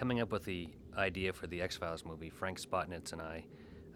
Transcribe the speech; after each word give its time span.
Coming 0.00 0.20
up 0.20 0.32
with 0.32 0.46
the 0.46 0.66
idea 0.96 1.30
for 1.30 1.46
the 1.46 1.60
X 1.60 1.76
Files 1.76 2.06
movie, 2.06 2.30
Frank 2.30 2.58
Spotnitz 2.58 3.12
and 3.12 3.20
I 3.20 3.44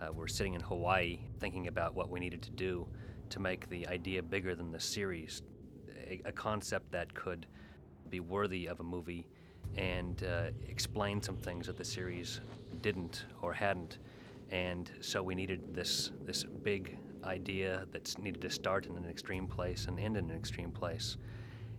uh, 0.02 0.12
were 0.12 0.28
sitting 0.28 0.52
in 0.52 0.60
Hawaii 0.60 1.20
thinking 1.40 1.66
about 1.68 1.94
what 1.94 2.10
we 2.10 2.20
needed 2.20 2.42
to 2.42 2.50
do 2.50 2.86
to 3.30 3.40
make 3.40 3.70
the 3.70 3.88
idea 3.88 4.22
bigger 4.22 4.54
than 4.54 4.70
the 4.70 4.78
series, 4.78 5.40
a, 6.06 6.20
a 6.26 6.32
concept 6.32 6.92
that 6.92 7.14
could 7.14 7.46
be 8.10 8.20
worthy 8.20 8.66
of 8.66 8.80
a 8.80 8.82
movie 8.82 9.26
and 9.78 10.24
uh, 10.24 10.50
explain 10.68 11.22
some 11.22 11.38
things 11.38 11.68
that 11.68 11.78
the 11.78 11.84
series 11.86 12.42
didn't 12.82 13.24
or 13.40 13.54
hadn't. 13.54 13.96
And 14.50 14.92
so 15.00 15.22
we 15.22 15.34
needed 15.34 15.74
this 15.74 16.10
this 16.26 16.44
big 16.44 16.98
idea 17.24 17.86
that 17.92 18.14
needed 18.18 18.42
to 18.42 18.50
start 18.50 18.84
in 18.84 18.94
an 18.98 19.06
extreme 19.06 19.46
place 19.46 19.86
and 19.86 19.98
end 19.98 20.18
in 20.18 20.28
an 20.28 20.36
extreme 20.36 20.70
place. 20.70 21.16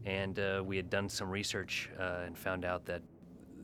And 0.04 0.40
uh, 0.40 0.64
we 0.66 0.78
had 0.78 0.90
done 0.90 1.10
some 1.10 1.30
research 1.30 1.92
uh, 2.00 2.24
and 2.26 2.36
found 2.36 2.66
out 2.66 2.86
that 2.86 3.04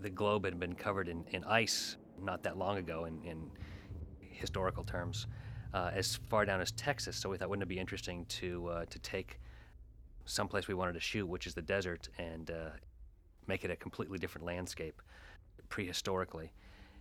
the 0.01 0.09
globe 0.09 0.45
had 0.45 0.59
been 0.59 0.75
covered 0.75 1.07
in, 1.07 1.23
in 1.31 1.43
ice 1.43 1.97
not 2.21 2.43
that 2.43 2.57
long 2.57 2.77
ago 2.77 3.05
in, 3.05 3.21
in 3.23 3.49
historical 4.19 4.83
terms, 4.83 5.27
uh, 5.73 5.91
as 5.93 6.19
far 6.29 6.45
down 6.45 6.61
as 6.61 6.71
Texas. 6.71 7.17
So 7.17 7.29
we 7.29 7.37
thought, 7.37 7.49
wouldn't 7.49 7.63
it 7.63 7.69
be 7.69 7.79
interesting 7.79 8.25
to 8.25 8.67
uh, 8.67 8.85
to 8.85 8.99
take 8.99 9.39
someplace 10.25 10.67
we 10.67 10.73
wanted 10.73 10.93
to 10.93 10.99
shoot, 10.99 11.27
which 11.27 11.47
is 11.47 11.53
the 11.53 11.61
desert, 11.61 12.09
and 12.17 12.51
uh, 12.51 12.69
make 13.47 13.65
it 13.65 13.71
a 13.71 13.75
completely 13.75 14.17
different 14.17 14.45
landscape, 14.45 15.01
prehistorically, 15.69 16.49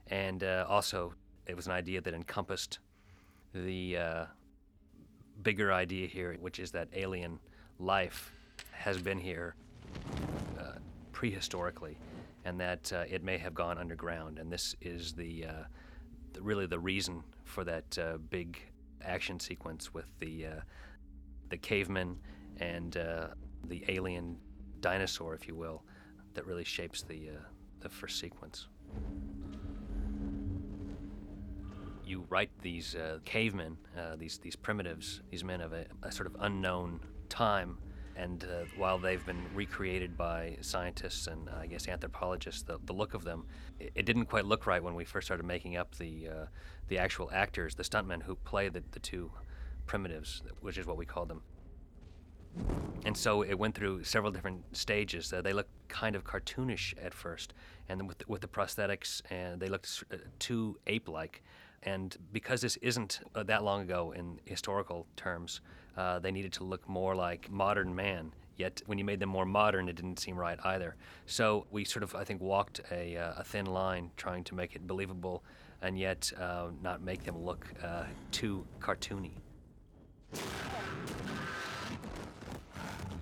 and 0.09 0.43
uh, 0.45 0.65
also 0.69 1.15
it 1.47 1.57
was 1.57 1.67
an 1.67 1.73
idea 1.73 2.01
that 2.01 2.15
encompassed 2.15 2.79
the 3.53 3.97
uh, 3.97 4.25
bigger 5.43 5.73
idea 5.73 6.07
here, 6.07 6.37
which 6.41 6.59
is 6.59 6.71
that 6.71 6.89
alien 6.93 7.39
life 7.79 8.33
has 8.73 8.99
been 8.99 9.19
here 9.19 9.55
uh, 10.59 10.79
prehistorically, 11.13 11.97
and 12.45 12.61
that 12.61 12.93
uh, 12.93 13.05
it 13.09 13.23
may 13.23 13.39
have 13.39 13.55
gone 13.55 13.79
underground. 13.79 14.39
And 14.39 14.53
this 14.53 14.75
is 14.81 15.13
the, 15.13 15.47
uh, 15.47 15.65
the 16.33 16.43
really 16.43 16.67
the 16.67 16.79
reason 16.79 17.23
for 17.45 17.65
that 17.65 17.99
uh, 17.99 18.19
big 18.31 18.59
action 19.03 19.41
sequence 19.41 19.93
with 19.95 20.07
the 20.19 20.47
uh, 20.47 20.61
the 21.49 21.57
cavemen 21.57 22.17
and 22.59 22.97
uh, 22.97 23.29
the 23.69 23.85
alien 23.89 24.37
dinosaur, 24.81 25.35
if 25.35 25.49
you 25.49 25.55
will, 25.55 25.83
that 26.35 26.47
really 26.47 26.65
shapes 26.65 27.03
the 27.03 27.31
the 27.81 27.89
first 27.89 28.19
sequence 28.19 28.69
you 32.11 32.27
write 32.29 32.51
these 32.61 32.97
uh, 32.97 33.21
cavemen, 33.25 33.77
uh, 33.97 34.17
these 34.17 34.39
these 34.39 34.57
primitives, 34.57 35.23
these 35.31 35.45
men 35.45 35.61
of 35.61 35.73
a, 35.73 35.87
a 36.03 36.11
sort 36.11 36.27
of 36.27 36.37
unknown 36.41 37.01
time, 37.29 37.79
and 38.21 38.45
uh, 38.45 38.65
while 38.77 38.99
they've 38.99 39.25
been 39.25 39.43
recreated 39.55 40.17
by 40.17 40.59
scientists 40.61 41.27
and 41.27 41.49
I 41.49 41.67
guess 41.67 41.89
anthropologists, 41.89 42.63
the, 42.63 42.79
the 42.85 42.93
look 42.93 43.15
of 43.15 43.25
them, 43.25 43.47
it, 43.79 43.93
it, 43.95 44.05
didn't 44.05 44.27
quite 44.27 44.45
look 44.45 44.67
right 44.67 44.83
when 44.83 44.95
we 44.95 45.05
first 45.05 45.27
started 45.27 45.45
making 45.45 45.77
up 45.79 45.95
the 45.97 46.29
uh, 46.29 46.47
the 46.89 46.99
actual 46.99 47.31
actors, 47.33 47.75
the 47.75 47.83
stuntmen 47.83 48.23
who 48.23 48.35
play 48.35 48.69
the, 48.69 48.83
the 48.91 48.99
two 49.01 49.33
primitives, 49.87 50.43
which 50.61 50.77
is 50.77 50.87
what 50.87 50.99
we 50.99 51.07
call 51.07 51.25
them. 51.25 51.41
And 53.07 53.17
so 53.17 53.43
it 53.43 53.55
went 53.55 53.75
through 53.75 54.05
several 54.05 54.33
different 54.33 54.77
stages. 54.77 55.33
Uh, 55.33 55.41
they 55.41 55.55
looked 55.55 55.71
kind 55.89 56.15
of 56.15 56.25
cartoonish 56.25 56.95
at 57.03 57.15
first, 57.15 57.55
and 57.89 58.07
with 58.07 58.19
the, 58.19 58.25
with 58.29 58.43
the 58.43 58.49
prosthetics, 58.49 59.23
and 59.31 59.61
they 59.61 59.69
looked 59.69 60.05
uh, 60.13 60.17
too 60.39 60.77
ape-like. 60.89 61.43
And 61.85 62.15
because 62.33 62.61
this 62.61 62.77
isn't 62.83 63.21
uh, 63.35 63.45
that 63.45 63.65
long 63.65 63.81
ago 63.81 64.13
in 64.15 64.41
historical 64.45 65.07
terms, 65.17 65.63
uh, 65.97 66.19
they 66.19 66.31
needed 66.31 66.53
to 66.55 66.65
look 66.65 66.89
more 66.89 67.15
like 67.15 67.51
modern 67.51 67.95
man. 67.95 68.33
Yet 68.57 68.83
when 68.87 68.99
you 68.99 69.05
made 69.05 69.21
them 69.21 69.31
more 69.31 69.47
modern, 69.47 69.89
it 69.89 69.97
didn't 69.97 70.19
seem 70.19 70.37
right 70.37 70.59
either. 70.65 70.97
So 71.27 71.67
we 71.71 71.85
sort 71.85 72.03
of, 72.03 72.15
I 72.15 72.25
think, 72.25 72.43
walked 72.43 72.81
a, 72.91 73.17
uh, 73.17 73.33
a 73.39 73.45
thin 73.45 73.67
line 73.67 74.11
trying 74.17 74.45
to 74.45 74.55
make 74.55 74.77
it 74.77 74.87
believable 74.87 75.43
and 75.83 75.99
yet 75.99 76.31
uh, 76.39 76.67
not 76.83 77.03
make 77.03 77.25
them 77.25 77.39
look 77.43 77.67
uh, 77.83 78.05
too 78.33 78.67
cartoony. 78.81 79.33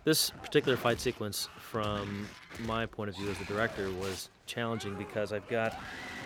This 0.04 0.30
particular 0.30 0.76
fight 0.76 1.00
sequence, 1.00 1.48
from 1.60 2.26
my 2.64 2.86
point 2.86 3.10
of 3.10 3.16
view 3.16 3.30
as 3.30 3.38
the 3.38 3.44
director, 3.44 3.90
was 3.92 4.30
challenging 4.46 4.94
because 4.94 5.32
I've 5.32 5.46
got 5.48 5.78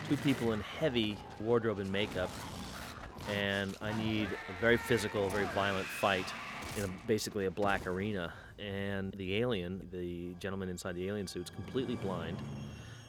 two 0.09 0.17
people 0.19 0.53
in 0.53 0.61
heavy 0.61 1.17
wardrobe 1.41 1.81
and 1.81 1.91
makeup, 1.91 2.31
and 3.31 3.77
I 3.81 3.93
need 4.03 4.29
a 4.49 4.61
very 4.61 4.77
physical, 4.77 5.29
very 5.29 5.47
violent 5.55 5.87
fight 5.87 6.27
in 6.77 6.85
a, 6.85 6.89
basically 7.07 7.47
a 7.47 7.51
black 7.51 7.87
arena. 7.87 8.33
And 8.59 9.13
the 9.15 9.37
alien, 9.37 9.89
the 9.91 10.35
gentleman 10.39 10.69
inside 10.69 10.95
the 10.95 11.09
alien 11.09 11.27
suit, 11.27 11.45
is 11.45 11.51
completely 11.51 11.97
blind, 11.97 12.37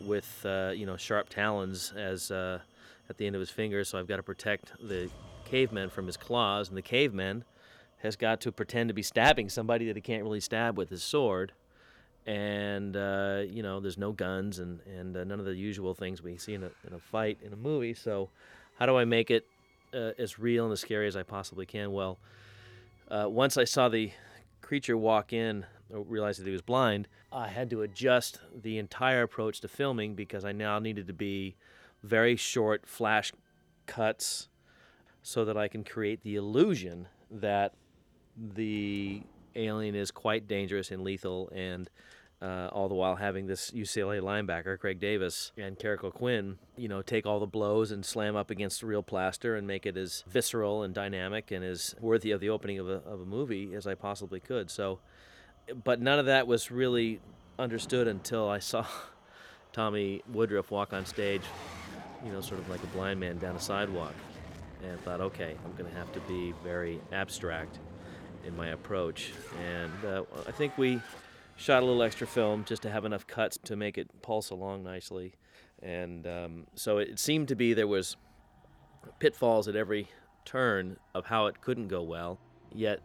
with 0.01 0.45
uh, 0.45 0.71
you 0.75 0.85
know 0.85 0.97
sharp 0.97 1.29
talons 1.29 1.93
as 1.95 2.31
uh, 2.31 2.59
at 3.09 3.17
the 3.17 3.27
end 3.27 3.35
of 3.35 3.39
his 3.39 3.49
fingers. 3.49 3.89
So 3.89 3.99
I've 3.99 4.07
got 4.07 4.17
to 4.17 4.23
protect 4.23 4.71
the 4.81 5.09
caveman 5.45 5.89
from 5.89 6.07
his 6.07 6.17
claws, 6.17 6.69
and 6.69 6.77
the 6.77 6.81
caveman 6.81 7.43
has 7.99 8.15
got 8.15 8.41
to 8.41 8.51
pretend 8.51 8.89
to 8.89 8.93
be 8.93 9.03
stabbing 9.03 9.49
somebody 9.49 9.85
that 9.87 9.95
he 9.95 10.01
can't 10.01 10.23
really 10.23 10.39
stab 10.39 10.77
with 10.77 10.89
his 10.89 11.03
sword 11.03 11.53
and 12.25 12.95
uh, 12.95 13.41
you 13.49 13.61
know 13.61 13.79
there's 13.79 13.97
no 13.97 14.11
guns 14.11 14.59
and 14.59 14.79
and 14.97 15.17
uh, 15.17 15.23
none 15.23 15.39
of 15.39 15.45
the 15.45 15.55
usual 15.55 15.93
things 15.93 16.21
we 16.21 16.37
see 16.37 16.53
in 16.53 16.63
a, 16.63 16.71
in 16.87 16.93
a 16.93 16.99
fight 16.99 17.37
in 17.43 17.51
a 17.51 17.55
movie 17.55 17.93
so 17.93 18.29
how 18.79 18.85
do 18.85 18.95
i 18.95 19.03
make 19.03 19.29
it 19.29 19.45
uh, 19.93 20.11
as 20.17 20.39
real 20.39 20.65
and 20.65 20.73
as 20.73 20.79
scary 20.79 21.07
as 21.07 21.15
i 21.15 21.23
possibly 21.23 21.65
can. 21.65 21.91
Well 21.91 22.19
uh, 23.09 23.27
once 23.29 23.57
i 23.57 23.63
saw 23.63 23.89
the 23.89 24.11
creature 24.61 24.97
walk 24.97 25.33
in 25.33 25.65
realized 25.89 26.39
that 26.39 26.47
he 26.47 26.51
was 26.51 26.61
blind 26.61 27.07
i 27.31 27.47
had 27.47 27.69
to 27.69 27.81
adjust 27.83 28.39
the 28.63 28.79
entire 28.79 29.21
approach 29.21 29.59
to 29.59 29.67
filming 29.67 30.15
because 30.15 30.43
i 30.43 30.51
now 30.51 30.79
needed 30.79 31.05
to 31.05 31.13
be 31.13 31.55
very 32.01 32.35
short 32.35 32.87
flash 32.87 33.31
cuts 33.85 34.47
so 35.21 35.45
that 35.45 35.55
i 35.57 35.67
can 35.67 35.83
create 35.83 36.23
the 36.23 36.35
illusion 36.35 37.07
that 37.29 37.73
the 38.37 39.21
alien 39.55 39.95
is 39.95 40.11
quite 40.11 40.47
dangerous 40.47 40.91
and 40.91 41.03
lethal, 41.03 41.49
and 41.53 41.89
uh, 42.43 42.67
all 42.73 42.89
the 42.89 42.95
while 42.95 43.15
having 43.15 43.47
this 43.47 43.71
UCLA 43.71 44.21
linebacker, 44.21 44.77
Craig 44.77 44.99
Davis, 44.99 45.53
and 45.57 45.79
Carrick 45.79 46.01
Quinn, 46.01 46.57
you 46.75 46.89
know, 46.89 47.01
take 47.01 47.25
all 47.25 47.39
the 47.39 47.47
blows 47.47 47.89
and 47.89 48.05
slam 48.05 48.35
up 48.35 48.51
against 48.51 48.83
real 48.83 49.01
plaster 49.01 49.55
and 49.55 49.65
make 49.65 49.85
it 49.85 49.95
as 49.95 50.25
visceral 50.27 50.83
and 50.83 50.93
dynamic 50.93 51.51
and 51.51 51.63
as 51.63 51.95
worthy 52.01 52.31
of 52.31 52.41
the 52.41 52.49
opening 52.49 52.79
of 52.79 52.89
a, 52.89 53.01
of 53.05 53.21
a 53.21 53.25
movie 53.25 53.73
as 53.73 53.87
I 53.87 53.95
possibly 53.95 54.41
could. 54.41 54.69
So, 54.69 54.99
but 55.85 56.01
none 56.01 56.19
of 56.19 56.25
that 56.25 56.45
was 56.45 56.69
really 56.69 57.21
understood 57.57 58.09
until 58.09 58.49
I 58.49 58.59
saw 58.59 58.85
Tommy 59.71 60.21
Woodruff 60.29 60.69
walk 60.69 60.91
on 60.91 61.05
stage, 61.05 61.43
you 62.25 62.33
know, 62.33 62.41
sort 62.41 62.59
of 62.59 62.69
like 62.69 62.83
a 62.83 62.87
blind 62.87 63.21
man 63.21 63.37
down 63.37 63.55
a 63.55 63.61
sidewalk, 63.61 64.13
and 64.83 64.99
thought, 65.03 65.21
okay, 65.21 65.55
I'm 65.63 65.71
going 65.77 65.89
to 65.89 65.97
have 65.97 66.11
to 66.11 66.19
be 66.21 66.53
very 66.61 66.99
abstract 67.13 67.79
in 68.45 68.53
my 68.57 68.69
approach. 68.69 69.31
And 69.65 70.05
uh, 70.05 70.23
I 70.45 70.51
think 70.51 70.77
we 70.77 70.99
shot 71.55 71.83
a 71.83 71.85
little 71.85 72.03
extra 72.03 72.27
film 72.27 72.65
just 72.65 72.81
to 72.83 72.89
have 72.89 73.05
enough 73.05 73.27
cuts 73.27 73.57
to 73.63 73.75
make 73.75 73.97
it 73.97 74.09
pulse 74.21 74.49
along 74.49 74.83
nicely. 74.83 75.33
And 75.81 76.25
um, 76.27 76.67
so 76.75 76.97
it 76.97 77.19
seemed 77.19 77.47
to 77.49 77.55
be 77.55 77.73
there 77.73 77.87
was 77.87 78.15
pitfalls 79.19 79.67
at 79.67 79.75
every 79.75 80.07
turn 80.45 80.97
of 81.13 81.25
how 81.25 81.47
it 81.47 81.61
couldn't 81.61 81.87
go 81.87 82.01
well. 82.01 82.39
Yet, 82.71 83.01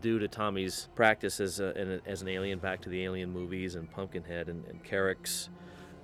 due 0.00 0.18
to 0.18 0.28
Tommy's 0.28 0.88
practice 0.94 1.40
as, 1.40 1.60
a, 1.60 2.00
as 2.06 2.22
an 2.22 2.28
alien 2.28 2.58
back 2.58 2.80
to 2.82 2.88
the 2.88 3.02
alien 3.04 3.30
movies 3.30 3.74
and 3.74 3.90
Pumpkinhead 3.90 4.48
and, 4.48 4.64
and 4.66 4.82
Carrick's 4.84 5.48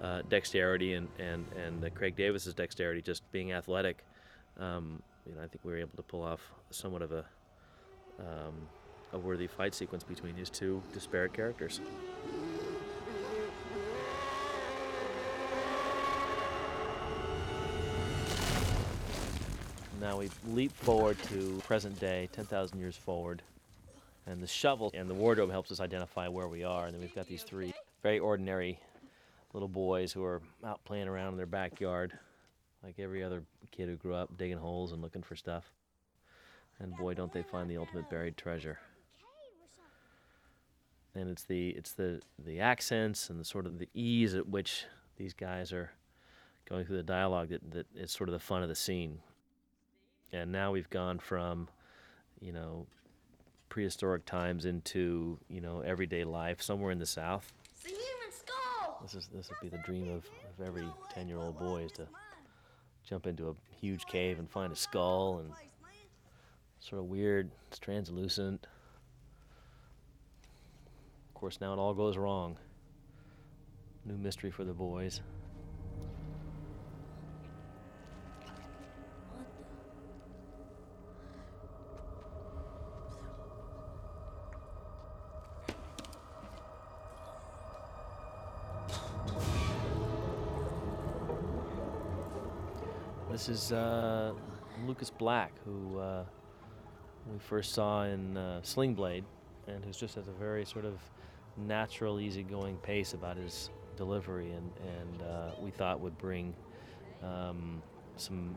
uh, 0.03 0.23
dexterity 0.29 0.95
and, 0.95 1.09
and, 1.19 1.47
and 1.53 1.95
Craig 1.95 2.17
Davis's 2.17 2.55
dexterity, 2.55 3.01
just 3.01 3.31
being 3.33 3.53
athletic, 3.53 4.05
um, 4.59 5.03
you 5.27 5.35
know, 5.35 5.43
I 5.43 5.47
think 5.47 5.65
we 5.65 5.73
were 5.73 5.79
able 5.79 5.97
to 5.97 6.03
pull 6.03 6.23
off 6.23 6.41
somewhat 6.71 7.03
of 7.03 7.13
a 7.13 7.25
um, 8.19 8.69
a 9.13 9.19
worthy 9.19 9.47
fight 9.47 9.75
sequence 9.75 10.05
between 10.05 10.37
these 10.37 10.51
two 10.51 10.83
disparate 10.93 11.33
characters. 11.33 11.81
Now 20.01 20.19
we 20.19 20.31
leap 20.47 20.73
forward 20.73 21.19
to 21.25 21.61
present 21.67 21.99
day, 21.99 22.29
10,000 22.33 22.79
years 22.79 22.97
forward, 22.97 23.43
and 24.27 24.41
the 24.41 24.47
shovel 24.47 24.91
and 24.95 25.11
the 25.11 25.15
wardrobe 25.15 25.51
helps 25.51 25.73
us 25.73 25.81
identify 25.81 26.29
where 26.29 26.47
we 26.47 26.63
are. 26.63 26.87
And 26.87 26.95
then 26.95 27.01
we've 27.01 27.15
got 27.15 27.27
these 27.27 27.43
three 27.43 27.75
very 28.03 28.21
ordinary 28.21 28.79
little 29.53 29.69
boys 29.69 30.13
who 30.13 30.23
are 30.25 30.41
out 30.65 30.85
playing 30.85 31.09
around 31.09 31.33
in 31.33 31.37
their 31.37 31.47
backyard, 31.47 32.13
like 32.85 32.99
every 32.99 33.25
other 33.25 33.43
kid 33.73 33.89
who 33.89 33.97
grew 33.97 34.15
up 34.15 34.37
digging 34.39 34.59
holes 34.59 34.93
and 34.93 35.03
looking 35.03 35.23
for 35.23 35.35
stuff. 35.35 35.65
And 36.79 36.97
boy, 36.97 37.15
don't 37.15 37.33
they 37.33 37.43
find 37.43 37.69
the 37.69 37.77
ultimate 37.77 38.09
buried 38.09 38.37
treasure. 38.37 38.79
And 41.19 41.29
it's 41.31 41.43
the 41.43 41.71
it's 41.71 41.93
the 41.93 42.21
the 42.39 42.61
accents 42.61 43.29
and 43.29 43.41
the 43.41 43.45
sort 43.45 43.67
of 43.67 43.79
the 43.79 43.89
ease 43.93 44.35
at 44.35 44.49
which 44.49 44.85
these 45.17 45.35
guys 45.35 45.73
are 45.73 45.91
going 46.69 46.85
through 46.85 46.99
the 46.99 47.03
dialogue 47.03 47.49
that, 47.49 47.71
that 47.73 47.87
is 47.97 48.13
sort 48.13 48.29
of 48.29 48.35
the 48.35 48.39
fun 48.39 48.63
of 48.63 48.69
the 48.69 48.75
scene. 48.77 49.19
And 50.33 50.53
now 50.53 50.71
we've 50.71 50.91
gone 50.91 51.19
from, 51.19 51.69
you 52.39 52.53
know, 52.53 52.87
prehistoric 53.69 54.27
times 54.27 54.65
into, 54.65 55.39
you 55.49 55.61
know, 55.61 55.81
everyday 55.81 56.23
life 56.23 56.63
somewhere 56.63 56.93
in 56.93 56.99
the 56.99 57.07
South. 57.07 57.53
It's 57.65 57.87
human 57.87 58.31
skull! 58.31 59.01
This 59.03 59.15
is 59.15 59.29
this 59.35 59.49
would 59.49 59.61
be 59.61 59.77
the 59.77 59.83
dream 59.83 60.11
of, 60.11 60.25
of 60.25 60.67
every 60.67 60.87
ten-year-old 61.13 61.59
boy 61.59 61.83
is 61.83 61.93
to 61.93 62.07
jump 63.05 63.27
into 63.27 63.49
a 63.49 63.55
huge 63.81 64.07
cave 64.07 64.39
and 64.39 64.49
find 64.49 64.73
a 64.73 64.77
skull 64.77 65.39
and 65.39 65.51
sort 66.79 67.01
of 67.01 67.07
weird. 67.07 67.51
It's 67.69 67.81
translucent. 67.81 68.69
Of 71.39 71.41
course, 71.41 71.61
now 71.61 71.73
it 71.73 71.79
all 71.79 71.95
goes 71.95 72.17
wrong. 72.17 72.57
New 74.05 74.17
mystery 74.17 74.51
for 74.51 74.65
the 74.65 74.73
boys. 74.73 75.21
This 93.31 93.49
is 93.49 93.71
uh, 93.71 94.33
Lucas 94.89 95.11
Black, 95.11 95.53
who 95.65 96.01
uh, 96.01 96.25
we 97.33 97.39
first 97.39 97.75
saw 97.75 98.03
in 98.03 98.37
uh, 98.37 98.61
Sling 98.63 98.95
Blade, 98.95 99.23
and 99.69 99.85
who's 99.85 99.97
just 99.97 100.17
has 100.17 100.27
a 100.27 100.33
very 100.33 100.65
sort 100.65 100.85
of 100.85 100.99
natural, 101.67 102.21
easygoing 102.21 102.77
pace 102.79 103.15
about 103.15 103.37
his 103.37 103.71
delivery, 103.97 104.53
and 104.53 104.71
and 104.81 105.23
uh, 105.23 105.51
we 105.61 105.71
thought 105.71 106.01
would 106.01 106.17
bring 106.19 106.55
um, 107.23 107.83
some 108.17 108.57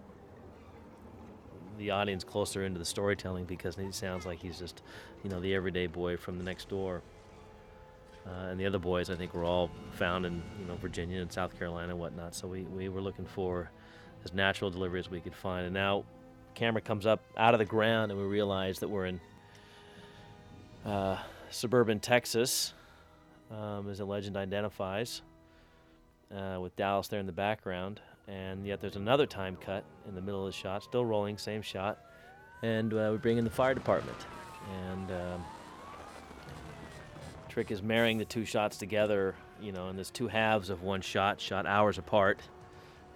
the 1.78 1.92
audience 1.92 2.24
closer 2.24 2.64
into 2.64 2.80
the 2.80 2.86
storytelling 2.86 3.46
because 3.46 3.76
he 3.76 3.92
sounds 3.92 4.26
like 4.26 4.40
he's 4.40 4.60
just, 4.60 4.84
you 5.24 5.30
know, 5.30 5.40
the 5.40 5.54
everyday 5.56 5.88
boy 5.88 6.16
from 6.16 6.38
the 6.38 6.44
next 6.44 6.70
door. 6.70 7.02
Uh, 8.28 8.50
and 8.50 8.60
the 8.60 8.66
other 8.66 8.78
boys, 8.78 9.10
I 9.10 9.16
think, 9.16 9.34
were 9.34 9.44
all 9.44 9.72
found 9.94 10.28
in 10.28 10.44
you 10.60 10.66
know 10.68 10.76
Virginia 10.76 11.22
and 11.22 11.32
South 11.32 11.58
Carolina 11.58 11.90
and 11.90 12.00
whatnot. 12.00 12.36
So 12.36 12.48
we, 12.48 12.62
we 12.64 12.88
were 12.88 13.02
looking 13.02 13.26
for 13.26 13.72
as 14.24 14.34
natural 14.34 14.70
delivery 14.70 15.00
as 15.00 15.10
we 15.10 15.20
could 15.20 15.34
find. 15.34 15.66
And 15.66 15.74
now, 15.74 16.04
camera 16.54 16.82
comes 16.82 17.08
up 17.08 17.24
out 17.36 17.56
of 17.56 17.60
the 17.60 17.66
ground, 17.66 18.12
and 18.12 18.20
we 18.20 18.28
realize 18.28 18.78
that 18.80 18.90
we're 18.90 19.08
in 19.08 19.20
uh, 20.86 21.18
suburban 21.50 22.00
Texas, 22.00 22.74
um, 23.52 23.90
as 23.90 23.98
the 23.98 24.06
legend 24.06 24.38
identifies, 24.38 25.22
uh, 26.36 26.60
with 26.60 26.76
Dallas 26.76 27.08
there 27.08 27.20
in 27.20 27.26
the 27.26 27.32
background. 27.32 28.00
And 28.28 28.66
yet, 28.66 28.80
there's 28.80 28.96
another 28.96 29.26
time 29.26 29.58
cut 29.60 29.84
in 30.08 30.16
the 30.16 30.22
middle 30.22 30.46
of 30.46 30.54
the 30.54 30.58
shot, 30.58 30.84
still 30.84 31.04
rolling, 31.04 31.38
same 31.38 31.62
shot. 31.62 32.00
And 32.62 32.94
uh, 32.94 33.10
we 33.12 33.18
bring 33.18 33.38
in 33.38 33.44
the 33.44 33.50
fire 33.50 33.74
department. 33.74 34.18
And 34.88 35.12
um, 35.12 35.46
trick 37.50 37.72
is 37.72 37.82
marrying 37.82 38.18
the 38.18 38.26
two 38.26 38.46
shots 38.46 38.78
together, 38.78 39.36
you 39.60 39.72
know, 39.72 39.90
and 39.90 39.98
there's 39.98 40.12
two 40.12 40.28
halves 40.28 40.70
of 40.70 40.84
one 40.84 41.02
shot, 41.02 41.42
shot 41.42 41.66
hours 41.66 41.98
apart 41.98 42.40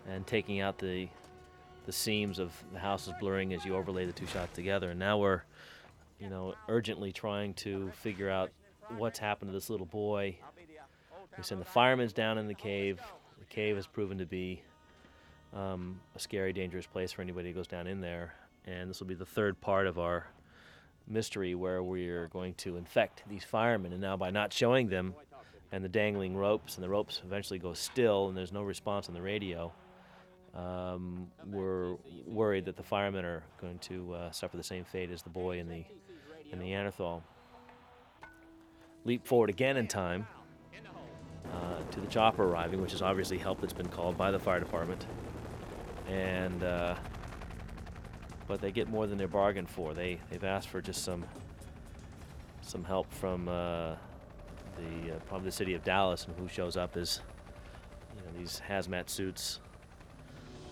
and 0.07 0.25
taking 0.25 0.59
out 0.61 0.77
the 0.77 1.07
the 1.85 1.91
seams 1.91 2.39
of 2.39 2.51
the 2.73 2.79
house 2.79 3.07
is 3.07 3.13
blurring 3.19 3.53
as 3.53 3.63
you 3.63 3.75
overlay 3.75 4.07
the 4.07 4.11
two 4.11 4.25
shots 4.25 4.55
together. 4.55 4.89
And 4.89 4.99
now 4.99 5.19
we're, 5.19 5.43
you 6.19 6.29
know, 6.29 6.55
urgently 6.67 7.11
trying 7.11 7.53
to 7.55 7.91
figure 8.01 8.27
out 8.27 8.49
what's 8.97 9.19
happened 9.19 9.49
to 9.49 9.53
this 9.53 9.69
little 9.69 9.85
boy. 9.85 10.37
We 11.37 11.43
send 11.43 11.61
the 11.61 11.65
firemen's 11.65 12.13
down 12.13 12.37
in 12.37 12.47
the 12.47 12.53
cave. 12.53 12.99
The 13.39 13.45
cave 13.45 13.75
has 13.75 13.87
proven 13.87 14.17
to 14.19 14.25
be 14.25 14.61
um, 15.53 15.99
a 16.15 16.19
scary, 16.19 16.53
dangerous 16.53 16.85
place 16.85 17.11
for 17.11 17.21
anybody 17.21 17.49
who 17.49 17.55
goes 17.55 17.67
down 17.67 17.87
in 17.87 18.01
there. 18.01 18.33
And 18.65 18.89
this 18.89 18.99
will 18.99 19.07
be 19.07 19.15
the 19.15 19.25
third 19.25 19.59
part 19.59 19.87
of 19.87 19.99
our 19.99 20.27
mystery 21.07 21.55
where 21.55 21.83
we're 21.83 22.27
going 22.27 22.53
to 22.55 22.77
infect 22.77 23.23
these 23.29 23.43
firemen. 23.43 23.91
And 23.91 24.01
now, 24.01 24.17
by 24.17 24.31
not 24.31 24.53
showing 24.53 24.87
them 24.87 25.13
and 25.71 25.83
the 25.83 25.89
dangling 25.89 26.35
ropes, 26.35 26.75
and 26.75 26.83
the 26.83 26.89
ropes 26.89 27.21
eventually 27.25 27.59
go 27.59 27.73
still, 27.73 28.29
and 28.29 28.37
there's 28.37 28.53
no 28.53 28.63
response 28.63 29.07
on 29.07 29.13
the 29.13 29.21
radio 29.21 29.71
um, 30.55 31.27
we're 31.45 31.95
worried 32.25 32.65
that 32.65 32.77
the 32.77 32.83
firemen 32.83 33.25
are 33.25 33.43
going 33.59 33.77
to 33.79 34.13
uh, 34.13 34.31
suffer 34.31 34.55
the 34.55 34.63
same 34.63 34.85
fate 34.85 35.11
as 35.11 35.21
the 35.21 35.29
boy 35.29 35.59
in 35.59 35.67
the 35.67 35.83
in 36.51 36.59
the 36.59 36.65
Neanderthal. 36.65 37.23
Leap 39.05 39.25
forward 39.25 39.51
again 39.51 39.77
in 39.77 39.87
time 39.87 40.27
uh, 41.53 41.91
to 41.91 41.99
the 41.99 42.07
chopper 42.07 42.43
arriving, 42.43 42.81
which 42.81 42.93
is 42.93 43.03
obviously 43.03 43.37
help 43.37 43.61
that's 43.61 43.71
been 43.71 43.87
called 43.87 44.17
by 44.17 44.31
the 44.31 44.39
fire 44.39 44.59
department, 44.59 45.05
and 46.09 46.63
uh, 46.63 46.95
but 48.47 48.59
they 48.59 48.71
get 48.71 48.89
more 48.89 49.05
than 49.05 49.17
they 49.19 49.25
bargained 49.25 49.69
for. 49.69 49.93
They 49.93 50.19
they've 50.31 50.43
asked 50.43 50.69
for 50.69 50.81
just 50.81 51.03
some 51.03 51.23
some 52.61 52.83
help 52.83 53.13
from 53.13 53.47
uh, 53.47 53.95
the 54.75 55.13
uh, 55.13 55.19
probably 55.27 55.45
the 55.45 55.51
city 55.51 55.75
of 55.75 55.83
Dallas, 55.83 56.25
and 56.25 56.35
who 56.37 56.47
shows 56.47 56.75
up 56.75 56.97
is 56.97 57.21
you 58.15 58.21
know 58.23 58.39
these 58.39 58.59
hazmat 58.67 59.09
suits 59.09 59.59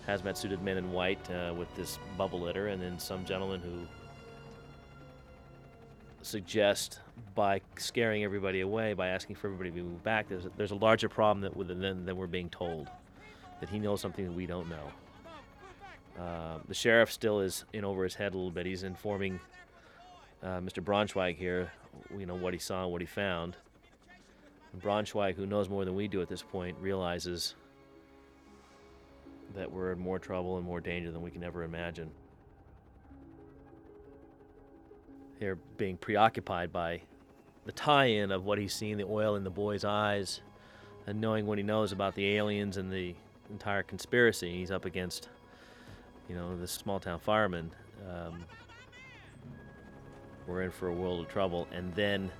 hazmat 0.08 0.36
suited 0.36 0.60
men 0.60 0.76
in 0.76 0.92
white 0.92 1.30
uh, 1.30 1.54
with 1.56 1.72
this 1.76 2.00
bubble 2.18 2.40
litter, 2.40 2.66
and 2.66 2.82
then 2.82 2.98
some 2.98 3.24
gentleman 3.24 3.60
who 3.60 3.86
suggest 6.24 7.00
by 7.34 7.60
scaring 7.76 8.24
everybody 8.24 8.60
away, 8.60 8.94
by 8.94 9.08
asking 9.08 9.36
for 9.36 9.48
everybody 9.48 9.70
to 9.70 9.82
move 9.82 10.02
back, 10.02 10.28
there's 10.28 10.46
a, 10.46 10.50
there's 10.56 10.70
a 10.70 10.76
larger 10.76 11.08
problem 11.08 11.42
that 11.42 11.56
with, 11.56 11.68
than, 11.68 12.04
than 12.04 12.16
we're 12.16 12.26
being 12.26 12.48
told, 12.48 12.88
that 13.60 13.68
he 13.68 13.78
knows 13.78 14.00
something 14.00 14.24
that 14.24 14.32
we 14.32 14.46
don't 14.46 14.68
know. 14.68 14.88
Uh, 16.18 16.58
the 16.68 16.74
sheriff 16.74 17.10
still 17.12 17.40
is 17.40 17.64
in 17.72 17.84
over 17.84 18.04
his 18.04 18.14
head 18.14 18.34
a 18.34 18.36
little 18.36 18.50
bit. 18.50 18.66
He's 18.66 18.84
informing 18.84 19.40
uh, 20.42 20.60
Mr. 20.60 20.82
Bronschweig 20.82 21.36
here, 21.36 21.72
you 22.16 22.26
know, 22.26 22.34
what 22.34 22.52
he 22.52 22.60
saw 22.60 22.84
and 22.84 22.92
what 22.92 23.00
he 23.00 23.06
found. 23.06 23.56
And 24.72 24.82
Bronschweig, 24.82 25.34
who 25.34 25.46
knows 25.46 25.68
more 25.68 25.84
than 25.84 25.94
we 25.94 26.08
do 26.08 26.22
at 26.22 26.28
this 26.28 26.42
point, 26.42 26.76
realizes 26.80 27.54
that 29.54 29.70
we're 29.70 29.92
in 29.92 29.98
more 29.98 30.18
trouble 30.18 30.56
and 30.56 30.66
more 30.66 30.80
danger 30.80 31.10
than 31.10 31.22
we 31.22 31.30
can 31.30 31.44
ever 31.44 31.64
imagine. 31.64 32.10
They're 35.40 35.58
being 35.76 35.96
preoccupied 35.96 36.72
by 36.72 37.02
the 37.64 37.72
tie 37.72 38.06
in 38.06 38.30
of 38.30 38.44
what 38.44 38.58
he's 38.58 38.74
seeing, 38.74 38.96
the 38.96 39.04
oil 39.04 39.36
in 39.36 39.44
the 39.44 39.50
boy's 39.50 39.84
eyes, 39.84 40.40
and 41.06 41.20
knowing 41.20 41.46
what 41.46 41.58
he 41.58 41.64
knows 41.64 41.92
about 41.92 42.14
the 42.14 42.36
aliens 42.36 42.76
and 42.76 42.92
the 42.92 43.14
entire 43.50 43.82
conspiracy. 43.82 44.52
He's 44.52 44.70
up 44.70 44.84
against, 44.84 45.28
you 46.28 46.34
know, 46.34 46.56
this 46.56 46.72
small 46.72 47.00
town 47.00 47.18
fireman. 47.18 47.70
Um, 48.08 48.44
we're 50.46 50.62
in 50.62 50.70
for 50.70 50.88
a 50.88 50.92
world 50.92 51.20
of 51.20 51.28
trouble. 51.28 51.66
And 51.72 51.94
then, 51.94 52.30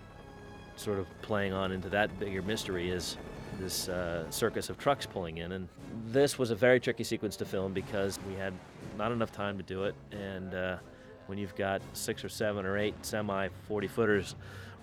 sort 0.77 0.99
of 0.99 1.07
playing 1.23 1.53
on 1.53 1.73
into 1.73 1.89
that 1.91 2.19
bigger 2.19 2.43
mystery, 2.43 2.91
is 2.91 3.17
this 3.59 3.89
uh, 3.89 4.31
circus 4.31 4.69
of 4.69 4.79
trucks 4.79 5.07
pulling 5.07 5.39
in. 5.39 5.53
And 5.53 5.69
this 6.07 6.39
was 6.39 6.51
a 6.51 6.55
very 6.55 6.81
tricky 6.81 7.05
sequence 7.05 7.37
to 7.37 7.45
film 7.45 7.73
because 7.73 8.19
we 8.29 8.35
had 8.35 8.53
not 8.99 9.13
enough 9.13 9.33
time 9.33 9.57
to 9.57 9.63
do 9.63 9.85
it. 9.85 9.95
And 10.13 10.55
uh, 10.55 10.77
when 11.27 11.39
you've 11.39 11.55
got 11.55 11.83
six 11.93 12.25
or 12.25 12.29
seven 12.29 12.67
or 12.67 12.79
eight 12.79 12.95
semi 13.05 13.49
40 13.69 13.89
footers 13.89 14.35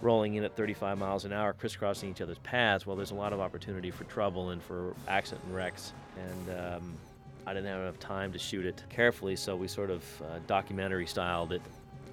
rolling 0.02 0.36
in 0.36 0.44
at 0.44 0.56
35 0.56 0.98
miles 0.98 1.26
an 1.26 1.34
hour, 1.34 1.54
crisscrossing 1.54 2.10
each 2.10 2.22
other's 2.22 2.40
paths, 2.40 2.88
well, 2.88 2.96
there's 2.96 3.12
a 3.12 3.16
lot 3.16 3.34
of 3.34 3.40
opportunity 3.40 3.92
for 3.92 4.04
trouble 4.06 4.50
and 4.50 4.62
for 4.62 4.96
accident 5.08 5.44
and 5.46 5.56
wrecks. 5.56 5.94
And 6.18 6.60
um, 6.60 6.94
I 7.46 7.54
didn't 7.54 7.70
have 7.70 7.82
enough 7.82 8.00
time 8.00 8.32
to 8.34 8.40
shoot 8.40 8.66
it 8.66 8.84
carefully, 8.90 9.36
so 9.36 9.56
we 9.56 9.68
sort 9.68 9.92
of 9.92 10.22
uh, 10.22 10.40
documentary 10.48 11.06
styled 11.06 11.52
it 11.54 11.62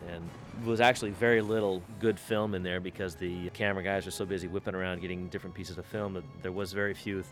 and 0.07 0.29
there 0.61 0.71
was 0.71 0.81
actually 0.81 1.11
very 1.11 1.41
little 1.41 1.83
good 2.01 2.19
film 2.19 2.55
in 2.55 2.63
there 2.63 2.81
because 2.81 3.15
the 3.15 3.49
camera 3.51 3.83
guys 3.83 4.05
were 4.05 4.11
so 4.11 4.25
busy 4.25 4.47
whipping 4.47 4.75
around 4.75 5.01
getting 5.01 5.29
different 5.29 5.55
pieces 5.55 5.79
of 5.79 5.87
film 5.87 6.15
that 6.15 6.25
there 6.43 6.53
was 6.53 6.73
very 6.73 6.95
few 6.95 7.23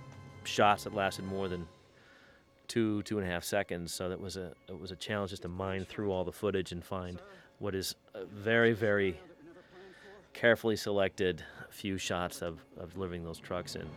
shots 0.44 0.84
that 0.84 0.94
lasted 0.94 1.24
more 1.24 1.48
than 1.48 1.66
two 2.68 3.02
two 3.02 3.18
and 3.18 3.26
a 3.26 3.30
half 3.30 3.44
seconds 3.44 3.92
so 3.92 4.08
that 4.08 4.20
was 4.20 4.36
a 4.36 4.52
it 4.68 4.78
was 4.78 4.90
a 4.90 4.96
challenge 4.96 5.30
just 5.30 5.42
to 5.42 5.48
mine 5.48 5.84
through 5.84 6.12
all 6.12 6.24
the 6.24 6.32
footage 6.32 6.72
and 6.72 6.84
find 6.84 7.20
what 7.58 7.74
is 7.74 7.94
a 8.14 8.24
very 8.24 8.72
very 8.72 9.18
carefully 10.32 10.76
selected 10.76 11.42
few 11.70 11.96
shots 11.98 12.42
of, 12.42 12.60
of 12.78 12.92
delivering 12.94 13.24
those 13.24 13.38
trucks 13.38 13.74
in 13.74 13.88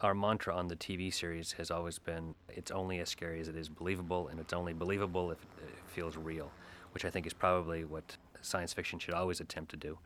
Our 0.00 0.14
mantra 0.14 0.54
on 0.54 0.68
the 0.68 0.76
TV 0.76 1.12
series 1.12 1.50
has 1.52 1.72
always 1.72 1.98
been 1.98 2.36
it's 2.48 2.70
only 2.70 3.00
as 3.00 3.08
scary 3.08 3.40
as 3.40 3.48
it 3.48 3.56
is 3.56 3.68
believable, 3.68 4.28
and 4.28 4.38
it's 4.38 4.52
only 4.52 4.72
believable 4.72 5.32
if 5.32 5.38
it 5.60 5.74
feels 5.88 6.16
real, 6.16 6.52
which 6.92 7.04
I 7.04 7.10
think 7.10 7.26
is 7.26 7.32
probably 7.32 7.84
what 7.84 8.16
science 8.40 8.72
fiction 8.72 9.00
should 9.00 9.14
always 9.14 9.40
attempt 9.40 9.72
to 9.72 9.76
do. 9.76 9.98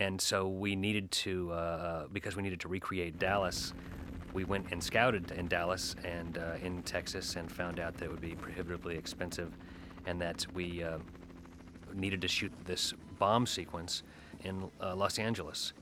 And 0.00 0.20
so 0.20 0.48
we 0.48 0.74
needed 0.74 1.10
to, 1.12 1.52
uh, 1.52 2.06
because 2.12 2.36
we 2.36 2.42
needed 2.42 2.60
to 2.60 2.68
recreate 2.68 3.18
Dallas, 3.18 3.72
we 4.32 4.44
went 4.44 4.72
and 4.72 4.82
scouted 4.82 5.30
in 5.30 5.46
Dallas 5.46 5.94
and 6.04 6.38
uh, 6.38 6.56
in 6.62 6.82
Texas 6.82 7.36
and 7.36 7.50
found 7.50 7.78
out 7.78 7.96
that 7.98 8.06
it 8.06 8.10
would 8.10 8.20
be 8.20 8.34
prohibitively 8.34 8.96
expensive 8.96 9.56
and 10.06 10.20
that 10.20 10.44
we 10.54 10.82
uh, 10.82 10.98
needed 11.94 12.20
to 12.20 12.28
shoot 12.28 12.52
this 12.64 12.92
bomb 13.18 13.46
sequence 13.46 14.02
in 14.42 14.68
uh, 14.80 14.94
Los 14.96 15.18
Angeles. 15.18 15.72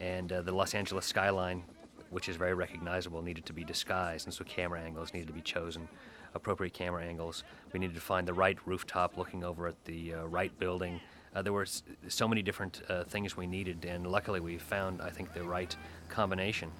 And 0.00 0.32
uh, 0.32 0.40
the 0.42 0.52
Los 0.52 0.74
Angeles 0.74 1.04
skyline 1.04 1.64
which 2.12 2.28
is 2.28 2.36
very 2.36 2.52
recognizable, 2.52 3.22
needed 3.22 3.46
to 3.46 3.54
be 3.54 3.64
disguised, 3.64 4.26
and 4.26 4.34
so 4.34 4.44
camera 4.44 4.78
angles 4.78 5.14
needed 5.14 5.26
to 5.26 5.32
be 5.32 5.40
chosen, 5.40 5.88
appropriate 6.34 6.74
camera 6.74 7.02
angles. 7.02 7.42
We 7.72 7.80
needed 7.80 7.94
to 7.94 8.02
find 8.02 8.28
the 8.28 8.34
right 8.34 8.58
rooftop 8.66 9.16
looking 9.16 9.42
over 9.42 9.66
at 9.66 9.82
the 9.86 10.14
uh, 10.14 10.24
right 10.24 10.56
building 10.58 11.00
Uh, 11.34 11.42
there 11.42 11.52
were 11.52 11.66
so 12.08 12.28
many 12.28 12.42
different 12.42 12.82
uh, 12.88 13.04
things 13.04 13.36
we 13.36 13.46
needed, 13.46 13.84
and 13.84 14.06
luckily 14.06 14.40
we 14.40 14.58
found, 14.58 15.00
I 15.00 15.10
think, 15.10 15.32
the 15.32 15.42
right 15.42 15.74
combination. 16.08 16.70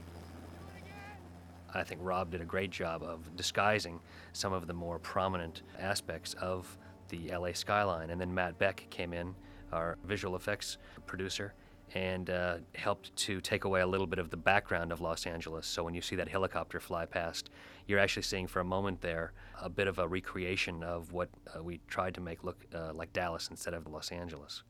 I 1.74 1.82
think 1.82 2.00
Rob 2.04 2.30
did 2.30 2.42
a 2.42 2.44
great 2.44 2.70
job 2.70 3.02
of 3.02 3.34
disguising 3.34 3.98
some 4.34 4.52
of 4.52 4.66
the 4.66 4.74
more 4.74 4.98
prominent 4.98 5.62
aspects 5.78 6.34
of 6.34 6.76
the 7.08 7.30
LA 7.30 7.52
skyline. 7.54 8.10
And 8.10 8.20
then 8.20 8.32
Mat 8.34 8.58
Beck 8.58 8.86
came 8.90 9.14
in, 9.14 9.34
our 9.72 9.96
visual 10.04 10.36
effects 10.36 10.76
producer, 11.06 11.54
and 11.94 12.30
uh, 12.30 12.56
helped 12.74 13.14
to 13.16 13.40
take 13.40 13.64
away 13.64 13.80
a 13.80 13.86
little 13.86 14.06
bit 14.06 14.18
of 14.18 14.30
the 14.30 14.36
background 14.36 14.92
of 14.92 15.00
Los 15.00 15.26
Angeles. 15.26 15.66
So 15.66 15.82
when 15.84 15.94
you 15.94 16.00
see 16.00 16.16
that 16.16 16.28
helicopter 16.28 16.80
fly 16.80 17.06
past, 17.06 17.50
you're 17.86 17.98
actually 17.98 18.22
seeing 18.22 18.46
for 18.46 18.60
a 18.60 18.64
moment 18.64 19.00
there 19.00 19.32
a 19.60 19.68
bit 19.68 19.86
of 19.86 19.98
a 19.98 20.08
recreation 20.08 20.82
of 20.82 21.12
what 21.12 21.28
uh, 21.54 21.62
we 21.62 21.80
tried 21.88 22.14
to 22.14 22.20
make 22.20 22.44
look 22.44 22.64
uh, 22.74 22.92
like 22.94 23.12
Dallas 23.12 23.48
instead 23.50 23.74
of 23.74 23.86
Los 23.86 24.10
Angeles. 24.10 24.62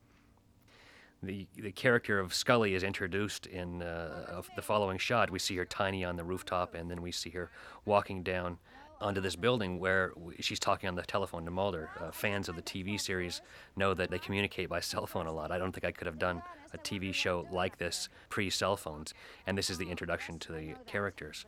The, 1.23 1.47
the 1.57 1.71
character 1.71 2.19
of 2.19 2.35
Scully 2.35 2.75
is 2.75 2.83
introduced 2.83 3.47
in 3.47 3.81
uh, 3.81 4.43
the 4.57 4.63
following 4.63 4.99
shot. 4.99 5.31
We 5.31 5.39
see 5.39 5.55
her 5.57 5.65
tiny 5.65 6.05
on 6.05 6.17
the 6.17 6.25
rooftop, 6.25 6.75
and 6.75 6.91
then 6.91 7.01
we 7.01 7.13
see 7.13 7.31
her 7.31 7.53
walking 7.85 8.25
down 8.25 8.59
onto 9.03 9.21
this 9.21 9.37
building 9.37 9.79
where 9.79 10.13
she's 10.41 10.59
talking 10.59 10.89
on 10.89 10.95
the 10.95 11.03
telephone 11.03 11.45
to 11.45 11.51
Mulder. 11.51 11.91
Uh, 12.01 12.11
fans 12.11 12.49
of 12.49 12.57
the 12.57 12.63
TV 12.63 12.99
series 12.99 13.43
know 13.77 13.93
that 13.95 14.11
they 14.11 14.19
communicate 14.19 14.69
by 14.69 14.81
cell 14.93 15.07
phone 15.07 15.27
a 15.27 15.33
lot. 15.33 15.51
I 15.51 15.59
don't 15.59 15.73
think 15.73 15.85
I 15.85 15.91
could 15.91 16.07
have 16.07 16.19
done 16.19 16.43
a 16.73 16.79
TV 16.79 17.13
show 17.13 17.47
like 17.51 17.79
this 17.79 18.09
pre 18.31 18.49
cell 18.49 18.77
phones, 18.77 19.13
and 19.47 19.59
this 19.59 19.69
is 19.69 19.79
the 19.79 19.91
introduction 19.91 20.39
to 20.41 20.53
the 20.53 20.75
characters. 20.87 21.45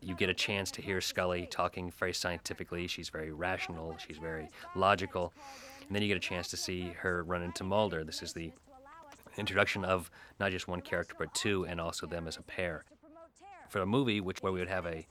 You 0.00 0.14
get 0.14 0.28
a 0.28 0.34
chance 0.34 0.70
to 0.72 0.82
hear 0.82 1.00
Scully 1.00 1.46
talking 1.50 1.90
very 1.90 2.12
scientifically. 2.12 2.86
She's 2.86 3.08
very 3.08 3.32
rational, 3.32 3.96
she's 4.04 4.18
very 4.18 4.48
logical. 4.74 5.32
And 5.86 5.94
then 5.94 6.02
you 6.02 6.08
get 6.08 6.16
a 6.16 6.20
chance 6.20 6.48
to 6.48 6.56
see 6.56 6.92
her 6.98 7.22
run 7.22 7.42
into 7.42 7.62
Mulder. 7.62 8.02
This 8.02 8.22
is 8.22 8.32
the 8.32 8.52
introduction 9.36 9.84
of 9.84 10.10
not 10.40 10.50
just 10.50 10.66
one 10.66 10.80
character 10.80 11.14
but 11.18 11.32
two, 11.34 11.64
and 11.66 11.80
also 11.80 12.06
them 12.06 12.26
as 12.26 12.36
a 12.36 12.42
pair. 12.42 12.84
For 13.68 13.80
a 13.80 13.86
movie 13.86 14.20
which 14.20 14.42
where 14.42 14.52
we 14.52 14.60
would 14.60 14.68
have 14.68 14.86
a 14.86 15.06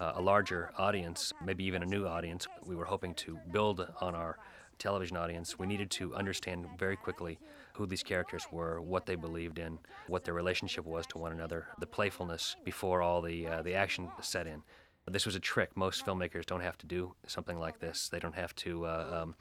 uh, 0.00 0.12
a 0.16 0.20
larger 0.22 0.70
audience, 0.76 1.32
maybe 1.44 1.64
even 1.64 1.82
a 1.82 1.86
new 1.86 2.06
audience, 2.06 2.46
we 2.64 2.76
were 2.76 2.84
hoping 2.84 3.14
to 3.14 3.38
build 3.52 3.86
on 4.00 4.14
our 4.14 4.36
television 4.78 5.16
audience. 5.16 5.58
We 5.58 5.66
needed 5.66 5.90
to 5.92 6.14
understand 6.14 6.66
very 6.78 6.96
quickly 6.96 7.38
who 7.74 7.86
these 7.86 8.02
characters 8.02 8.46
were, 8.50 8.80
what 8.80 9.06
they 9.06 9.14
believed 9.14 9.58
in, 9.58 9.78
what 10.06 10.24
their 10.24 10.34
relationship 10.34 10.84
was 10.84 11.06
to 11.08 11.18
one 11.18 11.32
another, 11.32 11.68
the 11.78 11.86
playfulness 11.86 12.56
before 12.64 13.02
all 13.02 13.22
the 13.22 13.46
uh, 13.46 13.62
the 13.62 13.74
action 13.74 14.08
set 14.20 14.46
in. 14.46 14.62
This 15.08 15.24
was 15.24 15.36
a 15.36 15.40
trick. 15.40 15.76
Most 15.76 16.04
filmmakers 16.04 16.46
don't 16.46 16.62
have 16.62 16.78
to 16.78 16.86
do 16.86 17.14
something 17.26 17.58
like 17.58 17.78
this. 17.78 18.08
They 18.08 18.18
don't 18.18 18.34
have 18.34 18.54
to 18.56 18.86
uh, 18.86 19.20
um, 19.22 19.34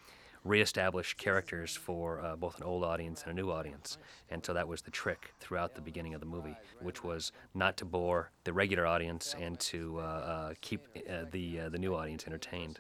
reestablish 0.46 1.16
characters 1.16 1.76
for 1.76 2.22
uh, 2.22 2.36
both 2.36 2.58
an 2.58 2.64
old 2.64 2.84
audience 2.84 3.24
and 3.24 3.32
a 3.32 3.42
new 3.42 3.52
audience. 3.52 3.98
And 4.30 4.46
so 4.46 4.54
that 4.54 4.68
was 4.68 4.82
the 4.82 4.92
trick 4.92 5.34
throughout 5.40 5.76
the 5.76 5.82
beginning 5.82 6.14
of 6.14 6.22
the 6.22 6.26
movie, 6.28 6.56
which 6.82 7.04
was 7.04 7.32
not 7.54 7.76
to 7.78 7.86
bore 7.86 8.32
the 8.46 8.54
regular 8.54 8.86
audience 8.86 9.36
and 9.42 9.60
to 9.60 9.98
uh, 10.00 10.02
uh, 10.02 10.54
keep 10.62 10.88
uh, 11.10 11.26
the 11.32 11.62
uh, 11.62 11.70
the 11.70 11.80
new 11.80 11.96
audience 11.96 12.26
entertained. 12.28 12.80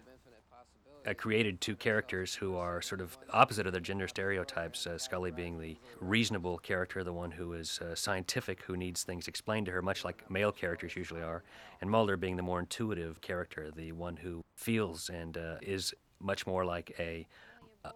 I 1.07 1.13
created 1.13 1.61
two 1.61 1.75
characters 1.75 2.33
who 2.33 2.55
are 2.55 2.81
sort 2.81 2.99
of 2.99 3.15
opposite 3.31 3.67
of 3.67 3.73
their 3.73 3.81
gender 3.81 4.07
stereotypes. 4.07 4.87
Uh, 4.87 4.97
Scully 4.97 5.29
being 5.29 5.59
the 5.59 5.77
reasonable 5.99 6.57
character, 6.57 7.03
the 7.03 7.13
one 7.13 7.29
who 7.29 7.53
is 7.53 7.79
uh, 7.79 7.93
scientific, 7.93 8.63
who 8.63 8.75
needs 8.75 9.03
things 9.03 9.27
explained 9.27 9.67
to 9.67 9.71
her, 9.71 9.83
much 9.83 10.03
like 10.03 10.29
male 10.31 10.51
characters 10.51 10.95
usually 10.95 11.21
are, 11.21 11.43
and 11.81 11.91
Mulder 11.91 12.17
being 12.17 12.37
the 12.37 12.41
more 12.41 12.59
intuitive 12.59 13.21
character, 13.21 13.69
the 13.69 13.91
one 13.91 14.17
who 14.17 14.41
feels 14.55 15.09
and 15.09 15.37
uh, 15.37 15.57
is 15.61 15.93
much 16.19 16.47
more 16.47 16.65
like 16.65 16.95
a 16.97 17.27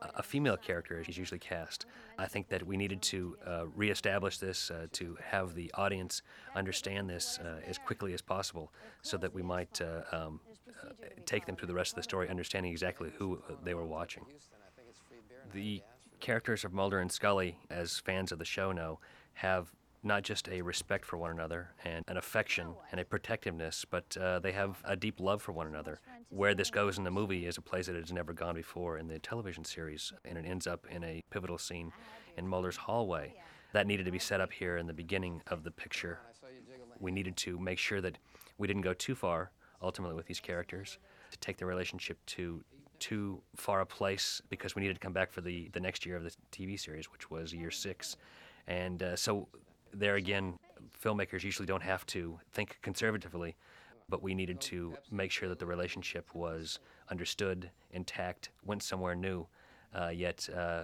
a- 0.01 0.23
female 0.23 0.57
character 0.57 1.03
is 1.07 1.17
usually 1.17 1.39
cast. 1.39 1.85
I 2.17 2.27
think 2.27 2.49
that 2.49 2.65
we 2.65 2.77
needed 2.77 3.01
to 3.03 3.37
uh, 3.45 3.65
reestablish 3.75 4.37
this 4.37 4.71
uh, 4.71 4.87
to 4.93 5.17
have 5.23 5.55
the 5.55 5.71
audience 5.75 6.21
understand 6.55 7.09
this 7.09 7.39
uh, 7.39 7.61
as 7.67 7.77
quickly 7.77 8.13
as 8.13 8.21
possible 8.21 8.71
so 9.01 9.17
that 9.17 9.33
we 9.33 9.41
might 9.41 9.81
uh, 9.81 10.01
um, 10.11 10.39
uh, 10.83 10.89
take 11.25 11.45
them 11.45 11.55
through 11.55 11.67
the 11.67 11.73
rest 11.73 11.91
of 11.91 11.95
the 11.95 12.03
story 12.03 12.29
understanding 12.29 12.71
exactly 12.71 13.11
who 13.17 13.41
uh, 13.49 13.53
they 13.63 13.73
were 13.73 13.85
watching. 13.85 14.25
The 15.53 15.81
characters 16.19 16.65
of 16.65 16.73
Mulder 16.73 16.99
and 16.99 17.11
Scully, 17.11 17.57
as 17.69 17.99
fans 17.99 18.31
of 18.31 18.39
the 18.39 18.45
show 18.45 18.71
know, 18.71 18.99
have 19.33 19.71
not 20.03 20.23
just 20.23 20.47
a 20.49 20.61
respect 20.61 21.05
for 21.05 21.17
one 21.17 21.31
another 21.31 21.69
and 21.83 22.05
an 22.07 22.17
affection 22.17 22.73
and 22.91 22.99
a 22.99 23.05
protectiveness, 23.05 23.85
but 23.89 24.15
uh, 24.17 24.39
they 24.39 24.51
have 24.51 24.81
a 24.85 24.95
deep 24.95 25.19
love 25.19 25.41
for 25.41 25.51
one 25.51 25.67
another. 25.67 25.99
Where 26.29 26.53
this 26.53 26.69
goes 26.69 26.97
in 26.97 27.03
the 27.03 27.11
movie 27.11 27.45
is 27.45 27.57
a 27.57 27.61
place 27.61 27.87
that 27.87 27.95
it 27.95 28.01
has 28.01 28.13
never 28.13 28.33
gone 28.33 28.55
before 28.55 28.97
in 28.97 29.07
the 29.07 29.19
television 29.19 29.65
series, 29.65 30.13
and 30.23 30.37
it 30.37 30.45
ends 30.45 30.67
up 30.67 30.85
in 30.89 31.03
a 31.03 31.23
pivotal 31.31 31.57
scene 31.57 31.91
in 32.37 32.47
Mulder's 32.47 32.77
hallway. 32.77 33.33
That 33.73 33.87
needed 33.87 34.05
to 34.05 34.11
be 34.11 34.19
set 34.19 34.41
up 34.41 34.51
here 34.51 34.77
in 34.77 34.87
the 34.87 34.93
beginning 34.93 35.41
of 35.47 35.63
the 35.63 35.71
picture. 35.71 36.19
We 36.99 37.11
needed 37.11 37.35
to 37.37 37.59
make 37.59 37.77
sure 37.77 38.01
that 38.01 38.17
we 38.57 38.67
didn't 38.67 38.81
go 38.83 38.93
too 38.93 39.15
far, 39.15 39.51
ultimately, 39.81 40.15
with 40.15 40.27
these 40.27 40.39
characters, 40.39 40.97
to 41.31 41.37
take 41.39 41.57
the 41.57 41.65
relationship 41.65 42.17
to 42.27 42.63
too 42.99 43.41
far 43.55 43.81
a 43.81 43.85
place 43.85 44.41
because 44.49 44.75
we 44.75 44.81
needed 44.81 44.95
to 44.95 44.99
come 44.99 45.13
back 45.13 45.31
for 45.31 45.41
the, 45.41 45.69
the 45.73 45.79
next 45.79 46.05
year 46.05 46.15
of 46.15 46.23
the 46.23 46.31
TV 46.51 46.79
series, 46.79 47.11
which 47.11 47.31
was 47.31 47.53
year 47.53 47.71
six. 47.71 48.17
And 48.67 49.01
uh, 49.01 49.15
so, 49.15 49.47
there 49.93 50.15
again, 50.15 50.59
filmmakers 51.03 51.43
usually 51.43 51.65
don't 51.65 51.83
have 51.83 52.05
to 52.07 52.39
think 52.51 52.79
conservatively, 52.81 53.55
but 54.07 54.21
we 54.21 54.33
needed 54.33 54.59
to 54.61 54.95
make 55.11 55.31
sure 55.31 55.49
that 55.49 55.59
the 55.59 55.65
relationship 55.65 56.33
was 56.33 56.79
understood, 57.09 57.69
intact, 57.91 58.49
went 58.65 58.83
somewhere 58.83 59.15
new, 59.15 59.47
uh, 59.93 60.09
yet 60.09 60.47
uh, 60.55 60.83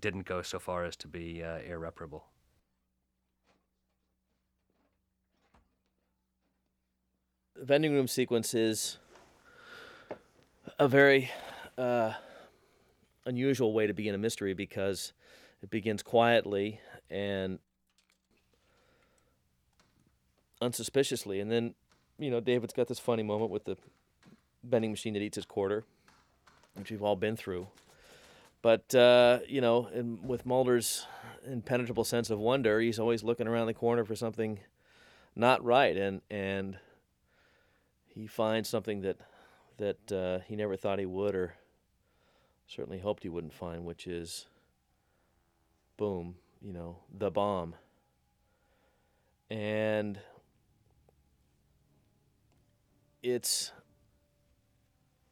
didn't 0.00 0.26
go 0.26 0.42
so 0.42 0.58
far 0.58 0.84
as 0.84 0.96
to 0.96 1.08
be 1.08 1.42
uh, 1.42 1.58
irreparable. 1.58 2.24
vending 7.62 7.92
room 7.92 8.06
sequence 8.06 8.54
is 8.54 8.98
a 10.78 10.86
very 10.86 11.30
uh, 11.76 12.12
unusual 13.26 13.72
way 13.72 13.86
to 13.86 13.94
begin 13.94 14.14
a 14.14 14.18
mystery 14.18 14.54
because 14.54 15.12
it 15.62 15.70
begins 15.70 16.02
quietly 16.02 16.80
and 17.10 17.58
unsuspiciously, 20.60 21.40
and 21.40 21.50
then 21.50 21.74
you 22.18 22.30
know 22.30 22.40
David's 22.40 22.72
got 22.72 22.88
this 22.88 22.98
funny 22.98 23.22
moment 23.22 23.50
with 23.50 23.64
the 23.64 23.76
vending 24.64 24.90
machine 24.90 25.14
that 25.14 25.22
eats 25.22 25.36
his 25.36 25.46
quarter, 25.46 25.84
which 26.74 26.90
we've 26.90 27.02
all 27.02 27.16
been 27.16 27.36
through. 27.36 27.68
But 28.62 28.94
uh, 28.94 29.40
you 29.46 29.60
know, 29.60 29.88
and 29.92 30.26
with 30.26 30.44
Mulder's 30.44 31.06
impenetrable 31.46 32.04
sense 32.04 32.30
of 32.30 32.38
wonder, 32.38 32.80
he's 32.80 32.98
always 32.98 33.22
looking 33.22 33.46
around 33.46 33.66
the 33.66 33.74
corner 33.74 34.04
for 34.04 34.16
something 34.16 34.58
not 35.36 35.64
right, 35.64 35.96
and 35.96 36.20
and 36.30 36.78
he 38.06 38.26
finds 38.26 38.68
something 38.68 39.02
that 39.02 39.18
that 39.78 40.12
uh, 40.12 40.40
he 40.46 40.56
never 40.56 40.76
thought 40.76 40.98
he 40.98 41.06
would, 41.06 41.34
or 41.34 41.54
certainly 42.66 42.98
hoped 42.98 43.22
he 43.22 43.28
wouldn't 43.28 43.54
find, 43.54 43.84
which 43.84 44.06
is 44.06 44.46
boom, 45.96 46.34
you 46.60 46.72
know, 46.72 46.96
the 47.16 47.30
bomb. 47.30 47.74
And 49.50 50.18
it's 53.22 53.72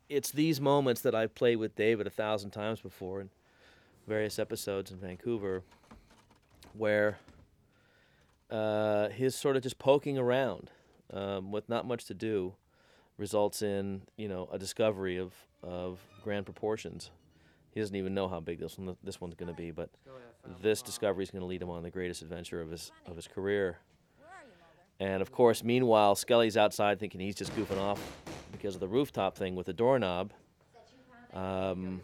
it's 0.08 0.30
these 0.30 0.60
moments 0.60 1.00
that 1.00 1.14
I've 1.14 1.34
played 1.34 1.56
with 1.56 1.74
David 1.74 2.06
a 2.06 2.10
thousand 2.10 2.50
times 2.50 2.80
before 2.80 3.20
in 3.20 3.30
various 4.06 4.38
episodes 4.38 4.90
in 4.90 4.98
Vancouver, 4.98 5.62
where 6.74 7.18
uh, 8.50 9.08
his 9.08 9.34
sort 9.34 9.56
of 9.56 9.62
just 9.62 9.78
poking 9.78 10.16
around 10.16 10.70
um, 11.12 11.50
with 11.50 11.68
not 11.68 11.86
much 11.86 12.04
to 12.04 12.14
do 12.14 12.54
results 13.18 13.62
in 13.62 14.02
you 14.16 14.28
know 14.28 14.48
a 14.52 14.58
discovery 14.58 15.16
of 15.16 15.32
of 15.62 15.98
grand 16.22 16.44
proportions. 16.44 17.10
He 17.70 17.80
doesn't 17.80 17.96
even 17.96 18.14
know 18.14 18.28
how 18.28 18.40
big 18.40 18.58
this 18.58 18.78
one 18.78 18.96
this 19.02 19.20
one's 19.20 19.34
going 19.34 19.52
to 19.52 19.60
be, 19.60 19.70
but 19.70 19.90
this 20.62 20.82
discovery 20.82 21.24
is 21.24 21.30
going 21.30 21.40
to 21.40 21.46
lead 21.46 21.60
him 21.62 21.70
on 21.70 21.82
the 21.82 21.90
greatest 21.90 22.22
adventure 22.22 22.60
of 22.60 22.70
his 22.70 22.92
of 23.06 23.16
his 23.16 23.26
career. 23.26 23.78
And 24.98 25.20
of 25.20 25.30
course, 25.30 25.62
meanwhile, 25.62 26.14
Scully's 26.14 26.56
outside 26.56 26.98
thinking 26.98 27.20
he's 27.20 27.34
just 27.34 27.54
goofing 27.54 27.78
off 27.78 28.00
because 28.52 28.74
of 28.74 28.80
the 28.80 28.88
rooftop 28.88 29.36
thing 29.36 29.54
with 29.54 29.66
the 29.66 29.72
doorknob. 29.72 30.32
Um, 31.34 32.00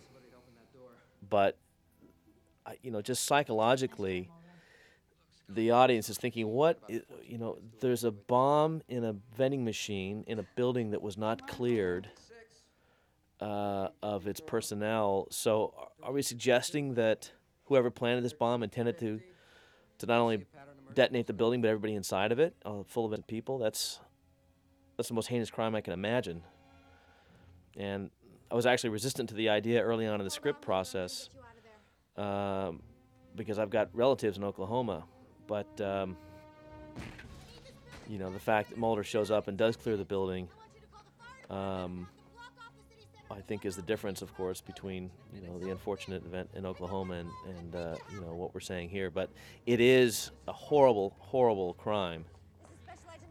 but 1.28 1.56
you 2.82 2.90
know, 2.90 3.00
just 3.00 3.24
psychologically, 3.24 4.28
the 5.48 5.70
audience 5.70 6.08
is 6.10 6.18
thinking, 6.18 6.48
"What? 6.48 6.78
You 6.88 7.38
know, 7.38 7.58
there's 7.80 8.04
a 8.04 8.10
bomb 8.10 8.82
in 8.88 9.04
a 9.04 9.14
vending 9.36 9.64
machine 9.64 10.24
in 10.26 10.38
a 10.38 10.42
building 10.54 10.90
that 10.90 11.00
was 11.02 11.16
not 11.16 11.48
cleared 11.48 12.08
uh, 13.40 13.88
of 14.02 14.26
its 14.26 14.40
personnel. 14.40 15.26
So, 15.30 15.74
are 16.02 16.12
we 16.12 16.22
suggesting 16.22 16.94
that 16.94 17.32
whoever 17.64 17.90
planted 17.90 18.22
this 18.22 18.32
bomb 18.32 18.62
intended 18.62 18.98
to 18.98 19.20
to 19.98 20.06
not 20.06 20.18
only 20.18 20.44
detonate 20.94 21.26
the 21.26 21.32
building 21.32 21.60
but 21.60 21.68
everybody 21.68 21.94
inside 21.94 22.32
of 22.32 22.38
it, 22.38 22.54
uh, 22.64 22.82
full 22.86 23.12
of 23.12 23.26
people? 23.26 23.58
That's 23.58 24.00
that's 24.96 25.08
the 25.08 25.14
most 25.14 25.28
heinous 25.28 25.50
crime 25.50 25.74
I 25.74 25.80
can 25.80 25.92
imagine. 25.92 26.42
And 27.76 28.10
I 28.50 28.54
was 28.54 28.66
actually 28.66 28.90
resistant 28.90 29.30
to 29.30 29.34
the 29.34 29.48
idea 29.48 29.82
early 29.82 30.06
on 30.06 30.20
in 30.20 30.24
the 30.24 30.30
script 30.30 30.60
process 30.60 31.30
um, 32.16 32.82
because 33.34 33.58
I've 33.58 33.70
got 33.70 33.88
relatives 33.94 34.36
in 34.36 34.44
Oklahoma. 34.44 35.04
But 35.46 35.80
um, 35.80 36.16
you 38.08 38.18
know, 38.18 38.30
the 38.30 38.38
fact 38.38 38.70
that 38.70 38.78
Mulder 38.78 39.02
shows 39.02 39.30
up 39.30 39.48
and 39.48 39.56
does 39.56 39.76
clear 39.76 39.96
the 39.96 40.04
building, 40.04 40.48
um, 41.48 42.06
I 43.32 43.40
think, 43.40 43.64
is 43.64 43.76
the 43.76 43.82
difference, 43.82 44.22
of 44.22 44.34
course, 44.34 44.60
between 44.60 45.10
you 45.34 45.40
know 45.42 45.58
the 45.58 45.70
unfortunate 45.70 46.24
event 46.24 46.50
in 46.54 46.66
Oklahoma 46.66 47.14
and, 47.14 47.30
and 47.56 47.74
uh, 47.74 47.96
you 48.12 48.20
know 48.20 48.34
what 48.34 48.54
we're 48.54 48.60
saying 48.60 48.88
here. 48.88 49.10
But 49.10 49.30
it 49.66 49.80
is 49.80 50.30
a 50.48 50.52
horrible, 50.52 51.14
horrible 51.18 51.74
crime, 51.74 52.24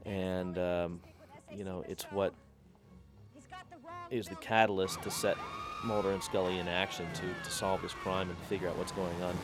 and 0.06 0.58
um, 0.58 1.02
you 1.56 1.64
know 1.64 1.84
it's 1.88 2.04
what 2.06 2.34
is 4.10 4.28
the 4.28 4.36
catalyst 4.36 5.02
to 5.04 5.12
set 5.12 5.38
Mulder 5.84 6.12
and 6.12 6.24
Scully 6.24 6.60
in 6.60 6.68
action 6.68 7.08
to, 7.14 7.44
to 7.44 7.52
solve 7.52 7.82
this 7.82 7.94
crime 7.94 8.30
and 8.30 8.38
to 8.38 8.46
figure 8.46 8.68
out 8.68 8.78
what's 8.78 8.92
going 8.92 9.22
on. 9.24 9.36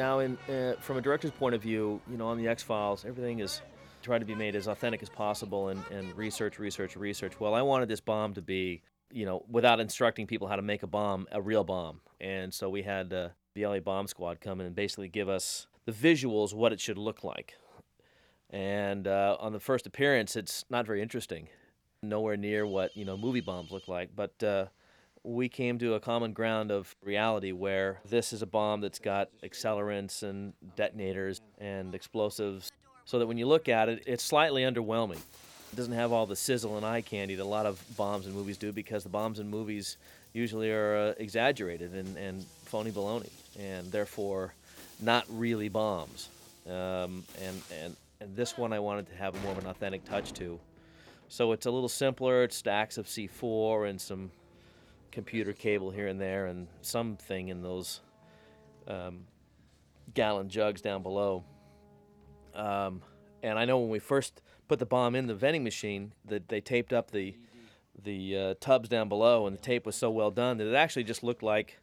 Now, 0.00 0.20
in, 0.20 0.38
uh, 0.48 0.76
from 0.80 0.96
a 0.96 1.02
director's 1.02 1.30
point 1.30 1.54
of 1.54 1.60
view, 1.60 2.00
you 2.10 2.16
know, 2.16 2.28
on 2.28 2.38
the 2.38 2.48
X 2.48 2.62
Files, 2.62 3.04
everything 3.04 3.40
is 3.40 3.60
trying 4.00 4.20
to 4.20 4.24
be 4.24 4.34
made 4.34 4.56
as 4.56 4.66
authentic 4.66 5.02
as 5.02 5.10
possible 5.10 5.68
and, 5.68 5.84
and 5.90 6.16
research, 6.16 6.58
research, 6.58 6.96
research. 6.96 7.38
Well, 7.38 7.52
I 7.52 7.60
wanted 7.60 7.90
this 7.90 8.00
bomb 8.00 8.32
to 8.32 8.40
be, 8.40 8.80
you 9.12 9.26
know, 9.26 9.44
without 9.50 9.78
instructing 9.78 10.26
people 10.26 10.48
how 10.48 10.56
to 10.56 10.62
make 10.62 10.82
a 10.82 10.86
bomb, 10.86 11.26
a 11.32 11.42
real 11.42 11.64
bomb. 11.64 12.00
And 12.18 12.54
so 12.54 12.70
we 12.70 12.80
had 12.80 13.12
uh, 13.12 13.28
the 13.54 13.66
LA 13.66 13.80
Bomb 13.80 14.06
Squad 14.06 14.40
come 14.40 14.58
in 14.62 14.66
and 14.66 14.74
basically 14.74 15.08
give 15.08 15.28
us 15.28 15.66
the 15.84 15.92
visuals, 15.92 16.54
what 16.54 16.72
it 16.72 16.80
should 16.80 16.96
look 16.96 17.22
like. 17.22 17.56
And 18.48 19.06
uh, 19.06 19.36
on 19.38 19.52
the 19.52 19.60
first 19.60 19.86
appearance, 19.86 20.34
it's 20.34 20.64
not 20.70 20.86
very 20.86 21.02
interesting, 21.02 21.50
nowhere 22.02 22.38
near 22.38 22.66
what 22.66 22.96
you 22.96 23.04
know 23.04 23.18
movie 23.18 23.42
bombs 23.42 23.70
look 23.70 23.86
like. 23.86 24.16
But 24.16 24.42
uh, 24.42 24.64
we 25.22 25.48
came 25.48 25.78
to 25.78 25.94
a 25.94 26.00
common 26.00 26.32
ground 26.32 26.70
of 26.70 26.94
reality 27.02 27.52
where 27.52 28.00
this 28.08 28.32
is 28.32 28.42
a 28.42 28.46
bomb 28.46 28.80
that's 28.80 28.98
got 28.98 29.28
accelerants 29.42 30.22
and 30.22 30.54
detonators 30.76 31.40
and 31.58 31.94
explosives, 31.94 32.70
so 33.04 33.18
that 33.18 33.26
when 33.26 33.36
you 33.36 33.46
look 33.46 33.68
at 33.68 33.88
it, 33.88 34.02
it's 34.06 34.24
slightly 34.24 34.62
underwhelming. 34.62 35.18
It 35.72 35.76
doesn't 35.76 35.92
have 35.92 36.12
all 36.12 36.26
the 36.26 36.36
sizzle 36.36 36.76
and 36.76 36.86
eye 36.86 37.00
candy 37.00 37.34
that 37.34 37.42
a 37.42 37.44
lot 37.44 37.66
of 37.66 37.82
bombs 37.96 38.26
in 38.26 38.32
movies 38.32 38.56
do 38.56 38.72
because 38.72 39.02
the 39.02 39.08
bombs 39.08 39.38
in 39.38 39.48
movies 39.48 39.98
usually 40.32 40.70
are 40.70 40.96
uh, 40.96 41.14
exaggerated 41.18 41.92
and, 41.92 42.16
and 42.16 42.44
phony 42.64 42.90
baloney, 42.90 43.30
and 43.58 43.90
therefore 43.92 44.54
not 45.00 45.24
really 45.28 45.68
bombs. 45.68 46.28
Um, 46.66 47.24
and, 47.42 47.62
and, 47.82 47.96
and 48.20 48.36
this 48.36 48.56
one 48.56 48.72
I 48.72 48.78
wanted 48.78 49.08
to 49.08 49.14
have 49.16 49.40
more 49.42 49.52
of 49.52 49.58
an 49.58 49.66
authentic 49.66 50.04
touch 50.04 50.32
to. 50.34 50.58
So 51.28 51.52
it's 51.52 51.66
a 51.66 51.70
little 51.70 51.88
simpler. 51.88 52.42
It's 52.44 52.56
stacks 52.56 52.98
of 52.98 53.06
C4 53.06 53.88
and 53.88 54.00
some 54.00 54.30
computer 55.10 55.52
cable 55.52 55.90
here 55.90 56.06
and 56.06 56.20
there, 56.20 56.46
and 56.46 56.68
something 56.82 57.48
in 57.48 57.62
those 57.62 58.00
um, 58.86 59.26
gallon 60.14 60.48
jugs 60.48 60.80
down 60.80 61.02
below. 61.02 61.44
Um, 62.54 63.02
and 63.42 63.58
I 63.58 63.64
know 63.64 63.78
when 63.78 63.90
we 63.90 63.98
first 63.98 64.42
put 64.68 64.78
the 64.78 64.86
bomb 64.86 65.14
in 65.14 65.26
the 65.26 65.34
vending 65.34 65.64
machine, 65.64 66.12
that 66.26 66.48
they 66.48 66.60
taped 66.60 66.92
up 66.92 67.10
the 67.10 67.36
the 68.02 68.36
uh, 68.36 68.54
tubs 68.60 68.88
down 68.88 69.08
below, 69.08 69.46
and 69.46 69.54
the 69.54 69.60
tape 69.60 69.84
was 69.84 69.94
so 69.94 70.10
well 70.10 70.30
done 70.30 70.56
that 70.56 70.66
it 70.66 70.74
actually 70.74 71.04
just 71.04 71.22
looked 71.22 71.42
like, 71.42 71.78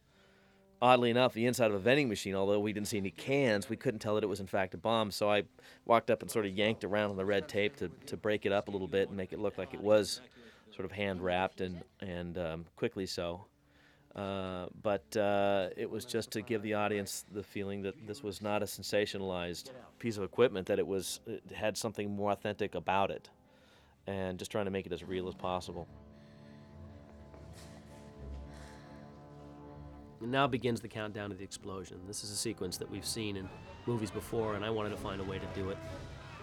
oddly 0.82 1.10
enough, 1.10 1.32
the 1.32 1.46
inside 1.46 1.70
of 1.70 1.74
a 1.74 1.78
vending 1.78 2.08
machine. 2.08 2.34
Although 2.34 2.58
we 2.58 2.72
didn't 2.72 2.88
see 2.88 2.98
any 2.98 3.10
cans, 3.10 3.68
we 3.68 3.76
couldn't 3.76 4.00
tell 4.00 4.14
that 4.16 4.24
it 4.24 4.28
was 4.28 4.40
in 4.40 4.46
fact 4.46 4.74
a 4.74 4.78
bomb. 4.78 5.10
So 5.10 5.30
I 5.30 5.44
walked 5.84 6.10
up 6.10 6.22
and 6.22 6.30
sort 6.30 6.46
of 6.46 6.52
yanked 6.52 6.82
around 6.82 7.10
on 7.10 7.16
the 7.16 7.24
red 7.24 7.48
tape 7.48 7.76
to, 7.76 7.88
to 8.06 8.16
break 8.16 8.46
it 8.46 8.52
up 8.52 8.68
a 8.68 8.70
little 8.70 8.88
bit 8.88 9.08
and 9.08 9.16
make 9.16 9.32
it 9.32 9.38
look 9.38 9.58
like 9.58 9.74
it 9.74 9.80
was 9.80 10.20
sort 10.70 10.84
of 10.84 10.92
hand 10.92 11.22
wrapped 11.22 11.60
and 11.60 11.82
and 12.00 12.38
um, 12.38 12.64
quickly 12.76 13.06
so. 13.06 13.46
Uh, 14.14 14.66
but 14.82 15.16
uh, 15.16 15.68
it 15.76 15.88
was 15.88 16.04
just 16.04 16.30
to 16.32 16.42
give 16.42 16.62
the 16.62 16.74
audience 16.74 17.24
the 17.32 17.42
feeling 17.42 17.82
that 17.82 17.94
this 18.06 18.22
was 18.22 18.42
not 18.42 18.62
a 18.62 18.66
sensationalized 18.66 19.70
piece 19.98 20.16
of 20.16 20.24
equipment; 20.24 20.66
that 20.66 20.78
it 20.78 20.86
was 20.86 21.20
it 21.26 21.42
had 21.54 21.76
something 21.76 22.10
more 22.10 22.32
authentic 22.32 22.74
about 22.74 23.10
it, 23.10 23.28
and 24.06 24.38
just 24.38 24.50
trying 24.50 24.64
to 24.64 24.70
make 24.70 24.86
it 24.86 24.92
as 24.92 25.04
real 25.04 25.28
as 25.28 25.34
possible. 25.34 25.86
And 30.20 30.32
now 30.32 30.48
begins 30.48 30.80
the 30.80 30.88
countdown 30.88 31.30
to 31.30 31.36
the 31.36 31.44
explosion. 31.44 32.00
This 32.08 32.24
is 32.24 32.30
a 32.32 32.36
sequence 32.36 32.76
that 32.78 32.90
we've 32.90 33.06
seen 33.06 33.36
in 33.36 33.48
movies 33.86 34.10
before, 34.10 34.56
and 34.56 34.64
I 34.64 34.70
wanted 34.70 34.90
to 34.90 34.96
find 34.96 35.20
a 35.20 35.24
way 35.24 35.38
to 35.38 35.46
do 35.54 35.70
it 35.70 35.78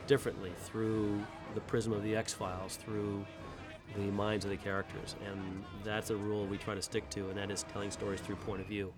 differently 0.08 0.54
through 0.60 1.22
the 1.56 1.62
prism 1.62 1.92
of 1.92 2.04
the 2.04 2.16
X 2.16 2.34
Files, 2.34 2.78
through 2.78 3.26
the 3.96 4.02
minds 4.12 4.46
of 4.46 4.52
the 4.52 4.58
characters. 4.58 5.16
And 5.26 5.64
that's 5.84 6.10
a 6.10 6.16
rule 6.16 6.46
we 6.46 6.58
try 6.58 6.76
to 6.76 6.82
stick 6.82 7.10
to, 7.12 7.30
and 7.30 7.38
that 7.38 7.52
is 7.52 7.64
telling 7.72 7.92
stories 7.92 8.22
through 8.22 8.38
point 8.38 8.62
of 8.62 8.68
view. 8.68 8.94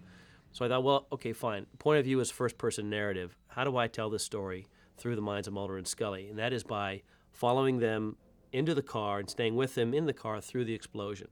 So 0.52 0.66
I 0.66 0.70
thought, 0.70 0.84
well, 0.84 1.08
okay, 1.12 1.34
fine. 1.34 1.66
Point 1.80 2.00
of 2.00 2.06
view 2.06 2.20
is 2.20 2.32
first 2.32 2.58
person 2.58 2.90
narrative. 2.90 3.36
How 3.48 3.64
do 3.64 3.78
I 3.78 3.88
tell 3.88 4.10
this 4.10 4.24
story 4.24 4.68
through 4.98 5.16
the 5.16 5.22
minds 5.22 5.48
of 5.48 5.54
Mulder 5.54 5.78
and 5.78 5.88
Scully? 5.88 6.30
And 6.30 6.40
that 6.40 6.54
is 6.54 6.64
by 6.64 7.02
following 7.32 7.80
them 7.80 8.16
into 8.52 8.74
the 8.74 8.82
car 8.82 9.20
and 9.20 9.30
staying 9.30 9.56
with 9.56 9.76
them 9.76 9.94
in 9.94 10.06
the 10.06 10.14
car 10.14 10.42
through 10.42 10.66
the 10.66 10.74
explosion 10.74 11.28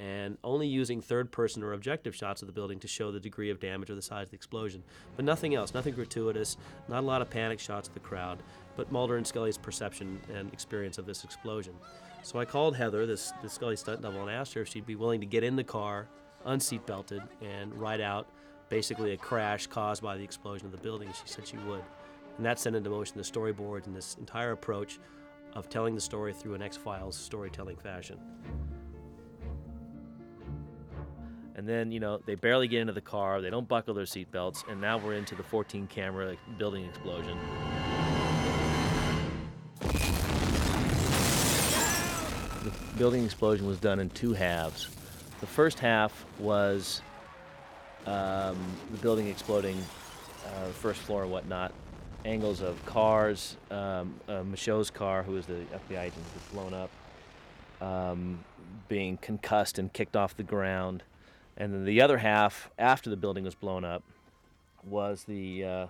and 0.00 0.38
only 0.42 0.66
using 0.66 1.00
third 1.00 1.30
person 1.30 1.62
or 1.62 1.74
objective 1.74 2.14
shots 2.14 2.42
of 2.42 2.46
the 2.46 2.52
building 2.52 2.78
to 2.80 2.88
show 2.88 3.12
the 3.12 3.20
degree 3.20 3.50
of 3.50 3.60
damage 3.60 3.90
or 3.90 3.94
the 3.94 4.02
size 4.02 4.24
of 4.24 4.30
the 4.30 4.36
explosion. 4.36 4.82
But 5.14 5.26
nothing 5.26 5.54
else, 5.54 5.74
nothing 5.74 5.94
gratuitous, 5.94 6.56
not 6.88 7.00
a 7.00 7.06
lot 7.06 7.20
of 7.20 7.28
panic 7.28 7.60
shots 7.60 7.88
of 7.88 7.94
the 7.94 8.00
crowd, 8.00 8.42
but 8.76 8.90
Mulder 8.90 9.18
and 9.18 9.26
Scully's 9.26 9.58
perception 9.58 10.20
and 10.32 10.50
experience 10.52 10.96
of 10.96 11.04
this 11.04 11.22
explosion. 11.22 11.74
So 12.22 12.38
I 12.38 12.44
called 12.44 12.76
Heather, 12.76 13.06
this, 13.06 13.32
this 13.42 13.54
Scully 13.54 13.76
stunt 13.76 14.02
double, 14.02 14.20
and 14.20 14.30
asked 14.30 14.54
her 14.54 14.62
if 14.62 14.68
she'd 14.68 14.86
be 14.86 14.96
willing 14.96 15.20
to 15.20 15.26
get 15.26 15.42
in 15.42 15.56
the 15.56 15.64
car, 15.64 16.06
unseat 16.44 16.84
belted, 16.86 17.22
and 17.40 17.74
ride 17.74 18.00
out 18.00 18.28
basically 18.68 19.12
a 19.12 19.16
crash 19.16 19.66
caused 19.66 20.02
by 20.02 20.16
the 20.16 20.22
explosion 20.22 20.66
of 20.66 20.72
the 20.72 20.78
building. 20.78 21.08
She 21.08 21.32
said 21.32 21.46
she 21.46 21.56
would. 21.58 21.82
And 22.36 22.46
that 22.46 22.58
set 22.58 22.74
into 22.74 22.88
motion 22.88 23.16
the 23.16 23.22
storyboards 23.22 23.86
and 23.86 23.96
this 23.96 24.16
entire 24.18 24.52
approach 24.52 24.98
of 25.54 25.68
telling 25.68 25.94
the 25.94 26.00
story 26.00 26.32
through 26.32 26.54
an 26.54 26.62
X 26.62 26.76
Files 26.76 27.16
storytelling 27.16 27.76
fashion. 27.76 28.18
And 31.56 31.68
then, 31.68 31.90
you 31.90 32.00
know, 32.00 32.20
they 32.24 32.36
barely 32.36 32.68
get 32.68 32.80
into 32.80 32.92
the 32.92 33.00
car, 33.00 33.42
they 33.42 33.50
don't 33.50 33.68
buckle 33.68 33.92
their 33.92 34.04
seatbelts, 34.04 34.66
and 34.70 34.80
now 34.80 34.96
we're 34.98 35.14
into 35.14 35.34
the 35.34 35.42
14 35.42 35.88
camera 35.88 36.36
building 36.58 36.84
explosion. 36.84 37.36
Building 43.00 43.24
explosion 43.24 43.66
was 43.66 43.78
done 43.78 43.98
in 43.98 44.10
two 44.10 44.34
halves. 44.34 44.90
The 45.40 45.46
first 45.46 45.78
half 45.78 46.26
was 46.38 47.00
um, 48.04 48.58
the 48.90 48.98
building 49.00 49.26
exploding, 49.28 49.82
uh, 50.44 50.66
first 50.66 51.00
floor 51.00 51.22
and 51.22 51.32
whatnot, 51.32 51.72
angles 52.26 52.60
of 52.60 52.84
cars, 52.84 53.56
um, 53.70 54.12
uh, 54.28 54.42
Michaud's 54.42 54.90
car, 54.90 55.22
who 55.22 55.32
was 55.32 55.46
the 55.46 55.64
FBI 55.88 55.98
agent, 55.98 56.22
was 56.34 56.42
blown 56.52 56.74
up, 56.74 56.90
um, 57.80 58.44
being 58.90 59.16
concussed 59.16 59.78
and 59.78 59.90
kicked 59.94 60.14
off 60.14 60.36
the 60.36 60.42
ground. 60.42 61.02
And 61.56 61.72
then 61.72 61.86
the 61.86 62.02
other 62.02 62.18
half, 62.18 62.68
after 62.78 63.08
the 63.08 63.16
building 63.16 63.44
was 63.44 63.54
blown 63.54 63.82
up, 63.82 64.02
was 64.84 65.24
the 65.24 65.64
uh, 65.64 65.86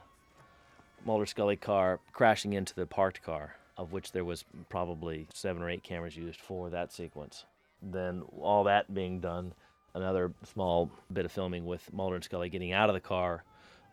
Mulder 1.04 1.26
Scully 1.26 1.56
car 1.56 1.98
crashing 2.12 2.52
into 2.52 2.72
the 2.72 2.86
parked 2.86 3.20
car, 3.20 3.56
of 3.80 3.92
which 3.92 4.12
there 4.12 4.26
was 4.26 4.44
probably 4.68 5.26
seven 5.32 5.62
or 5.62 5.70
eight 5.70 5.82
cameras 5.82 6.14
used 6.14 6.38
for 6.38 6.68
that 6.68 6.92
sequence. 6.92 7.46
Then 7.82 8.22
all 8.38 8.64
that 8.64 8.92
being 8.92 9.20
done, 9.20 9.54
another 9.94 10.32
small 10.44 10.90
bit 11.10 11.24
of 11.24 11.32
filming 11.32 11.64
with 11.64 11.90
Mulder 11.90 12.16
and 12.16 12.22
Scully 12.22 12.50
getting 12.50 12.74
out 12.74 12.90
of 12.90 12.94
the 12.94 13.00
car 13.00 13.42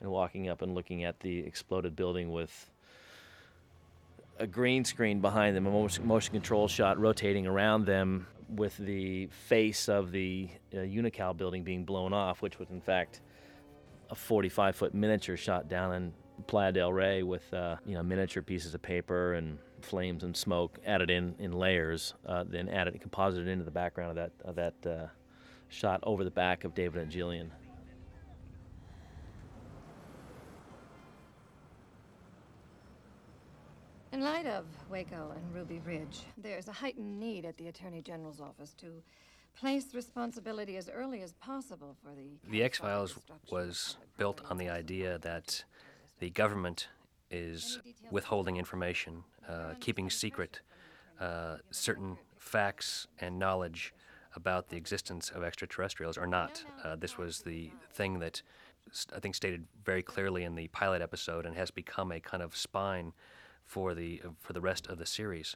and 0.01 0.11
walking 0.11 0.49
up 0.49 0.61
and 0.61 0.75
looking 0.75 1.05
at 1.05 1.21
the 1.21 1.39
exploded 1.39 1.95
building 1.95 2.33
with 2.33 2.69
a 4.39 4.45
green 4.45 4.83
screen 4.83 5.21
behind 5.21 5.55
them, 5.55 5.65
a 5.65 5.71
motion, 5.71 6.33
control 6.33 6.67
shot 6.67 6.99
rotating 6.99 7.47
around 7.47 7.85
them 7.85 8.27
with 8.49 8.75
the 8.77 9.27
face 9.27 9.87
of 9.87 10.11
the 10.11 10.49
uh, 10.73 10.79
Unocal 10.79 11.35
building 11.35 11.63
being 11.63 11.85
blown 11.85 12.11
off, 12.11 12.41
which 12.41 12.59
was 12.59 12.69
in 12.71 12.81
fact 12.81 13.21
a 14.09 14.15
45 14.15 14.75
foot 14.75 14.93
miniature 14.93 15.37
shot 15.37 15.69
down 15.69 15.93
in 15.93 16.13
Playa 16.45 16.73
del 16.73 16.91
Rey 16.91 17.23
with 17.23 17.51
uh, 17.53 17.77
you 17.85 17.95
know 17.95 18.03
miniature 18.03 18.43
pieces 18.43 18.75
of 18.75 18.81
paper 18.81 19.33
and 19.33 19.57
flames 19.81 20.23
and 20.23 20.35
smoke 20.35 20.79
added 20.85 21.09
in 21.09 21.35
in 21.39 21.51
layers, 21.51 22.13
uh, 22.25 22.43
then 22.47 22.69
added 22.69 22.93
and 22.93 23.01
composited 23.01 23.47
into 23.47 23.63
the 23.63 23.71
background 23.71 24.11
of 24.11 24.15
that 24.15 24.31
of 24.47 24.55
that 24.55 24.89
uh, 24.89 25.07
shot 25.69 25.99
over 26.03 26.23
the 26.23 26.31
back 26.31 26.63
of 26.63 26.73
David 26.73 27.01
and 27.01 27.11
Gillian. 27.11 27.51
In 34.13 34.21
light 34.21 34.47
of 34.47 34.65
Waco 34.89 35.31
and 35.35 35.53
Ruby 35.53 35.79
Ridge, 35.85 36.21
there's 36.37 36.67
a 36.67 36.71
heightened 36.71 37.19
need 37.19 37.45
at 37.45 37.57
the 37.57 37.67
Attorney 37.67 38.01
General's 38.01 38.41
office 38.41 38.73
to 38.75 39.03
place 39.55 39.93
responsibility 39.93 40.77
as 40.77 40.89
early 40.89 41.21
as 41.21 41.33
possible 41.33 41.95
for 42.01 42.15
the. 42.15 42.39
The 42.49 42.63
X 42.63 42.79
Files 42.79 43.15
was 43.51 43.97
built 44.17 44.41
on 44.49 44.57
the 44.57 44.69
idea 44.69 45.19
that 45.19 45.63
the 46.19 46.29
government 46.29 46.87
is 47.31 47.79
withholding 48.11 48.57
information, 48.57 49.23
uh, 49.47 49.73
keeping 49.79 50.09
secret 50.09 50.61
uh, 51.19 51.57
certain 51.71 52.17
facts 52.37 53.07
and 53.19 53.39
knowledge 53.39 53.93
about 54.35 54.69
the 54.69 54.77
existence 54.77 55.31
of 55.31 55.43
extraterrestrials 55.43 56.17
or 56.17 56.27
not. 56.27 56.63
Uh, 56.83 56.95
this 56.95 57.17
was 57.17 57.39
the 57.39 57.71
thing 57.91 58.19
that 58.19 58.41
I 59.15 59.19
think 59.19 59.35
stated 59.35 59.65
very 59.83 60.03
clearly 60.03 60.43
in 60.43 60.55
the 60.55 60.67
pilot 60.67 61.01
episode 61.01 61.45
and 61.45 61.55
has 61.55 61.71
become 61.71 62.11
a 62.11 62.19
kind 62.19 62.41
of 62.41 62.55
spine 62.55 63.13
for 63.65 63.93
the 63.93 64.21
for 64.39 64.53
the 64.53 64.61
rest 64.61 64.87
of 64.87 64.97
the 64.97 65.05
series. 65.05 65.55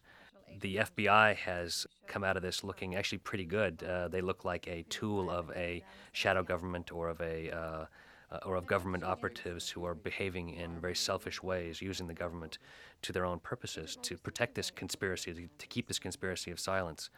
The 0.60 0.77
FBI 0.77 1.38
has 1.38 1.88
come 2.07 2.25
out 2.25 2.36
of 2.36 2.43
this 2.43 2.62
looking 2.63 2.95
actually 2.95 3.19
pretty 3.19 3.45
good. 3.45 3.84
Uh, 3.84 4.10
they 4.10 4.19
look 4.19 4.43
like 4.43 4.67
a 4.67 4.84
tool 4.89 5.29
of 5.29 5.49
a 5.55 5.84
shadow 6.12 6.43
government 6.43 6.91
or 6.91 7.07
of 7.07 7.21
a 7.21 7.88
uh, 8.31 8.39
or 8.45 8.55
of 8.55 8.65
government 8.65 9.03
operatives 9.03 9.69
who 9.69 9.85
are 9.85 9.95
behaving 9.95 10.51
in 10.51 10.79
very 10.79 10.95
selfish 10.95 11.41
ways, 11.43 11.81
using 11.81 12.07
the 12.07 12.13
government 12.13 12.57
to 13.01 13.11
their 13.11 13.25
own 13.25 13.39
purposes 13.39 13.97
to 14.01 14.17
protect 14.17 14.55
this 14.55 14.71
conspiracy, 14.71 15.49
to, 15.57 15.67
keep 15.67 15.87
this 15.87 15.99
conspiracy 15.99 16.51
of 16.51 16.59
silence. 16.59 17.09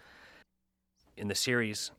In 1.17 1.28
the 1.28 1.36
series, 1.36 1.91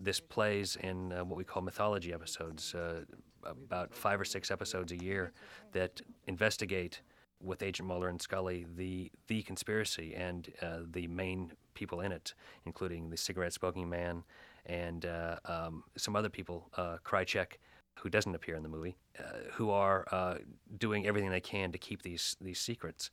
this 0.00 0.20
plays 0.20 0.76
in 0.76 1.12
uh, 1.12 1.24
what 1.24 1.36
we 1.36 1.44
call 1.44 1.62
mythology 1.62 2.12
episodes, 2.12 2.74
uh, 2.74 3.00
about 3.44 3.94
five 3.94 4.20
or 4.20 4.24
six 4.24 4.50
episodes 4.50 4.92
a 4.92 4.96
year 4.96 5.32
that 5.72 6.00
investigate 6.26 7.00
with 7.40 7.62
Agent 7.62 7.88
Mulder 7.88 8.08
and 8.08 8.20
Scully 8.20 8.66
the 8.76 9.12
the 9.28 9.42
conspiracy 9.42 10.14
and 10.16 10.52
uh, 10.60 10.80
the 10.90 11.06
main 11.06 11.52
people 11.74 12.00
in 12.00 12.10
it, 12.10 12.34
including 12.66 13.10
the 13.10 13.16
cigarette 13.16 13.52
smoking 13.52 13.88
man 13.88 14.24
and 14.68 15.06
uh, 15.06 15.36
um, 15.46 15.82
some 15.96 16.14
other 16.14 16.28
people, 16.28 16.68
uh, 16.76 16.98
Krycek, 17.04 17.54
who 18.02 18.08
doesn't 18.08 18.34
appear 18.34 18.56
in 18.56 18.62
the 18.62 18.68
movie, 18.68 18.96
uh, 19.18 19.22
who 19.52 19.70
are 19.70 20.06
uh, 20.10 20.36
doing 20.78 21.06
everything 21.06 21.30
they 21.30 21.40
can 21.40 21.72
to 21.72 21.78
keep 21.78 22.02
these 22.02 22.36
these 22.40 22.60
secrets. 22.60 23.10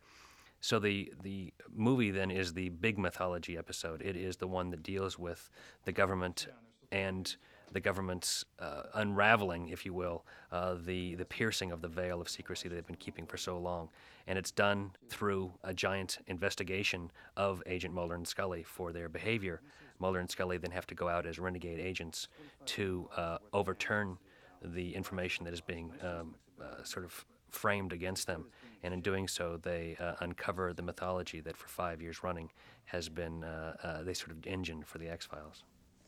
So 0.61 0.79
the 0.79 1.11
the 1.21 1.53
movie 1.73 2.11
then 2.11 2.31
is 2.31 2.53
the 2.53 2.69
big 2.69 2.97
mythology 2.97 3.57
episode. 3.57 4.01
It 4.01 4.15
is 4.15 4.37
the 4.37 4.47
one 4.47 4.69
that 4.71 4.83
deals 4.83 5.19
with 5.19 5.49
the 5.83 5.91
government 5.91 6.47
and 6.91 7.35
the 7.71 7.79
government's 7.81 8.45
uh, 8.59 8.83
unraveling, 8.93 9.67
if 9.69 9.85
you 9.85 9.93
will, 9.93 10.25
uh, 10.51 10.75
the 10.85 11.15
the 11.15 11.25
piercing 11.25 11.71
of 11.71 11.81
the 11.81 11.87
veil 11.87 12.21
of 12.21 12.29
secrecy 12.29 12.69
that 12.69 12.75
they've 12.75 12.87
been 12.87 12.95
keeping 12.95 13.25
for 13.25 13.37
so 13.37 13.57
long, 13.57 13.89
and 14.27 14.37
it's 14.37 14.51
done 14.51 14.91
through 15.09 15.51
a 15.63 15.73
giant 15.73 16.19
investigation 16.27 17.11
of 17.35 17.61
Agent 17.65 17.93
Mulder 17.93 18.15
and 18.15 18.27
Scully 18.27 18.63
for 18.63 18.93
their 18.93 19.09
behavior. 19.09 19.61
Mulder 19.99 20.19
and 20.19 20.29
Scully 20.29 20.57
then 20.57 20.71
have 20.71 20.87
to 20.87 20.95
go 20.95 21.07
out 21.07 21.25
as 21.25 21.39
renegade 21.39 21.79
agents 21.79 22.27
to 22.65 23.09
uh, 23.15 23.37
overturn 23.53 24.17
the 24.65 24.95
information 24.95 25.45
that 25.45 25.53
is 25.53 25.61
being 25.61 25.91
um, 26.01 26.35
uh, 26.61 26.83
sort 26.83 27.05
of 27.05 27.25
framed 27.49 27.93
against 27.93 28.27
them. 28.27 28.45
And 28.83 28.93
in 28.93 29.01
doing 29.01 29.27
so, 29.27 29.57
they 29.57 29.97
uh, 29.99 30.13
uncover 30.19 30.73
the 30.73 30.81
mythology 30.81 31.39
that 31.41 31.55
for 31.57 31.67
five 31.67 32.01
years 32.01 32.23
running 32.23 32.51
has 32.85 33.09
been, 33.09 33.43
uh, 33.43 33.75
uh, 33.81 34.03
they 34.03 34.13
sort 34.13 34.31
of 34.31 34.45
engined 34.45 34.85
for 34.85 34.97
the 34.97 35.09
X 35.09 35.25
Files. 35.25 35.63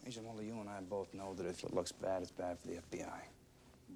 Agent 0.06 0.26
Mulder, 0.26 0.44
you 0.44 0.60
and 0.60 0.70
I 0.70 0.80
both 0.82 1.14
know 1.14 1.34
that 1.34 1.46
if 1.46 1.64
it 1.64 1.74
looks 1.74 1.92
bad, 1.92 2.22
it's 2.22 2.32
bad 2.32 2.60
for 2.60 2.68
the 2.68 2.76
FBI 2.76 3.22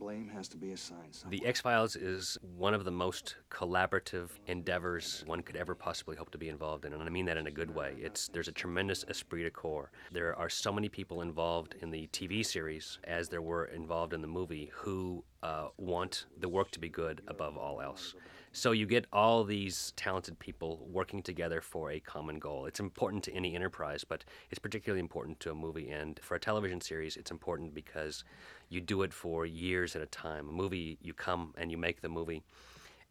blame 0.01 0.27
has 0.33 0.47
to 0.47 0.57
be 0.57 0.71
assigned 0.71 1.13
somewhere. 1.13 1.39
The 1.39 1.45
X 1.45 1.61
Files 1.61 1.95
is 1.95 2.35
one 2.57 2.73
of 2.73 2.85
the 2.85 2.91
most 2.91 3.35
collaborative 3.51 4.29
endeavors 4.47 5.23
one 5.27 5.43
could 5.43 5.55
ever 5.55 5.75
possibly 5.75 6.15
hope 6.15 6.31
to 6.31 6.39
be 6.39 6.49
involved 6.49 6.85
in, 6.85 6.93
and 6.93 7.03
I 7.03 7.09
mean 7.09 7.25
that 7.27 7.37
in 7.37 7.45
a 7.45 7.51
good 7.51 7.73
way. 7.73 7.93
It's 7.99 8.27
there's 8.29 8.47
a 8.47 8.51
tremendous 8.51 9.05
esprit 9.07 9.43
de 9.43 9.51
corps. 9.51 9.91
There 10.11 10.35
are 10.35 10.49
so 10.49 10.73
many 10.73 10.89
people 10.89 11.21
involved 11.21 11.75
in 11.81 11.91
the 11.91 12.07
TV 12.07 12.43
series 12.43 12.97
as 13.03 13.29
there 13.29 13.43
were 13.43 13.65
involved 13.65 14.13
in 14.13 14.21
the 14.21 14.27
movie 14.27 14.71
who 14.73 15.23
uh, 15.43 15.67
want 15.77 16.25
the 16.39 16.49
work 16.49 16.71
to 16.71 16.79
be 16.79 16.89
good 16.89 17.21
above 17.27 17.55
all 17.55 17.79
else. 17.79 18.15
So 18.53 18.73
you 18.73 18.85
get 18.85 19.05
all 19.13 19.45
these 19.45 19.93
talented 19.95 20.37
people 20.37 20.85
working 20.91 21.23
together 21.23 21.61
for 21.61 21.91
a 21.91 22.01
common 22.01 22.37
goal. 22.37 22.65
It's 22.65 22.81
important 22.81 23.23
to 23.23 23.33
any 23.33 23.55
enterprise, 23.55 24.03
but 24.03 24.25
it's 24.49 24.59
particularly 24.59 24.99
important 24.99 25.39
to 25.41 25.51
a 25.51 25.55
movie. 25.55 25.89
And 25.89 26.19
for 26.21 26.35
a 26.35 26.39
television 26.39 26.81
series, 26.81 27.15
it's 27.15 27.31
important 27.31 27.73
because 27.73 28.25
you 28.67 28.81
do 28.81 29.03
it 29.03 29.13
for 29.13 29.45
years 29.45 29.95
at 29.95 30.01
a 30.01 30.05
time. 30.05 30.49
A 30.49 30.51
movie, 30.51 30.97
you 31.01 31.13
come 31.13 31.53
and 31.57 31.71
you 31.71 31.77
make 31.77 32.01
the 32.01 32.09
movie, 32.09 32.43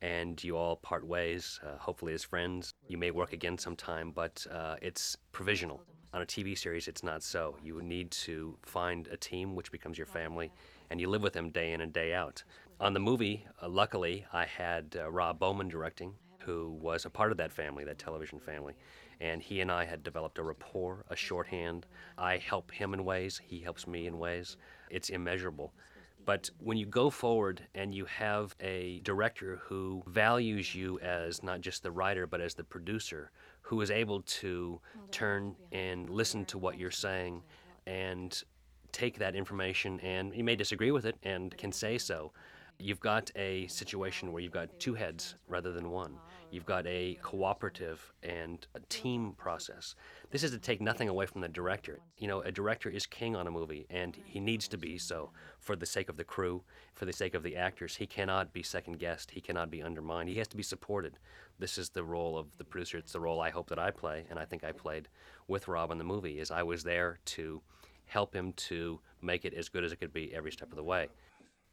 and 0.02 0.42
you 0.44 0.58
all 0.58 0.76
part 0.76 1.06
ways, 1.06 1.58
uh, 1.66 1.78
hopefully 1.78 2.12
as 2.12 2.22
friends. 2.22 2.74
You 2.88 2.98
may 2.98 3.10
work 3.10 3.32
again 3.32 3.56
sometime, 3.56 4.10
but 4.10 4.46
uh, 4.52 4.76
it's 4.82 5.16
provisional. 5.32 5.80
On 6.12 6.20
a 6.20 6.26
TV 6.26 6.58
series, 6.58 6.86
it's 6.86 7.02
not 7.02 7.22
so. 7.22 7.56
You 7.62 7.80
need 7.80 8.10
to 8.10 8.58
find 8.62 9.06
a 9.08 9.16
team 9.16 9.54
which 9.54 9.72
becomes 9.72 9.96
your 9.96 10.08
family, 10.08 10.52
and 10.90 11.00
you 11.00 11.08
live 11.08 11.22
with 11.22 11.32
them 11.32 11.48
day 11.48 11.72
in 11.72 11.80
and 11.80 11.92
day 11.92 12.12
out. 12.12 12.42
On 12.80 12.94
the 12.94 13.00
movie, 13.00 13.44
uh, 13.62 13.68
luckily, 13.68 14.24
I 14.32 14.46
had 14.46 14.96
uh, 14.98 15.10
Rob 15.10 15.38
Bowman 15.38 15.68
directing, 15.68 16.14
who 16.38 16.70
was 16.80 17.04
a 17.04 17.10
part 17.10 17.30
of 17.30 17.36
that 17.36 17.52
family, 17.52 17.84
that 17.84 17.98
television 17.98 18.40
family. 18.40 18.72
And 19.20 19.42
he 19.42 19.60
and 19.60 19.70
I 19.70 19.84
had 19.84 20.02
developed 20.02 20.38
a 20.38 20.42
rapport, 20.42 21.04
a 21.10 21.14
shorthand. 21.14 21.84
I 22.16 22.38
help 22.38 22.72
him 22.72 22.94
in 22.94 23.04
ways, 23.04 23.38
he 23.44 23.60
helps 23.60 23.86
me 23.86 24.06
in 24.06 24.18
ways. 24.18 24.56
It's 24.88 25.10
immeasurable. 25.10 25.74
But 26.24 26.48
when 26.58 26.78
you 26.78 26.86
go 26.86 27.10
forward 27.10 27.60
and 27.74 27.94
you 27.94 28.06
have 28.06 28.56
a 28.60 29.00
director 29.00 29.60
who 29.62 30.02
values 30.06 30.74
you 30.74 30.98
as 31.00 31.42
not 31.42 31.60
just 31.60 31.82
the 31.82 31.90
writer, 31.90 32.26
but 32.26 32.40
as 32.40 32.54
the 32.54 32.64
producer, 32.64 33.30
who 33.60 33.82
is 33.82 33.90
able 33.90 34.22
to 34.22 34.80
turn 35.10 35.54
and 35.70 36.08
listen 36.08 36.46
to 36.46 36.56
what 36.56 36.78
you're 36.78 36.90
saying 36.90 37.42
and 37.86 38.42
take 38.90 39.18
that 39.18 39.36
information, 39.36 40.00
and 40.00 40.34
you 40.34 40.44
may 40.44 40.56
disagree 40.56 40.90
with 40.90 41.04
it 41.04 41.16
and 41.22 41.54
can 41.58 41.72
say 41.72 41.98
so, 41.98 42.32
You've 42.82 43.00
got 43.00 43.30
a 43.36 43.66
situation 43.66 44.32
where 44.32 44.42
you've 44.42 44.52
got 44.52 44.80
two 44.80 44.94
heads 44.94 45.34
rather 45.48 45.70
than 45.70 45.90
one. 45.90 46.14
You've 46.50 46.64
got 46.64 46.86
a 46.86 47.18
cooperative 47.20 48.10
and 48.22 48.66
a 48.74 48.80
team 48.88 49.34
process. 49.36 49.94
This 50.30 50.42
is 50.42 50.50
to 50.52 50.58
take 50.58 50.80
nothing 50.80 51.10
away 51.10 51.26
from 51.26 51.42
the 51.42 51.48
director. 51.48 51.98
You 52.16 52.26
know, 52.26 52.40
a 52.40 52.50
director 52.50 52.88
is 52.88 53.04
king 53.04 53.36
on 53.36 53.46
a 53.46 53.50
movie, 53.50 53.86
and 53.90 54.16
he 54.24 54.40
needs 54.40 54.66
to 54.68 54.78
be 54.78 54.96
so 54.96 55.30
for 55.58 55.76
the 55.76 55.84
sake 55.84 56.08
of 56.08 56.16
the 56.16 56.24
crew, 56.24 56.62
for 56.94 57.04
the 57.04 57.12
sake 57.12 57.34
of 57.34 57.42
the 57.42 57.54
actors. 57.54 57.96
He 57.96 58.06
cannot 58.06 58.54
be 58.54 58.62
second 58.62 58.98
guessed. 58.98 59.30
He 59.30 59.42
cannot 59.42 59.70
be 59.70 59.82
undermined. 59.82 60.30
He 60.30 60.38
has 60.38 60.48
to 60.48 60.56
be 60.56 60.62
supported. 60.62 61.18
This 61.58 61.76
is 61.76 61.90
the 61.90 62.02
role 62.02 62.38
of 62.38 62.56
the 62.56 62.64
producer. 62.64 62.96
It's 62.96 63.12
the 63.12 63.20
role 63.20 63.42
I 63.42 63.50
hope 63.50 63.68
that 63.68 63.78
I 63.78 63.90
play, 63.90 64.24
and 64.30 64.38
I 64.38 64.46
think 64.46 64.64
I 64.64 64.72
played 64.72 65.08
with 65.48 65.68
Rob 65.68 65.90
in 65.90 65.98
the 65.98 66.04
movie. 66.04 66.40
Is 66.40 66.50
I 66.50 66.62
was 66.62 66.82
there 66.82 67.18
to 67.26 67.60
help 68.06 68.34
him 68.34 68.54
to 68.54 69.00
make 69.20 69.44
it 69.44 69.52
as 69.52 69.68
good 69.68 69.84
as 69.84 69.92
it 69.92 70.00
could 70.00 70.14
be 70.14 70.34
every 70.34 70.50
step 70.50 70.70
of 70.70 70.76
the 70.76 70.82
way 70.82 71.08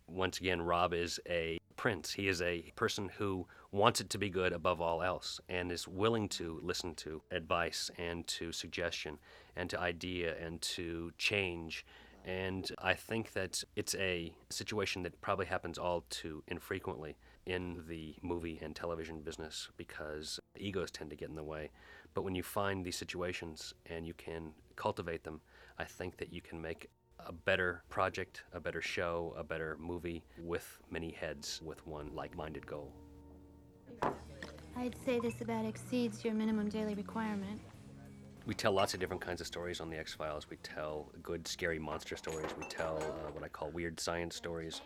once 0.07 0.39
again, 0.39 0.61
Rob 0.61 0.93
is 0.93 1.19
a 1.29 1.57
prince. 1.75 2.13
He 2.13 2.27
is 2.27 2.41
a 2.41 2.71
person 2.75 3.09
who 3.17 3.47
wants 3.71 4.01
it 4.01 4.09
to 4.09 4.17
be 4.17 4.29
good 4.29 4.51
above 4.51 4.81
all 4.81 5.03
else 5.03 5.39
and 5.47 5.71
is 5.71 5.87
willing 5.87 6.27
to 6.29 6.59
listen 6.63 6.95
to 6.95 7.21
advice 7.31 7.91
and 7.97 8.25
to 8.27 8.51
suggestion 8.51 9.19
and 9.55 9.69
to 9.69 9.79
idea 9.79 10.35
and 10.43 10.61
to 10.61 11.11
change. 11.17 11.85
And 12.25 12.69
I 12.79 12.93
think 12.93 13.33
that 13.33 13.63
it's 13.75 13.95
a 13.95 14.33
situation 14.49 15.03
that 15.03 15.21
probably 15.21 15.45
happens 15.45 15.77
all 15.77 16.03
too 16.09 16.43
infrequently 16.47 17.15
in 17.45 17.83
the 17.87 18.15
movie 18.21 18.59
and 18.61 18.75
television 18.75 19.21
business 19.21 19.69
because 19.77 20.39
egos 20.57 20.91
tend 20.91 21.09
to 21.11 21.15
get 21.15 21.29
in 21.29 21.35
the 21.35 21.43
way. 21.43 21.69
But 22.13 22.23
when 22.23 22.35
you 22.35 22.43
find 22.43 22.83
these 22.83 22.97
situations 22.97 23.73
and 23.85 24.05
you 24.05 24.13
can 24.13 24.51
cultivate 24.75 25.23
them, 25.23 25.39
I 25.79 25.85
think 25.85 26.17
that 26.17 26.33
you 26.33 26.41
can 26.41 26.61
make 26.61 26.89
a 27.27 27.33
better 27.33 27.83
project, 27.89 28.43
a 28.53 28.59
better 28.59 28.81
show, 28.81 29.35
a 29.37 29.43
better 29.43 29.77
movie 29.79 30.23
with 30.39 30.79
many 30.89 31.11
heads 31.11 31.61
with 31.63 31.85
one 31.85 32.09
like 32.15 32.35
minded 32.35 32.65
goal. 32.65 32.93
I'd 34.77 34.95
say 35.05 35.19
this 35.19 35.41
about 35.41 35.65
exceeds 35.65 36.23
your 36.23 36.33
minimum 36.33 36.69
daily 36.69 36.95
requirement. 36.95 37.59
We 38.45 38.53
tell 38.53 38.71
lots 38.71 38.93
of 38.93 39.01
different 39.01 39.21
kinds 39.21 39.41
of 39.41 39.47
stories 39.47 39.81
on 39.81 39.89
the 39.89 39.97
X 39.97 40.13
Files. 40.13 40.49
We 40.49 40.55
tell 40.57 41.11
good, 41.21 41.45
scary 41.45 41.79
monster 41.79 42.15
stories. 42.15 42.49
We 42.57 42.65
tell 42.67 42.97
uh, 42.97 43.31
what 43.31 43.43
I 43.43 43.49
call 43.49 43.71
weird 43.71 43.99
science 43.99 44.35
stories. 44.35 44.81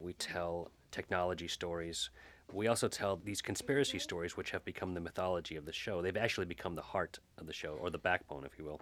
We 0.00 0.14
tell 0.14 0.72
technology 0.90 1.46
stories. 1.46 2.10
We 2.52 2.66
also 2.66 2.88
tell 2.88 3.16
these 3.16 3.40
conspiracy 3.40 4.00
stories, 4.00 4.36
which 4.36 4.50
have 4.50 4.64
become 4.64 4.94
the 4.94 5.00
mythology 5.00 5.54
of 5.54 5.66
the 5.66 5.72
show. 5.72 6.02
They've 6.02 6.16
actually 6.16 6.46
become 6.46 6.74
the 6.74 6.82
heart 6.82 7.20
of 7.36 7.46
the 7.46 7.52
show, 7.52 7.78
or 7.80 7.90
the 7.90 7.98
backbone, 7.98 8.44
if 8.44 8.58
you 8.58 8.64
will 8.64 8.80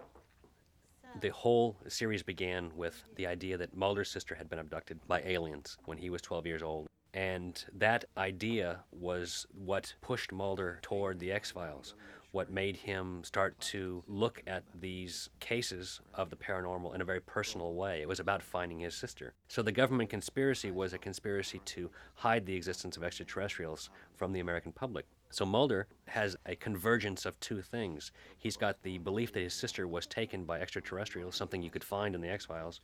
the 1.19 1.29
whole 1.29 1.77
series 1.87 2.23
began 2.23 2.71
with 2.75 3.03
the 3.15 3.27
idea 3.27 3.57
that 3.57 3.75
Mulder's 3.75 4.09
sister 4.09 4.35
had 4.35 4.49
been 4.49 4.59
abducted 4.59 4.99
by 5.07 5.21
aliens 5.21 5.77
when 5.85 5.97
he 5.97 6.09
was 6.09 6.21
12 6.21 6.45
years 6.45 6.63
old. 6.63 6.87
And 7.13 7.63
that 7.73 8.05
idea 8.17 8.79
was 8.91 9.47
what 9.53 9.93
pushed 10.01 10.31
Mulder 10.31 10.79
toward 10.81 11.19
the 11.19 11.31
X 11.31 11.51
Files, 11.51 11.95
what 12.31 12.51
made 12.51 12.75
him 12.75 13.23
start 13.23 13.59
to 13.59 14.03
look 14.07 14.43
at 14.45 14.63
these 14.79 15.29
cases 15.39 16.01
of 16.13 16.29
the 16.29 16.35
paranormal 16.35 16.93
in 16.93 17.01
a 17.01 17.05
very 17.05 17.21
personal 17.21 17.73
way. 17.73 18.01
It 18.01 18.07
was 18.07 18.19
about 18.19 18.43
finding 18.43 18.79
his 18.81 18.93
sister. 18.93 19.33
So 19.47 19.63
the 19.63 19.71
government 19.71 20.09
conspiracy 20.09 20.69
was 20.69 20.93
a 20.93 20.99
conspiracy 20.99 21.59
to 21.65 21.89
hide 22.13 22.45
the 22.45 22.55
existence 22.55 22.97
of 22.97 23.03
extraterrestrials 23.03 23.89
from 24.15 24.33
the 24.33 24.39
American 24.39 24.71
public. 24.71 25.05
So 25.29 25.45
Mulder 25.45 25.87
has 26.05 26.35
a 26.45 26.55
convergence 26.55 27.25
of 27.25 27.39
two 27.39 27.61
things. 27.61 28.11
He's 28.37 28.57
got 28.57 28.81
the 28.83 28.97
belief 28.97 29.33
that 29.33 29.41
his 29.41 29.53
sister 29.53 29.87
was 29.87 30.07
taken 30.07 30.45
by 30.45 30.59
extraterrestrials, 30.59 31.35
something 31.35 31.61
you 31.61 31.69
could 31.69 31.83
find 31.83 32.15
in 32.15 32.21
the 32.21 32.29
X 32.29 32.45
Files, 32.45 32.79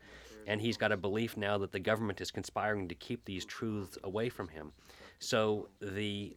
and 0.46 0.62
he's 0.62 0.78
got 0.78 0.92
a 0.92 0.98
belief 0.98 1.38
now 1.38 1.58
that 1.58 1.72
the 1.72 1.80
government 1.80 2.22
is 2.22 2.32
conspiring 2.32 2.88
to 2.90 2.96
keep 2.96 3.24
these 3.26 3.46
truths 3.46 3.98
away 4.04 4.30
from 4.30 4.50
him. 4.50 4.72
So 5.20 5.70
the 5.82 6.36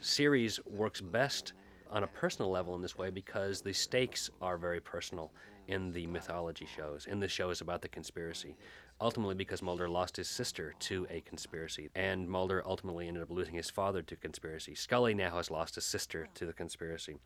series 0.00 0.58
works 0.66 1.00
best 1.00 1.52
on 1.90 2.02
a 2.02 2.08
personal 2.08 2.50
level 2.50 2.74
in 2.74 2.82
this 2.82 2.98
way 2.98 3.10
because 3.10 3.60
the 3.62 3.72
stakes 3.72 4.30
are 4.42 4.58
very 4.58 4.80
personal 4.80 5.32
in 5.68 5.92
the 5.92 6.06
mythology 6.06 6.66
shows, 6.66 7.06
in 7.06 7.20
the 7.20 7.28
shows 7.28 7.60
about 7.60 7.82
the 7.82 7.88
conspiracy. 7.88 8.56
Ultimately, 9.00 9.34
because 9.36 9.62
Mulder 9.62 9.88
lost 9.88 10.16
his 10.16 10.28
sister 10.28 10.74
to 10.80 11.06
a 11.08 11.20
conspiracy, 11.20 11.88
and 11.94 12.28
Mulder 12.28 12.62
ultimately 12.66 13.06
ended 13.06 13.22
up 13.22 13.30
losing 13.30 13.54
his 13.54 13.70
father 13.70 14.02
to 14.02 14.16
conspiracy. 14.16 14.74
Scully 14.74 15.14
now 15.14 15.36
has 15.36 15.50
lost 15.50 15.76
a 15.76 15.80
sister 15.80 16.26
to 16.34 16.46
the 16.46 16.52
conspiracy. 16.52 17.18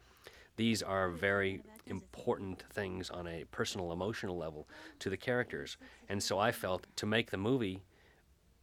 These 0.56 0.82
are 0.82 1.08
very 1.08 1.62
important 1.86 2.62
things 2.70 3.08
on 3.08 3.26
a 3.26 3.44
personal, 3.50 3.90
emotional 3.90 4.36
level 4.36 4.68
to 4.98 5.08
the 5.08 5.16
characters. 5.16 5.78
And 6.10 6.22
so 6.22 6.38
I 6.38 6.52
felt 6.52 6.86
to 6.96 7.06
make 7.06 7.30
the 7.30 7.38
movie 7.38 7.80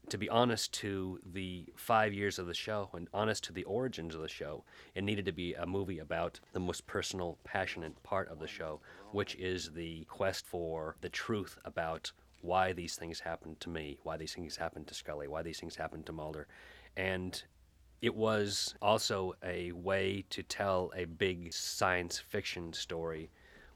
to 0.09 0.17
be 0.17 0.29
honest 0.29 0.73
to 0.73 1.19
the 1.25 1.65
five 1.75 2.13
years 2.13 2.39
of 2.39 2.47
the 2.47 2.53
show 2.53 2.89
and 2.93 3.07
honest 3.13 3.43
to 3.45 3.53
the 3.53 3.63
origins 3.63 4.15
of 4.15 4.21
the 4.21 4.27
show, 4.27 4.63
it 4.95 5.03
needed 5.03 5.25
to 5.25 5.31
be 5.31 5.53
a 5.53 5.65
movie 5.65 5.99
about 5.99 6.39
the 6.53 6.59
most 6.59 6.87
personal, 6.87 7.37
passionate 7.43 8.01
part 8.03 8.29
of 8.29 8.39
the 8.39 8.47
show, 8.47 8.81
which 9.11 9.35
is 9.35 9.71
the 9.71 10.03
quest 10.05 10.45
for 10.45 10.95
the 11.01 11.09
truth 11.09 11.57
about 11.65 12.11
why 12.41 12.73
these 12.73 12.95
things 12.95 13.19
happened 13.19 13.59
to 13.59 13.69
me, 13.69 13.99
why 14.03 14.17
these 14.17 14.33
things 14.33 14.57
happened 14.57 14.87
to 14.87 14.93
Scully, 14.93 15.27
why 15.27 15.41
these 15.41 15.59
things 15.59 15.75
happened 15.75 16.05
to 16.05 16.13
Mulder. 16.13 16.47
And 16.95 17.41
it 18.01 18.15
was 18.15 18.75
also 18.81 19.33
a 19.43 19.71
way 19.73 20.23
to 20.29 20.41
tell 20.43 20.91
a 20.95 21.05
big 21.05 21.53
science 21.53 22.17
fiction 22.17 22.71
story 22.73 23.29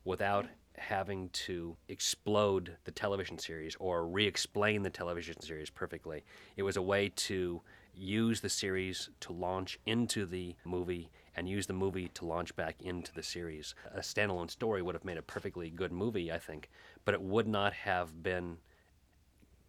without 0.06 0.48
having 0.78 1.30
to 1.30 1.78
explode 1.88 2.78
the 2.84 2.92
television 2.92 3.38
series 3.38 3.76
or 3.80 4.08
re 4.08 4.26
explain 4.26 4.82
the 4.84 4.90
television 4.90 5.40
series 5.42 5.70
perfectly. 5.70 6.24
It 6.58 6.64
was 6.64 6.78
a 6.78 6.82
way 6.82 7.10
to 7.10 7.62
use 7.96 8.42
the 8.42 8.50
series 8.50 9.10
to 9.22 9.34
launch 9.34 9.80
into 9.86 10.26
the 10.26 10.56
movie 10.66 11.10
and 11.36 11.48
use 11.48 11.68
the 11.68 11.74
movie 11.74 12.10
to 12.10 12.26
launch 12.26 12.56
back 12.56 12.76
into 12.82 13.14
the 13.14 13.24
series. 13.24 13.76
A 13.94 14.00
standalone 14.00 14.50
story 14.50 14.82
would 14.82 14.96
have 14.96 15.06
made 15.06 15.18
a 15.18 15.22
perfectly 15.22 15.70
good 15.70 15.92
movie, 15.92 16.32
I 16.32 16.40
think, 16.40 16.70
but 17.06 17.14
it 17.14 17.22
would 17.22 17.48
not 17.48 17.74
have 17.74 18.24
been 18.24 18.58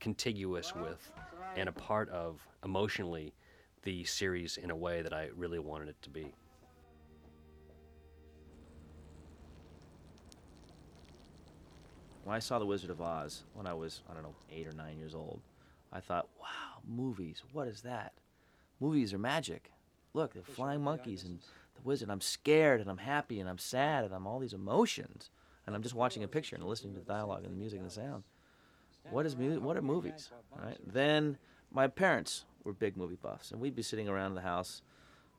contiguous 0.00 0.74
with 0.74 1.10
and 1.56 1.68
a 1.68 1.72
part 1.72 2.08
of 2.10 2.46
emotionally 2.64 3.34
the 3.82 4.04
series 4.04 4.56
in 4.56 4.70
a 4.70 4.76
way 4.76 5.02
that 5.02 5.12
I 5.12 5.28
really 5.36 5.58
wanted 5.58 5.88
it 5.88 6.00
to 6.02 6.10
be. 6.10 6.32
When 12.24 12.34
I 12.34 12.38
saw 12.38 12.58
The 12.58 12.66
Wizard 12.66 12.90
of 12.90 13.00
Oz 13.00 13.44
when 13.54 13.66
I 13.66 13.74
was, 13.74 14.00
I 14.10 14.14
don't 14.14 14.22
know, 14.22 14.34
eight 14.50 14.66
or 14.66 14.72
nine 14.72 14.98
years 14.98 15.14
old, 15.14 15.40
I 15.92 16.00
thought, 16.00 16.28
wow, 16.40 16.80
movies, 16.86 17.42
what 17.52 17.68
is 17.68 17.82
that? 17.82 18.12
Movies 18.80 19.12
are 19.14 19.18
magic. 19.18 19.70
Look, 20.14 20.34
the 20.34 20.42
flying 20.42 20.82
monkeys 20.82 21.22
and 21.24 21.38
the 21.74 21.82
wizard. 21.82 22.08
I'm 22.10 22.20
scared 22.20 22.80
and 22.80 22.88
I'm 22.90 22.98
happy 22.98 23.40
and 23.40 23.48
I'm 23.48 23.58
sad 23.58 24.04
and 24.04 24.14
I'm 24.14 24.26
all 24.26 24.38
these 24.38 24.52
emotions. 24.54 25.30
And 25.66 25.74
I'm 25.76 25.82
just 25.82 25.94
watching 25.94 26.22
a 26.24 26.28
picture 26.28 26.56
and 26.56 26.64
listening 26.64 26.94
to 26.94 27.00
the 27.00 27.06
dialogue 27.06 27.44
and 27.44 27.52
the 27.52 27.58
music 27.58 27.78
and 27.78 27.88
the 27.88 27.92
sound. 27.94 28.24
What 29.10 29.26
is 29.26 29.36
mu- 29.36 29.60
What 29.60 29.76
are 29.76 29.82
movies? 29.82 30.30
Right. 30.64 30.78
Then 30.86 31.36
my 31.72 31.88
parents 31.88 32.44
were 32.64 32.72
big 32.72 32.96
movie 32.96 33.18
buffs, 33.20 33.50
and 33.50 33.60
we'd 33.60 33.76
be 33.76 33.82
sitting 33.82 34.08
around 34.08 34.34
the 34.34 34.40
house, 34.40 34.80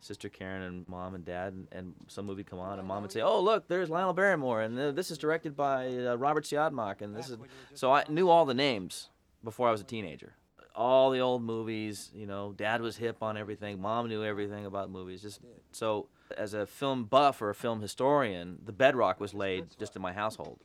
sister 0.06 0.30
Karen 0.30 0.62
and 0.62 0.88
mom 0.88 1.16
and 1.16 1.26
dad, 1.26 1.54
and, 1.54 1.68
and 1.72 1.94
some 2.08 2.26
movie 2.26 2.44
come 2.44 2.60
on, 2.60 2.78
and 2.80 2.88
mom 2.88 3.02
would 3.02 3.12
say, 3.12 3.22
"Oh, 3.22 3.40
look, 3.42 3.68
there's 3.68 3.90
Lionel 3.90 4.14
Barrymore, 4.14 4.62
and 4.62 4.78
uh, 4.80 4.92
this 4.92 5.10
is 5.12 5.18
directed 5.18 5.56
by 5.56 5.88
uh, 5.88 6.16
Robert 6.16 6.44
Siodmak, 6.44 7.02
and 7.02 7.16
this 7.16 7.30
is." 7.30 7.38
So 7.74 7.92
I 7.92 8.04
knew 8.08 8.30
all 8.30 8.46
the 8.46 8.54
names 8.54 9.10
before 9.44 9.68
I 9.68 9.72
was 9.72 9.82
a 9.82 9.86
teenager. 9.86 10.34
All 10.76 11.10
the 11.10 11.20
old 11.20 11.42
movies, 11.42 12.12
you 12.14 12.26
know, 12.28 12.54
dad 12.56 12.82
was 12.82 12.98
hip 12.98 13.24
on 13.24 13.38
everything, 13.38 13.82
mom 13.82 14.08
knew 14.10 14.24
everything 14.24 14.66
about 14.66 14.90
movies. 14.92 15.22
Just 15.22 15.40
so, 15.72 16.08
as 16.38 16.54
a 16.54 16.66
film 16.68 17.06
buff 17.06 17.42
or 17.42 17.50
a 17.50 17.56
film 17.56 17.82
historian, 17.82 18.60
the 18.66 18.74
bedrock 18.74 19.20
was 19.20 19.34
laid 19.34 19.66
just 19.80 19.96
in 19.96 20.02
my 20.02 20.14
household. 20.14 20.60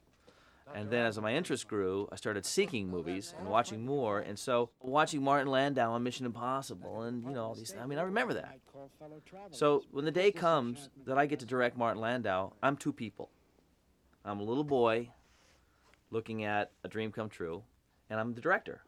And 0.75 0.89
then 0.91 1.07
as 1.07 1.19
my 1.21 1.35
interest 1.35 1.67
grew, 1.67 2.09
I 2.13 2.17
started 2.17 2.47
seeking 2.47 2.89
movies 2.89 3.35
and 3.39 3.49
watching 3.49 3.85
more. 3.85 4.21
And 4.21 4.39
so 4.39 4.71
watching 4.81 5.23
Martin 5.23 5.49
Landau 5.49 5.93
on 5.93 6.03
Mission 6.03 6.27
Impossible 6.27 7.03
and, 7.03 7.25
you 7.25 7.33
know, 7.33 7.45
all 7.45 7.55
these 7.55 7.75
I 7.81 7.87
mean, 7.87 7.99
I 7.99 8.03
remember 8.03 8.35
that. 8.35 8.59
So 9.51 9.83
when 9.91 10.05
the 10.05 10.11
day 10.11 10.31
comes 10.31 10.89
that 11.07 11.19
I 11.19 11.27
get 11.27 11.41
to 11.41 11.47
direct 11.47 11.77
Martin 11.77 12.01
Landau, 12.01 12.53
I'm 12.63 12.77
two 12.77 12.93
people. 12.93 13.31
I'm 14.25 14.39
a 14.41 14.45
little 14.45 14.65
boy 14.65 15.11
looking 16.11 16.45
at 16.45 16.71
a 16.85 16.89
dream 16.89 17.13
come 17.13 17.29
true, 17.29 17.63
and 18.09 18.21
I'm 18.21 18.35
the 18.35 18.41
director. 18.41 18.83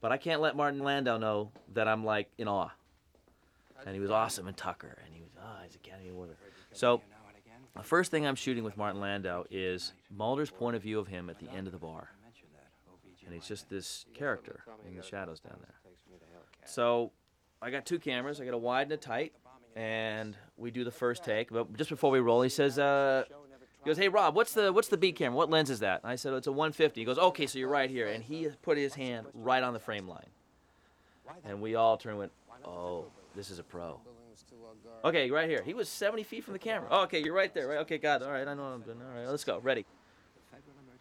But 0.00 0.12
I 0.12 0.16
can't 0.16 0.40
let 0.40 0.56
Martin 0.56 0.80
Landau 0.80 1.16
know 1.16 1.52
that 1.72 1.88
I'm 1.88 2.04
like 2.04 2.30
in 2.38 2.48
awe. 2.48 2.70
And 3.86 3.94
he 3.94 4.00
was 4.00 4.10
awesome 4.10 4.48
in 4.48 4.54
Tucker, 4.54 4.96
and 5.04 5.14
he 5.14 5.20
was, 5.20 5.30
ah, 5.38 5.56
oh, 5.58 5.64
he's 5.64 5.74
Academy 5.74 6.08
Award. 6.08 6.30
So 6.72 7.02
the 7.76 7.82
first 7.82 8.10
thing 8.10 8.26
I'm 8.26 8.34
shooting 8.36 8.64
with 8.64 8.76
Martin 8.76 9.00
Landau 9.00 9.44
is 9.50 9.92
Mulder's 10.10 10.50
point 10.50 10.76
of 10.76 10.82
view 10.82 10.98
of 10.98 11.08
him 11.08 11.28
at 11.28 11.38
the 11.38 11.50
end 11.50 11.66
of 11.66 11.72
the 11.72 11.78
bar. 11.78 12.10
And 13.24 13.34
he's 13.34 13.46
just 13.46 13.68
this 13.70 14.04
character 14.14 14.60
in 14.86 14.96
the 14.96 15.02
shadows 15.02 15.40
down 15.40 15.56
there. 15.60 15.74
So 16.66 17.10
I 17.62 17.70
got 17.70 17.86
two 17.86 17.98
cameras. 17.98 18.40
I 18.40 18.44
got 18.44 18.54
a 18.54 18.58
wide 18.58 18.82
and 18.82 18.92
a 18.92 18.96
tight. 18.96 19.32
And 19.76 20.36
we 20.56 20.70
do 20.70 20.84
the 20.84 20.90
first 20.90 21.24
take. 21.24 21.50
But 21.50 21.76
just 21.76 21.90
before 21.90 22.10
we 22.10 22.20
roll, 22.20 22.42
he 22.42 22.48
says, 22.48 22.78
uh, 22.78 23.24
he 23.82 23.90
goes, 23.90 23.96
"Hey 23.98 24.08
Rob, 24.08 24.36
what's 24.36 24.54
the 24.54 24.72
what's 24.72 24.88
the 24.88 24.96
B 24.96 25.12
camera? 25.12 25.36
What 25.36 25.50
lens 25.50 25.68
is 25.68 25.80
that?" 25.80 26.02
And 26.04 26.12
I 26.12 26.16
said, 26.16 26.32
oh, 26.32 26.36
"It's 26.36 26.46
a 26.46 26.52
150." 26.52 27.00
He 27.00 27.04
goes, 27.04 27.18
"Okay, 27.18 27.46
so 27.46 27.58
you're 27.58 27.68
right 27.68 27.90
here." 27.90 28.06
And 28.06 28.22
he 28.22 28.48
put 28.62 28.78
his 28.78 28.94
hand 28.94 29.26
right 29.34 29.62
on 29.62 29.72
the 29.72 29.80
frame 29.80 30.06
line. 30.06 30.30
And 31.44 31.60
we 31.60 31.74
all 31.74 31.96
turned 31.96 32.12
and 32.12 32.18
went, 32.20 32.32
"Oh, 32.64 33.06
this 33.34 33.50
is 33.50 33.58
a 33.58 33.64
pro." 33.64 34.00
Okay, 35.04 35.30
right 35.30 35.48
here. 35.48 35.62
He 35.62 35.74
was 35.74 35.88
70 35.90 36.22
feet 36.22 36.44
from 36.44 36.54
the 36.54 36.58
camera. 36.58 36.88
Oh, 36.90 37.02
okay, 37.02 37.22
you're 37.22 37.34
right 37.34 37.52
there. 37.52 37.68
Right. 37.68 37.78
Okay, 37.78 37.96
it. 37.96 38.04
All 38.06 38.30
right, 38.30 38.48
I 38.48 38.54
know 38.54 38.62
what 38.62 38.70
I'm 38.70 38.80
doing. 38.80 38.98
All 39.02 39.20
right, 39.20 39.28
let's 39.28 39.44
go. 39.44 39.58
Ready. 39.58 39.84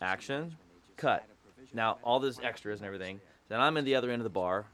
Action. 0.02 0.58
Cut. 0.98 1.26
Now, 1.74 1.98
all 2.04 2.20
this 2.20 2.38
extras 2.44 2.82
and 2.82 2.86
everything. 2.86 3.22
Then 3.48 3.62
I'm 3.62 3.78
in 3.78 3.86
the 3.86 3.96
other 3.96 4.12
end 4.12 4.20
of 4.20 4.26
the 4.26 4.30
bar 4.30 4.66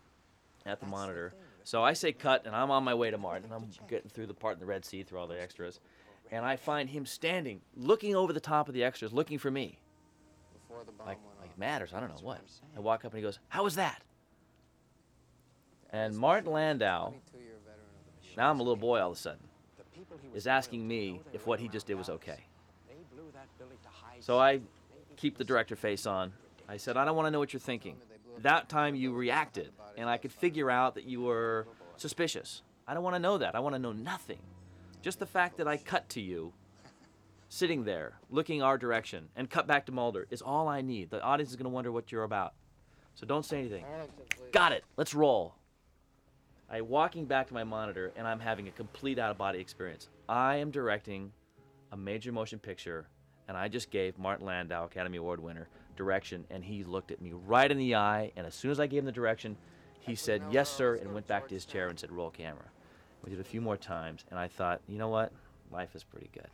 at 0.66 0.80
the 0.80 0.88
monitor. 0.88 1.34
So 1.64 1.84
I 1.84 1.94
say 1.94 2.12
cut, 2.12 2.48
and 2.48 2.56
I'm 2.56 2.72
on 2.72 2.84
my 2.84 2.96
way 2.96 3.12
to 3.12 3.18
Martin. 3.20 3.46
And 3.46 3.54
I'm 3.54 3.70
getting 3.88 4.10
through 4.10 4.26
the 4.26 4.34
part 4.34 4.56
in 4.56 4.60
the 4.60 4.66
Red 4.66 4.84
Sea 4.84 5.04
through 5.04 5.20
all 5.20 5.28
the 5.28 5.40
extras. 5.40 5.80
And 6.32 6.44
I 6.44 6.56
find 6.56 6.90
him 6.90 7.06
standing, 7.06 7.62
looking 7.78 8.16
over 8.16 8.34
the 8.34 8.40
top 8.40 8.68
of 8.68 8.74
the 8.74 8.84
extras, 8.84 9.14
looking 9.14 9.38
for 9.38 9.52
me. 9.52 9.78
Like, 11.06 11.20
like 11.40 11.58
matters. 11.58 11.94
I 11.94 12.00
don't 12.00 12.10
know 12.10 12.24
what. 12.24 12.42
I 12.76 12.80
walk 12.80 13.06
up 13.06 13.14
and 13.14 13.20
he 13.20 13.24
goes, 13.24 13.38
How 13.50 13.64
was 13.64 13.76
that? 13.76 14.02
And 15.92 16.16
Martin 16.16 16.52
Landau 16.52 17.14
now 18.38 18.50
I'm 18.50 18.60
a 18.60 18.64
little 18.64 18.76
boy 18.76 19.00
all 19.00 19.12
of 19.12 19.18
a 19.18 19.20
sudden, 19.20 19.44
is 20.34 20.48
asking 20.48 20.88
me 20.88 21.22
if 21.34 21.46
what 21.48 21.60
he 21.60 21.68
just 21.68 21.88
did 21.88 21.96
was 21.96 22.10
okay. 22.10 22.46
So 24.22 24.40
I 24.40 24.62
keep 25.18 25.38
the 25.38 25.44
director 25.44 25.76
face 25.76 26.06
on. 26.06 26.34
I 26.68 26.78
said, 26.78 26.98
I 26.98 27.06
don't 27.06 27.16
want 27.16 27.28
to 27.28 27.32
know 27.32 27.40
what 27.40 27.54
you're 27.54 27.60
thinking. 27.60 27.96
That 28.40 28.70
time 28.70 28.96
you 28.96 29.14
reacted, 29.14 29.72
and 29.98 30.10
I 30.10 30.18
could 30.18 30.32
figure 30.32 30.70
out 30.70 30.96
that 30.96 31.06
you 31.06 31.22
were 31.22 31.68
suspicious. 31.98 32.62
I 32.88 32.94
don't 32.94 33.04
want 33.04 33.16
to 33.16 33.20
know 33.20 33.38
that. 33.38 33.56
I 33.56 33.60
want 33.60 33.76
to 33.76 33.80
know 33.80 33.92
nothing. 33.92 34.40
Just 35.02 35.20
the 35.20 35.26
fact 35.26 35.58
that 35.58 35.68
I 35.68 35.78
cut 35.78 36.08
to 36.10 36.22
you, 36.22 36.54
sitting 37.50 37.84
there, 37.84 38.14
looking 38.30 38.62
our 38.62 38.78
direction, 38.78 39.30
and 39.36 39.50
cut 39.50 39.68
back 39.68 39.86
to 39.88 39.92
Mulder 39.92 40.28
is 40.30 40.42
all 40.42 40.68
I 40.68 40.82
need. 40.82 41.10
The 41.10 41.22
audience 41.22 41.50
is 41.50 41.56
going 41.56 41.66
to 41.66 41.70
wonder 41.70 41.92
what 41.92 42.12
you're 42.12 42.24
about. 42.24 42.54
So 43.16 43.26
don't 43.26 43.46
say 43.46 43.60
anything. 43.60 43.86
Got 44.52 44.72
it. 44.72 44.84
Let's 44.96 45.14
roll. 45.14 45.56
I 46.72 46.82
walking 46.82 47.26
back 47.26 47.48
to 47.48 47.54
my 47.54 47.64
monitor 47.64 48.12
and 48.16 48.28
I'm 48.28 48.40
having 48.40 48.68
a 48.68 48.72
complete 48.72 49.18
out 49.18 49.32
of 49.32 49.38
body 49.38 49.60
experience. 49.60 50.08
I 50.28 50.58
am 50.58 50.70
directing 50.70 51.32
a 51.92 51.98
major 51.98 52.32
motion 52.32 52.60
picture 52.60 53.08
and 53.48 53.58
I 53.58 53.68
just 53.68 53.90
gave 53.90 54.20
Martin 54.20 54.46
Landau, 54.46 54.86
Academy 54.86 55.18
Award 55.18 55.40
winner, 55.40 55.68
direction 55.96 56.46
and 56.52 56.64
he 56.64 56.84
looked 56.84 57.12
at 57.12 57.22
me 57.22 57.34
right 57.34 57.72
in 57.72 57.78
the 57.78 57.96
eye 57.96 58.32
and 58.36 58.46
as 58.46 58.54
soon 58.54 58.70
as 58.70 58.80
I 58.80 58.86
gave 58.86 59.00
him 59.00 59.06
the 59.06 59.12
direction, 59.12 59.58
he 60.00 60.16
said, 60.16 60.44
"Yes, 60.52 60.70
sir," 60.70 60.96
and 60.96 61.14
went 61.14 61.28
back 61.28 61.48
to 61.48 61.56
his 61.56 61.66
chair 61.66 61.88
and 61.88 62.00
said, 62.00 62.12
"Roll 62.12 62.30
camera." 62.30 62.66
We 63.24 63.32
did 63.32 63.40
a 63.40 63.44
few 63.44 63.62
more 63.62 63.78
times 63.78 64.24
and 64.30 64.40
I 64.40 64.48
thought, 64.48 64.82
"You 64.88 64.98
know 64.98 65.10
what? 65.10 65.34
Life 65.72 65.96
is 65.96 66.04
pretty 66.04 66.30
good." 66.34 66.50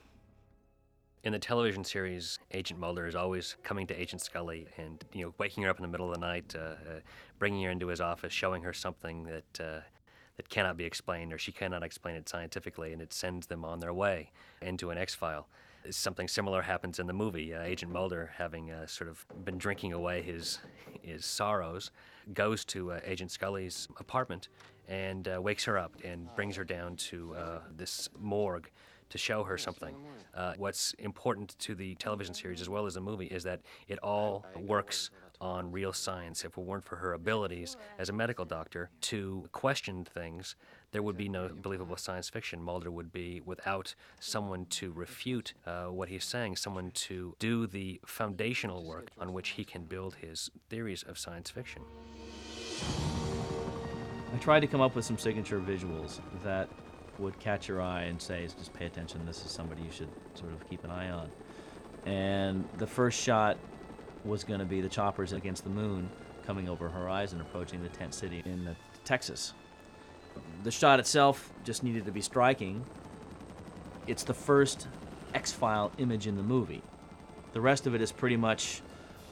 in 1.26 1.34
the 1.34 1.40
television 1.40 1.84
series, 1.84 2.38
Agent 2.52 2.80
Mulder 2.80 3.08
is 3.08 3.16
always 3.16 3.56
coming 3.64 3.88
to 3.88 4.00
Agent 4.00 4.22
Scully 4.22 4.68
and 4.78 5.04
you 5.12 5.26
know 5.26 5.34
waking 5.40 5.64
her 5.64 5.70
up 5.70 5.78
in 5.78 5.82
the 5.82 5.88
middle 5.88 6.08
of 6.08 6.14
the 6.14 6.22
night, 6.22 6.56
uh, 6.56 6.60
uh, 6.60 7.00
bringing 7.40 7.64
her 7.64 7.72
into 7.72 7.88
his 7.88 8.00
office, 8.00 8.32
showing 8.32 8.62
her 8.62 8.74
something 8.74 9.24
that 9.24 9.60
uh, 9.60 9.80
that 10.38 10.50
cannot 10.50 10.78
be 10.78 10.84
explained 10.84 11.34
or 11.34 11.38
she 11.38 11.52
cannot 11.52 11.84
explain 11.84 12.16
it 12.16 12.28
scientifically, 12.28 12.94
and 12.94 13.02
it 13.02 13.14
sends 13.14 13.48
them 13.48 13.64
on 13.64 13.80
their 13.80 13.94
way 13.94 14.32
into 14.62 14.90
an 14.90 14.98
X 14.98 15.16
file. 15.16 15.48
Something 15.90 16.28
similar 16.28 16.64
happens 16.64 16.98
in 17.00 17.06
the 17.06 17.14
movie. 17.14 17.54
Uh, 17.54 17.62
Agent 17.62 17.92
Mulder, 17.92 18.32
having 18.38 18.72
uh, 18.72 18.88
sort 18.88 19.10
of 19.10 19.24
been 19.46 19.58
drinking 19.58 19.94
away 19.94 20.22
his 20.22 20.60
his 21.02 21.26
sorrows, 21.26 21.92
goes 22.34 22.66
to 22.66 22.94
uh, 22.94 23.00
Agent 23.06 23.30
Scully's 23.30 23.88
apartment 24.00 24.50
and 24.88 25.28
uh, 25.28 25.40
wakes 25.40 25.64
her 25.66 25.78
up 25.78 25.94
and 26.04 26.28
brings 26.36 26.56
her 26.56 26.64
down 26.64 26.96
to 26.96 27.36
uh, 27.36 27.60
this 27.76 28.10
morgue 28.20 28.70
to 29.10 29.18
show 29.20 29.44
her 29.44 29.58
something. 29.58 29.96
Uh, 30.34 30.54
what's 30.58 30.94
important 30.98 31.56
to 31.60 31.76
the 31.76 31.94
television 31.96 32.34
series 32.34 32.62
as 32.62 32.68
well 32.68 32.88
as 32.88 32.96
the 32.96 33.02
movie 33.02 33.28
is 33.28 33.44
that 33.44 33.62
it 33.88 34.00
all 34.00 34.44
works 34.60 35.12
on 35.42 35.72
real 35.72 35.94
science. 35.94 36.44
If 36.44 36.58
it 36.58 36.62
weren't 36.62 36.86
for 36.86 36.98
her 36.98 37.14
abilities 37.14 37.78
as 37.98 38.10
a 38.10 38.14
medical 38.14 38.46
doctor 38.46 38.90
to 39.02 39.48
question 39.52 40.06
things, 40.06 40.56
there 40.92 41.04
would 41.04 41.18
be 41.18 41.28
no 41.28 41.50
believable 41.50 41.98
science 41.98 42.30
fiction. 42.30 42.62
Mulder 42.62 42.90
would 42.90 43.12
be 43.12 43.42
without 43.46 43.96
someone 44.20 44.66
to 44.68 44.92
refute 44.92 45.54
uh, 45.66 45.86
what 45.86 46.10
he's 46.10 46.24
saying, 46.24 46.56
someone 46.56 46.92
to 46.92 47.36
do 47.40 47.68
the 47.68 48.00
foundational 48.06 48.84
work 48.86 49.12
on 49.18 49.34
which 49.34 49.50
he 49.50 49.66
can 49.66 49.84
build 49.84 50.16
his 50.16 50.50
theories 50.70 51.04
of 51.04 51.18
science 51.18 51.50
fiction. 51.50 51.82
I 54.34 54.38
tried 54.38 54.62
to 54.62 54.68
come 54.68 54.82
up 54.82 54.96
with 54.96 55.06
some 55.06 55.18
signature 55.18 55.60
visuals 55.60 56.20
that 56.44 56.70
would 57.20 57.40
catch 57.40 57.68
your 57.68 57.82
eye 57.82 58.04
and 58.04 58.22
say, 58.22 58.46
just 58.58 58.74
pay 58.74 58.86
attention, 58.86 59.26
this 59.26 59.46
is 59.46 59.52
somebody 59.52 59.82
you 59.82 59.92
should 59.92 60.10
sort 60.34 60.52
of 60.52 60.70
keep 60.70 60.84
an 60.84 60.92
eye 60.92 61.10
on. 61.10 61.30
And 62.06 62.68
the 62.78 62.88
first 62.88 63.20
shot 63.20 63.58
was 64.26 64.44
going 64.44 64.60
to 64.60 64.66
be 64.66 64.82
the 64.82 64.90
choppers 64.90 65.34
against 65.34 65.64
the 65.64 65.70
moon 65.70 66.10
coming 66.46 66.68
over 66.68 66.90
horizon, 66.90 67.42
approaching 67.42 67.82
the 67.82 67.90
tent 67.90 68.14
city 68.14 68.42
in 68.46 68.68
uh, 68.68 68.74
Texas. 69.04 69.54
The 70.64 70.72
shot 70.72 71.00
itself 71.00 71.52
just 71.64 71.84
needed 71.84 72.06
to 72.06 72.12
be 72.12 72.22
striking. 72.22 72.84
It's 74.08 74.24
the 74.24 74.34
first 74.34 74.88
X 75.34 75.52
File 75.52 75.92
image 75.98 76.28
in 76.28 76.36
the 76.36 76.44
movie. 76.44 76.82
The 77.54 77.62
rest 77.62 77.88
of 77.88 77.96
it 77.96 78.02
is 78.02 78.12
pretty 78.12 78.38
much, 78.38 78.82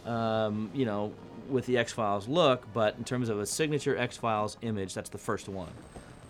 um, 0.05 0.69
you 0.73 0.85
know, 0.85 1.13
with 1.49 1.65
the 1.65 1.77
X 1.77 1.91
Files 1.91 2.27
look, 2.27 2.71
but 2.73 2.95
in 2.97 3.03
terms 3.03 3.29
of 3.29 3.39
a 3.39 3.45
signature 3.45 3.97
X 3.97 4.17
Files 4.17 4.57
image, 4.61 4.93
that's 4.93 5.09
the 5.09 5.17
first 5.17 5.49
one. 5.49 5.71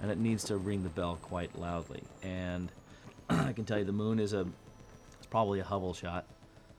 And 0.02 0.12
it 0.12 0.18
needs 0.18 0.44
to 0.46 0.58
ring 0.58 0.84
the 0.84 0.90
bell 0.90 1.18
quite 1.22 1.58
loudly. 1.58 2.04
And 2.24 2.72
I 3.30 3.54
can 3.54 3.64
tell 3.64 3.78
you 3.78 3.86
the 3.86 3.92
moon 3.92 4.20
is 4.20 4.34
a, 4.34 4.46
it's 5.18 5.28
probably 5.30 5.60
a 5.60 5.64
Hubble 5.64 5.94
shot 5.94 6.26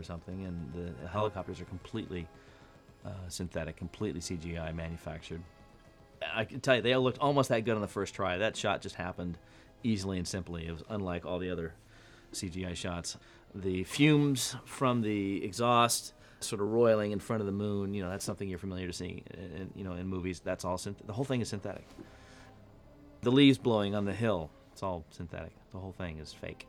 or 0.05 0.07
something, 0.07 0.45
and 0.45 0.95
the 1.01 1.09
helicopters 1.09 1.61
are 1.61 1.65
completely 1.65 2.29
uh, 3.05 3.11
synthetic, 3.29 3.77
completely 3.77 4.21
CGI 4.21 4.75
manufactured. 4.75 5.43
I 6.35 6.45
can 6.45 6.61
tell 6.61 6.77
you, 6.77 6.83
they 6.83 6.93
all 6.93 7.03
looked 7.03 7.19
almost 7.19 7.49
that 7.49 7.65
good 7.65 7.75
on 7.75 7.81
the 7.81 7.89
first 7.89 8.15
try. 8.15 8.39
That 8.39 8.57
shot 8.57 8.81
just 8.83 8.95
happened 8.95 9.39
easily 9.83 10.19
and 10.19 10.27
simply. 10.27 10.67
It 10.67 10.73
was 10.73 10.83
unlike 10.89 11.27
all 11.27 11.39
the 11.39 11.51
other 11.51 11.75
CGI 12.33 12.75
shots. 12.75 13.17
The 13.55 13.85
fumes 13.85 14.57
from 14.65 15.03
the 15.03 15.45
exhaust 15.45 16.13
sort 16.41 16.61
of 16.61 16.69
roiling 16.69 17.13
in 17.13 17.19
front 17.19 17.41
of 17.41 17.47
the 17.47 17.53
moon, 17.53 17.95
you 17.95 18.03
know, 18.03 18.11
that's 18.11 18.25
something 18.25 18.49
you're 18.49 18.59
familiar 18.59 18.87
to 18.87 18.93
seeing, 18.93 19.23
in, 19.33 19.71
you 19.75 19.85
know, 19.85 19.93
in 19.93 20.07
movies. 20.07 20.41
That's 20.41 20.65
all 20.65 20.77
synth- 20.77 21.07
the 21.07 21.13
whole 21.13 21.25
thing 21.25 21.41
is 21.41 21.49
synthetic. 21.49 21.87
The 23.23 23.33
leaves 23.33 23.57
blowing 23.57 23.95
on 23.95 24.05
the 24.05 24.13
hill, 24.13 24.51
it's 24.73 24.83
all 24.83 25.05
synthetic. 25.11 25.53
The 25.73 25.79
whole 25.79 25.93
thing 25.93 26.19
is 26.19 26.33
fake. 26.33 26.67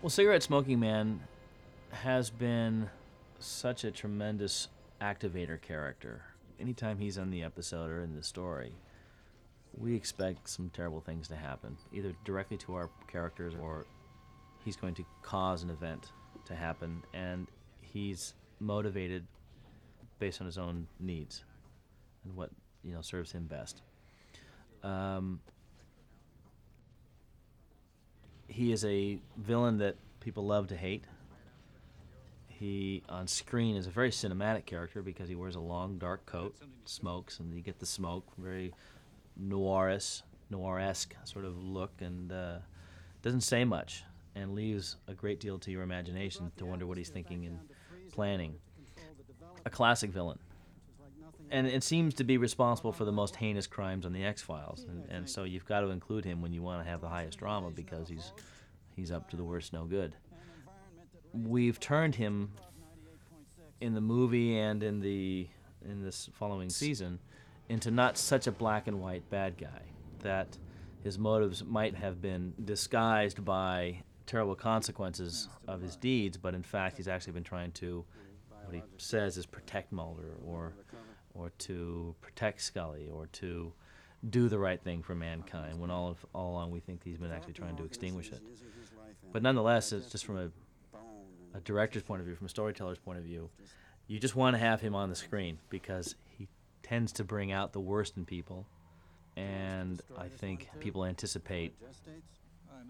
Well, 0.00 0.10
Cigarette 0.10 0.44
Smoking 0.44 0.78
Man 0.78 1.20
has 1.90 2.30
been 2.30 2.88
such 3.40 3.82
a 3.82 3.90
tremendous 3.90 4.68
activator 5.00 5.60
character. 5.60 6.22
Anytime 6.60 6.98
he's 6.98 7.18
on 7.18 7.30
the 7.30 7.42
episode 7.42 7.90
or 7.90 8.04
in 8.04 8.14
the 8.14 8.22
story, 8.22 8.74
we 9.76 9.96
expect 9.96 10.48
some 10.48 10.70
terrible 10.72 11.00
things 11.00 11.26
to 11.28 11.34
happen, 11.36 11.76
either 11.92 12.12
directly 12.24 12.56
to 12.58 12.76
our 12.76 12.90
characters 13.08 13.54
or 13.60 13.86
he's 14.64 14.76
going 14.76 14.94
to 14.94 15.04
cause 15.22 15.64
an 15.64 15.70
event 15.70 16.12
to 16.44 16.54
happen, 16.54 17.02
and 17.12 17.48
he's 17.80 18.34
motivated 18.60 19.26
based 20.20 20.40
on 20.40 20.46
his 20.46 20.58
own 20.58 20.86
needs 21.00 21.42
and 22.24 22.36
what 22.36 22.50
you 22.84 22.92
know 22.92 23.00
serves 23.00 23.32
him 23.32 23.48
best. 23.48 23.82
Um, 24.84 25.40
he 28.48 28.72
is 28.72 28.84
a 28.84 29.18
villain 29.36 29.78
that 29.78 29.96
people 30.20 30.44
love 30.46 30.68
to 30.68 30.76
hate. 30.76 31.04
He 32.48 33.04
on 33.08 33.28
screen 33.28 33.76
is 33.76 33.86
a 33.86 33.90
very 33.90 34.10
cinematic 34.10 34.66
character 34.66 35.00
because 35.00 35.28
he 35.28 35.36
wears 35.36 35.54
a 35.54 35.60
long 35.60 35.98
dark 35.98 36.26
coat, 36.26 36.56
smokes, 36.86 37.38
and 37.38 37.54
you 37.54 37.60
get 37.60 37.78
the 37.78 37.86
smoke, 37.86 38.24
very 38.36 38.74
noirish, 39.40 40.22
noir-esque 40.50 41.14
sort 41.24 41.44
of 41.44 41.62
look, 41.62 41.92
and 42.00 42.32
uh, 42.32 42.56
doesn't 43.22 43.42
say 43.42 43.64
much 43.64 44.02
and 44.34 44.54
leaves 44.54 44.96
a 45.06 45.14
great 45.14 45.40
deal 45.40 45.58
to 45.58 45.70
your 45.70 45.82
imagination 45.82 46.50
to 46.56 46.66
wonder 46.66 46.86
what 46.86 46.98
he's 46.98 47.08
thinking 47.10 47.46
and 47.46 47.58
planning. 48.12 48.54
A 49.64 49.70
classic 49.70 50.10
villain. 50.10 50.38
And 51.50 51.66
it 51.66 51.82
seems 51.82 52.14
to 52.14 52.24
be 52.24 52.36
responsible 52.36 52.92
for 52.92 53.04
the 53.04 53.12
most 53.12 53.36
heinous 53.36 53.66
crimes 53.66 54.04
on 54.04 54.12
the 54.12 54.24
X 54.24 54.42
Files, 54.42 54.84
and, 54.88 55.04
and 55.08 55.28
so 55.28 55.44
you've 55.44 55.64
got 55.64 55.80
to 55.80 55.88
include 55.88 56.24
him 56.24 56.42
when 56.42 56.52
you 56.52 56.62
want 56.62 56.84
to 56.84 56.90
have 56.90 57.00
the 57.00 57.08
highest 57.08 57.38
drama 57.38 57.70
because 57.70 58.08
he's 58.08 58.32
he's 58.94 59.10
up 59.10 59.30
to 59.30 59.36
the 59.36 59.44
worst 59.44 59.72
no 59.72 59.84
good. 59.84 60.14
We've 61.32 61.78
turned 61.78 62.14
him 62.14 62.52
in 63.80 63.94
the 63.94 64.00
movie 64.00 64.58
and 64.58 64.82
in 64.82 65.00
the 65.00 65.48
in 65.88 66.02
this 66.02 66.28
following 66.34 66.68
season 66.68 67.18
into 67.68 67.90
not 67.90 68.18
such 68.18 68.46
a 68.46 68.52
black 68.52 68.86
and 68.86 69.00
white 69.00 69.28
bad 69.30 69.56
guy 69.56 69.82
that 70.20 70.58
his 71.02 71.18
motives 71.18 71.64
might 71.64 71.94
have 71.94 72.20
been 72.20 72.52
disguised 72.64 73.44
by 73.44 74.02
terrible 74.26 74.54
consequences 74.54 75.48
of 75.66 75.80
his 75.80 75.96
deeds, 75.96 76.36
but 76.36 76.54
in 76.54 76.62
fact 76.62 76.96
he's 76.96 77.08
actually 77.08 77.32
been 77.32 77.44
trying 77.44 77.72
to 77.72 78.04
what 78.64 78.74
he 78.74 78.82
says 78.98 79.38
is 79.38 79.46
protect 79.46 79.92
Mulder 79.92 80.34
or 80.44 80.74
or 81.38 81.50
to 81.58 82.14
protect 82.20 82.60
Scully 82.60 83.08
or 83.12 83.26
to 83.26 83.72
do 84.30 84.48
the 84.48 84.58
right 84.58 84.82
thing 84.82 85.02
for 85.02 85.14
mankind 85.14 85.78
when 85.78 85.90
all 85.90 86.08
of, 86.08 86.26
all 86.34 86.52
along 86.52 86.70
we 86.70 86.80
think 86.80 87.02
he's 87.04 87.18
been 87.18 87.30
actually 87.30 87.52
trying 87.52 87.76
to 87.76 87.84
extinguish 87.84 88.30
it. 88.30 88.40
But 89.32 89.42
nonetheless, 89.42 89.92
it's 89.92 90.10
just 90.10 90.24
from 90.24 90.38
a, 90.38 90.50
a 91.56 91.60
director's 91.60 92.02
point 92.02 92.20
of 92.20 92.26
view, 92.26 92.34
from 92.34 92.46
a 92.46 92.50
storyteller's 92.50 92.98
point 92.98 93.18
of 93.18 93.24
view, 93.24 93.48
you 94.06 94.18
just 94.18 94.34
want 94.34 94.54
to 94.54 94.58
have 94.58 94.80
him 94.80 94.94
on 94.94 95.08
the 95.08 95.14
screen 95.14 95.58
because 95.70 96.16
he 96.36 96.48
tends 96.82 97.12
to 97.12 97.24
bring 97.24 97.52
out 97.52 97.72
the 97.72 97.80
worst 97.80 98.16
in 98.16 98.24
people, 98.24 98.66
and 99.36 100.00
I 100.16 100.28
think 100.28 100.68
people 100.80 101.04
anticipate 101.04 101.74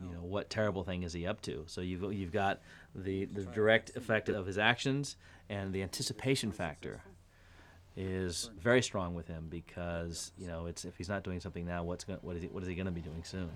you 0.01 0.13
know 0.13 0.23
what 0.23 0.49
terrible 0.49 0.85
thing 0.85 1.03
is 1.03 1.13
he 1.13 1.27
up 1.27 1.41
to 1.43 1.65
so 1.67 1.81
you've 1.81 2.13
you've 2.13 2.33
got 2.33 2.61
the 2.95 3.25
the 3.25 3.43
direct 3.47 3.97
effect 3.97 4.29
of 4.29 4.47
his 4.47 4.57
actions 4.57 5.17
and 5.49 5.73
the 5.73 5.83
anticipation 5.83 6.53
factor 6.53 7.03
is 8.01 8.51
very 8.61 8.81
strong 8.81 9.13
with 9.15 9.27
him 9.27 9.49
because 9.51 10.33
you 10.39 10.47
know 10.47 10.67
it's 10.67 10.85
if 10.85 10.97
he's 10.97 11.09
not 11.09 11.25
doing 11.25 11.41
something 11.41 11.67
now 11.67 11.83
what's 11.83 12.05
going 12.05 12.19
what 12.23 12.37
is 12.37 12.43
he 12.43 12.49
what 12.49 12.63
is 12.63 12.69
he 12.69 12.75
going 12.77 12.87
to 12.87 12.93
be 12.93 13.01
doing 13.01 13.25
soon 13.25 13.51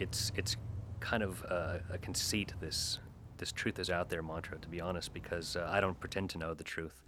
it's 0.00 0.32
it's 0.36 0.56
kind 0.98 1.22
of 1.22 1.42
a 1.44 1.98
conceit 2.00 2.52
this 2.60 2.98
this 3.38 3.52
truth 3.52 3.78
is 3.78 3.90
out 3.90 4.10
there 4.10 4.22
mantra 4.22 4.58
to 4.58 4.68
be 4.68 4.80
honest 4.80 5.14
because 5.14 5.54
uh, 5.54 5.68
I 5.70 5.80
don't 5.80 5.98
pretend 6.00 6.30
to 6.30 6.38
know 6.38 6.52
the 6.52 6.64
truth 6.64 7.00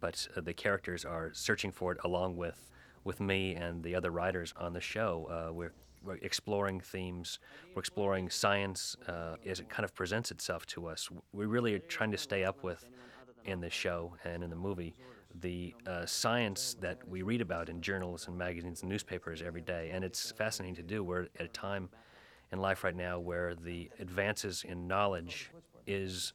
but 0.00 0.26
uh, 0.36 0.40
the 0.40 0.52
characters 0.52 1.04
are 1.04 1.30
searching 1.32 1.70
for 1.70 1.92
it 1.92 1.98
along 2.02 2.36
with 2.36 2.70
with 3.04 3.20
me 3.20 3.54
and 3.54 3.82
the 3.82 3.94
other 3.94 4.10
writers 4.10 4.52
on 4.56 4.72
the 4.72 4.80
show. 4.80 5.26
Uh, 5.30 5.52
we're, 5.52 5.72
we're 6.04 6.16
exploring 6.16 6.80
themes, 6.80 7.38
we're 7.74 7.80
exploring 7.80 8.30
science 8.30 8.96
uh, 9.08 9.36
as 9.46 9.60
it 9.60 9.68
kind 9.68 9.84
of 9.84 9.94
presents 9.94 10.30
itself 10.30 10.66
to 10.66 10.86
us. 10.86 11.08
We 11.32 11.46
really 11.46 11.74
are 11.74 11.78
trying 11.80 12.10
to 12.12 12.18
stay 12.18 12.44
up 12.44 12.62
with 12.62 12.88
in 13.44 13.60
the 13.60 13.70
show 13.70 14.14
and 14.24 14.42
in 14.42 14.50
the 14.50 14.56
movie 14.56 14.94
the 15.40 15.74
uh, 15.86 16.04
science 16.06 16.74
that 16.80 16.98
we 17.06 17.22
read 17.22 17.40
about 17.40 17.68
in 17.68 17.80
journals 17.80 18.26
and 18.26 18.36
magazines 18.36 18.82
and 18.82 18.90
newspapers 18.90 19.42
every 19.42 19.60
day. 19.60 19.90
And 19.92 20.04
it's 20.04 20.32
fascinating 20.32 20.74
to 20.76 20.82
do. 20.82 21.04
We're 21.04 21.22
at 21.38 21.42
a 21.42 21.48
time 21.48 21.88
in 22.52 22.60
life 22.60 22.84
right 22.84 22.96
now 22.96 23.18
where 23.20 23.54
the 23.54 23.90
advances 24.00 24.64
in 24.66 24.88
knowledge 24.88 25.50
is 25.86 26.32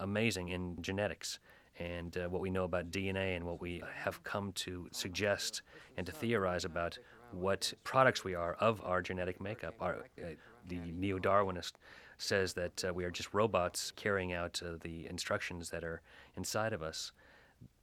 amazing 0.00 0.48
in 0.48 0.76
genetics 0.80 1.38
and 1.78 2.16
uh, 2.16 2.28
what 2.28 2.40
we 2.40 2.50
know 2.50 2.64
about 2.64 2.90
DNA 2.90 3.36
and 3.36 3.44
what 3.44 3.60
we 3.60 3.82
have 3.94 4.22
come 4.24 4.52
to 4.52 4.88
suggest 4.92 5.62
and 5.96 6.06
to 6.06 6.12
theorize 6.12 6.64
about 6.64 6.98
what 7.32 7.72
products 7.84 8.24
we 8.24 8.34
are 8.34 8.54
of 8.54 8.80
our 8.84 9.02
genetic 9.02 9.40
makeup. 9.40 9.74
Our, 9.80 9.96
uh, 10.22 10.28
the 10.66 10.80
neo 10.92 11.18
Darwinist 11.18 11.72
says 12.18 12.52
that 12.54 12.84
uh, 12.84 12.92
we 12.92 13.04
are 13.04 13.10
just 13.10 13.32
robots 13.32 13.92
carrying 13.92 14.32
out 14.32 14.60
uh, 14.64 14.72
the 14.80 15.06
instructions 15.06 15.70
that 15.70 15.84
are 15.84 16.02
inside 16.36 16.72
of 16.72 16.82
us. 16.82 17.12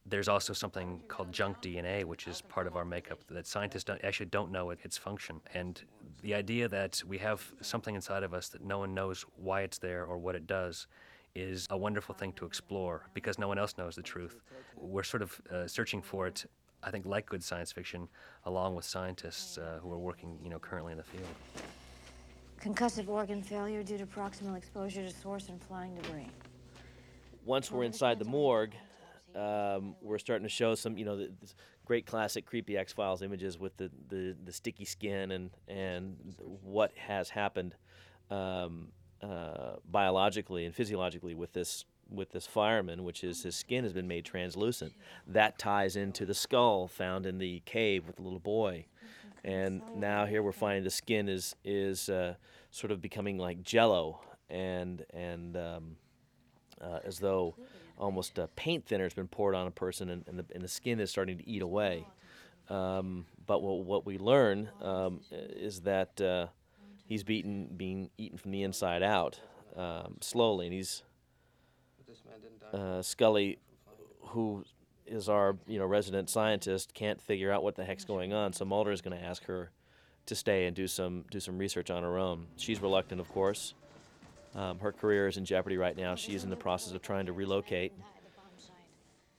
There's 0.05 0.27
also 0.27 0.53
something 0.53 1.01
called 1.07 1.31
junk 1.31 1.61
DNA, 1.61 2.03
which 2.03 2.27
is 2.27 2.41
part 2.41 2.67
of 2.67 2.75
our 2.75 2.85
makeup 2.85 3.19
that 3.29 3.47
scientists 3.47 3.85
don't, 3.85 4.03
actually 4.03 4.27
don't 4.27 4.51
know 4.51 4.69
its 4.69 4.97
function. 4.97 5.41
And 5.53 5.81
the 6.21 6.35
idea 6.35 6.67
that 6.67 7.01
we 7.07 7.17
have 7.19 7.51
something 7.61 7.95
inside 7.95 8.21
of 8.21 8.33
us 8.33 8.49
that 8.49 8.63
no 8.63 8.79
one 8.79 8.93
knows 8.93 9.25
why 9.37 9.61
it's 9.61 9.79
there 9.79 10.05
or 10.05 10.17
what 10.17 10.35
it 10.35 10.45
does 10.45 10.85
is 11.33 11.67
a 11.69 11.77
wonderful 11.77 12.15
thing 12.15 12.33
to 12.33 12.45
explore 12.45 13.07
because 13.13 13.39
no 13.39 13.47
one 13.47 13.57
else 13.57 13.77
knows 13.77 13.95
the 13.95 14.01
truth. 14.01 14.41
We're 14.75 15.03
sort 15.03 15.23
of 15.23 15.41
uh, 15.51 15.67
searching 15.67 16.01
for 16.01 16.27
it, 16.27 16.45
I 16.85 16.91
think, 16.91 17.05
like 17.05 17.25
good 17.25 17.43
science 17.43 17.71
fiction, 17.71 18.07
along 18.45 18.75
with 18.75 18.85
scientists 18.85 19.57
uh, 19.57 19.79
who 19.81 19.91
are 19.91 19.97
working, 19.97 20.37
you 20.43 20.51
know, 20.51 20.59
currently 20.59 20.91
in 20.91 20.99
the 20.99 21.03
field. 21.03 21.25
Concussive 22.61 23.07
organ 23.09 23.41
failure 23.41 23.81
due 23.83 23.97
to 23.97 24.05
proximal 24.05 24.55
exposure 24.55 25.03
to 25.03 25.11
source 25.11 25.49
and 25.49 25.61
flying 25.63 25.95
debris. 25.95 26.27
once 27.43 27.71
we're 27.71 27.83
inside 27.83 28.19
the 28.19 28.25
morgue, 28.25 28.73
um, 29.35 29.95
we're 30.01 30.19
starting 30.19 30.47
to 30.47 30.49
show 30.49 30.75
some, 30.75 30.97
you 30.97 31.05
know, 31.05 31.17
the, 31.17 31.31
this 31.41 31.55
great 31.85 32.05
classic 32.05 32.45
creepy 32.45 32.77
X 32.77 32.93
Files 32.93 33.21
images 33.21 33.59
with 33.59 33.75
the, 33.77 33.89
the, 34.09 34.35
the 34.43 34.53
sticky 34.53 34.85
skin 34.85 35.31
and 35.31 35.49
and 35.67 36.15
what 36.61 36.91
has 36.97 37.29
happened 37.29 37.75
um, 38.29 38.89
uh, 39.21 39.75
biologically 39.89 40.65
and 40.65 40.73
physiologically 40.73 41.35
with 41.35 41.53
this 41.53 41.85
with 42.09 42.31
this 42.31 42.47
fireman, 42.47 43.03
which 43.03 43.23
is 43.23 43.43
his 43.43 43.55
skin 43.55 43.83
has 43.83 43.93
been 43.93 44.07
made 44.07 44.25
translucent. 44.25 44.93
That 45.27 45.57
ties 45.57 45.95
into 45.95 46.25
the 46.25 46.33
skull 46.33 46.87
found 46.87 47.25
in 47.25 47.37
the 47.37 47.61
cave 47.65 48.05
with 48.07 48.17
the 48.17 48.21
little 48.21 48.39
boy, 48.39 48.85
and 49.43 49.81
now 49.95 50.25
here 50.25 50.41
we're 50.43 50.51
finding 50.51 50.83
the 50.83 50.89
skin 50.89 51.27
is 51.29 51.55
is 51.63 52.09
uh, 52.09 52.35
sort 52.71 52.91
of 52.91 53.01
becoming 53.01 53.37
like 53.37 53.63
jello 53.63 54.21
and 54.49 55.05
and 55.13 55.57
um, 55.57 55.95
uh, 56.81 56.99
as 57.03 57.19
though 57.19 57.55
almost 57.97 58.37
a 58.37 58.47
paint 58.55 58.85
thinner 58.85 59.03
has 59.05 59.13
been 59.13 59.27
poured 59.27 59.55
on 59.55 59.67
a 59.67 59.71
person 59.71 60.09
and, 60.09 60.27
and, 60.27 60.39
the, 60.39 60.45
and 60.53 60.63
the 60.63 60.67
skin 60.67 60.99
is 60.99 61.09
starting 61.09 61.37
to 61.37 61.49
eat 61.49 61.61
away. 61.61 62.05
Um, 62.69 63.25
but 63.45 63.61
what, 63.61 63.85
what 63.85 64.05
we 64.05 64.17
learn 64.17 64.69
um, 64.81 65.21
is 65.31 65.81
that 65.81 66.19
uh, 66.19 66.47
he's 67.05 67.23
beaten, 67.23 67.69
being 67.77 68.09
eaten 68.17 68.37
from 68.37 68.51
the 68.51 68.63
inside 68.63 69.03
out 69.03 69.39
um, 69.75 70.17
slowly, 70.21 70.65
and 70.65 70.73
he's 70.73 71.03
uh, 72.73 73.01
Scully, 73.01 73.59
who 74.19 74.63
is 75.05 75.29
our 75.29 75.57
you 75.67 75.79
know 75.79 75.85
resident 75.85 76.29
scientist, 76.29 76.93
can't 76.93 77.21
figure 77.21 77.51
out 77.51 77.63
what 77.63 77.75
the 77.75 77.85
heck's 77.85 78.05
going 78.05 78.33
on. 78.33 78.53
So 78.53 78.65
Mulder 78.65 78.91
is 78.91 79.01
going 79.01 79.17
to 79.17 79.23
ask 79.23 79.45
her 79.45 79.71
to 80.25 80.35
stay 80.35 80.65
and 80.65 80.75
do 80.75 80.87
some 80.87 81.25
do 81.31 81.39
some 81.39 81.57
research 81.57 81.89
on 81.89 82.03
her 82.03 82.17
own. 82.17 82.47
She's 82.57 82.81
reluctant, 82.81 83.21
of 83.21 83.29
course. 83.29 83.73
Um, 84.55 84.79
her 84.79 84.91
career 84.91 85.27
is 85.27 85.37
in 85.37 85.45
jeopardy 85.45 85.77
right 85.77 85.97
now. 85.97 86.15
She 86.15 86.33
is 86.33 86.43
in 86.43 86.49
the 86.49 86.55
process 86.55 86.93
of 86.93 87.01
trying 87.01 87.25
to 87.25 87.33
relocate 87.33 87.91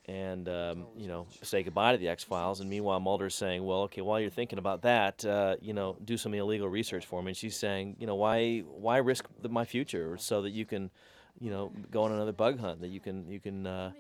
and 0.09 0.49
um, 0.49 0.87
you 0.97 1.09
know 1.09 1.27
say 1.43 1.63
goodbye 1.63 1.93
to 1.93 1.99
the 1.99 2.09
X 2.09 2.23
Files. 2.23 2.61
And 2.61 2.71
meanwhile, 2.71 3.01
Mulder's 3.01 3.35
saying, 3.35 3.65
"Well, 3.65 3.83
okay, 3.83 4.01
while 4.01 4.21
you're 4.21 4.31
thinking 4.31 4.59
about 4.59 4.83
that, 4.83 5.25
uh, 5.25 5.57
you 5.61 5.73
know, 5.73 5.97
do 6.05 6.17
some 6.17 6.33
illegal 6.35 6.69
research 6.69 7.05
for 7.07 7.23
me." 7.23 7.31
And 7.31 7.37
she's 7.37 7.57
saying, 7.57 7.97
"You 7.99 8.07
know, 8.07 8.15
why 8.15 8.61
why 8.61 8.99
risk 8.99 9.27
the, 9.43 9.49
my 9.49 9.65
future 9.65 10.17
so 10.17 10.43
that 10.43 10.51
you 10.51 10.65
can, 10.65 10.91
you 11.41 11.51
know, 11.51 11.73
go 11.91 12.03
on 12.05 12.13
another 12.13 12.33
bug 12.33 12.59
hunt 12.59 12.81
that 12.81 12.89
you 12.89 13.01
can 13.01 13.31
you 13.31 13.41
can." 13.41 13.67
Uh, 13.67 13.93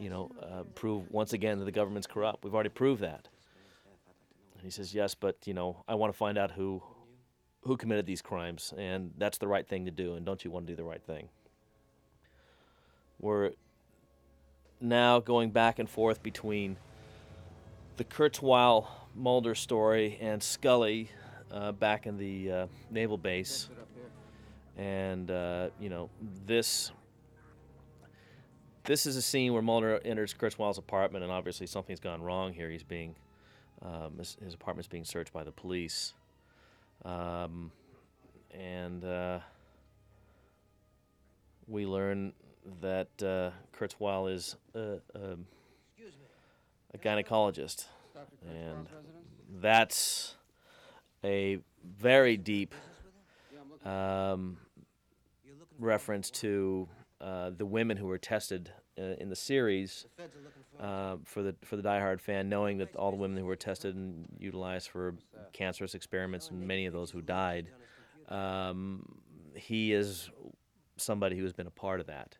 you 0.00 0.08
know, 0.08 0.30
uh, 0.42 0.62
prove 0.74 1.10
once 1.10 1.34
again 1.34 1.58
that 1.58 1.66
the 1.66 1.72
government's 1.72 2.06
corrupt. 2.06 2.42
We've 2.42 2.54
already 2.54 2.70
proved 2.70 3.02
that. 3.02 3.28
And 4.54 4.62
he 4.62 4.70
says, 4.70 4.94
yes, 4.94 5.14
but 5.14 5.36
you 5.44 5.52
know, 5.52 5.84
I 5.86 5.94
want 5.94 6.12
to 6.12 6.16
find 6.16 6.38
out 6.38 6.52
who 6.52 6.82
who 7.62 7.76
committed 7.76 8.06
these 8.06 8.22
crimes, 8.22 8.72
and 8.78 9.12
that's 9.18 9.36
the 9.36 9.46
right 9.46 9.68
thing 9.68 9.84
to 9.84 9.90
do. 9.90 10.14
And 10.14 10.24
don't 10.24 10.42
you 10.42 10.50
want 10.50 10.66
to 10.66 10.72
do 10.72 10.76
the 10.76 10.84
right 10.84 11.02
thing? 11.02 11.28
We're 13.18 13.50
now 14.80 15.20
going 15.20 15.50
back 15.50 15.78
and 15.78 15.88
forth 15.88 16.22
between 16.22 16.78
the 17.98 18.04
Kurzweil 18.04 18.86
Mulder 19.14 19.54
story 19.54 20.16
and 20.22 20.42
Scully 20.42 21.10
uh, 21.50 21.72
back 21.72 22.06
in 22.06 22.16
the 22.16 22.50
uh, 22.50 22.66
naval 22.90 23.18
base, 23.18 23.68
and 24.80 25.30
uh, 25.30 25.68
you 25.78 25.90
know 25.90 26.08
this. 26.46 26.90
This 28.84 29.04
is 29.04 29.14
a 29.14 29.22
scene 29.22 29.52
where 29.52 29.62
Mulder 29.62 30.00
enters 30.04 30.34
Kurzweil's 30.34 30.78
apartment, 30.78 31.22
and 31.22 31.30
obviously 31.30 31.66
something's 31.66 32.00
gone 32.00 32.22
wrong 32.22 32.54
here. 32.54 32.70
He's 32.70 32.82
being 32.82 33.14
um, 33.82 34.16
his, 34.18 34.38
his 34.42 34.54
apartment's 34.54 34.88
being 34.88 35.04
searched 35.04 35.34
by 35.34 35.44
the 35.44 35.52
police. 35.52 36.14
Um, 37.04 37.70
and 38.52 39.04
uh, 39.04 39.40
we 41.68 41.84
learn 41.84 42.32
that 42.80 43.08
uh, 43.22 43.50
Kurzweil 43.78 44.32
is 44.32 44.56
a, 44.74 44.98
a, 45.14 45.36
a 46.94 46.98
gynecologist. 46.98 47.84
And 48.48 48.88
that's 49.60 50.36
a 51.22 51.58
very 51.98 52.38
deep 52.38 52.74
um, 53.84 54.56
reference 55.80 56.30
to 56.30 56.88
uh, 57.20 57.50
the 57.56 57.66
women 57.66 57.96
who 57.96 58.06
were 58.06 58.18
tested 58.18 58.70
uh, 58.98 59.14
in 59.18 59.28
the 59.28 59.36
series 59.36 60.06
uh, 60.80 61.16
for 61.24 61.42
the 61.42 61.54
for 61.64 61.76
the 61.76 61.82
diehard 61.82 62.20
fan, 62.20 62.48
knowing 62.48 62.78
that 62.78 62.94
all 62.96 63.10
the 63.10 63.16
women 63.16 63.36
who 63.36 63.44
were 63.44 63.56
tested 63.56 63.94
and 63.94 64.26
utilized 64.38 64.88
for 64.88 65.14
cancerous 65.52 65.94
experiments, 65.94 66.50
and 66.50 66.66
many 66.66 66.86
of 66.86 66.92
those 66.92 67.10
who 67.10 67.20
died, 67.20 67.66
um, 68.28 69.04
he 69.54 69.92
is 69.92 70.30
somebody 70.96 71.36
who 71.36 71.42
has 71.42 71.52
been 71.52 71.66
a 71.66 71.70
part 71.70 72.00
of 72.00 72.06
that, 72.06 72.36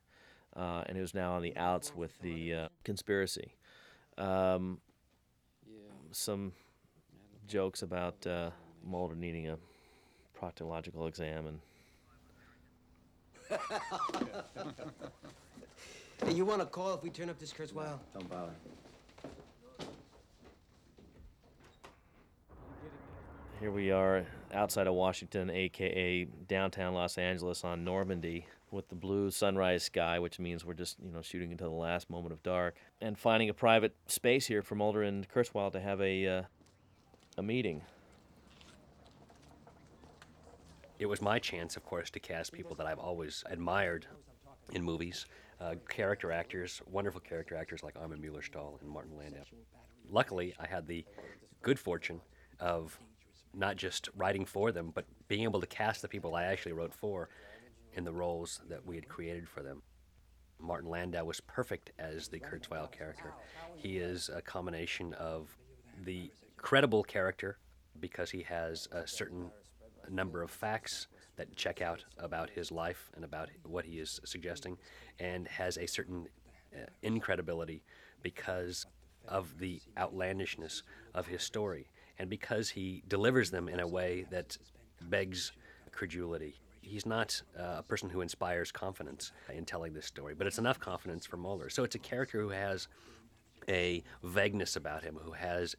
uh, 0.57 0.82
and 0.86 0.97
who's 0.97 1.14
now 1.14 1.32
on 1.32 1.43
the 1.43 1.57
outs 1.57 1.95
with 1.95 2.18
the 2.20 2.55
uh, 2.55 2.68
conspiracy. 2.84 3.55
Um, 4.18 4.80
some 6.12 6.53
jokes 7.47 7.82
about 7.82 8.26
uh, 8.26 8.51
Mulder 8.84 9.14
needing 9.14 9.49
a 9.49 9.59
proctological 10.38 11.07
exam 11.09 11.47
and. 11.47 11.61
Hey, 16.24 16.34
you 16.34 16.44
want 16.44 16.61
to 16.61 16.66
call 16.66 16.92
if 16.92 17.03
we 17.03 17.09
turn 17.09 17.30
up 17.30 17.38
this 17.38 17.51
Kurzweil? 17.51 17.98
Don't 18.12 18.28
bother. 18.28 18.53
Here 23.59 23.70
we 23.70 23.90
are 23.90 24.26
outside 24.53 24.86
of 24.86 24.92
Washington, 24.92 25.48
aka 25.48 26.24
downtown 26.46 26.92
Los 26.92 27.16
Angeles 27.16 27.64
on 27.64 27.84
Normandy, 27.84 28.46
with 28.70 28.88
the 28.90 28.94
blue 28.94 29.30
sunrise 29.30 29.82
sky, 29.84 30.18
which 30.18 30.38
means 30.38 30.62
we're 30.62 30.74
just, 30.74 30.98
you 31.03 31.11
know, 31.11 31.22
shooting 31.22 31.53
until 31.53 31.70
the 31.70 31.76
last 31.76 32.11
moment 32.11 32.32
of 32.32 32.42
dark, 32.42 32.76
and 33.01 33.18
finding 33.18 33.48
a 33.48 33.55
private 33.55 33.94
space 34.07 34.46
here 34.46 34.62
for 34.62 34.74
Mulder 34.74 35.03
and 35.03 35.26
Kurzweil 35.26 35.72
to 35.72 35.80
have 35.80 36.03
a 36.03 36.26
uh, 36.26 36.42
a 37.38 37.42
meeting. 37.42 37.80
It 41.01 41.09
was 41.09 41.22
my 41.22 41.38
chance, 41.38 41.78
of 41.78 41.82
course, 41.82 42.11
to 42.11 42.20
cast 42.20 42.53
people 42.53 42.76
that 42.76 42.86
I've 42.86 42.98
always 42.98 43.42
admired 43.46 44.07
in 44.74 44.84
movies, 44.84 45.24
uh, 45.59 45.76
character 45.88 46.30
actors, 46.30 46.82
wonderful 46.86 47.22
character 47.22 47.57
actors 47.57 47.82
like 47.82 47.96
Armin 47.98 48.20
Mueller-Stahl 48.20 48.78
and 48.82 48.90
Martin 48.90 49.16
Landau. 49.16 49.44
Luckily, 50.11 50.55
I 50.61 50.66
had 50.66 50.86
the 50.86 51.07
good 51.62 51.78
fortune 51.78 52.20
of 52.59 52.98
not 53.55 53.76
just 53.76 54.11
writing 54.14 54.44
for 54.44 54.72
them, 54.72 54.92
but 54.94 55.07
being 55.26 55.44
able 55.44 55.62
to 55.62 55.66
cast 55.66 56.03
the 56.03 56.09
people 56.09 56.34
I 56.34 56.44
actually 56.44 56.72
wrote 56.72 56.92
for 56.92 57.30
in 57.94 58.05
the 58.05 58.12
roles 58.12 58.61
that 58.68 58.84
we 58.84 58.94
had 58.94 59.09
created 59.09 59.48
for 59.48 59.62
them. 59.62 59.80
Martin 60.59 60.90
Landau 60.90 61.24
was 61.24 61.40
perfect 61.40 61.92
as 61.98 62.28
the 62.28 62.40
Kurzweil 62.40 62.92
character. 62.92 63.32
He 63.74 63.96
is 63.96 64.28
a 64.28 64.42
combination 64.42 65.14
of 65.14 65.57
the 66.05 66.30
credible 66.59 67.03
character 67.03 67.57
because 67.98 68.30
he 68.30 68.42
has 68.42 68.86
a 68.92 69.07
certain 69.07 69.51
number 70.09 70.42
of 70.42 70.51
facts 70.51 71.09
that 71.36 71.55
check 71.57 71.80
out 71.80 72.05
about 72.18 72.51
his 72.51 72.70
life 72.70 73.11
and 73.14 73.24
about 73.24 73.48
what 73.64 73.84
he 73.84 73.98
is 73.98 74.20
suggesting, 74.24 74.78
and 75.18 75.48
has 75.48 75.76
a 75.76 75.86
certain 75.86 76.28
uh, 76.74 76.86
incredibility 77.03 77.82
because 78.22 78.86
of 79.28 79.59
the 79.59 79.80
outlandishness 79.96 80.82
of 81.14 81.26
his 81.26 81.42
story 81.42 81.88
and 82.18 82.28
because 82.28 82.70
he 82.70 83.03
delivers 83.09 83.51
them 83.51 83.68
in 83.68 83.80
a 83.80 83.86
way 83.86 84.26
that 84.30 84.57
begs 85.09 85.53
credulity. 85.90 86.55
He's 86.82 87.07
not 87.07 87.40
uh, 87.59 87.76
a 87.78 87.82
person 87.82 88.11
who 88.11 88.20
inspires 88.20 88.70
confidence 88.70 89.32
in 89.53 89.64
telling 89.64 89.94
this 89.94 90.07
story, 90.07 90.34
but 90.34 90.46
it's 90.46 90.59
enough 90.59 90.78
confidence 90.78 91.24
for 91.24 91.36
Mulder. 91.36 91.70
So 91.70 91.82
it's 91.82 91.94
a 91.94 91.98
character 91.98 92.40
who 92.42 92.51
has 92.51 92.88
a 93.68 94.03
vagueness 94.22 94.76
about 94.76 95.03
him, 95.03 95.18
who 95.22 95.32
has 95.32 95.74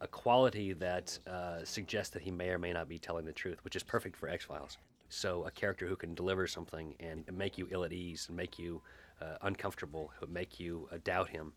a 0.00 0.06
quality 0.06 0.72
that 0.74 1.18
uh, 1.26 1.64
suggests 1.64 2.12
that 2.12 2.22
he 2.22 2.30
may 2.30 2.50
or 2.50 2.58
may 2.58 2.72
not 2.72 2.88
be 2.88 2.98
telling 2.98 3.24
the 3.24 3.32
truth, 3.32 3.64
which 3.64 3.76
is 3.76 3.82
perfect 3.82 4.16
for 4.16 4.28
X 4.28 4.44
Files. 4.44 4.78
So 5.08 5.44
a 5.44 5.50
character 5.50 5.86
who 5.86 5.96
can 5.96 6.14
deliver 6.14 6.46
something 6.46 6.94
and 7.00 7.24
make 7.32 7.56
you 7.56 7.68
ill 7.70 7.84
at 7.84 7.92
ease, 7.92 8.26
and 8.28 8.36
make 8.36 8.58
you 8.58 8.82
uh, 9.22 9.36
uncomfortable, 9.42 10.12
make 10.28 10.60
you 10.60 10.88
uh, 10.92 10.98
doubt 11.04 11.28
him, 11.28 11.52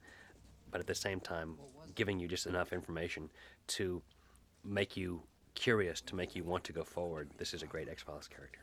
but 0.71 0.79
at 0.79 0.87
the 0.87 0.95
same 0.95 1.19
time 1.19 1.55
giving 1.95 2.19
you 2.19 2.27
just 2.27 2.45
enough 2.45 2.71
information 2.71 3.29
to 3.67 4.01
make 4.63 4.95
you 4.95 5.21
curious, 5.55 5.99
to 6.01 6.15
make 6.15 6.35
you 6.35 6.43
want 6.43 6.63
to 6.63 6.73
go 6.73 6.83
forward. 6.83 7.29
This 7.37 7.53
is 7.53 7.63
a 7.63 7.65
great 7.65 7.89
X 7.89 8.03
Files 8.03 8.27
character. 8.27 8.59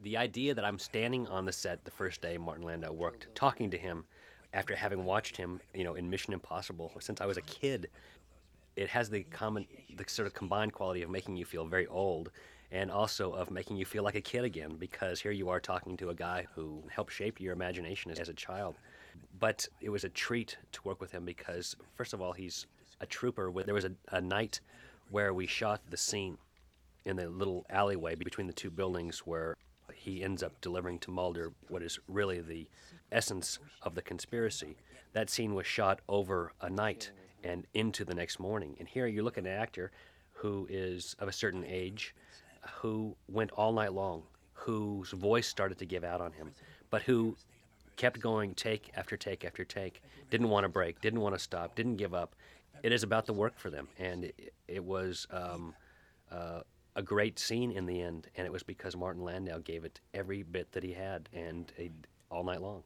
The 0.00 0.16
idea 0.16 0.54
that 0.54 0.64
I'm 0.64 0.78
standing 0.78 1.26
on 1.26 1.44
the 1.44 1.52
set 1.52 1.84
the 1.84 1.90
first 1.90 2.20
day 2.20 2.38
Martin 2.38 2.64
Landau 2.64 2.92
worked, 2.92 3.28
talking 3.34 3.70
to 3.70 3.78
him 3.78 4.04
after 4.52 4.76
having 4.76 5.04
watched 5.04 5.36
him, 5.36 5.60
you 5.74 5.84
know, 5.84 5.94
in 5.94 6.08
Mission 6.08 6.32
Impossible 6.32 6.92
since 7.00 7.20
I 7.20 7.26
was 7.26 7.36
a 7.36 7.42
kid, 7.42 7.88
it 8.78 8.88
has 8.88 9.10
the 9.10 9.24
common, 9.24 9.66
the 9.96 10.04
sort 10.06 10.26
of 10.28 10.34
combined 10.34 10.72
quality 10.72 11.02
of 11.02 11.10
making 11.10 11.36
you 11.36 11.44
feel 11.44 11.66
very 11.66 11.88
old, 11.88 12.30
and 12.70 12.92
also 12.92 13.32
of 13.32 13.50
making 13.50 13.76
you 13.76 13.84
feel 13.84 14.04
like 14.04 14.14
a 14.14 14.20
kid 14.20 14.44
again 14.44 14.76
because 14.78 15.20
here 15.20 15.32
you 15.32 15.48
are 15.48 15.58
talking 15.58 15.96
to 15.96 16.10
a 16.10 16.14
guy 16.14 16.46
who 16.54 16.82
helped 16.88 17.12
shape 17.12 17.40
your 17.40 17.52
imagination 17.52 18.12
as 18.12 18.28
a 18.28 18.34
child. 18.34 18.76
But 19.40 19.66
it 19.80 19.88
was 19.88 20.04
a 20.04 20.08
treat 20.08 20.56
to 20.72 20.80
work 20.84 21.00
with 21.00 21.10
him 21.10 21.24
because, 21.24 21.74
first 21.96 22.12
of 22.12 22.20
all, 22.22 22.32
he's 22.32 22.66
a 23.00 23.06
trooper. 23.06 23.52
There 23.64 23.74
was 23.74 23.84
a, 23.84 23.92
a 24.12 24.20
night 24.20 24.60
where 25.10 25.34
we 25.34 25.46
shot 25.46 25.80
the 25.90 25.96
scene 25.96 26.38
in 27.04 27.16
the 27.16 27.28
little 27.28 27.66
alleyway 27.70 28.14
between 28.14 28.46
the 28.46 28.52
two 28.52 28.70
buildings 28.70 29.20
where 29.20 29.56
he 29.92 30.22
ends 30.22 30.42
up 30.42 30.52
delivering 30.60 31.00
to 31.00 31.10
Mulder 31.10 31.52
what 31.68 31.82
is 31.82 31.98
really 32.06 32.40
the 32.40 32.68
essence 33.10 33.58
of 33.82 33.96
the 33.96 34.02
conspiracy. 34.02 34.76
That 35.14 35.30
scene 35.30 35.54
was 35.54 35.66
shot 35.66 36.00
over 36.08 36.52
a 36.60 36.70
night 36.70 37.10
and 37.44 37.66
into 37.74 38.04
the 38.04 38.14
next 38.14 38.38
morning. 38.38 38.76
And 38.78 38.88
here 38.88 39.06
you 39.06 39.22
look 39.22 39.38
at 39.38 39.44
an 39.44 39.50
actor 39.50 39.90
who 40.32 40.66
is 40.70 41.16
of 41.18 41.28
a 41.28 41.32
certain 41.32 41.64
age, 41.64 42.14
who 42.80 43.16
went 43.28 43.50
all 43.52 43.72
night 43.72 43.92
long, 43.92 44.22
whose 44.52 45.10
voice 45.10 45.46
started 45.46 45.78
to 45.78 45.86
give 45.86 46.04
out 46.04 46.20
on 46.20 46.32
him, 46.32 46.52
but 46.90 47.02
who 47.02 47.36
kept 47.96 48.20
going 48.20 48.54
take 48.54 48.90
after 48.96 49.16
take 49.16 49.44
after 49.44 49.64
take, 49.64 50.02
didn't 50.30 50.48
want 50.48 50.64
to 50.64 50.68
break, 50.68 51.00
didn't 51.00 51.20
want 51.20 51.34
to 51.34 51.38
stop, 51.38 51.74
didn't 51.74 51.96
give 51.96 52.14
up. 52.14 52.34
It 52.82 52.92
is 52.92 53.02
about 53.02 53.26
the 53.26 53.32
work 53.32 53.58
for 53.58 53.70
them, 53.70 53.88
and 53.98 54.24
it, 54.24 54.54
it 54.68 54.84
was 54.84 55.26
um, 55.32 55.74
uh, 56.30 56.60
a 56.94 57.02
great 57.02 57.38
scene 57.38 57.72
in 57.72 57.86
the 57.86 58.00
end, 58.00 58.28
and 58.36 58.46
it 58.46 58.52
was 58.52 58.62
because 58.62 58.96
Martin 58.96 59.24
Landau 59.24 59.58
gave 59.58 59.84
it 59.84 60.00
every 60.14 60.44
bit 60.44 60.70
that 60.72 60.84
he 60.84 60.92
had, 60.92 61.28
and 61.32 61.72
a, 61.78 61.90
all 62.30 62.44
night 62.44 62.62
long. 62.62 62.84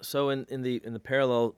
So 0.00 0.30
in, 0.30 0.46
in 0.48 0.62
the 0.62 0.80
in 0.84 0.92
the 0.92 1.00
parallel 1.00 1.56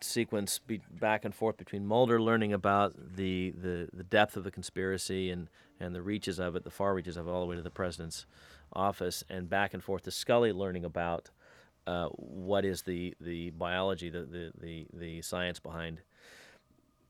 sequence 0.00 0.58
be, 0.58 0.80
back 0.90 1.24
and 1.24 1.34
forth 1.34 1.56
between 1.56 1.86
Mulder 1.86 2.20
learning 2.20 2.52
about 2.52 2.94
the, 3.16 3.50
the, 3.50 3.88
the 3.92 4.04
depth 4.04 4.36
of 4.36 4.44
the 4.44 4.50
conspiracy 4.50 5.30
and, 5.30 5.48
and 5.80 5.94
the 5.94 6.02
reaches 6.02 6.38
of 6.38 6.56
it, 6.56 6.64
the 6.64 6.70
far 6.70 6.94
reaches 6.94 7.16
of 7.16 7.26
it, 7.26 7.30
all 7.30 7.40
the 7.40 7.46
way 7.46 7.56
to 7.56 7.62
the 7.62 7.70
president's 7.70 8.26
office, 8.72 9.24
and 9.28 9.48
back 9.48 9.74
and 9.74 9.82
forth 9.82 10.02
to 10.02 10.10
Scully 10.10 10.52
learning 10.52 10.84
about 10.84 11.30
uh, 11.86 12.08
what 12.08 12.64
is 12.64 12.82
the, 12.82 13.14
the 13.20 13.50
biology, 13.50 14.10
the, 14.10 14.24
the, 14.24 14.52
the, 14.58 14.86
the 14.92 15.22
science 15.22 15.60
behind 15.60 16.00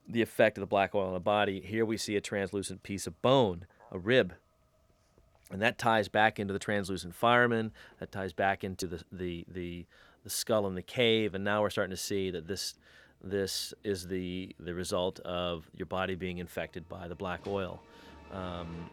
the 0.08 0.22
effect 0.22 0.58
of 0.58 0.60
the 0.60 0.66
black 0.66 0.94
oil 0.94 1.06
on 1.06 1.14
the 1.14 1.20
body. 1.20 1.60
Here 1.60 1.84
we 1.84 1.96
see 1.96 2.16
a 2.16 2.20
translucent 2.20 2.82
piece 2.82 3.06
of 3.06 3.20
bone, 3.22 3.66
a 3.90 3.98
rib. 3.98 4.34
And 5.50 5.62
that 5.62 5.78
ties 5.78 6.08
back 6.08 6.38
into 6.38 6.52
the 6.52 6.58
translucent 6.58 7.14
fireman. 7.14 7.72
That 8.00 8.10
ties 8.10 8.32
back 8.32 8.64
into 8.64 8.86
the, 8.86 9.04
the, 9.12 9.44
the, 9.48 9.86
the 10.24 10.30
skull 10.30 10.66
in 10.66 10.74
the 10.74 10.82
cave. 10.82 11.34
And 11.34 11.44
now 11.44 11.62
we're 11.62 11.70
starting 11.70 11.94
to 11.94 12.02
see 12.02 12.30
that 12.30 12.48
this, 12.48 12.74
this 13.22 13.72
is 13.84 14.08
the, 14.08 14.54
the 14.58 14.74
result 14.74 15.20
of 15.20 15.70
your 15.74 15.86
body 15.86 16.16
being 16.16 16.38
infected 16.38 16.88
by 16.88 17.06
the 17.06 17.14
black 17.14 17.46
oil. 17.46 17.80
Um, 18.32 18.90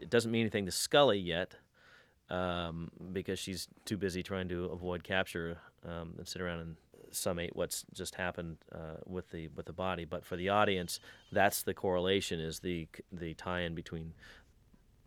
it 0.00 0.10
doesn't 0.10 0.30
mean 0.30 0.42
anything 0.42 0.66
to 0.66 0.72
Scully 0.72 1.18
yet 1.18 1.56
um, 2.30 2.90
because 3.12 3.38
she's 3.38 3.68
too 3.84 3.96
busy 3.96 4.22
trying 4.22 4.48
to 4.48 4.66
avoid 4.66 5.04
capture 5.04 5.58
um, 5.86 6.14
and 6.18 6.26
sit 6.26 6.40
around 6.40 6.60
and 6.60 6.76
summate 7.10 7.54
what's 7.54 7.84
just 7.92 8.16
happened 8.16 8.58
uh, 8.72 8.96
with 9.06 9.30
the 9.30 9.48
with 9.48 9.66
the 9.66 9.72
body. 9.72 10.04
But 10.04 10.24
for 10.24 10.36
the 10.36 10.48
audience, 10.48 11.00
that's 11.32 11.62
the 11.62 11.74
correlation: 11.74 12.40
is 12.40 12.60
the 12.60 12.88
the 13.12 13.34
tie-in 13.34 13.74
between 13.74 14.14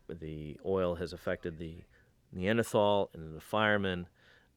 the 0.08 0.58
oil 0.66 0.96
has 0.96 1.14
affected 1.14 1.58
the 1.58 1.84
Neanderthal 2.32 3.10
and 3.14 3.36
the 3.36 3.42
fireman. 3.42 4.08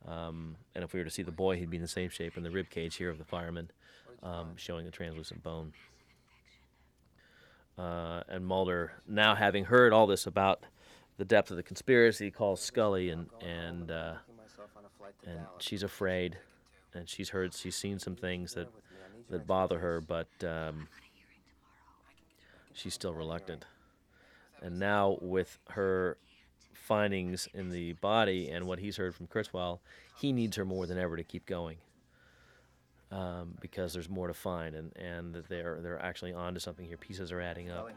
Um, 0.07 0.57
and 0.75 0.83
if 0.83 0.93
we 0.93 1.01
were 1.01 1.05
to 1.05 1.11
see 1.11 1.23
the 1.23 1.31
boy, 1.31 1.57
he'd 1.57 1.71
be 1.71 1.77
in 1.77 1.83
the 1.83 1.89
same 1.89 2.11
shape 2.11 2.37
in 2.37 2.43
the 2.43 2.51
rib 2.51 2.71
cage 2.71 2.97
here 2.97 3.11
of 3.11 3.19
the 3.19 3.25
fireman, 3.25 3.71
um, 4.23 4.53
showing 4.57 4.85
the 4.85 4.91
translucent 4.91 5.43
bone. 5.43 5.73
Uh, 7.79 8.23
and 8.29 8.47
Mulder, 8.47 8.93
now 9.07 9.35
having 9.35 9.65
heard 9.65 9.93
all 9.93 10.07
this 10.07 10.27
about 10.27 10.65
the 11.17 11.25
depth 11.25 11.51
of 11.51 11.57
the 11.57 11.63
conspiracy, 11.63 12.31
calls 12.31 12.61
Scully, 12.61 13.11
and 13.11 13.29
and 13.47 13.91
uh, 13.91 14.15
and 15.27 15.41
she's 15.59 15.83
afraid, 15.83 16.39
and 16.95 17.09
she's 17.09 17.31
heard, 17.31 17.55
she's 17.55 17.77
seen 17.77 17.99
some 17.99 18.17
things 18.17 18.55
that 18.55 18.69
that 19.29 19.47
bother 19.47 19.79
her, 19.79 20.01
but 20.01 20.29
um, 20.45 20.89
she's 22.73 22.95
still 22.95 23.15
reluctant. 23.15 23.65
And 24.63 24.79
now 24.79 25.19
with 25.21 25.59
her 25.71 26.19
findings 26.91 27.47
in 27.55 27.71
the 27.71 27.93
body 27.93 28.51
and 28.51 28.67
what 28.67 28.81
he's 28.81 28.97
heard 28.97 29.15
from 29.15 29.29
Kurzweil, 29.29 29.79
he 30.19 30.33
needs 30.33 30.57
her 30.57 30.65
more 30.65 30.87
than 30.87 30.99
ever 30.99 31.17
to 31.17 31.23
keep 31.23 31.47
going. 31.47 31.77
Um, 33.13 33.55
because 33.61 33.93
there's 33.93 34.09
more 34.09 34.27
to 34.27 34.35
find, 34.35 34.75
and, 34.75 34.97
and 34.97 35.33
that 35.35 35.49
they're 35.49 35.79
they're 35.83 36.03
actually 36.03 36.33
onto 36.33 36.59
something 36.59 36.87
here. 36.87 36.97
Pieces 36.97 37.31
are 37.31 37.41
adding 37.41 37.71
up. 37.71 37.91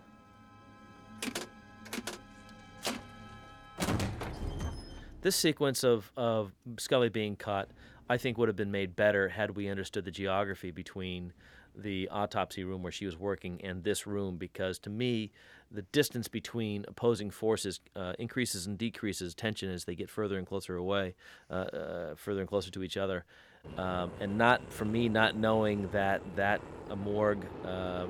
This 5.22 5.36
sequence 5.36 5.84
of, 5.84 6.12
of 6.16 6.52
Scully 6.78 7.10
being 7.10 7.36
caught, 7.36 7.70
I 8.10 8.18
think, 8.18 8.38
would 8.38 8.50
have 8.50 8.56
been 8.56 8.72
made 8.72 8.96
better 8.96 9.30
had 9.30 9.56
we 9.56 9.70
understood 9.70 10.06
the 10.06 10.12
geography 10.12 10.70
between 10.70 11.34
the 11.76 12.10
autopsy 12.10 12.64
room 12.64 12.84
where 12.84 12.92
she 12.92 13.06
was 13.06 13.18
working 13.18 13.60
and 13.64 13.84
this 13.84 14.06
room, 14.06 14.38
because 14.38 14.78
to 14.80 14.90
me, 14.90 15.32
the 15.74 15.82
distance 15.82 16.28
between 16.28 16.86
opposing 16.88 17.32
forces 17.32 17.80
uh, 17.96 18.14
increases 18.20 18.68
and 18.68 18.78
decreases 18.78 19.34
tension 19.34 19.70
as 19.70 19.86
they 19.86 19.96
get 19.96 20.10
further 20.10 20.38
and 20.38 20.46
closer 20.46 20.76
away, 20.76 21.16
uh, 21.50 21.54
uh, 21.54 22.16
further 22.16 22.42
and 22.42 22.50
closer 22.50 22.70
to 22.72 22.84
each 22.84 22.96
other. 22.96 23.26
Um, 23.78 24.12
and 24.20 24.38
not 24.38 24.72
for 24.72 24.86
me, 24.86 25.10
not 25.10 25.36
knowing 25.36 25.90
that 25.92 26.22
that 26.36 26.62
a 26.90 26.96
morgue 26.96 27.46
uh, 27.66 28.06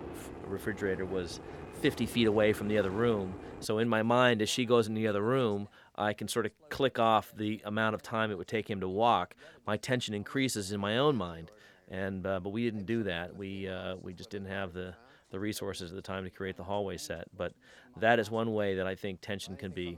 refrigerator 0.48 1.06
was 1.06 1.40
50 1.82 2.06
feet 2.06 2.28
away 2.28 2.54
from 2.54 2.68
the 2.68 2.78
other 2.78 2.90
room. 2.90 3.36
So 3.60 3.78
in 3.78 3.88
my 3.88 4.02
mind, 4.02 4.42
as 4.42 4.50
she 4.50 4.66
goes 4.66 4.88
in 4.88 4.94
the 4.94 5.08
other 5.08 5.22
room, 5.22 5.68
I 5.96 6.14
can 6.14 6.28
sort 6.28 6.46
of 6.46 6.52
click 6.70 6.98
off 6.98 7.32
the 7.36 7.62
amount 7.66 7.94
of 7.94 8.02
time 8.02 8.32
it 8.32 8.38
would 8.38 8.48
take 8.48 8.70
him 8.70 8.80
to 8.80 8.90
walk. 8.90 9.36
My 9.66 9.78
tension 9.78 10.14
increases 10.14 10.72
in 10.72 10.80
my 10.80 10.98
own 10.98 11.16
mind, 11.16 11.52
and 11.90 12.26
uh, 12.26 12.40
but 12.40 12.50
we 12.50 12.64
didn't 12.64 12.86
do 12.86 13.04
that. 13.04 13.36
We 13.36 13.68
uh, 13.68 13.96
we 14.02 14.14
just 14.14 14.32
didn't 14.32 14.50
have 14.50 14.74
the 14.74 14.96
the 15.34 15.40
resources 15.40 15.92
at 15.92 15.96
the 15.96 16.02
time 16.02 16.24
to 16.24 16.30
create 16.30 16.56
the 16.56 16.64
hallway 16.64 16.96
set. 16.96 17.28
But 17.36 17.54
that 17.98 18.20
is 18.20 18.30
one 18.30 18.54
way 18.54 18.76
that 18.76 18.86
I 18.86 18.94
think 18.94 19.20
tension 19.20 19.58
can 19.58 19.72
be 19.72 19.98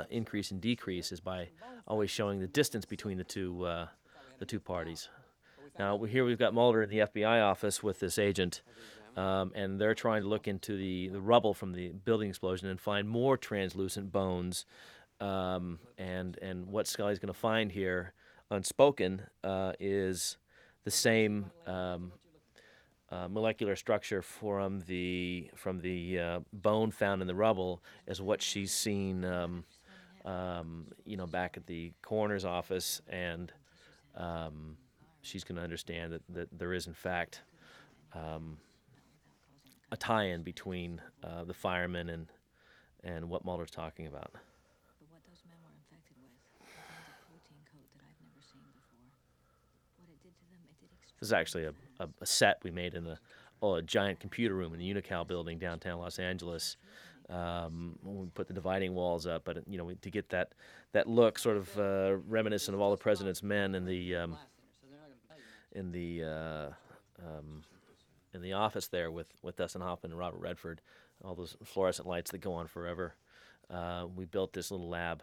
uh, 0.00 0.04
increase 0.10 0.50
and 0.50 0.60
decrease 0.60 1.12
is 1.12 1.20
by 1.20 1.48
always 1.86 2.10
showing 2.10 2.40
the 2.40 2.46
distance 2.46 2.86
between 2.86 3.18
the 3.18 3.24
two 3.24 3.64
uh, 3.64 3.86
the 4.38 4.46
two 4.46 4.58
parties. 4.58 5.10
Now 5.78 6.02
here 6.04 6.24
we've 6.24 6.38
got 6.38 6.54
Mulder 6.54 6.82
in 6.82 6.88
the 6.88 7.00
FBI 7.00 7.44
office 7.44 7.82
with 7.82 8.00
this 8.00 8.18
agent. 8.18 8.62
Um, 9.16 9.50
and 9.56 9.80
they're 9.80 9.96
trying 9.96 10.22
to 10.22 10.28
look 10.28 10.46
into 10.46 10.76
the, 10.76 11.08
the 11.08 11.20
rubble 11.20 11.52
from 11.52 11.72
the 11.72 11.88
building 11.88 12.28
explosion 12.28 12.68
and 12.68 12.80
find 12.80 13.08
more 13.08 13.36
translucent 13.36 14.12
bones 14.12 14.64
um, 15.20 15.80
and 15.98 16.38
and 16.40 16.66
what 16.66 16.86
Scully's 16.86 17.18
going 17.18 17.34
to 17.34 17.38
find 17.38 17.72
here, 17.72 18.12
unspoken, 18.50 19.22
uh, 19.42 19.72
is 19.80 20.36
the 20.84 20.90
same 20.92 21.50
um, 21.66 22.12
uh, 23.10 23.28
molecular 23.28 23.74
structure 23.74 24.20
from 24.20 24.80
the 24.80 25.50
from 25.54 25.80
the 25.80 26.18
uh, 26.18 26.40
bone 26.52 26.90
found 26.90 27.22
in 27.22 27.28
the 27.28 27.34
rubble 27.34 27.82
is 28.06 28.20
what 28.20 28.42
she's 28.42 28.72
seen, 28.72 29.24
um, 29.24 29.64
um 30.24 30.86
you 31.04 31.16
know, 31.16 31.26
back 31.26 31.56
at 31.56 31.66
the 31.66 31.92
coroner's 32.02 32.44
office, 32.44 33.00
and 33.08 33.52
um, 34.16 34.76
she's 35.22 35.44
going 35.44 35.56
to 35.56 35.62
understand 35.62 36.12
that, 36.12 36.22
that 36.28 36.58
there 36.58 36.74
is 36.74 36.86
in 36.86 36.94
fact 36.94 37.42
um, 38.14 38.58
a 39.90 39.96
tie-in 39.96 40.42
between 40.42 41.00
uh, 41.24 41.44
the 41.44 41.54
firemen 41.54 42.10
and 42.10 42.26
and 43.04 43.28
what 43.30 43.44
Mulder's 43.44 43.70
talking 43.70 44.06
about. 44.06 44.32
This 51.20 51.28
is 51.28 51.32
actually 51.32 51.64
a, 51.64 51.72
a, 51.98 52.08
a 52.20 52.26
set 52.26 52.58
we 52.62 52.70
made 52.70 52.94
in 52.94 53.06
a, 53.06 53.18
oh, 53.62 53.74
a 53.74 53.82
giant 53.82 54.20
computer 54.20 54.54
room 54.54 54.72
in 54.72 54.78
the 54.78 54.92
Unocal 54.92 55.26
building 55.26 55.58
downtown 55.58 55.98
Los 55.98 56.18
Angeles. 56.18 56.76
Um, 57.28 57.98
we 58.02 58.26
put 58.28 58.48
the 58.48 58.54
dividing 58.54 58.94
walls 58.94 59.26
up, 59.26 59.44
but 59.44 59.58
you 59.68 59.76
know, 59.76 59.90
to 59.90 60.10
get 60.10 60.30
that 60.30 60.54
that 60.92 61.06
look, 61.06 61.38
sort 61.38 61.58
of 61.58 61.78
uh, 61.78 62.16
reminiscent 62.26 62.74
of 62.74 62.80
all 62.80 62.90
the 62.90 62.96
President's 62.96 63.42
Men 63.42 63.74
in 63.74 63.84
the 63.84 64.16
um, 64.16 64.38
in 65.72 65.92
the 65.92 66.24
uh, 66.24 66.68
um, 67.22 67.62
in 68.32 68.40
the 68.40 68.54
office 68.54 68.88
there 68.88 69.10
with 69.10 69.28
with 69.42 69.56
Dustin 69.56 69.82
Hoffman 69.82 70.12
and 70.12 70.18
Robert 70.18 70.40
Redford, 70.40 70.80
all 71.22 71.34
those 71.34 71.56
fluorescent 71.64 72.08
lights 72.08 72.30
that 72.30 72.38
go 72.38 72.54
on 72.54 72.66
forever. 72.66 73.14
Uh, 73.70 74.06
we 74.14 74.24
built 74.24 74.54
this 74.54 74.70
little 74.70 74.88
lab 74.88 75.22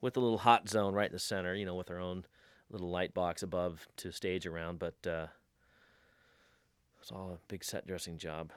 with 0.00 0.16
a 0.16 0.20
little 0.20 0.38
hot 0.38 0.68
zone 0.68 0.94
right 0.94 1.10
in 1.10 1.12
the 1.12 1.18
center, 1.20 1.54
you 1.54 1.64
know, 1.64 1.76
with 1.76 1.90
our 1.90 2.00
own 2.00 2.24
little 2.70 2.90
light 2.90 3.14
box 3.14 3.42
above 3.42 3.86
to 3.96 4.10
stage 4.10 4.46
around, 4.46 4.78
but 4.78 5.06
uh, 5.06 5.26
it's 7.00 7.12
all 7.12 7.32
a 7.34 7.38
big 7.48 7.64
set 7.64 7.86
dressing 7.86 8.18
job. 8.18 8.50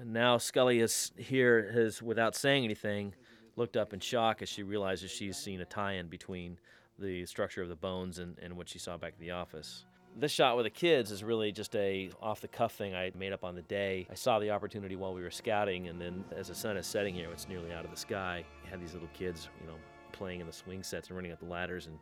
And 0.00 0.12
now 0.12 0.38
Scully 0.38 0.80
is 0.80 1.12
here, 1.16 1.70
has 1.72 2.00
without 2.00 2.34
saying 2.34 2.64
anything, 2.64 3.14
looked 3.56 3.76
up 3.76 3.92
in 3.92 4.00
shock 4.00 4.40
as 4.40 4.48
she 4.48 4.62
realizes 4.62 5.10
she's 5.10 5.36
seen 5.36 5.60
a 5.60 5.64
tie-in 5.66 6.08
between 6.08 6.58
the 6.98 7.26
structure 7.26 7.62
of 7.62 7.68
the 7.68 7.76
bones 7.76 8.18
and, 8.18 8.38
and 8.40 8.56
what 8.56 8.68
she 8.68 8.78
saw 8.78 8.96
back 8.96 9.14
at 9.14 9.20
the 9.20 9.30
office. 9.30 9.84
This 10.14 10.30
shot 10.30 10.56
with 10.56 10.64
the 10.64 10.70
kids 10.70 11.10
is 11.10 11.24
really 11.24 11.52
just 11.52 11.74
a 11.74 12.10
off-the-cuff 12.20 12.74
thing 12.74 12.94
I 12.94 13.10
made 13.18 13.32
up 13.32 13.44
on 13.44 13.54
the 13.54 13.62
day. 13.62 14.06
I 14.10 14.14
saw 14.14 14.38
the 14.38 14.50
opportunity 14.50 14.94
while 14.94 15.14
we 15.14 15.22
were 15.22 15.30
scouting, 15.30 15.88
and 15.88 16.00
then 16.00 16.24
as 16.36 16.48
the 16.48 16.54
sun 16.54 16.76
is 16.76 16.86
setting 16.86 17.14
here, 17.14 17.30
it's 17.32 17.48
nearly 17.48 17.72
out 17.72 17.84
of 17.84 17.90
the 17.90 17.96
sky. 17.96 18.44
Had 18.70 18.80
these 18.80 18.92
little 18.92 19.08
kids, 19.14 19.48
you 19.60 19.66
know, 19.66 19.76
playing 20.12 20.40
in 20.40 20.46
the 20.46 20.52
swing 20.52 20.82
sets 20.82 21.08
and 21.08 21.16
running 21.16 21.32
up 21.32 21.40
the 21.40 21.46
ladders 21.46 21.86
and 21.86 21.98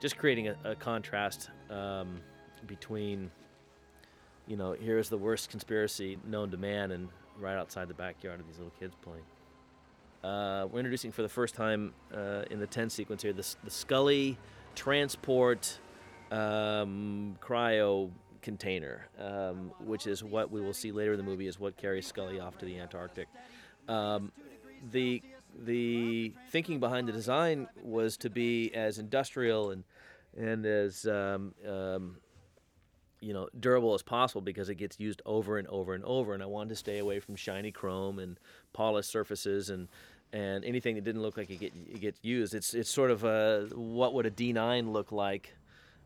just 0.00 0.16
creating 0.16 0.48
a, 0.48 0.56
a 0.64 0.74
contrast 0.74 1.50
um, 1.68 2.20
between, 2.66 3.30
you 4.46 4.56
know, 4.56 4.72
here's 4.78 5.08
the 5.08 5.18
worst 5.18 5.50
conspiracy 5.50 6.18
known 6.26 6.50
to 6.50 6.56
man, 6.56 6.90
and 6.90 7.08
right 7.38 7.56
outside 7.56 7.88
the 7.88 7.94
backyard 7.94 8.40
of 8.40 8.46
these 8.46 8.58
little 8.58 8.72
kids 8.78 8.94
playing. 9.02 9.24
Uh, 10.22 10.66
we're 10.70 10.78
introducing 10.78 11.12
for 11.12 11.22
the 11.22 11.28
first 11.28 11.54
time 11.54 11.92
uh, 12.14 12.42
in 12.50 12.58
the 12.58 12.66
10 12.66 12.88
sequence 12.88 13.22
here 13.22 13.32
the, 13.32 13.46
the 13.62 13.70
Scully 13.70 14.38
transport 14.74 15.78
um, 16.30 17.36
cryo 17.42 18.10
container, 18.40 19.06
um, 19.20 19.70
which 19.80 20.06
is 20.06 20.24
what 20.24 20.50
we 20.50 20.60
will 20.60 20.72
see 20.72 20.92
later 20.92 21.12
in 21.12 21.18
the 21.18 21.24
movie 21.24 21.46
is 21.46 21.60
what 21.60 21.76
carries 21.76 22.06
Scully 22.06 22.40
off 22.40 22.56
to 22.58 22.64
the 22.64 22.78
Antarctic. 22.78 23.28
Um, 23.88 24.32
the 24.90 25.22
the 25.56 26.32
thinking 26.50 26.80
behind 26.80 27.06
the 27.06 27.12
design 27.12 27.68
was 27.82 28.16
to 28.18 28.30
be 28.30 28.72
as 28.74 28.98
industrial 28.98 29.70
and 29.70 29.84
and 30.36 30.66
as 30.66 31.06
um, 31.06 31.54
um, 31.68 32.16
you 33.20 33.32
know 33.32 33.48
durable 33.58 33.94
as 33.94 34.02
possible 34.02 34.40
because 34.40 34.68
it 34.68 34.76
gets 34.76 34.98
used 35.00 35.22
over 35.24 35.58
and 35.58 35.68
over 35.68 35.94
and 35.94 36.04
over. 36.04 36.34
And 36.34 36.42
I 36.42 36.46
wanted 36.46 36.70
to 36.70 36.76
stay 36.76 36.98
away 36.98 37.20
from 37.20 37.36
shiny 37.36 37.70
chrome 37.70 38.18
and 38.18 38.38
polished 38.72 39.10
surfaces 39.10 39.70
and 39.70 39.88
and 40.32 40.64
anything 40.64 40.96
that 40.96 41.04
didn't 41.04 41.22
look 41.22 41.36
like 41.36 41.48
it, 41.48 41.60
get, 41.60 41.72
it 41.74 42.00
gets 42.00 42.18
used. 42.22 42.54
It's 42.54 42.74
it's 42.74 42.90
sort 42.90 43.10
of 43.10 43.24
a 43.24 43.68
what 43.74 44.14
would 44.14 44.26
a 44.26 44.30
D9 44.30 44.92
look 44.92 45.12
like, 45.12 45.54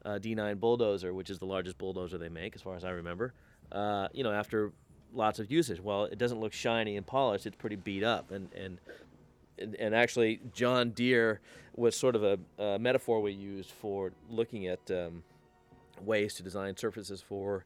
a 0.05 0.21
D9 0.21 0.61
bulldozer, 0.61 1.15
which 1.15 1.31
is 1.31 1.39
the 1.39 1.47
largest 1.47 1.79
bulldozer 1.79 2.19
they 2.19 2.29
make, 2.29 2.55
as 2.55 2.63
far 2.63 2.77
as 2.77 2.85
I 2.85 2.91
remember. 2.91 3.33
Uh, 3.73 4.09
you 4.13 4.25
know, 4.25 4.33
after 4.33 4.73
lots 5.13 5.39
of 5.39 5.51
usage. 5.51 5.81
Well, 5.81 6.05
it 6.05 6.19
doesn't 6.19 6.41
look 6.41 6.53
shiny 6.53 6.97
and 6.97 7.07
polished; 7.07 7.47
it's 7.47 7.57
pretty 7.57 7.77
beat 7.77 8.05
up. 8.05 8.31
And 8.31 8.53
and 8.55 8.79
and, 9.59 9.75
and 9.77 9.95
actually, 9.95 10.41
John 10.53 10.91
Deere 10.91 11.41
was 11.75 11.97
sort 11.97 12.17
of 12.17 12.25
a, 12.25 12.39
a 12.63 12.79
metaphor 12.79 13.21
we 13.21 13.33
used 13.33 13.71
for 13.71 14.13
looking 14.31 14.67
at 14.67 14.91
um, 14.91 15.23
ways 16.03 16.35
to 16.35 16.43
design 16.43 16.77
surfaces 16.77 17.21
for 17.21 17.65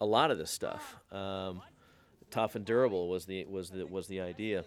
a 0.00 0.06
lot 0.06 0.30
of 0.30 0.38
this 0.38 0.50
stuff. 0.50 0.96
Um, 1.12 1.62
tough 2.30 2.54
and 2.54 2.64
durable 2.64 3.08
was 3.08 3.26
the 3.26 3.44
was 3.46 3.70
the 3.70 3.84
was 3.86 4.06
the 4.06 4.20
idea 4.20 4.64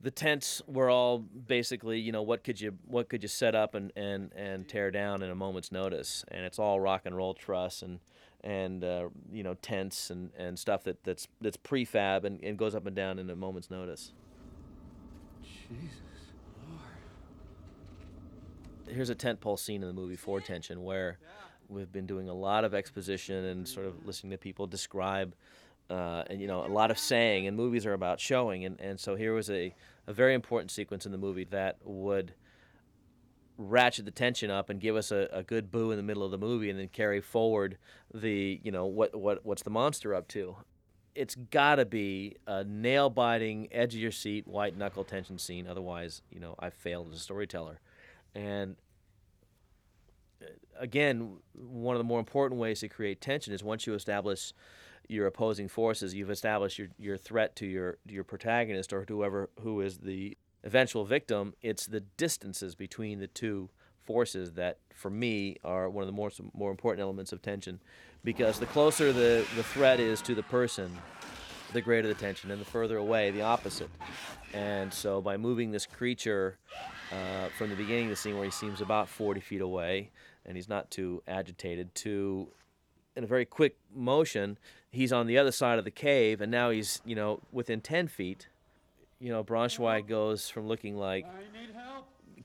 the 0.00 0.10
tents 0.10 0.62
were 0.66 0.88
all 0.88 1.18
basically, 1.18 1.98
you 1.98 2.12
know, 2.12 2.22
what 2.22 2.44
could 2.44 2.60
you 2.60 2.76
what 2.86 3.08
could 3.08 3.22
you 3.22 3.28
set 3.28 3.54
up 3.54 3.74
and, 3.74 3.92
and, 3.96 4.32
and 4.34 4.68
tear 4.68 4.90
down 4.90 5.22
in 5.22 5.30
a 5.30 5.34
moment's 5.34 5.72
notice, 5.72 6.24
and 6.28 6.44
it's 6.44 6.58
all 6.58 6.78
rock 6.78 7.02
and 7.04 7.16
roll 7.16 7.34
truss 7.34 7.82
and 7.82 7.98
and 8.44 8.84
uh, 8.84 9.08
you 9.32 9.42
know 9.42 9.54
tents 9.54 10.10
and, 10.10 10.30
and 10.38 10.56
stuff 10.58 10.84
that, 10.84 11.02
that's 11.02 11.26
that's 11.40 11.56
prefab 11.56 12.24
and, 12.24 12.42
and 12.44 12.56
goes 12.56 12.74
up 12.74 12.86
and 12.86 12.94
down 12.94 13.18
in 13.18 13.28
a 13.30 13.36
moment's 13.36 13.70
notice. 13.70 14.12
Jesus. 15.42 16.07
Here's 18.88 19.10
a 19.10 19.14
tentpole 19.14 19.58
scene 19.58 19.82
in 19.82 19.88
the 19.88 19.94
movie 19.94 20.16
Forward 20.16 20.44
Tension 20.44 20.82
where 20.82 21.18
we've 21.68 21.92
been 21.92 22.06
doing 22.06 22.28
a 22.28 22.34
lot 22.34 22.64
of 22.64 22.74
exposition 22.74 23.44
and 23.44 23.68
sort 23.68 23.86
of 23.86 24.06
listening 24.06 24.30
to 24.30 24.38
people 24.38 24.66
describe 24.66 25.34
uh, 25.90 26.22
and 26.28 26.40
you 26.40 26.46
know 26.46 26.64
a 26.64 26.68
lot 26.68 26.90
of 26.90 26.98
saying 26.98 27.46
and 27.46 27.56
movies 27.56 27.86
are 27.86 27.92
about 27.92 28.20
showing 28.20 28.64
and, 28.64 28.80
and 28.80 28.98
so 28.98 29.14
here 29.16 29.34
was 29.34 29.50
a, 29.50 29.74
a 30.06 30.12
very 30.12 30.34
important 30.34 30.70
sequence 30.70 31.06
in 31.06 31.12
the 31.12 31.18
movie 31.18 31.44
that 31.44 31.76
would 31.82 32.34
ratchet 33.56 34.04
the 34.04 34.10
tension 34.10 34.50
up 34.50 34.70
and 34.70 34.80
give 34.80 34.96
us 34.96 35.10
a, 35.10 35.28
a 35.32 35.42
good 35.42 35.70
boo 35.70 35.90
in 35.90 35.96
the 35.96 36.02
middle 36.02 36.24
of 36.24 36.30
the 36.30 36.38
movie 36.38 36.70
and 36.70 36.78
then 36.78 36.88
carry 36.88 37.20
forward 37.20 37.76
the 38.14 38.60
you 38.62 38.70
know 38.70 38.86
what, 38.86 39.14
what 39.14 39.44
what's 39.44 39.62
the 39.62 39.70
monster 39.70 40.14
up 40.14 40.28
to. 40.28 40.56
It's 41.14 41.34
got 41.34 41.76
to 41.76 41.84
be 41.84 42.36
a 42.46 42.62
nail 42.62 43.10
biting 43.10 43.68
edge 43.72 43.94
of 43.94 44.00
your 44.00 44.12
seat 44.12 44.46
white 44.46 44.76
knuckle 44.76 45.02
tension 45.02 45.38
scene. 45.38 45.66
Otherwise 45.66 46.22
you 46.30 46.38
know 46.38 46.54
i 46.58 46.70
failed 46.70 47.08
as 47.12 47.18
a 47.18 47.22
storyteller 47.22 47.80
and 48.34 48.76
uh, 50.42 50.46
again 50.78 51.36
one 51.54 51.94
of 51.94 51.98
the 51.98 52.04
more 52.04 52.20
important 52.20 52.60
ways 52.60 52.80
to 52.80 52.88
create 52.88 53.20
tension 53.20 53.52
is 53.52 53.62
once 53.62 53.86
you 53.86 53.94
establish 53.94 54.52
your 55.08 55.26
opposing 55.26 55.68
forces, 55.68 56.14
you've 56.14 56.30
established 56.30 56.78
your, 56.78 56.88
your 56.98 57.16
threat 57.16 57.56
to 57.56 57.66
your 57.66 57.98
your 58.06 58.24
protagonist 58.24 58.92
or 58.92 59.04
whoever 59.08 59.50
who 59.60 59.80
is 59.80 59.98
the 59.98 60.36
eventual 60.64 61.04
victim. 61.04 61.54
It's 61.62 61.86
the 61.86 62.00
distances 62.00 62.74
between 62.74 63.18
the 63.18 63.26
two 63.26 63.70
forces 64.04 64.52
that, 64.52 64.78
for 64.94 65.10
me, 65.10 65.56
are 65.64 65.88
one 65.88 66.02
of 66.02 66.06
the 66.06 66.12
more 66.12 66.30
more 66.52 66.70
important 66.70 67.02
elements 67.02 67.32
of 67.32 67.40
tension, 67.40 67.80
because 68.22 68.58
the 68.58 68.66
closer 68.66 69.12
the 69.12 69.46
the 69.56 69.62
threat 69.62 69.98
is 69.98 70.20
to 70.22 70.34
the 70.34 70.42
person, 70.42 70.94
the 71.72 71.80
greater 71.80 72.08
the 72.08 72.14
tension, 72.14 72.50
and 72.50 72.60
the 72.60 72.66
further 72.66 72.98
away, 72.98 73.30
the 73.30 73.42
opposite. 73.42 73.90
And 74.52 74.92
so, 74.92 75.22
by 75.22 75.38
moving 75.38 75.70
this 75.70 75.86
creature 75.86 76.58
uh, 77.12 77.48
from 77.56 77.70
the 77.70 77.76
beginning 77.76 78.04
of 78.04 78.10
the 78.10 78.16
scene, 78.16 78.36
where 78.36 78.44
he 78.44 78.50
seems 78.50 78.80
about 78.80 79.08
40 79.08 79.40
feet 79.40 79.60
away 79.60 80.10
and 80.44 80.56
he's 80.56 80.68
not 80.68 80.90
too 80.90 81.22
agitated, 81.28 81.94
to 81.94 82.48
in 83.16 83.24
a 83.24 83.26
very 83.26 83.44
quick 83.44 83.76
motion, 83.94 84.56
he's 84.90 85.12
on 85.12 85.26
the 85.26 85.36
other 85.36 85.50
side 85.52 85.78
of 85.78 85.84
the 85.84 85.90
cave, 85.90 86.40
and 86.40 86.50
now 86.50 86.70
he's 86.70 87.02
you 87.04 87.14
know 87.14 87.40
within 87.52 87.80
ten 87.80 88.08
feet. 88.08 88.48
You 89.20 89.30
know, 89.30 89.42
Bronschweig 89.42 90.06
goes 90.06 90.48
from 90.48 90.68
looking 90.68 90.96
like 90.96 91.26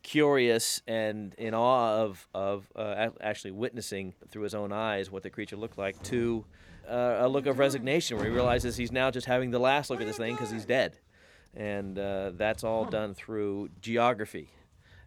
curious 0.02 0.82
and 0.88 1.34
in 1.36 1.54
awe 1.54 2.02
of 2.02 2.28
of 2.34 2.70
uh, 2.76 3.10
actually 3.22 3.52
witnessing 3.52 4.14
through 4.30 4.44
his 4.44 4.54
own 4.56 4.74
eyes 4.74 5.10
what 5.10 5.24
the 5.24 5.30
creature 5.30 5.56
looked 5.56 5.78
like 5.78 6.02
to 6.04 6.44
uh, 6.90 7.18
a 7.20 7.30
look 7.30 7.46
of 7.46 7.60
resignation, 7.60 8.18
where 8.18 8.26
he 8.26 8.32
realizes 8.32 8.76
he's 8.76 8.92
now 8.92 9.10
just 9.10 9.28
having 9.28 9.52
the 9.52 9.60
last 9.60 9.90
look 9.90 10.02
at 10.02 10.08
this 10.08 10.18
thing 10.18 10.34
because 10.34 10.52
he's 10.52 10.66
dead, 10.66 10.98
and 11.56 12.00
uh, 12.00 12.32
that's 12.36 12.64
all 12.64 12.86
done 12.86 13.14
through 13.14 13.70
geography. 13.82 14.50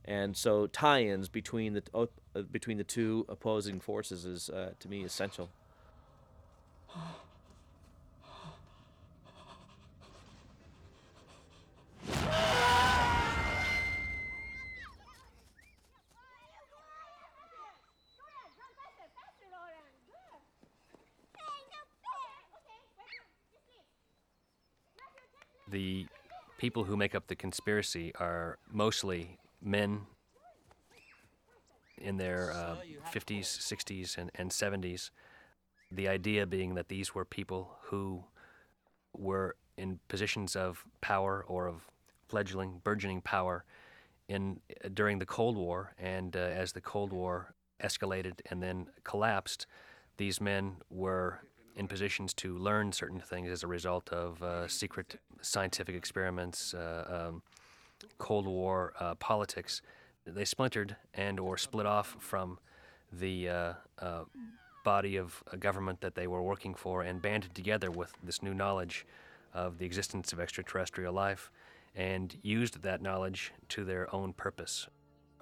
And 0.05 0.37
so 0.37 0.69
tie-ins 0.69 1.29
between 1.29 1.75
the 1.75 1.83
uh, 1.93 2.07
between 2.43 2.79
the 2.79 2.85
two 2.85 3.27
opposing 3.29 3.81
forces 3.81 4.25
is 4.25 4.49
uh, 4.51 4.73
to 4.79 4.89
me 4.89 5.03
essential. 5.03 5.51
The 25.69 26.07
people 26.59 26.85
who 26.85 26.97
make 26.97 27.15
up 27.15 27.27
the 27.27 27.37
conspiracy 27.37 28.13
are 28.19 28.59
mostly 28.71 29.39
men 29.63 30.03
in 31.99 32.17
their 32.17 32.53
uh, 32.53 32.77
50s, 33.13 33.45
60s, 33.45 34.19
and, 34.19 34.31
and 34.35 34.51
70s. 34.51 35.11
The 35.91 36.09
idea 36.09 36.47
being 36.47 36.75
that 36.75 36.89
these 36.89 37.15
were 37.15 37.25
people 37.25 37.77
who 37.85 38.25
were 39.13 39.57
in 39.77 39.99
positions 40.09 40.57
of 40.57 40.85
power 41.01 41.45
or 41.47 41.67
of 41.67 41.87
fledgling, 42.29 42.81
burgeoning 42.83 43.21
power 43.21 43.65
in 44.29 44.61
during 44.93 45.19
the 45.19 45.27
Cold 45.27 45.57
War, 45.57 45.95
and 45.99 46.37
uh, 46.37 46.41
as 46.41 46.73
the 46.73 46.81
Cold 46.81 47.13
War 47.13 47.55
escalated 47.83 48.41
and 48.51 48.63
then 48.63 48.89
collapsed, 49.05 49.67
these 50.17 50.41
men 50.41 50.77
were 50.91 51.41
in 51.77 51.87
positions 51.87 52.33
to 52.35 52.57
learn 52.57 52.91
certain 52.91 53.21
things 53.21 53.51
as 53.51 53.63
a 53.63 53.67
result 53.67 54.09
of 54.11 54.43
uh, 54.43 54.67
secret 54.67 55.21
scientific 55.43 55.95
experiments, 55.95 56.75
uh, 56.75 57.29
um, 57.29 57.43
Cold 58.19 58.47
War 58.47 58.95
uh, 58.99 59.15
politics. 59.17 59.83
They 60.27 60.45
splintered 60.45 60.97
and 61.15 61.39
or 61.39 61.57
split 61.57 61.87
off 61.87 62.17
from 62.19 62.59
the 63.13 63.49
uh, 63.49 63.73
uh, 64.01 64.25
body 64.85 65.17
of 65.17 65.43
government 65.59 66.01
that 66.01 66.15
they 66.15 66.27
were 66.27 66.43
working 66.43 66.75
for 66.75 67.03
and 67.03 67.21
banded 67.21 67.55
together 67.55 67.91
with 67.91 68.13
this 68.23 68.43
new 68.43 68.55
knowledge 68.55 69.07
of 69.53 69.79
the 69.79 69.87
existence 69.87 70.33
of 70.33 70.41
extraterrestrial 70.41 71.13
life 71.13 71.51
and 71.95 72.37
used 72.43 72.83
that 72.83 73.01
knowledge 73.01 73.53
to 73.69 73.85
their 73.85 74.13
own 74.15 74.33
purpose. 74.33 74.89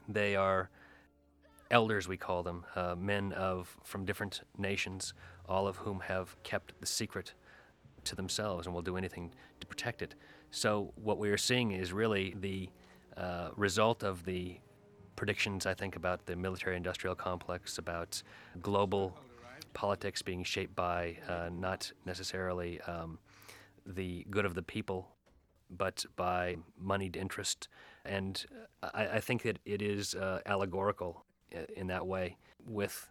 They 0.09 0.37
are 0.37 0.71
elders, 1.71 2.07
we 2.07 2.17
call 2.17 2.43
them, 2.43 2.65
uh, 2.77 2.95
men 2.97 3.33
of 3.33 3.77
from 3.83 4.05
different 4.05 4.43
nations, 4.57 5.15
all 5.49 5.67
of 5.67 5.77
whom 5.77 6.01
have 6.01 6.37
kept 6.43 6.79
the 6.81 6.87
secret 6.87 7.35
to 8.05 8.17
themselves 8.17 8.67
and 8.67 8.75
will 8.75 8.83
do 8.83 8.97
anything 8.97 9.33
to 9.61 9.67
protect 9.67 10.03
it. 10.03 10.15
So 10.51 10.93
what 10.97 11.19
we 11.19 11.31
are 11.31 11.37
seeing 11.39 11.73
is 11.73 11.93
really 11.93 12.35
the 12.41 12.69
uh, 13.17 13.51
result 13.57 14.03
of 14.03 14.25
the 14.25 14.59
predictions, 15.17 15.67
I 15.67 15.75
think, 15.75 15.97
about 15.97 16.27
the 16.27 16.37
military-industrial 16.37 17.17
complex, 17.17 17.79
about 17.79 18.23
global 18.61 19.17
politics 19.73 20.23
being 20.23 20.45
shaped 20.45 20.75
by 20.75 21.19
uh, 21.29 21.49
not 21.53 21.91
necessarily 22.05 22.81
um, 22.83 23.19
the 23.87 24.27
good 24.31 24.45
of 24.45 24.55
the 24.55 24.63
people, 24.63 25.09
but 25.71 26.05
by 26.17 26.57
moneyed 26.79 27.17
interest. 27.17 27.69
And 28.05 28.45
I, 28.83 29.07
I 29.15 29.21
think 29.21 29.43
that 29.43 29.59
it 29.65 29.83
is 29.83 30.15
uh, 30.15 30.41
allegorical 30.47 31.25
uh, 31.55 31.61
in 31.77 31.87
that 31.89 32.07
way 32.07 32.37
with 32.65 33.09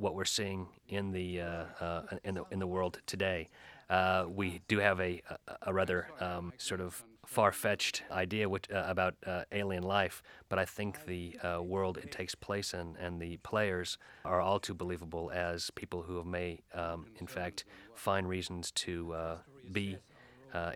what 0.00 0.14
we're 0.14 0.24
seeing 0.24 0.66
in 0.88 1.12
the 1.12 1.42
uh, 1.42 1.64
uh, 1.80 2.02
in 2.24 2.34
the 2.34 2.44
in 2.50 2.58
the 2.58 2.66
world 2.66 3.00
today. 3.06 3.48
Uh, 3.90 4.24
we 4.28 4.60
do 4.66 4.78
have 4.78 5.00
a 5.00 5.20
a, 5.62 5.72
rather 5.72 6.08
um, 6.20 6.52
sort 6.56 6.80
of 6.80 7.04
far-fetched 7.26 8.02
idea 8.10 8.48
which, 8.48 8.68
uh, 8.72 8.82
about 8.88 9.14
uh, 9.24 9.42
alien 9.52 9.84
life, 9.84 10.20
but 10.48 10.58
I 10.58 10.64
think 10.64 11.06
the 11.06 11.38
uh, 11.44 11.62
world 11.62 11.96
it 11.96 12.10
takes 12.10 12.34
place 12.34 12.74
in 12.74 12.96
and 12.98 13.20
the 13.20 13.36
players 13.38 13.98
are 14.24 14.40
all 14.40 14.58
too 14.58 14.74
believable 14.74 15.30
as 15.32 15.70
people 15.70 16.02
who 16.02 16.24
may, 16.24 16.58
um, 16.74 17.06
in 17.20 17.28
fact, 17.28 17.64
find 17.94 18.28
reasons 18.28 18.72
to 18.72 19.14
be 19.70 19.96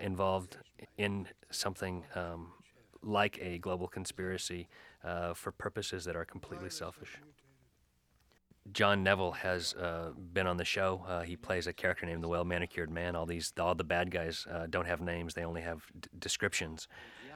involved 0.01 0.55
in 0.97 1.27
something 1.51 2.05
um, 2.15 2.53
like 3.03 3.37
a 3.41 3.57
global 3.57 3.89
conspiracy 3.89 4.69
for 5.33 5.51
purposes 5.51 6.05
that 6.05 6.15
are 6.15 6.25
completely 6.25 6.69
selfish 6.69 7.19
John 8.71 9.03
Neville 9.03 9.33
has 9.33 9.73
uh, 9.75 10.11
been 10.33 10.47
on 10.47 10.57
the 10.57 10.65
show. 10.65 11.03
Uh, 11.07 11.21
he 11.21 11.35
plays 11.35 11.67
a 11.67 11.73
character 11.73 12.05
named 12.05 12.23
the 12.23 12.27
Well 12.27 12.43
Manicured 12.43 12.89
Man. 12.89 13.15
All 13.15 13.25
these, 13.25 13.53
all 13.59 13.75
the 13.75 13.83
bad 13.83 14.09
guys 14.11 14.47
uh, 14.51 14.65
don't 14.67 14.87
have 14.87 15.01
names; 15.01 15.33
they 15.33 15.43
only 15.43 15.61
have 15.61 15.85
d- 15.99 16.09
descriptions. 16.17 16.87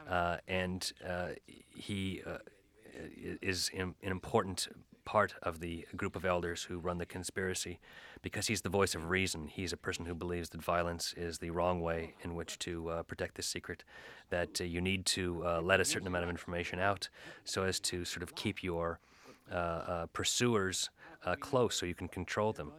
Uh, 0.10 0.38
and 0.48 0.92
uh, 1.08 1.30
he 1.70 2.24
uh, 2.26 2.38
is 3.42 3.70
im- 3.74 3.96
an 4.02 4.10
important 4.12 4.68
part 5.06 5.36
of 5.44 5.60
the 5.60 5.86
group 5.96 6.16
of 6.16 6.26
elders 6.26 6.64
who 6.64 6.80
run 6.80 6.98
the 6.98 7.06
conspiracy, 7.06 7.80
because 8.24 8.48
he's 8.48 8.62
the 8.62 8.70
voice 8.70 8.96
of 8.96 9.10
reason. 9.10 9.48
He's 9.48 9.72
a 9.72 9.78
person 9.78 10.06
who 10.06 10.16
believes 10.16 10.50
that 10.50 10.64
violence 10.64 11.14
is 11.16 11.38
the 11.38 11.52
wrong 11.52 11.80
way 11.80 12.16
in 12.24 12.34
which 12.34 12.58
to 12.60 13.04
protect 13.08 13.36
this 13.36 13.48
secret. 13.48 13.84
That 14.30 14.60
you 14.60 14.82
need 14.82 15.06
to 15.08 15.44
let 15.62 15.80
a 15.80 15.86
certain 15.86 16.08
amount 16.08 16.24
of 16.24 16.30
information 16.30 16.80
out 16.80 17.10
so 17.44 17.64
as 17.64 17.80
to 17.82 18.04
sort 18.04 18.24
of 18.24 18.36
keep 18.36 18.64
your 18.64 19.00
pursuers 20.14 20.90
uh, 21.26 21.36
close 21.36 21.76
so 21.76 21.86
you 21.86 21.96
can 21.96 22.08
control 22.08 22.54
them. 22.54 22.72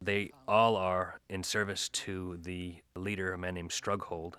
They 0.00 0.32
all 0.46 0.76
are 0.76 1.20
in 1.30 1.42
service 1.42 1.88
to 1.90 2.38
the 2.42 2.76
leader, 2.94 3.32
a 3.32 3.38
man 3.38 3.54
named 3.54 3.72
Strughold, 3.72 4.36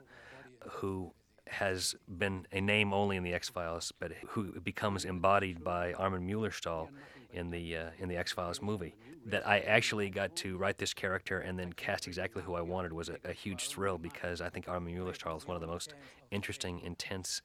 who 0.70 1.12
has 1.48 1.96
been 2.18 2.46
a 2.52 2.62
name 2.62 2.94
only 2.94 3.18
in 3.18 3.24
the 3.24 3.34
X 3.34 3.50
Files, 3.50 3.92
but 4.00 4.12
who 4.28 4.60
becomes 4.62 5.06
embodied 5.06 5.64
by 5.64 5.94
Armin 5.94 6.26
Mueller-Stahl 6.26 6.90
in 7.34 7.50
the 7.52 7.78
uh, 7.78 7.90
in 8.00 8.10
the 8.10 8.18
X 8.18 8.32
Files 8.32 8.62
movie. 8.62 8.96
That 9.28 9.48
I 9.48 9.60
actually 9.60 10.10
got 10.10 10.36
to 10.38 10.58
write 10.58 10.78
this 10.78 10.94
character 10.94 11.40
and 11.40 11.58
then 11.58 11.74
cast 11.74 12.08
exactly 12.08 12.44
who 12.44 12.54
I 12.56 12.62
wanted 12.62 12.94
was 12.94 13.10
a, 13.10 13.18
a 13.26 13.34
huge 13.34 13.70
thrill 13.70 13.98
because 13.98 14.40
I 14.40 14.50
think 14.50 14.68
Armin 14.68 14.94
Mueller-Stahl 14.94 15.38
is 15.38 15.48
one 15.48 15.56
of 15.56 15.62
the 15.62 15.68
most 15.68 15.96
interesting, 16.30 16.80
intense 16.82 17.42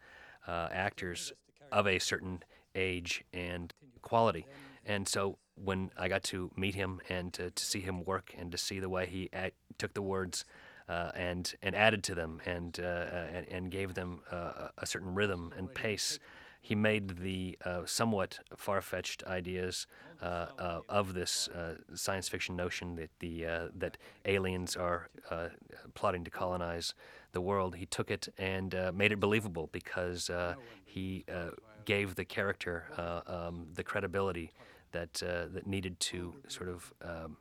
uh, 0.47 0.69
actors 0.73 1.33
of 1.73 1.87
a 1.87 1.99
certain 1.99 2.43
age 2.75 3.25
and 3.33 3.73
quality. 4.03 4.47
And 4.87 5.09
so 5.09 5.39
when 5.55 5.91
I 5.97 6.09
got 6.09 6.23
to 6.25 6.51
meet 6.57 6.75
him 6.75 7.01
and 7.09 7.33
to, 7.35 7.51
to 7.51 7.65
see 7.65 7.81
him 7.81 8.05
work 8.05 8.35
and 8.39 8.51
to 8.53 8.59
see 8.59 8.81
the 8.81 8.89
way 8.89 9.07
he 9.07 9.29
act, 9.33 9.55
took 9.79 9.95
the 9.95 10.03
words 10.03 10.45
uh, 10.89 11.13
and 11.15 11.55
and 11.63 11.75
added 11.77 12.03
to 12.05 12.15
them 12.15 12.41
and 12.47 12.81
uh, 12.81 12.87
uh, 12.87 13.27
and, 13.33 13.47
and 13.49 13.71
gave 13.71 13.95
them 13.95 14.21
uh, 14.33 14.69
a 14.79 14.87
certain 14.87 15.15
rhythm 15.15 15.53
and 15.57 15.73
pace, 15.73 16.19
he 16.61 16.75
made 16.75 17.19
the 17.19 17.57
uh, 17.65 17.83
somewhat 17.87 18.41
far-fetched 18.57 19.23
ideas 19.25 19.87
uh, 20.21 20.47
uh, 20.59 20.81
of 20.89 21.15
this 21.15 21.49
uh, 21.49 21.77
science 21.95 22.29
fiction 22.29 22.57
notion 22.57 22.97
that 22.97 23.11
the 23.21 23.47
uh, 23.47 23.69
that 23.75 23.97
aliens 24.25 24.77
are 24.77 25.09
uh, 25.31 25.49
plotting 25.95 26.25
to 26.25 26.31
colonize 26.31 26.95
the 27.33 27.41
world. 27.41 27.77
He 27.77 27.87
took 27.87 28.11
it 28.11 28.29
and 28.37 28.75
uh, 28.75 28.93
made 28.95 29.13
it 29.13 29.21
believable 29.21 29.69
because 29.73 30.29
uh, 30.29 30.55
he 30.85 31.25
uh, 31.33 31.51
gave 31.85 32.17
the 32.17 32.25
character 32.25 32.85
uh, 32.99 33.21
um, 33.27 33.69
the 33.75 33.85
credibility 33.85 34.51
that 34.93 35.23
uh, 35.23 35.47
that 35.53 35.67
needed 35.67 35.99
to 36.01 36.35
sort 36.49 36.69
of 36.69 36.93
um, 37.03 37.37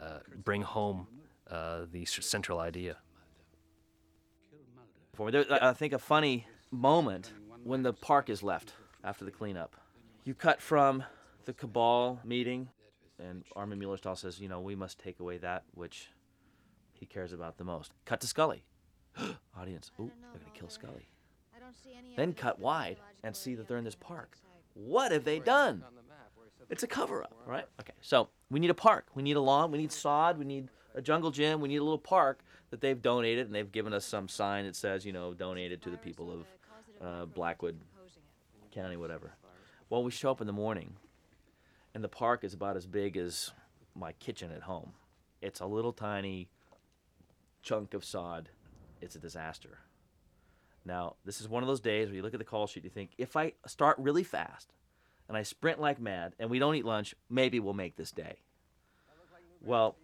uh, 0.00 0.18
bring 0.44 0.62
home 0.62 1.06
uh, 1.50 1.80
the 1.90 2.04
central 2.04 2.58
idea. 2.58 2.96
For 5.14 5.26
me, 5.26 5.32
there, 5.32 5.44
I 5.62 5.72
think 5.72 5.92
a 5.92 5.98
funny 5.98 6.46
moment 6.70 7.32
when 7.64 7.82
the 7.82 7.92
park 7.92 8.28
is 8.28 8.42
left 8.42 8.74
after 9.02 9.24
the 9.24 9.30
cleanup. 9.30 9.76
You 10.24 10.34
cut 10.34 10.60
from 10.60 11.04
the 11.44 11.52
cabal 11.52 12.20
meeting, 12.24 12.68
and 13.18 13.44
Armin 13.54 13.78
Mueller-Stahl 13.78 14.16
says, 14.16 14.40
"You 14.40 14.48
know, 14.48 14.60
we 14.60 14.74
must 14.74 14.98
take 14.98 15.20
away 15.20 15.38
that 15.38 15.64
which 15.72 16.10
he 16.92 17.06
cares 17.06 17.32
about 17.32 17.56
the 17.56 17.64
most." 17.64 17.92
Cut 18.04 18.20
to 18.20 18.26
Scully. 18.26 18.64
Audience, 19.56 19.90
ooh, 19.98 20.10
they're 20.32 20.40
gonna 20.40 20.52
kill 20.52 20.68
Scully. 20.68 21.08
Then 22.16 22.32
cut 22.32 22.58
wide 22.58 22.98
and 23.22 23.34
see 23.34 23.54
that 23.54 23.66
they're 23.66 23.78
in 23.78 23.84
this 23.84 23.94
park. 23.94 24.36
What 24.74 25.12
have 25.12 25.24
they 25.24 25.38
done? 25.38 25.84
It's 26.68 26.82
a 26.82 26.86
cover 26.86 27.22
up, 27.22 27.34
right? 27.46 27.64
Okay, 27.80 27.92
so 28.00 28.28
we 28.50 28.58
need 28.60 28.70
a 28.70 28.74
park. 28.74 29.06
We 29.14 29.22
need 29.22 29.36
a 29.36 29.40
lawn. 29.40 29.70
We 29.70 29.78
need 29.78 29.92
sod. 29.92 30.38
We 30.38 30.44
need 30.44 30.68
a 30.94 31.02
jungle 31.02 31.30
gym. 31.30 31.60
We 31.60 31.68
need 31.68 31.76
a 31.76 31.84
little 31.84 31.98
park 31.98 32.40
that 32.70 32.80
they've 32.80 33.00
donated, 33.00 33.46
and 33.46 33.54
they've 33.54 33.70
given 33.70 33.92
us 33.92 34.04
some 34.04 34.28
sign 34.28 34.64
that 34.64 34.74
says, 34.74 35.06
you 35.06 35.12
know, 35.12 35.32
donated 35.32 35.82
to 35.82 35.90
the 35.90 35.96
people 35.96 36.32
of 36.32 36.46
uh, 37.06 37.26
Blackwood 37.26 37.80
County, 38.72 38.96
whatever. 38.96 39.34
Well, 39.88 40.02
we 40.02 40.10
show 40.10 40.30
up 40.30 40.40
in 40.40 40.48
the 40.48 40.52
morning, 40.52 40.94
and 41.94 42.02
the 42.02 42.08
park 42.08 42.42
is 42.42 42.54
about 42.54 42.76
as 42.76 42.86
big 42.86 43.16
as 43.16 43.52
my 43.94 44.12
kitchen 44.12 44.50
at 44.50 44.62
home. 44.62 44.92
It's 45.40 45.60
a 45.60 45.66
little 45.66 45.92
tiny 45.92 46.48
chunk 47.62 47.94
of 47.94 48.04
sod. 48.04 48.48
It's 49.00 49.14
a 49.14 49.20
disaster. 49.20 49.78
Now, 50.84 51.16
this 51.24 51.40
is 51.40 51.48
one 51.48 51.62
of 51.62 51.68
those 51.68 51.80
days 51.80 52.08
where 52.08 52.16
you 52.16 52.22
look 52.22 52.34
at 52.34 52.38
the 52.38 52.44
call 52.44 52.66
sheet, 52.66 52.84
you 52.84 52.90
think, 52.90 53.10
if 53.18 53.36
I 53.36 53.52
start 53.66 53.96
really 53.98 54.24
fast 54.24 54.72
and 55.28 55.36
I 55.36 55.42
sprint 55.42 55.80
like 55.80 56.00
mad 56.00 56.34
and 56.38 56.50
we 56.50 56.58
don't 56.58 56.74
eat 56.74 56.84
lunch, 56.84 57.14
maybe 57.28 57.60
we'll 57.60 57.74
make 57.74 57.96
this 57.96 58.12
day. 58.12 58.36
Well, 59.60 59.96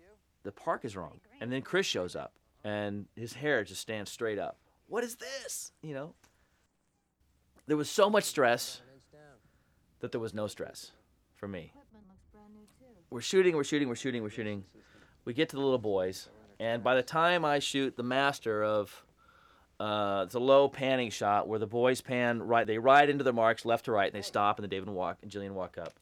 the 0.42 0.52
park 0.52 0.84
is 0.84 0.96
wrong. 0.96 1.20
And 1.40 1.52
then 1.52 1.62
Chris 1.62 1.86
shows 1.86 2.16
up 2.16 2.32
and 2.64 3.06
his 3.16 3.34
hair 3.34 3.64
just 3.64 3.80
stands 3.80 4.10
straight 4.10 4.38
up. 4.38 4.58
What 4.88 5.04
is 5.04 5.16
this? 5.16 5.72
You 5.82 5.94
know? 5.94 6.14
There 7.66 7.76
was 7.76 7.88
so 7.88 8.10
much 8.10 8.24
stress 8.24 8.82
that 10.00 10.12
there 10.12 10.20
was 10.20 10.34
no 10.34 10.46
stress 10.48 10.92
for 11.36 11.46
me. 11.48 11.72
We're 13.10 13.20
shooting, 13.20 13.54
we're 13.54 13.64
shooting, 13.64 13.88
we're 13.88 13.94
shooting, 13.94 14.22
we're 14.22 14.30
shooting. 14.30 14.64
We 15.24 15.34
get 15.34 15.48
to 15.50 15.56
the 15.56 15.62
little 15.62 15.78
boys, 15.78 16.28
and 16.58 16.82
by 16.82 16.96
the 16.96 17.02
time 17.02 17.44
I 17.44 17.60
shoot 17.60 17.96
the 17.96 18.02
master 18.02 18.64
of 18.64 19.04
uh, 19.82 20.22
it's 20.22 20.36
a 20.36 20.38
low 20.38 20.68
panning 20.68 21.10
shot 21.10 21.48
where 21.48 21.58
the 21.58 21.66
boys 21.66 22.00
pan 22.00 22.40
right. 22.40 22.68
They 22.68 22.78
ride 22.78 23.10
into 23.10 23.24
their 23.24 23.32
marks 23.32 23.64
left 23.64 23.86
to 23.86 23.92
right, 23.92 24.06
and 24.06 24.14
they 24.14 24.24
stop, 24.24 24.56
and 24.56 24.62
the 24.62 24.68
David 24.68 24.86
and 24.86 24.96
walk 24.96 25.18
and 25.22 25.30
Gillian 25.30 25.56
walk 25.56 25.76
up. 25.76 25.94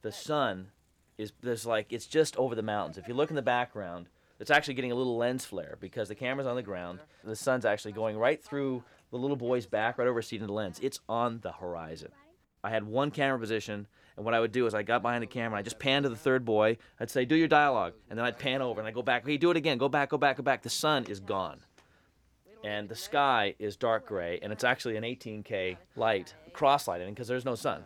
The 0.00 0.10
sun 0.10 0.68
is 1.18 1.34
there's 1.42 1.66
like 1.66 1.92
it's 1.92 2.06
just 2.06 2.34
over 2.38 2.54
the 2.54 2.62
mountains. 2.62 2.96
If 2.96 3.08
you 3.08 3.12
look 3.12 3.28
in 3.28 3.36
the 3.36 3.42
background, 3.42 4.08
it's 4.40 4.50
actually 4.50 4.72
getting 4.72 4.90
a 4.90 4.94
little 4.94 5.18
lens 5.18 5.44
flare 5.44 5.76
because 5.78 6.08
the 6.08 6.14
camera's 6.14 6.46
on 6.46 6.56
the 6.56 6.62
ground. 6.62 7.00
The 7.24 7.36
sun's 7.36 7.66
actually 7.66 7.92
going 7.92 8.16
right 8.16 8.42
through 8.42 8.82
the 9.10 9.18
little 9.18 9.36
boy's 9.36 9.66
back, 9.66 9.98
right 9.98 10.08
over 10.08 10.20
his 10.20 10.28
seat 10.28 10.40
in 10.40 10.46
the 10.46 10.52
lens. 10.54 10.80
It's 10.82 11.00
on 11.06 11.40
the 11.42 11.52
horizon. 11.52 12.12
I 12.64 12.70
had 12.70 12.84
one 12.84 13.10
camera 13.10 13.38
position, 13.38 13.86
and 14.16 14.24
what 14.24 14.32
I 14.32 14.40
would 14.40 14.52
do 14.52 14.66
is 14.66 14.72
I 14.72 14.82
got 14.82 15.02
behind 15.02 15.22
the 15.22 15.26
camera, 15.26 15.58
I 15.58 15.62
just 15.62 15.78
pan 15.78 16.04
to 16.04 16.08
the 16.08 16.16
third 16.16 16.46
boy. 16.46 16.78
I'd 16.98 17.10
say, 17.10 17.26
"Do 17.26 17.36
your 17.36 17.48
dialogue," 17.48 17.92
and 18.08 18.18
then 18.18 18.24
I'd 18.24 18.38
pan 18.38 18.62
over 18.62 18.80
and 18.80 18.88
I 18.88 18.92
go 18.92 19.02
back. 19.02 19.26
Hey, 19.26 19.36
do 19.36 19.50
it 19.50 19.58
again. 19.58 19.76
Go 19.76 19.90
back. 19.90 20.08
Go 20.08 20.16
back. 20.16 20.38
Go 20.38 20.42
back. 20.42 20.62
The 20.62 20.70
sun 20.70 21.04
is 21.04 21.20
gone 21.20 21.60
and 22.64 22.88
the 22.88 22.94
sky 22.94 23.54
is 23.58 23.76
dark 23.76 24.06
gray, 24.06 24.38
and 24.42 24.52
it's 24.52 24.64
actually 24.64 24.96
an 24.96 25.04
18K 25.04 25.76
light, 25.96 26.34
cross 26.52 26.88
lighting, 26.88 27.10
because 27.10 27.28
there's 27.28 27.44
no 27.44 27.54
sun. 27.54 27.84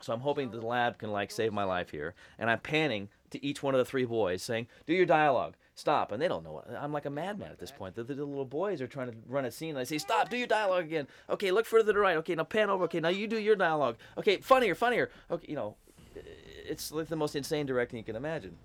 So 0.00 0.12
I'm 0.12 0.20
hoping 0.20 0.50
the 0.50 0.60
lab 0.60 0.98
can 0.98 1.10
like 1.10 1.30
save 1.30 1.52
my 1.52 1.64
life 1.64 1.90
here, 1.90 2.14
and 2.38 2.50
I'm 2.50 2.60
panning 2.60 3.08
to 3.30 3.44
each 3.44 3.62
one 3.62 3.74
of 3.74 3.78
the 3.78 3.84
three 3.84 4.04
boys, 4.04 4.42
saying, 4.42 4.68
"Do 4.86 4.94
your 4.94 5.06
dialogue, 5.06 5.56
stop," 5.74 6.12
and 6.12 6.22
they 6.22 6.28
don't 6.28 6.44
know 6.44 6.52
what 6.52 6.70
I'm 6.70 6.92
like 6.92 7.04
a 7.04 7.10
madman 7.10 7.50
at 7.50 7.58
this 7.58 7.72
point. 7.72 7.94
The, 7.94 8.04
the 8.04 8.14
little 8.14 8.44
boys 8.44 8.80
are 8.80 8.86
trying 8.86 9.10
to 9.10 9.16
run 9.26 9.44
a 9.44 9.50
scene, 9.50 9.70
and 9.70 9.78
I 9.78 9.84
say, 9.84 9.98
"Stop, 9.98 10.30
do 10.30 10.36
your 10.36 10.46
dialogue 10.46 10.84
again." 10.84 11.08
Okay, 11.28 11.50
look 11.50 11.66
further 11.66 11.86
to 11.86 11.92
the 11.92 11.98
right. 11.98 12.16
Okay, 12.18 12.34
now 12.34 12.44
pan 12.44 12.70
over. 12.70 12.84
Okay, 12.84 13.00
now 13.00 13.08
you 13.08 13.26
do 13.26 13.38
your 13.38 13.56
dialogue. 13.56 13.96
Okay, 14.16 14.38
funnier, 14.38 14.74
funnier. 14.74 15.10
Okay, 15.30 15.46
you 15.48 15.56
know, 15.56 15.76
it's 16.14 16.92
like 16.92 17.08
the 17.08 17.16
most 17.16 17.34
insane 17.34 17.66
directing 17.66 17.98
you 17.98 18.04
can 18.04 18.16
imagine. 18.16 18.56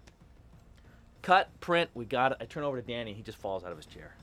Cut, 1.22 1.50
print, 1.62 1.90
we 1.94 2.06
got 2.06 2.34
it. 2.34 2.38
I 2.42 2.46
turn 2.46 2.64
over 2.64 2.80
to 2.80 2.86
Danny, 2.86 3.14
he 3.14 3.22
just 3.22 3.38
falls 3.38 3.64
out 3.64 3.72
of 3.72 3.78
his 3.78 3.86
chair. 3.86 4.16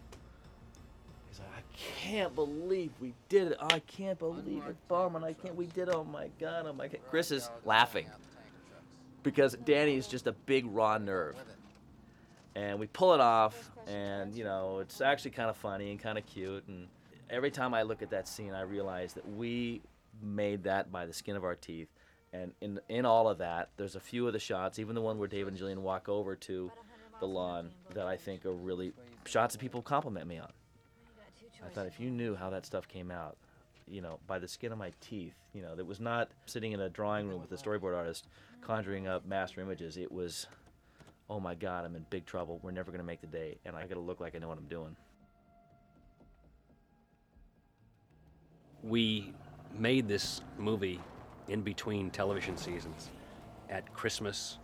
He's 1.80 1.86
like, 1.88 1.96
I 1.96 2.08
can't 2.10 2.34
believe 2.34 2.92
we 3.00 3.14
did 3.28 3.52
it. 3.52 3.58
Oh, 3.60 3.66
I 3.70 3.78
can't 3.80 4.18
believe 4.18 4.64
it, 4.66 4.76
Bowman. 4.88 5.24
I 5.24 5.32
can't. 5.32 5.54
We 5.56 5.66
did. 5.66 5.88
it. 5.88 5.94
Oh 5.94 6.04
my 6.04 6.28
God. 6.40 6.66
Oh 6.66 6.72
my 6.72 6.88
God. 6.88 7.00
Chris 7.08 7.30
is 7.30 7.50
laughing 7.64 8.06
because 9.22 9.56
Danny 9.64 9.96
is 9.96 10.06
just 10.06 10.26
a 10.26 10.32
big 10.32 10.66
raw 10.66 10.98
nerve, 10.98 11.36
and 12.54 12.78
we 12.78 12.86
pull 12.86 13.14
it 13.14 13.20
off, 13.20 13.70
and 13.86 14.34
you 14.34 14.44
know 14.44 14.78
it's 14.80 15.00
actually 15.00 15.32
kind 15.32 15.50
of 15.50 15.56
funny 15.56 15.90
and 15.90 16.00
kind 16.00 16.18
of 16.18 16.26
cute. 16.26 16.64
And 16.68 16.88
every 17.28 17.50
time 17.50 17.74
I 17.74 17.82
look 17.82 18.02
at 18.02 18.10
that 18.10 18.28
scene, 18.28 18.54
I 18.54 18.62
realize 18.62 19.14
that 19.14 19.28
we 19.28 19.82
made 20.22 20.64
that 20.64 20.92
by 20.92 21.06
the 21.06 21.12
skin 21.12 21.36
of 21.36 21.44
our 21.44 21.54
teeth. 21.54 21.88
And 22.32 22.52
in 22.60 22.80
in 22.88 23.06
all 23.06 23.28
of 23.28 23.38
that, 23.38 23.70
there's 23.76 23.96
a 23.96 24.00
few 24.00 24.26
of 24.26 24.32
the 24.32 24.38
shots, 24.38 24.78
even 24.78 24.94
the 24.94 25.00
one 25.00 25.18
where 25.18 25.28
David 25.28 25.48
and 25.48 25.58
Gillian 25.58 25.82
walk 25.82 26.08
over 26.08 26.36
to 26.36 26.70
the 27.20 27.26
lawn, 27.26 27.70
that 27.94 28.06
I 28.06 28.16
think 28.16 28.46
are 28.46 28.52
really 28.52 28.92
shots 29.26 29.54
that 29.54 29.60
people 29.60 29.82
compliment 29.82 30.26
me 30.26 30.38
on. 30.38 30.50
I 31.64 31.68
thought 31.68 31.86
if 31.86 32.00
you 32.00 32.10
knew 32.10 32.34
how 32.34 32.50
that 32.50 32.66
stuff 32.66 32.88
came 32.88 33.10
out, 33.10 33.36
you 33.86 34.00
know, 34.00 34.18
by 34.26 34.38
the 34.38 34.48
skin 34.48 34.72
of 34.72 34.78
my 34.78 34.92
teeth, 35.00 35.34
you 35.52 35.62
know, 35.62 35.74
that 35.74 35.84
was 35.84 36.00
not 36.00 36.30
sitting 36.46 36.72
in 36.72 36.80
a 36.80 36.88
drawing 36.88 37.28
room 37.28 37.40
with 37.40 37.52
a 37.52 37.62
storyboard 37.62 37.96
artist 37.96 38.28
conjuring 38.60 39.08
up 39.08 39.26
master 39.26 39.60
images. 39.60 39.96
It 39.96 40.10
was, 40.10 40.46
oh 41.28 41.40
my 41.40 41.54
God, 41.54 41.84
I'm 41.84 41.96
in 41.96 42.06
big 42.10 42.24
trouble. 42.26 42.60
We're 42.62 42.70
never 42.70 42.90
going 42.90 43.00
to 43.00 43.06
make 43.06 43.20
the 43.20 43.26
day, 43.26 43.58
and 43.64 43.76
I 43.76 43.86
got 43.86 43.94
to 43.94 44.00
look 44.00 44.20
like 44.20 44.34
I 44.34 44.38
know 44.38 44.48
what 44.48 44.58
I'm 44.58 44.68
doing. 44.68 44.96
We 48.82 49.34
made 49.76 50.08
this 50.08 50.40
movie 50.58 51.00
in 51.48 51.62
between 51.62 52.10
television 52.10 52.56
seasons. 52.56 53.10
At 53.68 53.92
Christmas, 53.92 54.58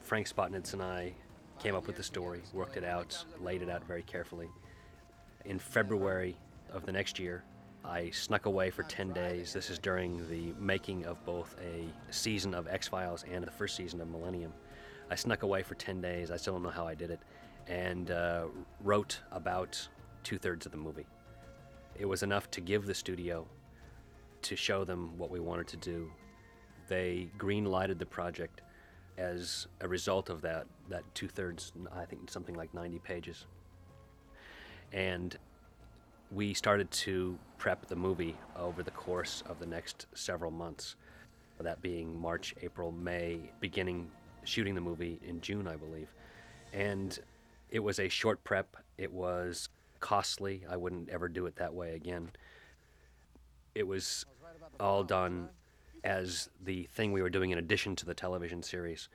Frank 0.00 0.28
Spotnitz 0.28 0.74
and 0.74 0.82
I 0.82 1.14
came 1.58 1.74
up 1.74 1.86
with 1.86 1.96
the 1.96 2.02
story, 2.02 2.42
worked 2.52 2.76
it 2.76 2.84
out, 2.84 3.24
laid 3.40 3.62
it 3.62 3.70
out 3.70 3.84
very 3.86 4.02
carefully. 4.02 4.48
In 5.44 5.58
February 5.58 6.36
of 6.72 6.86
the 6.86 6.92
next 6.92 7.18
year, 7.18 7.44
I 7.84 8.08
snuck 8.10 8.46
away 8.46 8.70
for 8.70 8.82
10 8.82 9.12
days. 9.12 9.52
This 9.52 9.68
is 9.68 9.78
during 9.78 10.26
the 10.30 10.54
making 10.58 11.04
of 11.04 11.22
both 11.26 11.54
a 11.60 11.84
season 12.10 12.54
of 12.54 12.66
X 12.66 12.88
Files 12.88 13.26
and 13.30 13.44
the 13.44 13.50
first 13.50 13.76
season 13.76 14.00
of 14.00 14.08
Millennium. 14.08 14.54
I 15.10 15.16
snuck 15.16 15.42
away 15.42 15.62
for 15.62 15.74
10 15.74 16.00
days. 16.00 16.30
I 16.30 16.36
still 16.36 16.54
don't 16.54 16.62
know 16.62 16.70
how 16.70 16.86
I 16.86 16.94
did 16.94 17.10
it. 17.10 17.20
And 17.66 18.10
uh, 18.10 18.46
wrote 18.82 19.20
about 19.32 19.86
two 20.22 20.38
thirds 20.38 20.64
of 20.64 20.72
the 20.72 20.78
movie. 20.78 21.06
It 21.94 22.06
was 22.06 22.22
enough 22.22 22.50
to 22.52 22.62
give 22.62 22.86
the 22.86 22.94
studio 22.94 23.46
to 24.42 24.56
show 24.56 24.84
them 24.84 25.18
what 25.18 25.30
we 25.30 25.40
wanted 25.40 25.68
to 25.68 25.76
do. 25.76 26.10
They 26.88 27.28
green 27.36 27.66
lighted 27.66 27.98
the 27.98 28.06
project 28.06 28.62
as 29.18 29.66
a 29.82 29.88
result 29.88 30.30
of 30.30 30.40
that, 30.40 30.66
that 30.88 31.02
two 31.14 31.28
thirds, 31.28 31.72
I 31.94 32.06
think 32.06 32.30
something 32.30 32.54
like 32.54 32.72
90 32.72 32.98
pages. 33.00 33.46
And 34.94 35.36
we 36.30 36.54
started 36.54 36.90
to 36.90 37.36
prep 37.58 37.86
the 37.86 37.96
movie 37.96 38.36
over 38.56 38.82
the 38.82 38.92
course 38.92 39.42
of 39.46 39.58
the 39.58 39.66
next 39.66 40.06
several 40.14 40.50
months. 40.50 40.94
That 41.60 41.82
being 41.82 42.18
March, 42.20 42.54
April, 42.62 42.92
May, 42.92 43.38
beginning 43.60 44.10
shooting 44.44 44.74
the 44.74 44.80
movie 44.80 45.20
in 45.26 45.40
June, 45.40 45.66
I 45.66 45.76
believe. 45.76 46.08
And 46.72 47.18
it 47.70 47.80
was 47.80 47.98
a 47.98 48.08
short 48.08 48.42
prep. 48.44 48.76
It 48.98 49.12
was 49.12 49.68
costly. 50.00 50.62
I 50.68 50.76
wouldn't 50.76 51.08
ever 51.08 51.28
do 51.28 51.46
it 51.46 51.56
that 51.56 51.74
way 51.74 51.94
again. 51.94 52.30
It 53.74 53.86
was 53.86 54.26
all 54.78 55.02
done 55.02 55.48
as 56.04 56.50
the 56.62 56.84
thing 56.92 57.12
we 57.12 57.22
were 57.22 57.30
doing 57.30 57.50
in 57.50 57.58
addition 57.58 57.96
to 57.96 58.06
the 58.06 58.14
television 58.14 58.62
series, 58.62 59.08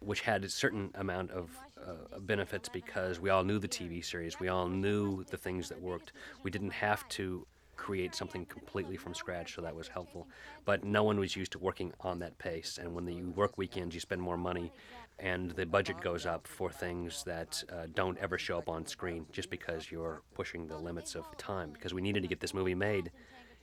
which 0.00 0.20
had 0.20 0.44
a 0.44 0.48
certain 0.48 0.90
amount 0.94 1.32
of 1.32 1.50
uh, 1.84 2.18
benefits 2.20 2.68
because 2.68 3.20
we 3.20 3.30
all 3.30 3.44
knew 3.44 3.58
the 3.58 3.68
TV 3.68 4.04
series, 4.04 4.40
we 4.40 4.48
all 4.48 4.68
knew 4.68 5.24
the 5.24 5.36
things 5.36 5.68
that 5.68 5.80
worked. 5.80 6.12
We 6.42 6.50
didn't 6.50 6.70
have 6.70 7.06
to 7.10 7.46
create 7.76 8.14
something 8.14 8.46
completely 8.46 8.96
from 8.96 9.14
scratch, 9.14 9.54
so 9.54 9.60
that 9.62 9.74
was 9.74 9.88
helpful. 9.88 10.26
But 10.64 10.84
no 10.84 11.04
one 11.04 11.20
was 11.20 11.36
used 11.36 11.52
to 11.52 11.58
working 11.58 11.92
on 12.00 12.18
that 12.20 12.36
pace, 12.38 12.78
and 12.80 12.94
when 12.94 13.06
you 13.06 13.30
work 13.36 13.58
weekends, 13.58 13.94
you 13.94 14.00
spend 14.00 14.20
more 14.20 14.36
money, 14.36 14.72
and 15.18 15.50
the 15.52 15.66
budget 15.66 16.00
goes 16.00 16.26
up 16.26 16.46
for 16.46 16.70
things 16.70 17.22
that 17.24 17.62
uh, 17.70 17.86
don't 17.94 18.18
ever 18.18 18.38
show 18.38 18.58
up 18.58 18.68
on 18.68 18.86
screen 18.86 19.26
just 19.32 19.50
because 19.50 19.90
you're 19.90 20.22
pushing 20.34 20.66
the 20.66 20.76
limits 20.76 21.14
of 21.14 21.24
time. 21.36 21.70
Because 21.70 21.94
we 21.94 22.02
needed 22.02 22.22
to 22.22 22.28
get 22.28 22.40
this 22.40 22.54
movie 22.54 22.74
made 22.74 23.10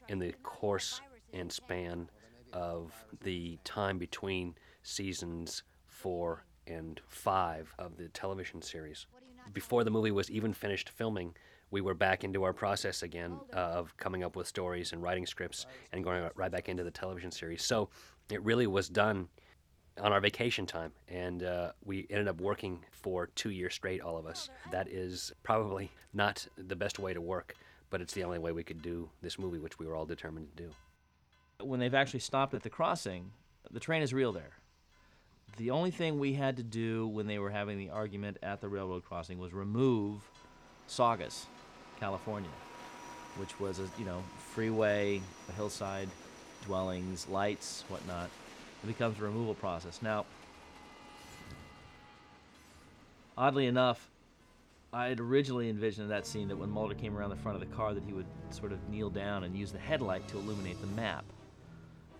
in 0.08 0.18
the 0.18 0.32
course 0.42 1.00
and 1.32 1.50
span 1.50 2.08
of 2.52 2.92
the 3.22 3.58
time 3.64 3.98
between 3.98 4.54
seasons 4.82 5.62
four 5.86 6.44
and 6.66 7.00
five 7.08 7.74
of 7.78 7.96
the 7.96 8.08
television 8.08 8.62
series. 8.62 9.06
Before 9.52 9.84
the 9.84 9.90
movie 9.90 10.10
was 10.10 10.30
even 10.30 10.52
finished 10.52 10.90
filming, 10.90 11.34
we 11.70 11.80
were 11.80 11.94
back 11.94 12.24
into 12.24 12.44
our 12.44 12.52
process 12.52 13.02
again 13.02 13.38
uh, 13.52 13.56
of 13.56 13.96
coming 13.96 14.22
up 14.22 14.36
with 14.36 14.46
stories 14.46 14.92
and 14.92 15.02
writing 15.02 15.26
scripts 15.26 15.66
and 15.92 16.04
going 16.04 16.28
right 16.34 16.50
back 16.50 16.68
into 16.68 16.84
the 16.84 16.90
television 16.90 17.30
series. 17.30 17.62
So 17.62 17.88
it 18.30 18.42
really 18.42 18.66
was 18.66 18.88
done 18.88 19.28
on 20.00 20.12
our 20.12 20.20
vacation 20.20 20.66
time, 20.66 20.92
and 21.08 21.42
uh, 21.42 21.72
we 21.84 22.06
ended 22.10 22.28
up 22.28 22.40
working 22.40 22.80
for 22.90 23.28
two 23.34 23.50
years 23.50 23.74
straight, 23.74 24.00
all 24.00 24.16
of 24.16 24.26
us. 24.26 24.50
That 24.72 24.88
is 24.88 25.32
probably 25.42 25.90
not 26.12 26.46
the 26.56 26.76
best 26.76 26.98
way 26.98 27.14
to 27.14 27.20
work, 27.20 27.54
but 27.90 28.00
it's 28.00 28.12
the 28.12 28.24
only 28.24 28.38
way 28.38 28.52
we 28.52 28.64
could 28.64 28.82
do 28.82 29.08
this 29.22 29.38
movie, 29.38 29.58
which 29.58 29.78
we 29.78 29.86
were 29.86 29.94
all 29.94 30.06
determined 30.06 30.48
to 30.56 30.64
do. 30.64 30.70
When 31.64 31.78
they've 31.78 31.94
actually 31.94 32.20
stopped 32.20 32.54
at 32.54 32.62
the 32.62 32.70
crossing, 32.70 33.30
the 33.70 33.80
train 33.80 34.02
is 34.02 34.12
real 34.12 34.32
there. 34.32 34.54
The 35.56 35.70
only 35.70 35.92
thing 35.92 36.18
we 36.18 36.32
had 36.32 36.56
to 36.56 36.64
do 36.64 37.06
when 37.06 37.26
they 37.28 37.38
were 37.38 37.50
having 37.50 37.78
the 37.78 37.90
argument 37.90 38.38
at 38.42 38.60
the 38.60 38.68
railroad 38.68 39.04
crossing 39.04 39.38
was 39.38 39.52
remove 39.52 40.20
Saugus, 40.88 41.46
California, 42.00 42.50
which 43.36 43.58
was 43.60 43.78
a 43.78 43.88
you 43.96 44.04
know 44.04 44.22
freeway, 44.52 45.20
a 45.48 45.52
hillside, 45.52 46.08
dwellings, 46.66 47.28
lights, 47.28 47.84
whatnot. 47.88 48.30
It 48.82 48.86
becomes 48.88 49.18
a 49.20 49.22
removal 49.22 49.54
process. 49.54 50.02
Now, 50.02 50.26
oddly 53.38 53.66
enough, 53.66 54.10
I 54.92 55.06
had 55.06 55.20
originally 55.20 55.68
envisioned 55.68 56.10
that 56.10 56.26
scene 56.26 56.48
that 56.48 56.56
when 56.56 56.70
Mulder 56.70 56.94
came 56.94 57.16
around 57.16 57.30
the 57.30 57.36
front 57.36 57.62
of 57.62 57.68
the 57.68 57.74
car, 57.76 57.94
that 57.94 58.02
he 58.04 58.12
would 58.12 58.26
sort 58.50 58.72
of 58.72 58.88
kneel 58.88 59.08
down 59.08 59.44
and 59.44 59.56
use 59.56 59.70
the 59.70 59.78
headlight 59.78 60.26
to 60.28 60.36
illuminate 60.36 60.80
the 60.80 60.88
map, 60.88 61.24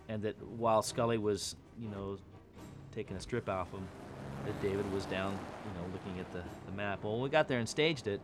and 0.09 0.23
that 0.23 0.41
while 0.41 0.83
Scully 0.83 1.19
was 1.19 1.57
you 1.81 1.89
know 1.89 2.17
taking 2.95 3.17
a 3.17 3.21
strip 3.21 3.49
off 3.49 3.71
him, 3.73 3.87
that 4.47 4.61
David 4.63 4.91
was 4.93 5.07
down 5.07 5.33
you 5.33 5.81
know 5.81 5.87
looking 5.93 6.21
at 6.21 6.31
the, 6.33 6.43
the 6.67 6.77
map. 6.77 7.03
Well, 7.03 7.15
when 7.15 7.23
we 7.23 7.29
got 7.29 7.49
there 7.49 7.59
and 7.59 7.69
staged 7.69 8.07
it, 8.07 8.21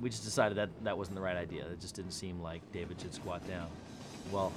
we 0.00 0.10
just 0.10 0.24
decided 0.24 0.58
that 0.58 0.70
that 0.84 0.96
wasn't 0.96 1.16
the 1.16 1.22
right 1.22 1.36
idea. 1.36 1.64
It 1.66 1.80
just 1.80 1.94
didn't 1.94 2.12
seem 2.12 2.40
like 2.40 2.60
David 2.72 3.00
should 3.00 3.14
squat 3.14 3.46
down. 3.48 3.68
Well, 4.32 4.52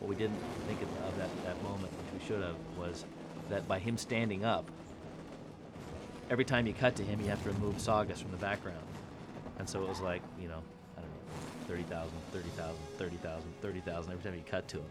what 0.00 0.08
we 0.08 0.16
didn't 0.16 0.38
think 0.66 0.80
of, 0.82 0.88
that, 1.18 1.28
that 1.44 1.62
moment, 1.62 1.92
which 1.92 2.22
we 2.22 2.26
should 2.26 2.42
have, 2.42 2.56
was 2.78 3.04
that 3.48 3.66
by 3.68 3.78
him 3.78 3.96
standing 3.96 4.44
up, 4.44 4.70
every 6.30 6.44
time 6.44 6.66
you 6.66 6.72
cut 6.72 6.94
to 6.96 7.02
him, 7.02 7.20
you 7.20 7.28
have 7.28 7.42
to 7.42 7.50
remove 7.50 7.80
Saugus 7.80 8.20
from 8.20 8.30
the 8.30 8.36
background. 8.36 8.78
And 9.58 9.68
so 9.68 9.82
it 9.82 9.88
was 9.88 10.00
like, 10.00 10.22
you 10.40 10.48
know, 10.48 10.62
I 10.96 11.00
don't 11.00 11.10
know, 11.10 11.68
30,000, 11.68 12.10
30,000, 12.32 12.76
30,000, 12.96 13.42
30,000 13.60 14.12
every 14.12 14.24
time 14.24 14.34
you 14.34 14.44
cut 14.50 14.68
to 14.68 14.78
him. 14.78 14.84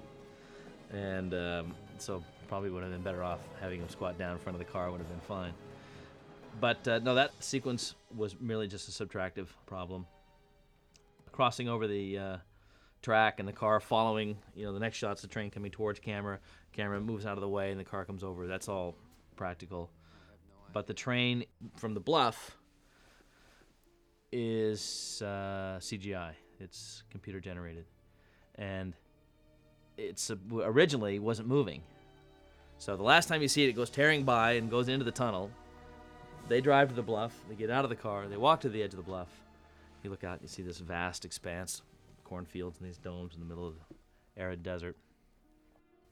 And 0.91 1.33
um, 1.33 1.75
so 1.97 2.23
probably 2.49 2.71
would 2.71 2.81
have 2.81 2.91
been 2.91 3.03
better 3.03 3.23
off 3.23 3.39
having 3.61 3.79
him 3.79 3.87
squat 3.87 4.17
down 4.17 4.33
in 4.33 4.39
front 4.39 4.59
of 4.59 4.59
the 4.59 4.69
car, 4.69 4.91
would 4.91 4.99
have 4.99 5.07
been 5.07 5.19
fine. 5.21 5.53
But 6.59 6.85
uh, 6.87 6.99
no, 6.99 7.15
that 7.15 7.31
sequence 7.41 7.93
was 8.13 8.35
merely 8.41 8.67
just 8.67 8.89
a 8.89 9.05
subtractive 9.05 9.47
problem. 9.67 10.07
Crossing 11.31 11.69
over 11.69 11.87
the 11.87 12.17
uh, 12.17 12.37
track 13.03 13.39
and 13.39 13.47
the 13.47 13.53
car 13.53 13.79
following, 13.79 14.35
you 14.55 14.65
know, 14.65 14.73
the 14.73 14.79
next 14.79 14.97
shot's 14.97 15.21
the 15.21 15.27
train 15.27 15.51
coming 15.51 15.71
towards 15.71 15.99
camera. 15.99 16.39
Camera 16.73 16.99
moves 16.99 17.25
out 17.25 17.37
of 17.37 17.41
the 17.41 17.47
way 17.47 17.69
and 17.71 17.79
the 17.79 17.85
car 17.85 18.03
comes 18.03 18.23
over. 18.23 18.47
That's 18.47 18.67
all 18.67 18.95
practical. 19.35 19.91
But 20.73 20.87
the 20.87 20.93
train 20.93 21.45
from 21.77 21.93
the 21.93 21.99
bluff 21.99 22.57
is 24.31 25.21
uh, 25.23 25.77
CGI. 25.79 26.31
It's 26.59 27.03
computer 27.09 27.39
generated, 27.39 27.85
and 28.55 28.93
it's 29.97 30.29
uh, 30.29 30.35
originally 30.51 31.19
wasn't 31.19 31.47
moving. 31.47 31.83
So 32.79 32.95
the 32.95 33.03
last 33.03 33.27
time 33.27 33.41
you 33.41 33.49
see 33.49 33.65
it, 33.65 33.69
it 33.69 33.73
goes 33.73 33.89
tearing 33.89 34.23
by 34.23 34.53
and 34.53 34.71
goes 34.71 34.87
into 34.87 35.03
the 35.03 35.11
tunnel. 35.11 35.51
They 36.47 36.61
drive 36.61 36.87
to 36.87 36.95
the 36.95 37.03
bluff. 37.03 37.37
They 37.49 37.55
get 37.55 37.69
out 37.69 37.83
of 37.83 37.89
the 37.89 37.95
car. 37.95 38.29
They 38.29 38.37
walk 38.37 38.61
to 38.61 38.69
the 38.69 38.81
edge 38.81 38.93
of 38.93 38.97
the 38.97 39.03
bluff. 39.03 39.27
You 40.01 40.09
look 40.09 40.23
out 40.23 40.39
and 40.39 40.43
you 40.43 40.47
see 40.47 40.63
this 40.63 40.79
vast 40.79 41.25
expanse, 41.25 41.81
cornfields 42.23 42.79
and 42.79 42.87
these 42.87 42.97
domes 42.97 43.33
in 43.33 43.41
the 43.41 43.45
middle 43.45 43.67
of 43.67 43.73
the 43.75 44.41
arid 44.41 44.63
desert. 44.63 44.95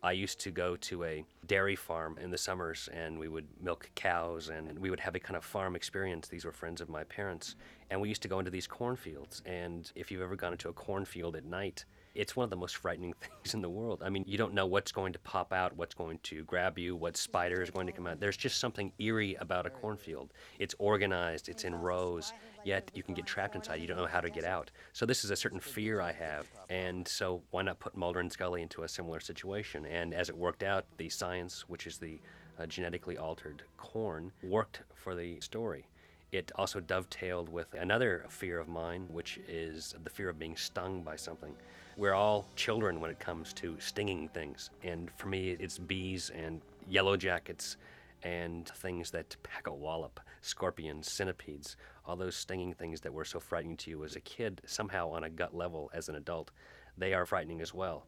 I 0.03 0.11
used 0.11 0.41
to 0.41 0.51
go 0.51 0.76
to 0.76 1.05
a 1.05 1.24
dairy 1.45 1.78
farm 1.78 2.18
in 2.22 2.32
the 2.32 2.38
summers 2.38 2.89
and 2.93 3.18
we 3.18 3.30
would 3.30 3.47
milk 3.61 3.89
cows 3.95 4.49
and 4.49 4.78
we 4.78 4.89
would 4.89 4.99
have 4.99 5.15
a 5.15 5.20
kind 5.20 5.38
of 5.38 5.45
farm 5.45 5.74
experience. 5.74 6.28
These 6.28 6.43
were 6.43 6.51
friends 6.51 6.82
of 6.82 6.89
my 6.89 7.05
parents. 7.05 7.55
And 7.89 8.01
we 8.01 8.09
used 8.09 8.22
to 8.24 8.28
go 8.28 8.39
into 8.39 8.51
these 8.51 8.68
cornfields. 8.68 9.41
And 9.45 9.89
if 9.95 10.11
you've 10.11 10.22
ever 10.22 10.36
gone 10.36 10.51
into 10.51 10.68
a 10.68 10.74
cornfield 10.74 11.38
at 11.38 11.45
night, 11.45 11.86
it's 12.18 12.36
one 12.36 12.43
of 12.43 12.49
the 12.49 12.55
most 12.55 12.76
frightening 12.76 13.13
things 13.22 13.53
in 13.53 13.61
the 13.61 13.70
world. 13.70 14.01
I 14.03 14.09
mean, 14.09 14.26
you 14.28 14.38
don't 14.38 14.53
know 14.53 14.65
what's 14.65 14.91
going 14.91 15.13
to 15.13 15.20
pop 15.20 15.53
out, 15.53 15.78
what's 15.78 15.93
going 15.93 16.20
to 16.24 16.43
grab 16.43 16.78
you, 16.78 16.95
what 16.95 17.15
spider 17.15 17.61
is 17.61 17.70
going 17.70 17.86
to 17.88 17.93
come 17.93 18.07
out. 18.07 18.20
There's 18.20 18.36
just 18.36 18.59
something 18.59 18.91
eerie 18.99 19.36
about 19.36 19.65
a 19.65 19.70
cornfield. 19.70 20.34
It's 20.59 20.76
organized, 20.80 21.47
it's 21.47 21.63
in 21.63 21.76
rows, 21.76 22.34
yet 22.65 22.89
you 22.93 23.03
can 23.03 23.13
get 23.13 23.26
trapped 23.26 23.55
inside. 23.55 23.80
You 23.80 23.88
don't 23.88 23.97
know 23.97 24.07
how 24.07 24.22
to 24.22 24.30
get 24.30 24.43
out. 24.43 24.72
So 24.93 25.05
this 25.05 25.24
is 25.24 25.32
a 25.32 25.36
certain 25.36 25.59
fear 25.59 26.01
I 26.01 26.11
have. 26.11 26.47
And 26.70 27.07
so 27.07 27.43
why 27.51 27.61
not 27.61 27.80
put 27.80 27.95
Mulder 27.95 28.20
and 28.20 28.32
Scully 28.32 28.63
into 28.63 28.82
a 28.84 28.88
similar 28.88 29.20
situation? 29.20 29.86
And 29.86 30.13
as 30.13 30.30
it 30.30 30.36
worked 30.36 30.63
out, 30.63 30.86
the 30.97 31.09
science, 31.09 31.65
which 31.68 31.86
is 31.86 31.99
the 31.99 32.20
uh, 32.59 32.65
genetically 32.65 33.18
altered 33.18 33.61
corn, 33.78 34.32
worked 34.41 34.82
for 34.95 35.13
the 35.13 35.39
story. 35.41 35.88
It 36.32 36.51
also 36.55 36.80
dovetailed 36.80 37.49
with 37.49 37.73
another 37.73 38.25
fear 38.30 38.59
of 38.59 38.67
mine, 38.67 39.07
which 39.09 39.39
is 39.47 39.95
the 40.03 40.09
fear 40.09 40.30
of 40.30 40.38
being 40.38 40.57
stung 40.57 41.01
by 41.01 41.15
something. 41.15 41.55
We're 41.95 42.13
all 42.13 42.47
children 42.55 42.99
when 42.99 43.09
it 43.09 43.19
comes 43.19 43.53
to 43.53 43.75
stinging 43.80 44.28
things. 44.30 44.69
And 44.84 45.09
for 45.17 45.28
me, 45.30 45.51
it's 45.51 45.78
bees 45.78 46.30
and 46.36 46.61
yellow 46.88 47.15
jackets 47.17 47.78
and 48.23 48.67
things 48.67 49.11
that 49.11 49.36
pack 49.43 49.67
a 49.67 49.73
wallop 49.73 50.19
scorpions, 50.41 51.11
centipedes, 51.11 51.78
all 52.05 52.15
those 52.15 52.36
stinging 52.36 52.73
things 52.73 53.01
that 53.01 53.13
were 53.13 53.25
so 53.25 53.39
frightening 53.39 53.78
to 53.78 53.89
you 53.89 54.03
as 54.03 54.15
a 54.15 54.21
kid, 54.21 54.61
somehow 54.65 55.09
on 55.09 55.23
a 55.23 55.30
gut 55.30 55.55
level 55.55 55.89
as 55.93 56.09
an 56.09 56.15
adult, 56.15 56.51
they 56.97 57.13
are 57.13 57.25
frightening 57.25 57.61
as 57.61 57.73
well. 57.73 58.05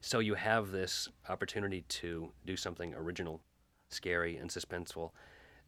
So 0.00 0.18
you 0.18 0.34
have 0.34 0.70
this 0.70 1.08
opportunity 1.28 1.84
to 1.88 2.32
do 2.44 2.56
something 2.56 2.94
original, 2.94 3.40
scary, 3.88 4.36
and 4.36 4.50
suspenseful, 4.50 5.10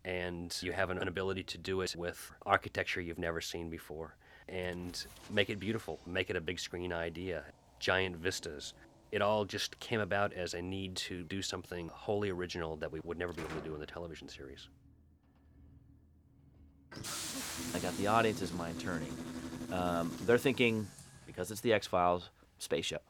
and 0.04 0.56
you 0.60 0.72
have 0.72 0.90
an, 0.90 0.98
an 0.98 1.08
ability 1.08 1.42
to 1.44 1.58
do 1.58 1.80
it 1.80 1.94
with 1.96 2.32
architecture 2.44 3.00
you've 3.00 3.18
never 3.18 3.40
seen 3.40 3.70
before 3.70 4.16
and 4.48 5.06
make 5.30 5.48
it 5.48 5.58
beautiful, 5.58 5.98
make 6.06 6.30
it 6.30 6.36
a 6.36 6.40
big 6.40 6.58
screen 6.58 6.92
idea, 6.92 7.44
giant 7.78 8.16
vistas. 8.16 8.74
It 9.12 9.22
all 9.22 9.44
just 9.44 9.78
came 9.80 10.00
about 10.00 10.32
as 10.32 10.54
a 10.54 10.60
need 10.60 10.96
to 10.96 11.22
do 11.22 11.40
something 11.40 11.88
wholly 11.88 12.30
original 12.30 12.76
that 12.76 12.90
we 12.90 13.00
would 13.04 13.18
never 13.18 13.32
be 13.32 13.42
able 13.42 13.54
to 13.56 13.68
do 13.68 13.74
in 13.74 13.80
the 13.80 13.86
television 13.86 14.28
series. 14.28 14.68
I 17.74 17.78
got 17.78 17.96
the 17.96 18.06
audience's 18.06 18.52
mind 18.52 18.80
turning. 18.80 19.12
Um, 19.72 20.10
they're 20.26 20.38
thinking 20.38 20.86
because 21.26 21.50
it's 21.50 21.60
the 21.60 21.72
X 21.72 21.86
Files 21.86 22.30
spaceship. 22.58 23.02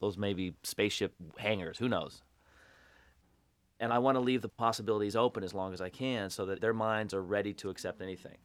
Those 0.00 0.18
may 0.18 0.34
be 0.34 0.54
spaceship 0.62 1.14
hangars, 1.38 1.78
who 1.78 1.88
knows? 1.88 2.22
And 3.78 3.92
I 3.92 3.98
want 3.98 4.16
to 4.16 4.20
leave 4.20 4.42
the 4.42 4.48
possibilities 4.48 5.16
open 5.16 5.44
as 5.44 5.52
long 5.52 5.74
as 5.74 5.80
I 5.80 5.90
can 5.90 6.30
so 6.30 6.46
that 6.46 6.60
their 6.60 6.72
minds 6.72 7.12
are 7.12 7.22
ready 7.22 7.52
to 7.54 7.68
accept 7.68 8.00
anything. 8.00 8.38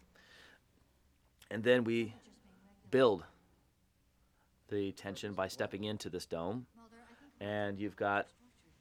And 1.49 1.63
then 1.63 1.83
we 1.83 2.13
build 2.89 3.23
the 4.69 4.91
tension 4.93 5.33
by 5.33 5.47
stepping 5.47 5.83
into 5.83 6.09
this 6.09 6.25
dome. 6.25 6.65
And 7.39 7.79
you've 7.79 7.95
got 7.95 8.27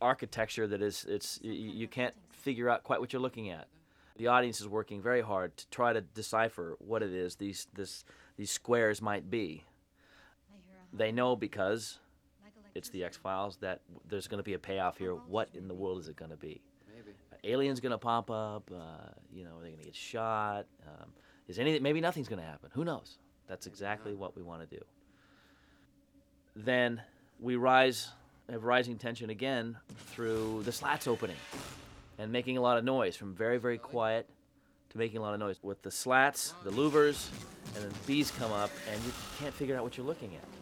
architecture 0.01 0.67
that 0.67 0.83
is 0.83 1.05
it's 1.09 1.39
you, 1.43 1.87
can't 1.87 2.15
figure 2.31 2.69
out 2.69 2.83
quite 2.85 3.01
what 3.01 3.13
you're 3.13 3.23
looking 3.23 3.51
at. 3.51 3.69
The 4.17 4.29
audience 4.29 4.61
is 4.61 4.69
working 4.69 5.01
very 5.01 5.21
hard 5.21 5.57
to 5.57 5.69
try 5.71 5.93
to 5.93 6.01
decipher 6.01 6.77
what 6.79 7.03
it 7.03 7.13
is 7.13 7.37
these 7.37 7.67
this 7.75 8.05
these 8.37 8.51
squares 8.51 9.01
might 9.01 9.31
be. 9.31 9.65
They 10.93 11.13
know 11.13 11.37
because 11.37 11.99
it's 12.75 12.89
the 12.91 13.05
X 13.05 13.17
Files 13.17 13.57
that 13.59 13.81
there's 14.09 14.29
going 14.29 14.39
to 14.39 14.45
be 14.45 14.55
a 14.55 14.59
payoff 14.59 14.99
here. 14.99 15.13
What 15.15 15.49
in 15.55 15.69
the 15.69 15.75
world 15.75 15.99
is 15.99 16.09
it 16.09 16.17
going 16.17 16.31
to 16.31 16.37
be? 16.37 16.61
Maybe. 16.89 17.17
aliens 17.45 17.81
going 17.81 17.93
to 17.93 17.99
pop 17.99 18.31
up? 18.31 18.71
Uh, 18.73 19.11
you 19.33 19.45
know, 19.45 19.57
are 19.57 19.63
they 19.63 19.69
going 19.69 19.81
to 19.81 19.85
get 19.85 19.95
shot? 19.95 20.67
Um, 20.87 21.11
is 21.49 21.59
anything? 21.59 21.83
Maybe 21.83 22.01
nothing's 22.01 22.29
going 22.29 22.41
to 22.41 22.47
happen. 22.47 22.71
Who 22.75 22.85
knows? 22.85 23.19
That's 23.49 23.67
exactly 23.67 24.15
what 24.15 24.37
we 24.37 24.43
want 24.43 24.69
to 24.69 24.77
do. 24.77 24.83
Then 26.55 27.03
we 27.41 27.57
rise, 27.57 28.09
have 28.51 28.65
rising 28.65 28.97
tension 28.99 29.31
again 29.31 29.77
through 30.09 30.63
the 30.65 30.73
slats 30.73 31.07
opening 31.09 31.37
and 32.19 32.31
making 32.31 32.57
a 32.57 32.61
lot 32.61 32.77
of 32.77 32.85
noise 32.85 33.17
from 33.17 33.35
very, 33.35 33.59
very 33.59 33.79
quiet 33.79 34.29
to 34.91 34.99
making 34.99 35.19
a 35.19 35.23
lot 35.23 35.35
of 35.35 35.41
noise. 35.41 35.59
With 35.63 35.83
the 35.83 35.91
slats, 35.91 36.55
the 36.65 36.71
louvers, 36.71 37.29
and 37.75 37.85
then 37.85 37.93
bees 38.07 38.31
come 38.31 38.53
up, 38.53 38.71
and 38.93 39.03
you 39.05 39.13
can't 39.39 39.55
figure 39.55 39.77
out 39.77 39.83
what 39.83 39.97
you're 39.97 40.07
looking 40.07 40.35
at. 40.35 40.60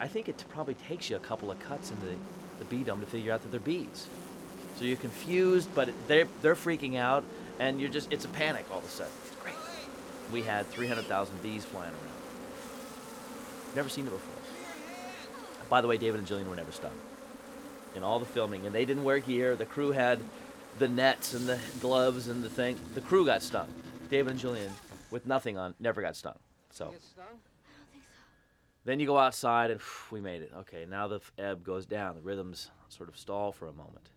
I 0.00 0.08
think 0.08 0.28
it 0.28 0.44
probably 0.48 0.74
takes 0.74 1.10
you 1.10 1.16
a 1.16 1.20
couple 1.20 1.50
of 1.50 1.58
cuts 1.60 1.90
into 1.90 2.06
the, 2.06 2.16
the 2.58 2.64
bee 2.64 2.82
dome 2.84 3.00
to 3.00 3.06
figure 3.06 3.32
out 3.32 3.42
that 3.42 3.50
they're 3.50 3.60
bees. 3.60 4.06
So 4.78 4.84
you're 4.84 4.96
confused, 4.96 5.68
but 5.74 5.90
they're, 6.08 6.26
they're 6.42 6.56
freaking 6.56 6.96
out, 6.96 7.24
and 7.58 7.80
you're 7.80 7.90
just, 7.90 8.12
it's 8.12 8.24
a 8.24 8.28
panic 8.28 8.66
all 8.70 8.78
of 8.78 8.84
a 8.84 8.88
sudden. 8.88 9.12
It's 9.26 9.36
great. 9.36 9.54
We 10.32 10.42
had 10.42 10.66
300,000 10.68 11.42
bees 11.42 11.64
flying 11.64 11.90
around. 11.90 12.14
Never 13.76 13.88
seen 13.88 14.06
it 14.06 14.10
before. 14.10 14.34
By 15.68 15.80
the 15.80 15.88
way, 15.88 15.96
David 15.96 16.18
and 16.18 16.26
Gillian 16.26 16.48
were 16.48 16.56
never 16.56 16.72
stung 16.72 16.92
in 17.94 18.02
all 18.02 18.18
the 18.18 18.26
filming, 18.26 18.66
and 18.66 18.74
they 18.74 18.84
didn't 18.84 19.04
wear 19.04 19.18
gear. 19.18 19.56
The 19.56 19.66
crew 19.66 19.92
had 19.92 20.20
the 20.78 20.88
nets 20.88 21.34
and 21.34 21.48
the 21.48 21.58
gloves 21.80 22.28
and 22.28 22.42
the 22.42 22.50
thing. 22.50 22.78
The 22.94 23.00
crew 23.00 23.24
got 23.24 23.42
stung. 23.42 23.68
David 24.10 24.32
and 24.32 24.40
Gillian, 24.40 24.72
with 25.10 25.26
nothing 25.26 25.56
on, 25.56 25.74
never 25.78 26.02
got 26.02 26.16
stung. 26.16 26.38
So. 26.70 26.92
Then 28.84 29.00
you 29.00 29.06
go 29.06 29.16
outside 29.16 29.70
and 29.70 29.80
we 30.10 30.20
made 30.20 30.42
it. 30.42 30.52
Okay, 30.58 30.86
now 30.88 31.08
the 31.08 31.20
ebb 31.38 31.64
goes 31.64 31.86
down. 31.86 32.14
The 32.14 32.20
rhythms 32.20 32.70
sort 32.88 33.08
of 33.08 33.16
stall 33.16 33.50
for 33.50 33.66
a 33.66 33.72
moment. 33.72 34.10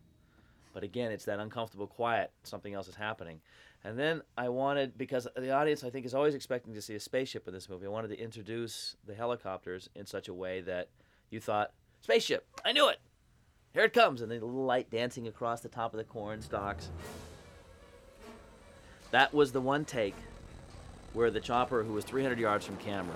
But 0.74 0.84
again, 0.84 1.11
it's 1.11 1.26
that 1.26 1.39
uncomfortable 1.39 1.88
quiet. 1.88 2.32
Something 2.43 2.74
else 2.74 2.88
is 2.88 2.95
happening. 2.95 3.39
And 3.84 3.97
then 3.97 4.22
I 4.38 4.49
wanted, 4.49 4.97
because 4.97 5.28
the 5.36 5.51
audience, 5.51 5.84
I 5.84 5.89
think, 5.89 6.05
is 6.05 6.13
always 6.13 6.36
expecting 6.36 6.74
to 6.74 6.82
see 6.82 6.95
a 6.95 6.99
spaceship 6.99 7.47
in 7.47 7.53
this 7.53 7.70
movie, 7.70 7.86
I 7.86 7.89
wanted 7.89 8.09
to 8.09 8.20
introduce 8.20 8.97
the 9.05 9.15
helicopters 9.15 9.89
in 9.95 10.05
such 10.05 10.28
a 10.28 10.34
way 10.34 10.61
that 10.61 10.89
you 11.30 11.39
thought, 11.39 11.72
spaceship, 12.01 12.45
I 12.65 12.74
knew 12.74 12.89
it. 12.89 12.99
Here 13.74 13.84
it 13.84 13.93
comes. 13.93 14.22
And 14.22 14.30
the 14.30 14.36
little 14.36 14.65
light 14.65 14.89
dancing 14.91 15.28
across 15.28 15.61
the 15.61 15.70
top 15.70 15.93
of 15.93 15.97
the 15.97 16.03
corn 16.03 16.41
stalks. 16.41 16.89
That 19.11 19.34
was 19.34 19.53
the 19.53 19.61
one 19.61 19.86
take 19.86 20.15
where 21.13 21.32
the 21.32 21.39
chopper, 21.39 21.84
who 21.84 21.93
was 21.93 22.03
300 22.03 22.38
yards 22.38 22.65
from 22.65 22.76
camera, 22.78 23.15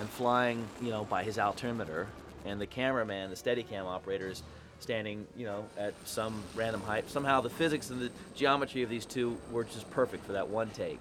and 0.00 0.08
flying, 0.08 0.66
you 0.80 0.90
know, 0.90 1.04
by 1.04 1.22
his 1.22 1.38
altimeter, 1.38 2.08
and 2.46 2.60
the 2.60 2.66
cameraman, 2.66 3.28
the 3.30 3.36
Steadicam 3.36 3.84
operators, 3.84 4.42
standing, 4.80 5.26
you 5.36 5.44
know, 5.44 5.66
at 5.76 5.92
some 6.06 6.42
random 6.54 6.80
height. 6.80 7.08
Somehow 7.10 7.42
the 7.42 7.50
physics 7.50 7.90
and 7.90 8.00
the 8.00 8.10
geometry 8.34 8.82
of 8.82 8.88
these 8.88 9.04
two 9.04 9.36
were 9.52 9.64
just 9.64 9.88
perfect 9.90 10.24
for 10.24 10.32
that 10.32 10.48
one 10.48 10.70
take, 10.70 11.00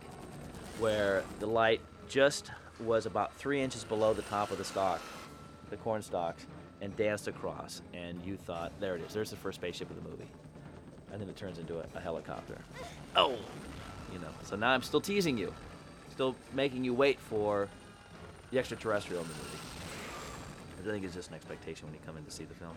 where 0.79 1.23
the 1.39 1.47
light 1.47 1.79
just 2.09 2.51
was 2.81 3.05
about 3.05 3.33
three 3.35 3.61
inches 3.61 3.85
below 3.85 4.13
the 4.13 4.21
top 4.23 4.51
of 4.51 4.57
the 4.57 4.65
stalk, 4.65 5.01
the 5.69 5.77
corn 5.77 6.01
stalks, 6.01 6.45
and 6.81 6.95
danced 6.97 7.29
across. 7.29 7.81
And 7.93 8.21
you 8.25 8.35
thought, 8.35 8.73
there 8.81 8.95
it 8.95 9.01
is. 9.01 9.13
There's 9.13 9.29
the 9.29 9.37
first 9.37 9.59
spaceship 9.59 9.89
of 9.89 10.01
the 10.01 10.09
movie. 10.09 10.27
And 11.11 11.21
then 11.21 11.29
it 11.29 11.37
turns 11.37 11.57
into 11.57 11.79
a, 11.79 11.85
a 11.95 11.99
helicopter. 12.01 12.57
Oh, 13.15 13.37
you 14.13 14.19
know. 14.19 14.29
So 14.43 14.55
now 14.57 14.71
I'm 14.71 14.83
still 14.83 15.01
teasing 15.01 15.37
you, 15.37 15.53
still 16.11 16.35
making 16.53 16.83
you 16.83 16.93
wait 16.93 17.19
for 17.19 17.69
the 18.51 18.59
extraterrestrial 18.59 19.21
in 19.21 19.27
the 19.27 19.33
movie. 19.33 19.57
I 20.79 20.91
think 20.91 21.05
it's 21.05 21.13
just 21.13 21.29
an 21.29 21.35
expectation 21.35 21.87
when 21.87 21.93
you 21.93 21.99
come 22.05 22.17
in 22.17 22.25
to 22.25 22.31
see 22.31 22.45
the 22.45 22.53
film. 22.53 22.73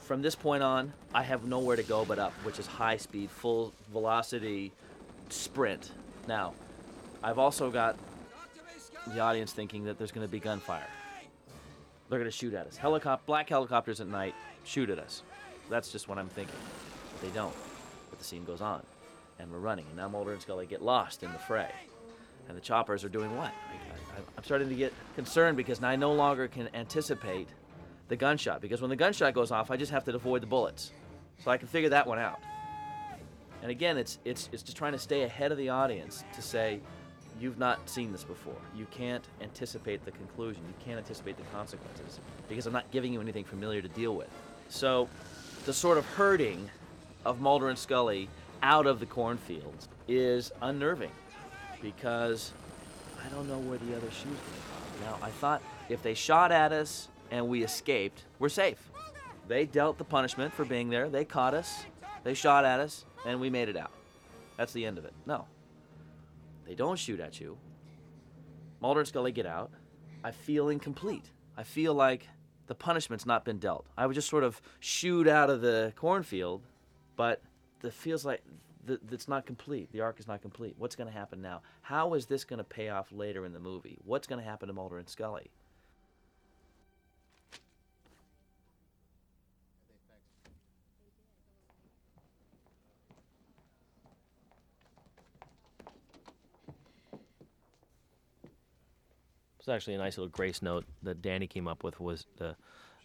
From 0.00 0.22
this 0.22 0.34
point 0.34 0.62
on, 0.62 0.92
I 1.14 1.22
have 1.22 1.44
nowhere 1.44 1.76
to 1.76 1.82
go 1.82 2.04
but 2.04 2.18
up, 2.18 2.32
which 2.42 2.58
is 2.58 2.66
high 2.66 2.96
speed, 2.96 3.30
full 3.30 3.72
velocity 3.92 4.72
sprint. 5.28 5.92
Now, 6.26 6.54
I've 7.22 7.38
also 7.38 7.70
got 7.70 7.96
the 9.06 9.20
audience 9.20 9.52
thinking 9.52 9.84
that 9.84 9.98
there's 9.98 10.12
going 10.12 10.26
to 10.26 10.30
be 10.30 10.40
gunfire. 10.40 10.86
They're 12.08 12.18
going 12.18 12.30
to 12.30 12.36
shoot 12.36 12.54
at 12.54 12.66
us. 12.66 12.76
Helicop- 12.76 13.20
black 13.26 13.48
helicopters 13.48 14.00
at 14.00 14.08
night 14.08 14.34
shoot 14.64 14.90
at 14.90 14.98
us. 14.98 15.22
That's 15.70 15.92
just 15.92 16.08
what 16.08 16.18
I'm 16.18 16.28
thinking. 16.28 16.56
But 17.12 17.22
they 17.28 17.34
don't. 17.34 17.54
But 18.10 18.18
the 18.18 18.24
scene 18.24 18.44
goes 18.44 18.60
on, 18.60 18.82
and 19.38 19.50
we're 19.50 19.58
running, 19.58 19.86
and 19.86 19.96
now 19.96 20.08
Mulder 20.08 20.32
and 20.32 20.42
Scully 20.42 20.66
get 20.66 20.82
lost 20.82 21.22
in 21.22 21.32
the 21.32 21.38
fray. 21.38 21.70
And 22.48 22.56
the 22.56 22.60
choppers 22.60 23.04
are 23.04 23.08
doing 23.08 23.34
what? 23.36 23.52
I'm 24.36 24.44
starting 24.44 24.68
to 24.68 24.74
get 24.74 24.92
concerned 25.16 25.56
because 25.56 25.82
I 25.82 25.96
no 25.96 26.12
longer 26.12 26.48
can 26.48 26.68
anticipate 26.74 27.48
the 28.08 28.16
gunshot. 28.16 28.60
Because 28.60 28.80
when 28.80 28.90
the 28.90 28.96
gunshot 28.96 29.34
goes 29.34 29.50
off, 29.50 29.70
I 29.70 29.76
just 29.76 29.92
have 29.92 30.04
to 30.04 30.14
avoid 30.14 30.42
the 30.42 30.46
bullets. 30.46 30.92
So 31.42 31.50
I 31.50 31.56
can 31.56 31.68
figure 31.68 31.88
that 31.90 32.06
one 32.06 32.18
out. 32.18 32.40
And 33.62 33.70
again, 33.70 33.96
it's 33.96 34.18
it's 34.24 34.48
it's 34.52 34.62
just 34.62 34.76
trying 34.76 34.92
to 34.92 34.98
stay 34.98 35.22
ahead 35.22 35.52
of 35.52 35.58
the 35.58 35.68
audience 35.68 36.24
to 36.34 36.42
say, 36.42 36.80
you've 37.40 37.58
not 37.58 37.88
seen 37.88 38.12
this 38.12 38.24
before. 38.24 38.56
You 38.76 38.86
can't 38.90 39.24
anticipate 39.40 40.04
the 40.04 40.10
conclusion. 40.10 40.62
You 40.66 40.74
can't 40.84 40.98
anticipate 40.98 41.36
the 41.36 41.44
consequences 41.54 42.20
because 42.48 42.66
I'm 42.66 42.72
not 42.72 42.90
giving 42.90 43.12
you 43.12 43.20
anything 43.20 43.44
familiar 43.44 43.80
to 43.80 43.88
deal 43.88 44.14
with. 44.14 44.28
So, 44.68 45.08
the 45.64 45.72
sort 45.72 45.98
of 45.98 46.06
herding 46.06 46.68
of 47.24 47.40
Mulder 47.40 47.68
and 47.68 47.78
Scully 47.78 48.28
out 48.62 48.86
of 48.86 49.00
the 49.00 49.06
cornfields 49.06 49.88
is 50.08 50.52
unnerving 50.60 51.10
because 51.80 52.52
I 53.24 53.28
don't 53.28 53.48
know 53.48 53.58
where 53.58 53.78
the 53.78 53.96
other 53.96 54.10
shoe's 54.10 54.24
to. 54.24 55.04
Now, 55.04 55.18
I 55.22 55.30
thought 55.30 55.62
if 55.88 56.02
they 56.02 56.14
shot 56.14 56.52
at 56.52 56.72
us 56.72 57.08
and 57.30 57.48
we 57.48 57.62
escaped, 57.62 58.24
we're 58.38 58.48
safe. 58.48 58.78
They 59.48 59.66
dealt 59.66 59.98
the 59.98 60.04
punishment 60.04 60.52
for 60.52 60.64
being 60.64 60.90
there. 60.90 61.08
They 61.08 61.24
caught 61.24 61.54
us. 61.54 61.84
They 62.24 62.34
shot 62.34 62.64
at 62.64 62.78
us, 62.78 63.04
and 63.26 63.40
we 63.40 63.50
made 63.50 63.68
it 63.68 63.76
out. 63.76 63.90
That's 64.56 64.72
the 64.72 64.86
end 64.86 64.98
of 64.98 65.04
it. 65.04 65.12
No. 65.26 65.46
They 66.66 66.74
don't 66.74 66.98
shoot 66.98 67.18
at 67.20 67.40
you. 67.40 67.58
Mulder 68.80 69.00
and 69.00 69.08
Scully 69.08 69.32
get 69.32 69.46
out. 69.46 69.70
I 70.22 70.30
feel 70.30 70.68
incomplete. 70.68 71.24
I 71.56 71.64
feel 71.64 71.94
like 71.94 72.28
the 72.66 72.74
punishment's 72.74 73.26
not 73.26 73.44
been 73.44 73.58
dealt. 73.58 73.86
I 73.98 74.06
would 74.06 74.14
just 74.14 74.28
sort 74.28 74.44
of 74.44 74.60
shoot 74.80 75.26
out 75.26 75.50
of 75.50 75.60
the 75.60 75.92
cornfield, 75.96 76.62
but 77.16 77.42
it 77.82 77.92
feels 77.92 78.24
like 78.24 78.42
th- 78.86 79.00
it's 79.10 79.28
not 79.28 79.46
complete. 79.46 79.92
The 79.92 80.00
arc 80.00 80.20
is 80.20 80.26
not 80.26 80.42
complete. 80.42 80.74
What's 80.78 80.96
going 80.96 81.10
to 81.10 81.16
happen 81.16 81.40
now? 81.40 81.62
How 81.82 82.14
is 82.14 82.26
this 82.26 82.44
going 82.44 82.58
to 82.58 82.64
pay 82.64 82.88
off 82.88 83.12
later 83.12 83.44
in 83.44 83.52
the 83.52 83.60
movie? 83.60 83.98
What's 84.04 84.26
going 84.26 84.42
to 84.42 84.48
happen 84.48 84.68
to 84.68 84.74
Mulder 84.74 84.98
and 84.98 85.08
Scully? 85.08 85.50
It's 99.62 99.68
actually 99.68 99.94
a 99.94 99.98
nice 99.98 100.18
little 100.18 100.28
grace 100.28 100.60
note 100.60 100.86
that 101.04 101.22
Danny 101.22 101.46
came 101.46 101.68
up 101.68 101.84
with 101.84 102.00
was 102.00 102.26
the 102.36 102.56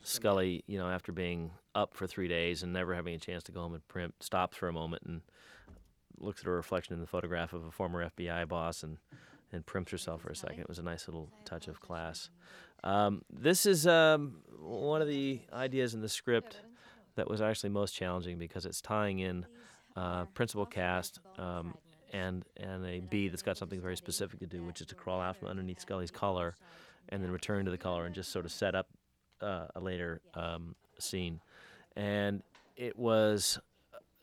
Scully, 0.02 0.64
you 0.66 0.80
know, 0.80 0.90
after 0.90 1.12
being 1.12 1.52
up 1.76 1.94
for 1.94 2.08
three 2.08 2.28
days 2.28 2.64
and 2.64 2.74
never 2.74 2.96
having 2.96 3.14
a 3.14 3.20
chance 3.20 3.44
to 3.44 3.52
go 3.52 3.62
home 3.62 3.76
and 3.76 3.88
print, 3.88 4.16
stops 4.22 4.58
for 4.58 4.68
a 4.68 4.74
moment 4.74 5.04
and 5.06 5.22
looks 6.20 6.42
at 6.42 6.48
her 6.48 6.56
reflection 6.56 6.94
in 6.94 7.00
the 7.00 7.08
photograph 7.08 7.54
of 7.54 7.66
a 7.66 7.72
former 7.72 8.10
FBI 8.10 8.48
boss 8.48 8.84
and 8.84 8.98
and 9.54 9.66
primps 9.66 9.92
herself 9.92 10.22
for 10.22 10.30
a 10.30 10.36
second. 10.36 10.60
It 10.60 10.68
was 10.68 10.80
a 10.80 10.84
nice 10.84 11.08
little 11.08 11.30
touch 11.46 11.70
of 11.70 11.80
class. 11.80 12.30
Um, 12.84 13.22
this 13.32 13.66
is 13.66 13.88
um, 13.88 14.42
one 14.60 15.02
of 15.02 15.08
the 15.08 15.40
ideas 15.54 15.94
in 15.94 16.02
the 16.02 16.10
script 16.10 16.58
that 17.16 17.30
was 17.30 17.42
actually 17.42 17.70
most 17.70 17.94
challenging 17.94 18.38
because 18.38 18.66
it's 18.66 18.82
tying 18.82 19.20
in 19.20 19.46
uh, 19.96 20.26
principal 20.26 20.66
cast 20.66 21.20
um, 21.38 21.76
and 22.14 22.46
and 22.58 22.86
a 22.86 23.00
bee 23.00 23.30
that's 23.30 23.42
got 23.42 23.58
something 23.58 23.82
very 23.82 23.98
specific 23.98 24.40
to 24.40 24.46
do, 24.46 24.64
which 24.64 24.82
is 24.82 24.88
to 24.88 24.96
crawl 24.96 25.22
out 25.22 25.38
from 25.38 25.48
underneath 25.48 25.80
Scully's 25.80 26.12
collar 26.12 26.56
and 27.10 27.24
then 27.24 27.32
return 27.32 27.66
to 27.66 27.72
the 27.72 27.78
collar 27.78 28.06
and 28.06 28.14
just 28.14 28.32
sort 28.32 28.46
of 28.46 28.52
set 28.52 28.76
up 28.76 28.88
uh, 29.42 29.68
a 29.76 29.80
later 29.80 30.22
um, 30.34 30.76
scene. 31.00 31.40
And 31.96 32.44
it 32.76 32.98
was 32.98 33.60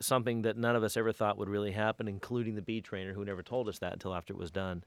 something 0.05 0.43
that 0.43 0.57
none 0.57 0.77
of 0.77 0.83
us 0.83 0.97
ever 0.97 1.13
thought 1.13 1.39
would 1.39 1.49
really 1.49 1.73
happen, 1.73 2.09
including 2.09 2.55
the 2.55 2.63
bee 2.63 2.81
trainer, 2.81 3.13
who 3.13 3.25
never 3.25 3.43
told 3.43 3.69
us 3.69 3.79
that 3.79 3.93
until 3.93 4.15
after 4.15 4.33
it 4.33 4.39
was 4.39 4.51
done. 4.51 4.85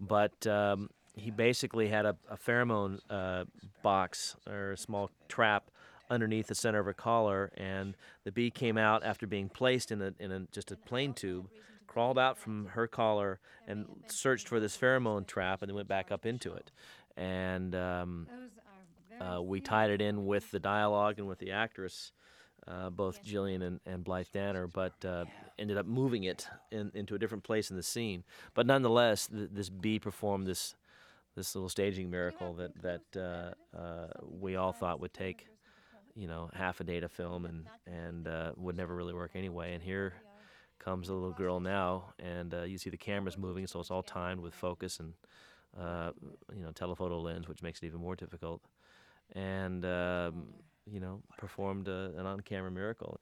But 0.00 0.46
um, 0.46 0.90
he 1.14 1.30
basically 1.30 1.88
had 1.88 2.06
a, 2.06 2.16
a 2.28 2.36
pheromone 2.36 3.00
uh, 3.10 3.44
box 3.82 4.36
or 4.48 4.72
a 4.72 4.76
small 4.76 5.10
trap 5.28 5.70
underneath 6.10 6.48
the 6.48 6.54
center 6.54 6.80
of 6.80 6.86
her 6.86 6.92
collar, 6.92 7.52
and 7.56 7.96
the 8.24 8.32
bee 8.32 8.50
came 8.50 8.76
out 8.76 9.04
after 9.04 9.26
being 9.26 9.48
placed 9.48 9.92
in 9.92 10.02
a 10.02 10.12
in 10.18 10.32
a 10.32 10.40
just 10.52 10.72
a 10.72 10.76
plain 10.76 11.14
tube, 11.14 11.48
crawled 11.86 12.18
out 12.18 12.38
from 12.38 12.66
her 12.66 12.86
collar 12.86 13.38
and 13.66 13.86
searched 14.08 14.48
for 14.48 14.58
this 14.60 14.76
pheromone 14.76 15.26
trap, 15.26 15.62
and 15.62 15.68
then 15.68 15.76
went 15.76 15.88
back 15.88 16.10
up 16.10 16.26
into 16.26 16.52
it, 16.52 16.70
and 17.16 17.74
um, 17.74 18.26
uh, 19.20 19.40
we 19.42 19.60
tied 19.60 19.90
it 19.90 20.00
in 20.00 20.26
with 20.26 20.50
the 20.50 20.58
dialogue 20.58 21.18
and 21.18 21.28
with 21.28 21.38
the 21.38 21.50
actress. 21.52 22.12
Uh, 22.70 22.88
both 22.90 23.22
Gillian 23.24 23.62
and, 23.62 23.80
and 23.84 24.04
Blythe 24.04 24.28
Danner, 24.32 24.68
but 24.68 24.94
uh, 25.04 25.24
ended 25.58 25.76
up 25.76 25.86
moving 25.86 26.24
it 26.24 26.46
in, 26.70 26.92
into 26.94 27.16
a 27.16 27.18
different 27.18 27.42
place 27.42 27.70
in 27.70 27.76
the 27.76 27.82
scene. 27.82 28.22
But 28.54 28.66
nonetheless, 28.66 29.26
th- 29.26 29.50
this 29.52 29.68
bee 29.68 29.98
performed 29.98 30.46
this 30.46 30.76
this 31.36 31.54
little 31.54 31.68
staging 31.68 32.10
miracle 32.10 32.54
that 32.54 32.72
that 32.82 33.02
uh, 33.16 33.78
uh, 33.78 34.08
we 34.22 34.56
all 34.56 34.72
thought 34.72 35.00
would 35.00 35.14
take, 35.14 35.48
you 36.14 36.28
know, 36.28 36.50
half 36.54 36.80
a 36.80 36.84
day 36.84 37.00
to 37.00 37.08
film 37.08 37.46
and 37.46 37.66
and 37.86 38.28
uh, 38.28 38.52
would 38.56 38.76
never 38.76 38.94
really 38.94 39.14
work 39.14 39.32
anyway. 39.34 39.74
And 39.74 39.82
here 39.82 40.14
comes 40.78 41.08
a 41.08 41.14
little 41.14 41.32
girl 41.32 41.60
now, 41.60 42.14
and 42.18 42.54
uh, 42.54 42.62
you 42.62 42.78
see 42.78 42.90
the 42.90 42.96
cameras 42.96 43.38
moving, 43.38 43.66
so 43.66 43.80
it's 43.80 43.90
all 43.90 44.02
timed 44.02 44.40
with 44.40 44.54
focus 44.54 45.00
and 45.00 45.14
uh, 45.78 46.12
you 46.54 46.62
know 46.62 46.72
telephoto 46.72 47.20
lens, 47.20 47.48
which 47.48 47.62
makes 47.62 47.82
it 47.82 47.86
even 47.86 48.00
more 48.00 48.16
difficult. 48.16 48.62
And 49.34 49.84
um, 49.84 50.46
you 50.86 51.00
know, 51.00 51.22
performed 51.38 51.88
a, 51.88 52.12
an 52.16 52.26
on-camera 52.26 52.70
miracle. 52.70 53.18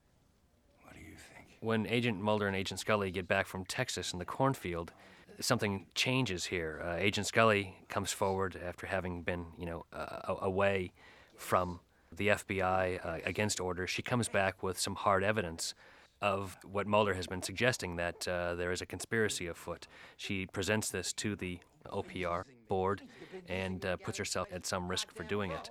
What 0.85 0.95
do 0.95 1.01
you 1.01 1.17
think? 1.17 1.59
When 1.61 1.87
Agent 1.87 2.21
Mulder 2.21 2.47
and 2.47 2.57
Agent 2.57 2.81
Scully 2.81 3.11
get 3.11 3.29
back 3.29 3.47
from 3.47 3.65
Texas 3.65 4.13
in 4.13 4.19
the 4.19 4.25
cornfield, 4.25 4.93
something 5.41 5.87
changes 5.95 6.47
here. 6.47 6.83
Uh, 6.85 6.97
Agent 6.97 7.27
Scully 7.27 7.77
comes 7.89 8.13
forward 8.13 8.59
after 8.65 8.87
having 8.87 9.23
been, 9.23 9.47
you 9.59 9.67
know, 9.67 9.87
uh, 9.93 10.35
away 10.41 10.93
from 11.37 11.81
the 12.15 12.29
FBI 12.29 13.05
uh, 13.05 13.19
against 13.25 13.61
orders. 13.61 13.91
She 13.91 14.03
comes 14.03 14.29
back 14.29 14.63
with 14.63 14.79
some 14.79 14.95
hard 14.95 15.23
evidence 15.23 15.75
of 16.21 16.59
what 16.65 16.87
Mulder 16.87 17.15
has 17.15 17.27
been 17.27 17.43
suggesting 17.43 17.97
that 17.97 18.27
uh, 18.27 18.55
there 18.57 18.73
is 18.73 18.81
a 18.81 18.87
conspiracy 18.87 19.47
afoot. 19.47 19.87
She 20.17 20.47
presents 20.47 20.91
this 20.91 21.13
to 21.15 21.37
the 21.37 21.61
OPR 21.87 22.43
board 22.69 23.03
and 23.49 23.85
uh, 23.85 23.97
puts 23.97 24.19
herself 24.19 24.49
at 24.53 24.67
some 24.67 24.89
risk 24.89 25.13
for 25.13 25.23
doing 25.23 25.53
it. 25.53 25.71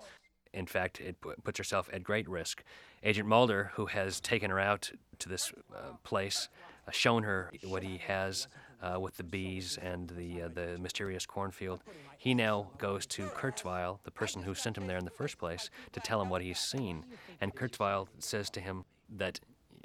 In 0.57 0.65
fact, 0.65 0.99
it 0.99 1.15
puts 1.43 1.59
herself 1.59 1.87
at 1.93 2.03
great 2.03 2.27
risk. 2.27 2.63
Agent 3.03 3.27
Mulder, 3.29 3.71
who 3.75 3.85
has 3.85 4.19
taken 4.19 4.49
her 4.49 4.59
out 4.59 4.91
to 5.19 5.29
this 5.29 5.53
uh, 5.71 5.93
place, 6.03 6.49
uh, 6.87 6.91
shown 6.91 7.21
her 7.23 7.51
what 7.63 7.83
he 7.83 7.97
has 7.97 8.47
uh, 8.81 8.99
with 8.99 9.17
the 9.17 9.23
bees 9.23 9.77
and 9.81 10.09
the 10.09 10.43
uh, 10.43 10.47
the 10.47 10.77
mysterious 10.79 11.27
cornfield, 11.27 11.83
he 12.17 12.33
now 12.33 12.71
goes 12.79 13.05
to 13.05 13.27
Kurtzweil, 13.27 13.99
the 14.03 14.11
person 14.11 14.41
who 14.41 14.55
sent 14.55 14.77
him 14.77 14.87
there 14.87 14.97
in 14.97 15.05
the 15.05 15.11
first 15.11 15.37
place, 15.37 15.69
to 15.91 15.99
tell 15.99 16.19
him 16.21 16.29
what 16.29 16.41
he's 16.41 16.59
seen. 16.59 17.05
And 17.39 17.55
Kurtzweil 17.55 18.07
says 18.17 18.49
to 18.51 18.59
him 18.59 18.85
that 19.15 19.39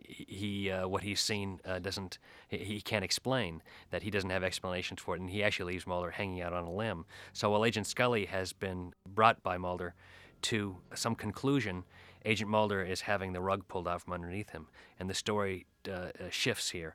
he 0.04 0.70
uh, 0.70 0.88
what 0.88 1.02
he's 1.02 1.20
seen 1.20 1.60
uh, 1.66 1.78
doesn't 1.78 2.18
he, 2.48 2.58
he, 2.58 2.80
can't 2.80 3.04
explain 3.04 3.62
that 3.90 4.02
he 4.02 4.10
doesn't 4.10 4.30
have 4.30 4.42
explanations 4.42 5.00
for 5.00 5.14
it 5.14 5.20
and 5.20 5.30
he 5.30 5.42
actually 5.42 5.72
leaves 5.74 5.86
Mulder 5.86 6.10
hanging 6.10 6.42
out 6.42 6.52
on 6.52 6.64
a 6.64 6.72
limb 6.72 7.04
so 7.32 7.50
while 7.50 7.64
Agent 7.64 7.86
Scully 7.86 8.26
has 8.26 8.52
been 8.52 8.94
brought 9.06 9.42
by 9.42 9.56
Mulder 9.58 9.94
to 10.42 10.76
some 10.94 11.14
conclusion 11.14 11.84
Agent 12.24 12.50
Mulder 12.50 12.82
is 12.82 13.00
having 13.00 13.32
the 13.32 13.40
rug 13.40 13.66
pulled 13.68 13.88
out 13.88 14.02
from 14.02 14.12
underneath 14.12 14.50
him. 14.50 14.68
And 15.00 15.10
the 15.10 15.14
story 15.14 15.66
uh, 15.88 15.92
uh 15.92 16.10
shifts 16.30 16.70
here. 16.70 16.94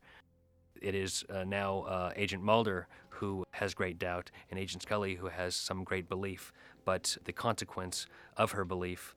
It 0.82 0.95
is 0.95 1.26
uh, 1.30 1.43
now 1.43 1.82
uh, 1.82 2.14
Agent 2.16 2.43
Mulder 2.43 2.88
who 3.10 3.43
has 3.52 3.74
great 3.74 3.98
doubt 3.98 4.32
and 4.52 4.60
Agent 4.60 4.84
Scully 4.84 5.16
who 5.16 5.28
has 5.28 5.56
some 5.56 5.84
great 5.84 6.08
belief. 6.08 6.54
But 6.86 7.18
the 7.26 7.34
consequence 7.34 8.08
of 8.38 8.52
her 8.52 8.64
belief 8.64 9.16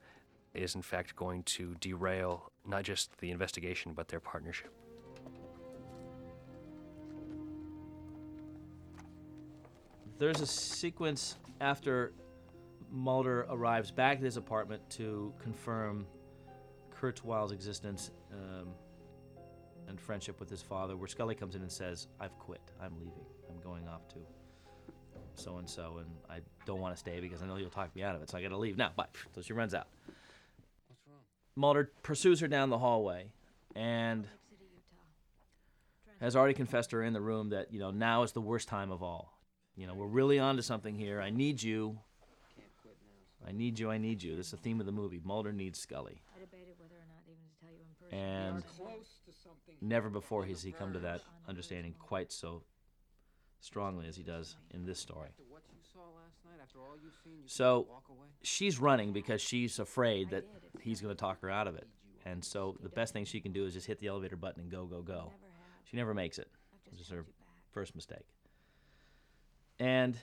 is 0.53 0.75
in 0.75 0.81
fact 0.81 1.15
going 1.15 1.43
to 1.43 1.75
derail 1.79 2.51
not 2.67 2.83
just 2.83 3.17
the 3.19 3.31
investigation 3.31 3.93
but 3.93 4.07
their 4.09 4.19
partnership. 4.19 4.71
There's 10.17 10.41
a 10.41 10.45
sequence 10.45 11.37
after 11.61 12.13
Mulder 12.91 13.45
arrives 13.49 13.89
back 13.89 14.17
at 14.17 14.23
his 14.23 14.37
apartment 14.37 14.87
to 14.91 15.33
confirm 15.39 16.05
Kurtzweil's 16.99 17.51
existence 17.51 18.11
um, 18.33 18.67
and 19.87 19.99
friendship 19.99 20.39
with 20.39 20.49
his 20.49 20.61
father, 20.61 20.97
where 20.97 21.07
Scully 21.07 21.35
comes 21.35 21.55
in 21.55 21.61
and 21.61 21.71
says, 21.71 22.07
I've 22.19 22.37
quit. 22.37 22.61
I'm 22.81 22.93
leaving. 22.99 23.25
I'm 23.49 23.59
going 23.61 23.87
off 23.87 24.07
to 24.09 24.19
so 25.35 25.57
and 25.57 25.69
so, 25.69 25.97
and 25.99 26.09
I 26.29 26.39
don't 26.65 26.79
want 26.79 26.93
to 26.93 26.99
stay 26.99 27.19
because 27.19 27.41
I 27.41 27.47
know 27.47 27.55
you'll 27.55 27.69
talk 27.69 27.95
me 27.95 28.03
out 28.03 28.15
of 28.15 28.21
it, 28.21 28.29
so 28.29 28.37
I 28.37 28.41
got 28.41 28.49
to 28.49 28.57
leave 28.57 28.77
now. 28.77 28.91
Bye. 28.95 29.05
So 29.33 29.41
she 29.41 29.53
runs 29.53 29.73
out. 29.73 29.87
Mulder 31.55 31.91
pursues 32.03 32.39
her 32.39 32.47
down 32.47 32.69
the 32.69 32.77
hallway 32.77 33.31
and 33.75 34.27
has 36.19 36.35
already 36.35 36.53
confessed 36.53 36.91
to 36.91 36.97
her 36.97 37.03
in 37.03 37.13
the 37.13 37.21
room 37.21 37.49
that, 37.49 37.73
you 37.73 37.79
know, 37.79 37.91
now 37.91 38.23
is 38.23 38.31
the 38.31 38.41
worst 38.41 38.67
time 38.67 38.91
of 38.91 39.01
all. 39.01 39.37
You 39.75 39.87
know, 39.87 39.93
we're 39.93 40.05
really 40.05 40.37
onto 40.37 40.61
something 40.61 40.95
here. 40.95 41.19
I 41.19 41.29
need 41.29 41.61
you. 41.61 41.97
I 43.47 43.51
need 43.51 43.79
you. 43.79 43.89
I 43.89 43.97
need 43.97 44.21
you. 44.21 44.35
This 44.35 44.47
is 44.47 44.51
the 44.51 44.57
theme 44.57 44.79
of 44.79 44.85
the 44.85 44.91
movie. 44.91 45.19
Mulder 45.23 45.51
needs 45.51 45.79
Scully. 45.79 46.21
And 48.11 48.63
never 49.81 50.09
before 50.09 50.45
has 50.45 50.61
he 50.61 50.71
come 50.71 50.93
to 50.93 50.99
that 50.99 51.21
understanding 51.47 51.95
quite 51.97 52.31
so 52.31 52.63
strongly 53.61 54.07
as 54.07 54.15
he 54.15 54.23
does 54.23 54.57
in 54.71 54.85
this 54.85 54.99
story. 54.99 55.29
So 57.45 57.87
she's 58.43 58.79
running 58.79 59.13
because 59.13 59.41
she's 59.41 59.79
afraid 59.79 60.31
that 60.31 60.45
he's 60.81 61.01
going 61.01 61.15
to 61.15 61.19
talk 61.19 61.41
her 61.41 61.49
out 61.49 61.67
of 61.67 61.75
it. 61.75 61.87
And 62.25 62.43
so 62.43 62.77
the 62.81 62.89
best 62.89 63.13
thing 63.13 63.25
she 63.25 63.39
can 63.39 63.51
do 63.51 63.65
is 63.65 63.73
just 63.73 63.87
hit 63.87 63.99
the 63.99 64.07
elevator 64.07 64.35
button 64.35 64.61
and 64.61 64.71
go, 64.71 64.85
go, 64.85 65.01
go. 65.01 65.31
She 65.85 65.97
never 65.97 66.13
makes 66.13 66.37
it, 66.37 66.47
which 66.91 67.01
is 67.01 67.09
her 67.09 67.25
first 67.71 67.95
mistake. 67.95 68.25
And 69.79 70.17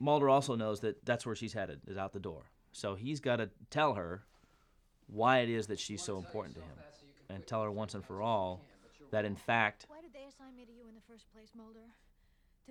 Mulder 0.00 0.28
also 0.28 0.54
knows 0.54 0.80
that 0.80 1.04
that's 1.04 1.26
where 1.26 1.34
she's 1.34 1.52
headed, 1.52 1.80
is 1.86 1.96
out 1.96 2.12
the 2.12 2.20
door. 2.20 2.50
So 2.72 2.94
he's 2.94 3.20
got 3.20 3.36
to 3.36 3.50
tell 3.70 3.94
her 3.94 4.22
why 5.06 5.38
it 5.38 5.48
is 5.48 5.66
that 5.68 5.78
she's 5.78 6.02
so 6.02 6.18
important 6.18 6.54
to 6.56 6.60
him 6.60 6.76
and 7.28 7.46
tell 7.46 7.62
her 7.62 7.70
once 7.70 7.94
and 7.94 8.04
for 8.04 8.22
all 8.22 8.60
that, 9.10 9.24
in 9.24 9.36
fact, 9.36 9.86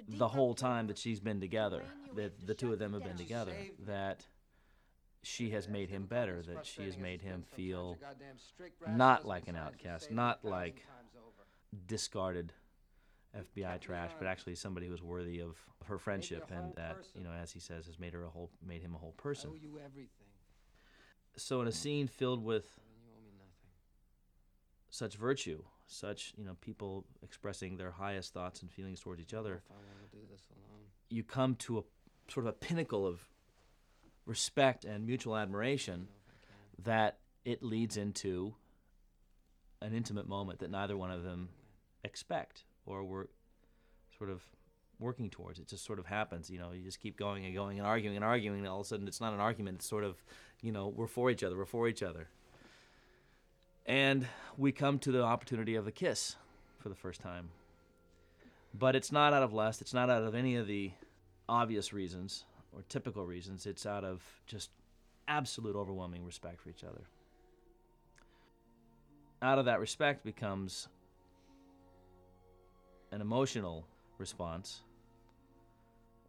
the 0.08 0.28
whole 0.28 0.54
time 0.54 0.88
that 0.88 0.98
she's 0.98 1.20
been 1.20 1.42
together, 1.42 1.84
that 2.16 2.46
the 2.46 2.54
two 2.54 2.72
of 2.72 2.80
them 2.80 2.94
have 2.94 3.04
been 3.04 3.18
together, 3.18 3.54
that 3.86 4.24
she 5.24 5.50
has 5.50 5.68
made 5.68 5.90
him 5.90 6.06
better, 6.06 6.42
that 6.44 6.66
she 6.66 6.84
has 6.84 6.98
made 6.98 7.22
him 7.22 7.44
feel 7.56 7.98
not 8.88 9.26
like 9.26 9.48
an 9.48 9.56
outcast, 9.56 10.12
not 10.12 10.46
like 10.46 10.86
discarded 11.88 12.54
FBI 13.36 13.80
trash, 13.80 14.12
but 14.18 14.28
actually 14.28 14.56
somebody 14.56 14.88
who's 14.88 15.02
worthy 15.02 15.40
of 15.40 15.58
her 15.86 15.98
friendship, 15.98 16.52
and 16.52 16.74
that 16.76 16.98
you 17.16 17.24
know, 17.24 17.32
as 17.32 17.52
he 17.52 17.60
says, 17.60 17.86
has 17.86 18.00
made 18.00 18.14
her 18.14 18.24
a 18.24 18.30
whole, 18.30 18.50
made 18.66 18.82
him 18.82 18.96
a 18.96 18.98
whole 18.98 19.14
person. 19.14 19.52
So 21.36 21.62
in 21.62 21.68
a 21.68 21.72
scene 21.72 22.08
filled 22.08 22.44
with 22.44 22.66
such 24.90 25.16
virtue, 25.16 25.62
such 25.86 26.34
you 26.38 26.46
know 26.46 26.56
people 26.62 27.06
expressing 27.22 27.78
their 27.78 27.92
highest 27.92 28.34
thoughts 28.34 28.62
and 28.62 28.72
feelings 28.72 29.00
towards 29.00 29.22
each 29.22 29.34
other, 29.34 29.62
you 31.10 31.24
come 31.24 31.56
to 31.56 31.80
a 31.80 31.84
sort 32.32 32.46
of 32.46 32.50
a 32.50 32.54
pinnacle 32.54 33.06
of 33.06 33.22
respect 34.26 34.84
and 34.84 35.06
mutual 35.06 35.38
admiration 35.38 36.08
that 36.84 37.20
it 37.46 37.64
leads 37.64 37.96
into 37.98 38.54
an 39.82 39.94
intimate 39.94 40.28
moment 40.28 40.60
that 40.60 40.70
neither 40.70 40.98
one 40.98 41.12
of 41.12 41.24
them 41.24 41.50
expect 42.04 42.66
or 42.88 43.04
we're 43.04 43.26
sort 44.18 44.30
of 44.30 44.42
working 45.00 45.30
towards. 45.30 45.60
It 45.60 45.68
just 45.68 45.86
sort 45.86 46.00
of 46.00 46.06
happens. 46.06 46.50
You 46.50 46.58
know, 46.58 46.72
you 46.72 46.84
just 46.84 47.00
keep 47.00 47.18
going 47.18 47.46
and 47.46 47.54
going 47.54 47.78
and 47.78 47.86
arguing 47.86 48.16
and 48.16 48.26
arguing, 48.26 48.60
and 48.60 48.68
all 48.68 48.80
of 48.80 48.86
a 48.86 48.88
sudden 48.88 49.08
it's 49.08 49.22
not 49.22 49.34
an 49.34 49.40
argument. 49.40 49.78
It's 49.78 49.88
sort 49.88 50.04
of, 50.04 50.24
you 50.62 50.72
know, 50.72 50.88
we're 50.88 51.08
for 51.08 51.30
each 51.30 51.44
other. 51.44 51.58
We're 51.58 51.66
for 51.66 51.88
each 51.88 52.02
other. 52.02 52.30
And 53.86 54.28
we 54.58 54.72
come 54.72 55.00
to 55.00 55.12
the 55.12 55.24
opportunity 55.24 55.76
of 55.76 55.88
a 55.88 55.92
kiss 55.92 56.36
for 56.80 56.90
the 56.90 56.96
first 56.96 57.22
time. 57.22 57.50
But 58.74 58.96
it's 58.96 59.12
not 59.12 59.34
out 59.34 59.44
of 59.44 59.54
lust. 59.54 59.82
It's 59.82 59.94
not 59.94 60.10
out 60.10 60.24
of 60.24 60.36
any 60.36 60.56
of 60.56 60.68
the 60.68 60.92
obvious 61.48 61.94
reasons 61.94 62.44
or 62.74 62.84
typical 62.90 63.26
reasons. 63.26 63.66
It's 63.66 63.86
out 63.86 64.04
of 64.04 64.22
just 64.46 64.72
absolute 65.28 65.76
overwhelming 65.76 66.26
respect 66.26 66.62
for 66.62 66.70
each 66.70 66.84
other. 66.84 67.04
Out 69.42 69.60
of 69.60 69.66
that 69.66 69.80
respect 69.80 70.26
becomes 70.26 70.88
an 73.12 73.22
emotional 73.22 73.88
response 74.18 74.82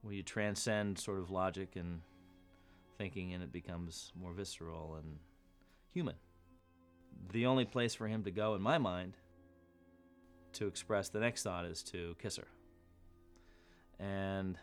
where 0.03 0.15
you 0.15 0.23
transcend 0.23 0.99
sort 0.99 1.19
of 1.19 1.31
logic 1.31 1.77
and 1.77 2.01
thinking 2.99 3.33
and 3.33 3.43
it 3.43 3.53
becomes 3.53 4.13
more 4.21 4.33
visceral 4.33 4.97
and 4.97 5.19
human. 5.93 6.15
The 7.33 7.47
only 7.47 7.65
place 7.65 7.95
for 7.95 8.07
him 8.07 8.23
to 8.25 8.31
go, 8.31 8.55
in 8.55 8.63
my 8.63 8.79
mind, 8.79 9.15
to 10.55 10.67
express 10.67 11.09
the 11.09 11.21
next 11.21 11.43
thought 11.43 11.65
is 11.65 11.83
to 11.85 12.15
kiss 12.21 12.37
her. 12.37 12.47
And 13.99 14.57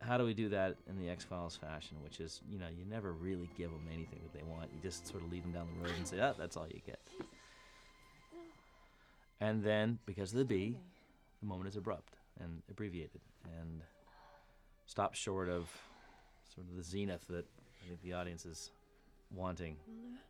how 0.00 0.18
do 0.18 0.24
we 0.24 0.34
do 0.34 0.48
that 0.50 0.76
in 0.88 0.98
the 0.98 1.08
X 1.08 1.24
Files 1.24 1.56
fashion, 1.56 1.96
which 2.02 2.20
is, 2.20 2.40
you 2.48 2.58
know, 2.58 2.66
you 2.68 2.84
never 2.84 3.12
really 3.12 3.48
give 3.56 3.70
them 3.70 3.86
anything 3.92 4.20
that 4.22 4.32
they 4.32 4.44
want. 4.44 4.70
You 4.72 4.80
just 4.82 5.06
sort 5.06 5.22
of 5.22 5.30
lead 5.30 5.44
them 5.44 5.52
down 5.52 5.68
the 5.76 5.84
road 5.84 5.96
and 5.96 6.06
say, 6.06 6.20
oh, 6.20 6.34
that's 6.38 6.56
all 6.56 6.66
you 6.68 6.80
get. 6.84 7.00
And 9.40 9.62
then, 9.62 9.98
because 10.04 10.32
of 10.32 10.38
the 10.38 10.44
bee, 10.44 10.76
the 11.40 11.46
moment 11.46 11.68
is 11.68 11.76
abrupt 11.76 12.14
and 12.40 12.62
abbreviated 12.70 13.20
and 13.60 13.82
stops 14.86 15.18
short 15.18 15.48
of 15.48 15.68
sort 16.54 16.66
of 16.68 16.76
the 16.76 16.82
zenith 16.82 17.26
that 17.28 17.46
I 17.84 17.88
think 17.88 18.02
the 18.02 18.14
audience 18.14 18.46
is 18.46 18.70
wanting. 19.34 19.76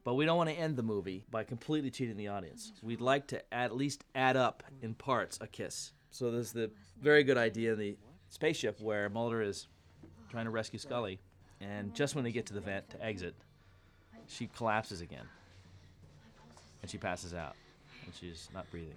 But 0.05 0.15
we 0.15 0.25
don't 0.25 0.37
want 0.37 0.51
to 0.51 0.57
end 0.57 0.77
the 0.77 0.83
movie 0.83 1.25
by 1.31 1.45
completely 1.45 1.91
cheating 1.91 2.17
the 2.17 2.29
audience. 2.29 2.73
We'd 2.83 3.01
like 3.01 3.27
to 3.29 3.43
at 3.55 3.77
least 3.77 4.05
add 4.15 4.37
up 4.37 4.63
in 4.83 4.95
parts 4.95 5.39
a 5.41 5.47
kiss. 5.47 5.93
So 6.11 6.31
there's 6.31 6.53
the 6.53 6.71
very 7.01 7.23
good 7.23 7.39
idea 7.39 7.73
in 7.73 7.79
the 7.79 7.97
spaceship 8.31 8.81
where 8.81 9.09
Mulder 9.09 9.43
is 9.43 9.69
trying 10.31 10.45
to 10.45 10.51
rescue 10.51 10.79
Scully, 10.79 11.21
and 11.61 11.95
just 11.95 12.15
when 12.15 12.25
they 12.25 12.33
get 12.33 12.47
to 12.47 12.55
the 12.55 12.61
vent 12.61 12.89
to 12.91 13.05
exit, 13.05 13.35
she 14.27 14.47
collapses 14.57 15.01
again, 15.01 15.25
and 16.83 16.91
she 16.91 16.99
passes 16.99 17.33
out, 17.33 17.55
and 18.05 18.15
she's 18.15 18.49
not 18.53 18.71
breathing. 18.71 18.97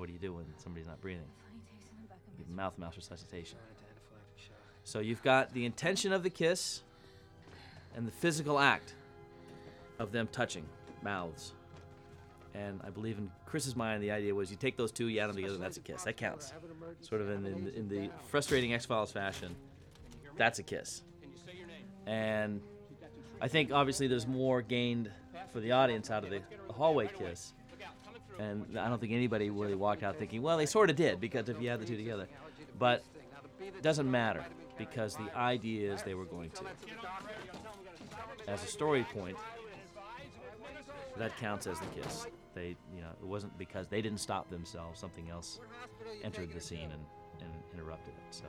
What 0.00 0.06
do 0.06 0.14
you 0.14 0.18
do 0.18 0.32
when 0.32 0.46
somebody's 0.56 0.86
not 0.86 0.98
breathing? 1.02 1.28
Mouth 2.48 2.78
mouth 2.78 2.96
resuscitation. 2.96 3.58
So 4.82 5.00
you've 5.00 5.22
got 5.22 5.52
the 5.52 5.66
intention 5.66 6.14
of 6.14 6.22
the 6.22 6.30
kiss, 6.30 6.80
and 7.94 8.06
the 8.06 8.10
physical 8.10 8.58
act 8.58 8.94
of 9.98 10.10
them 10.10 10.26
touching 10.32 10.64
mouths. 11.02 11.52
And 12.54 12.80
I 12.82 12.88
believe 12.88 13.18
in 13.18 13.30
Chris's 13.44 13.76
mind, 13.76 14.02
the 14.02 14.10
idea 14.10 14.34
was 14.34 14.50
you 14.50 14.56
take 14.56 14.78
those 14.78 14.90
two, 14.90 15.08
you 15.08 15.20
add 15.20 15.28
them 15.28 15.36
together, 15.36 15.54
and 15.54 15.62
that's 15.62 15.76
a 15.76 15.80
kiss. 15.80 16.04
That 16.04 16.16
counts. 16.16 16.54
Sort 17.02 17.20
of 17.20 17.28
in, 17.28 17.44
in, 17.44 17.68
in 17.68 17.88
the 17.90 18.08
frustrating 18.28 18.72
X 18.72 18.86
Files 18.86 19.12
fashion, 19.12 19.54
that's 20.38 20.58
a 20.58 20.62
kiss. 20.62 21.02
And 22.06 22.62
I 23.38 23.48
think 23.48 23.70
obviously 23.70 24.06
there's 24.06 24.26
more 24.26 24.62
gained 24.62 25.10
for 25.52 25.60
the 25.60 25.72
audience 25.72 26.10
out 26.10 26.24
of 26.24 26.30
the 26.30 26.40
hallway 26.72 27.10
kiss. 27.18 27.52
And 28.40 28.78
I 28.78 28.88
don't 28.88 28.98
think 28.98 29.12
anybody 29.12 29.50
really 29.50 29.74
walked 29.74 30.02
out 30.02 30.16
thinking, 30.16 30.40
well, 30.40 30.56
they 30.56 30.64
sort 30.64 30.88
of 30.88 30.96
did, 30.96 31.20
because 31.20 31.50
if 31.50 31.60
you 31.60 31.68
had 31.68 31.78
the 31.78 31.84
two 31.84 31.96
together. 31.96 32.26
But 32.78 33.04
it 33.60 33.82
doesn't 33.82 34.10
matter, 34.10 34.42
because 34.78 35.14
the 35.14 35.30
idea 35.36 35.92
is 35.92 36.02
they 36.02 36.14
were 36.14 36.24
going 36.24 36.48
to. 36.52 36.62
As 38.48 38.64
a 38.64 38.66
story 38.66 39.04
point, 39.12 39.36
that 41.18 41.36
counts 41.36 41.66
as 41.66 41.78
the 41.80 41.86
kiss. 42.00 42.26
They, 42.54 42.76
you 42.94 43.02
know, 43.02 43.10
it 43.22 43.26
wasn't 43.26 43.58
because 43.58 43.88
they 43.88 44.00
didn't 44.00 44.20
stop 44.20 44.48
themselves. 44.48 44.98
Something 44.98 45.28
else 45.28 45.60
entered 46.24 46.50
the 46.54 46.60
scene 46.62 46.90
and, 46.90 47.04
and 47.42 47.50
interrupted 47.74 48.14
it. 48.14 48.34
So. 48.34 48.44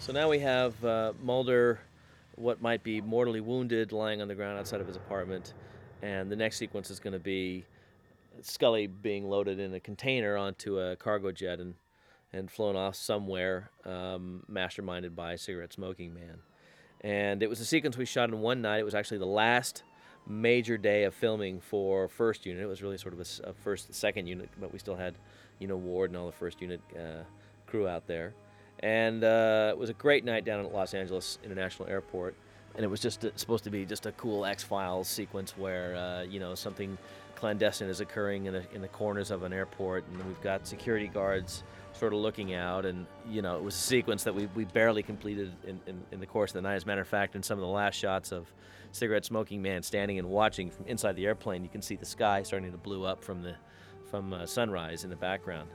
So 0.00 0.12
now 0.12 0.28
we 0.28 0.40
have 0.40 0.84
uh, 0.84 1.12
Mulder, 1.22 1.78
what 2.36 2.60
might 2.62 2.82
be 2.82 3.00
mortally 3.00 3.40
wounded, 3.40 3.92
lying 3.92 4.20
on 4.22 4.28
the 4.28 4.34
ground 4.34 4.58
outside 4.58 4.80
of 4.80 4.86
his 4.86 4.96
apartment, 4.96 5.54
and 6.02 6.30
the 6.30 6.36
next 6.36 6.56
sequence 6.56 6.90
is 6.90 7.00
going 7.00 7.12
to 7.12 7.18
be 7.18 7.64
Scully 8.40 8.86
being 8.86 9.28
loaded 9.28 9.60
in 9.60 9.74
a 9.74 9.80
container 9.80 10.36
onto 10.36 10.78
a 10.78 10.96
cargo 10.96 11.32
jet 11.32 11.60
and 11.60 11.74
and 12.32 12.50
flown 12.50 12.76
off 12.76 12.96
somewhere, 12.96 13.70
um, 13.84 14.42
masterminded 14.50 15.14
by 15.14 15.34
a 15.34 15.38
cigarette 15.38 15.72
smoking 15.72 16.14
man. 16.14 16.38
And 17.02 17.42
it 17.42 17.50
was 17.50 17.60
a 17.60 17.64
sequence 17.64 17.96
we 17.96 18.06
shot 18.06 18.30
in 18.30 18.40
one 18.40 18.62
night. 18.62 18.78
It 18.78 18.84
was 18.84 18.94
actually 18.94 19.18
the 19.18 19.26
last 19.26 19.82
major 20.26 20.78
day 20.78 21.04
of 21.04 21.14
filming 21.14 21.60
for 21.60 22.08
first 22.08 22.46
unit. 22.46 22.62
It 22.62 22.66
was 22.66 22.82
really 22.82 22.96
sort 22.96 23.12
of 23.12 23.20
a 23.20 23.52
first, 23.52 23.92
second 23.92 24.28
unit, 24.28 24.48
but 24.58 24.72
we 24.72 24.78
still 24.78 24.96
had, 24.96 25.16
you 25.58 25.66
know, 25.66 25.76
Ward 25.76 26.10
and 26.10 26.16
all 26.16 26.26
the 26.26 26.32
first 26.32 26.62
unit 26.62 26.80
uh, 26.96 27.24
crew 27.66 27.86
out 27.86 28.06
there. 28.06 28.34
And 28.82 29.22
uh, 29.22 29.70
it 29.72 29.78
was 29.78 29.90
a 29.90 29.94
great 29.94 30.24
night 30.24 30.44
down 30.44 30.64
at 30.64 30.72
Los 30.72 30.94
Angeles 30.94 31.38
International 31.44 31.88
Airport. 31.88 32.34
And 32.74 32.84
it 32.84 32.88
was 32.88 33.00
just 33.00 33.24
uh, 33.24 33.30
supposed 33.36 33.64
to 33.64 33.70
be 33.70 33.84
just 33.84 34.06
a 34.06 34.12
cool 34.12 34.44
X 34.44 34.62
Files 34.62 35.06
sequence 35.06 35.56
where, 35.56 35.94
uh, 35.94 36.22
you 36.22 36.40
know, 36.40 36.54
something 36.54 36.96
clandestine 37.36 37.88
is 37.88 38.00
occurring 38.00 38.46
in, 38.46 38.54
a, 38.54 38.62
in 38.72 38.80
the 38.80 38.88
corners 38.88 39.30
of 39.30 39.42
an 39.42 39.52
airport, 39.52 40.04
and 40.12 40.24
we've 40.26 40.40
got 40.42 40.66
security 40.66 41.08
guards 41.08 41.64
sort 41.92 42.12
of 42.12 42.20
looking 42.20 42.54
out. 42.54 42.86
And, 42.86 43.06
you 43.28 43.42
know, 43.42 43.56
it 43.56 43.62
was 43.62 43.74
a 43.74 43.78
sequence 43.78 44.24
that 44.24 44.34
we, 44.34 44.46
we 44.54 44.64
barely 44.64 45.02
completed 45.02 45.52
in, 45.64 45.80
in, 45.86 46.02
in 46.12 46.20
the 46.20 46.26
course 46.26 46.50
of 46.50 46.54
the 46.54 46.62
night. 46.62 46.76
As 46.76 46.84
a 46.84 46.86
matter 46.86 47.00
of 47.00 47.08
fact, 47.08 47.36
in 47.36 47.42
some 47.42 47.58
of 47.58 47.62
the 47.62 47.68
last 47.68 47.96
shots 47.96 48.32
of 48.32 48.46
cigarette 48.92 49.24
smoking 49.24 49.60
man 49.60 49.82
standing 49.82 50.18
and 50.18 50.28
watching 50.28 50.70
from 50.70 50.86
inside 50.86 51.16
the 51.16 51.26
airplane, 51.26 51.62
you 51.62 51.68
can 51.68 51.82
see 51.82 51.96
the 51.96 52.06
sky 52.06 52.42
starting 52.42 52.70
to 52.72 52.78
blue 52.78 53.04
up 53.04 53.22
from 53.22 53.42
the 53.42 53.54
from 54.10 54.32
uh, 54.32 54.46
sunrise 54.46 55.04
in 55.04 55.10
the 55.10 55.16
background. 55.16 55.68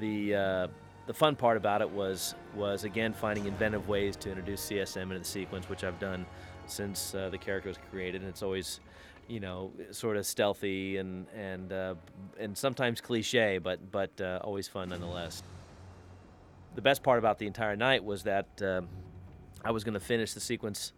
The 0.00 0.34
uh, 0.34 0.68
the 1.06 1.14
fun 1.14 1.36
part 1.36 1.56
about 1.56 1.80
it 1.80 1.90
was 1.90 2.34
was 2.54 2.84
again 2.84 3.12
finding 3.12 3.46
inventive 3.46 3.88
ways 3.88 4.16
to 4.16 4.28
introduce 4.28 4.68
CSM 4.68 5.02
into 5.02 5.18
the 5.20 5.24
sequence, 5.24 5.68
which 5.68 5.84
I've 5.84 5.98
done 6.00 6.26
since 6.66 7.14
uh, 7.14 7.28
the 7.28 7.38
character 7.38 7.68
was 7.68 7.78
created, 7.90 8.22
and 8.22 8.28
it's 8.28 8.42
always, 8.42 8.80
you 9.28 9.38
know, 9.38 9.70
sort 9.92 10.16
of 10.16 10.26
stealthy 10.26 10.96
and 10.96 11.26
and 11.34 11.72
uh, 11.72 11.94
and 12.38 12.56
sometimes 12.58 13.00
cliche, 13.00 13.58
but 13.58 13.92
but 13.92 14.20
uh, 14.20 14.40
always 14.42 14.66
fun 14.66 14.88
nonetheless. 14.88 15.42
The 16.74 16.82
best 16.82 17.02
part 17.02 17.18
about 17.18 17.38
the 17.38 17.46
entire 17.46 17.76
night 17.76 18.04
was 18.04 18.24
that 18.24 18.48
um, 18.60 18.88
I 19.64 19.70
was 19.70 19.84
going 19.84 19.94
to 19.94 20.00
finish 20.00 20.34
the 20.34 20.40
sequence, 20.40 20.92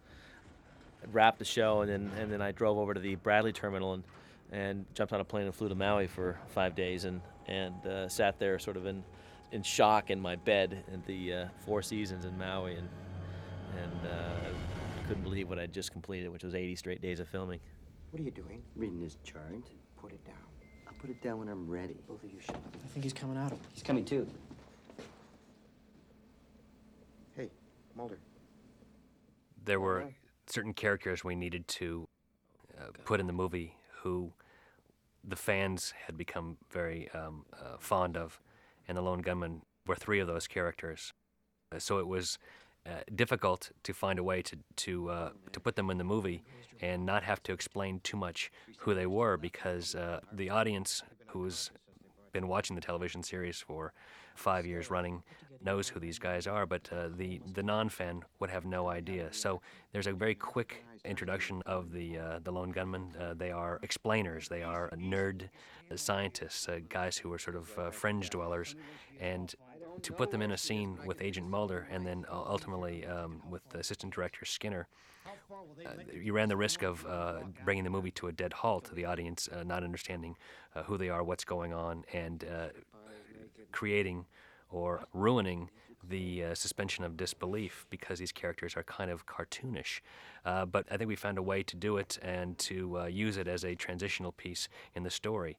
wrap 1.13 1.37
the 1.37 1.45
show, 1.45 1.81
and 1.81 1.89
then 1.89 2.11
and 2.19 2.31
then 2.31 2.41
I 2.41 2.51
drove 2.51 2.79
over 2.79 2.95
to 2.95 2.99
the 2.99 3.15
Bradley 3.15 3.53
terminal 3.53 3.93
and 3.93 4.03
and 4.51 4.85
jumped 4.95 5.13
on 5.13 5.21
a 5.21 5.23
plane 5.23 5.45
and 5.45 5.53
flew 5.53 5.69
to 5.69 5.75
Maui 5.75 6.07
for 6.07 6.39
five 6.47 6.73
days 6.73 7.05
and 7.05 7.21
and 7.47 7.85
uh, 7.85 8.09
sat 8.09 8.39
there 8.39 8.57
sort 8.57 8.75
of 8.75 8.87
in 8.87 9.03
in 9.51 9.63
shock 9.63 10.09
in 10.09 10.19
my 10.19 10.35
bed 10.35 10.83
at 10.93 11.05
the 11.05 11.33
uh, 11.33 11.45
Four 11.65 11.81
Seasons 11.81 12.25
in 12.25 12.37
Maui 12.37 12.75
and 12.75 12.87
and 13.83 14.07
uh, 14.07 15.07
couldn't 15.07 15.23
believe 15.23 15.49
what 15.49 15.59
I'd 15.59 15.73
just 15.73 15.91
completed, 15.91 16.29
which 16.29 16.43
was 16.43 16.55
80 16.55 16.75
straight 16.75 17.01
days 17.01 17.19
of 17.19 17.27
filming. 17.27 17.59
What 18.11 18.19
are 18.19 18.23
you 18.23 18.31
doing? 18.31 18.61
Reading 18.75 18.99
this 18.99 19.17
chart. 19.23 19.43
Put 20.01 20.11
it 20.11 20.23
down. 20.25 20.35
I'll 20.87 20.93
put 20.99 21.09
it 21.09 21.21
down 21.21 21.39
when 21.39 21.49
I'm 21.49 21.69
ready. 21.69 21.97
Both 22.07 22.23
of 22.23 22.31
you 22.31 22.39
shut 22.39 22.55
up. 22.55 22.63
I 22.83 22.87
think 22.87 23.03
he's 23.03 23.13
coming 23.13 23.37
out 23.37 23.51
of 23.51 23.59
He's 23.73 23.83
coming 23.83 24.05
too. 24.05 24.27
Hey, 27.35 27.49
Mulder. 27.95 28.19
There 29.65 29.79
were 29.79 30.09
certain 30.47 30.73
characters 30.73 31.23
we 31.23 31.35
needed 31.35 31.67
to 31.67 32.07
uh, 32.79 32.85
put 33.05 33.19
in 33.19 33.27
the 33.27 33.33
movie 33.33 33.75
who 34.01 34.31
the 35.23 35.35
fans 35.35 35.93
had 36.05 36.17
become 36.17 36.57
very 36.71 37.09
um, 37.11 37.45
uh, 37.53 37.77
fond 37.79 38.17
of, 38.17 38.39
and 38.89 38.97
the 38.97 39.01
Lone 39.01 39.21
Gunmen 39.21 39.61
were 39.87 39.95
three 39.95 40.19
of 40.19 40.27
those 40.27 40.47
characters. 40.47 41.13
Uh, 41.73 41.79
so 41.79 41.99
it 41.99 42.07
was 42.07 42.37
uh, 42.85 43.01
difficult 43.15 43.71
to 43.83 43.93
find 43.93 44.17
a 44.19 44.23
way 44.23 44.41
to 44.41 44.57
to 44.75 45.09
uh, 45.09 45.29
to 45.53 45.59
put 45.59 45.75
them 45.75 45.89
in 45.89 45.97
the 45.97 46.03
movie 46.03 46.43
and 46.81 47.05
not 47.05 47.23
have 47.23 47.41
to 47.43 47.53
explain 47.53 47.99
too 48.03 48.17
much 48.17 48.51
who 48.79 48.93
they 48.93 49.05
were 49.05 49.37
because 49.37 49.95
uh, 49.95 50.19
the 50.33 50.49
audience 50.49 51.03
who's 51.27 51.71
been 52.31 52.47
watching 52.47 52.75
the 52.75 52.81
television 52.81 53.21
series 53.21 53.59
for 53.59 53.93
five 54.35 54.65
years 54.65 54.89
running 54.89 55.23
knows 55.63 55.89
who 55.89 55.99
these 55.99 56.17
guys 56.17 56.47
are, 56.47 56.65
but 56.65 56.89
uh, 56.91 57.09
the 57.15 57.41
the 57.53 57.61
non-fan 57.61 58.23
would 58.39 58.49
have 58.49 58.65
no 58.65 58.87
idea. 58.87 59.27
So 59.31 59.61
there's 59.91 60.07
a 60.07 60.13
very 60.13 60.35
quick 60.35 60.83
introduction 61.05 61.61
of 61.65 61.91
the 61.91 62.17
uh, 62.17 62.39
the 62.43 62.51
Lone 62.51 62.71
Gunmen. 62.71 63.13
Uh, 63.19 63.33
they 63.33 63.51
are 63.51 63.79
explainers. 63.83 64.47
They 64.47 64.63
are 64.63 64.89
nerd 64.95 65.49
scientists, 65.95 66.67
uh, 66.67 66.79
guys 66.87 67.17
who 67.17 67.31
are 67.33 67.39
sort 67.39 67.55
of 67.55 67.77
uh, 67.77 67.91
fringe 67.91 68.29
dwellers, 68.29 68.75
and 69.19 69.53
to 70.01 70.13
put 70.13 70.31
them 70.31 70.41
in 70.41 70.51
a 70.51 70.57
scene 70.57 70.97
with 71.05 71.21
Agent 71.21 71.49
Mulder 71.49 71.87
and 71.91 72.05
then 72.05 72.25
ultimately 72.31 73.05
um, 73.05 73.41
with 73.49 73.61
Assistant 73.73 74.13
Director 74.13 74.45
Skinner. 74.45 74.87
Uh, 75.85 75.89
you 76.13 76.33
ran 76.33 76.49
the 76.49 76.57
risk 76.57 76.83
of 76.83 77.05
bringing 77.65 77.83
the 77.83 77.89
movie 77.89 78.11
to 78.11 78.27
a 78.27 78.31
dead 78.31 78.53
halt, 78.53 78.89
the 78.93 79.05
audience 79.05 79.49
not 79.65 79.83
understanding 79.83 80.35
who 80.85 80.97
they 80.97 81.09
are, 81.09 81.23
what's 81.23 81.43
going 81.43 81.73
on, 81.73 82.03
and 82.13 82.45
creating 83.71 84.25
or 84.71 85.05
ruining 85.13 85.69
the 86.09 86.43
uh, 86.43 86.55
suspension 86.55 87.03
of 87.03 87.17
disbelief 87.17 87.85
because 87.89 88.19
these 88.19 88.31
characters 88.31 88.75
are 88.75 88.83
kind 88.83 89.09
of 89.11 89.25
cartoonish. 89.25 90.01
Uh, 90.45 90.65
but 90.65 90.85
I 90.91 90.97
think 90.97 91.07
we 91.07 91.15
found 91.15 91.37
a 91.37 91.43
way 91.43 91.63
to 91.63 91.75
do 91.75 91.97
it 91.97 92.17
and 92.21 92.57
to 92.59 92.99
uh, 92.99 93.05
use 93.05 93.37
it 93.37 93.47
as 93.47 93.63
a 93.63 93.75
transitional 93.75 94.31
piece 94.31 94.67
in 94.95 95.03
the 95.03 95.09
story. 95.09 95.57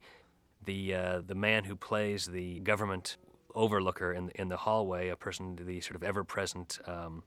The 0.64 0.94
uh, 0.94 1.22
the 1.27 1.35
man 1.35 1.64
who 1.64 1.77
plays 1.77 2.27
the 2.27 2.60
government 2.60 3.16
overlooker 3.55 4.12
in 4.12 4.31
in 4.35 4.48
the 4.48 4.59
hallway, 4.59 5.09
a 5.09 5.16
person, 5.16 5.59
the 5.60 5.81
sort 5.81 5.97
of 5.97 6.02
ever-present. 6.02 6.78
Um, 6.86 7.22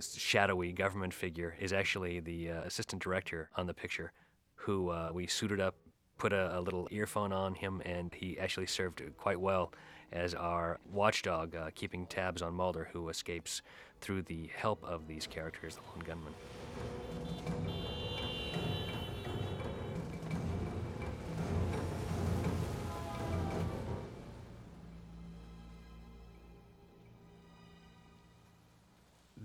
shadowy 0.00 0.72
government 0.72 1.14
figure 1.14 1.56
is 1.60 1.72
actually 1.72 2.18
the 2.18 2.50
uh, 2.50 2.62
assistant 2.62 3.00
director 3.00 3.48
on 3.56 3.68
the 3.68 3.72
picture 3.74 4.10
who 4.56 4.88
uh, 4.88 5.10
we 5.12 5.24
suited 5.26 5.60
up 5.60 5.76
put 6.18 6.32
a, 6.32 6.58
a 6.58 6.60
little 6.60 6.88
earphone 6.90 7.32
on 7.32 7.54
him 7.54 7.82
and 7.84 8.14
he 8.14 8.38
actually 8.38 8.66
served 8.66 9.02
quite 9.16 9.40
well 9.40 9.72
as 10.12 10.34
our 10.34 10.78
watchdog 10.92 11.54
uh, 11.54 11.70
keeping 11.74 12.06
tabs 12.06 12.42
on 12.42 12.54
Mulder, 12.54 12.88
who 12.92 13.08
escapes 13.08 13.62
through 14.00 14.22
the 14.22 14.50
help 14.56 14.82
of 14.84 15.06
these 15.06 15.26
characters, 15.26 15.76
the 15.76 15.82
Lone 15.90 16.04
Gunmen. 16.04 16.34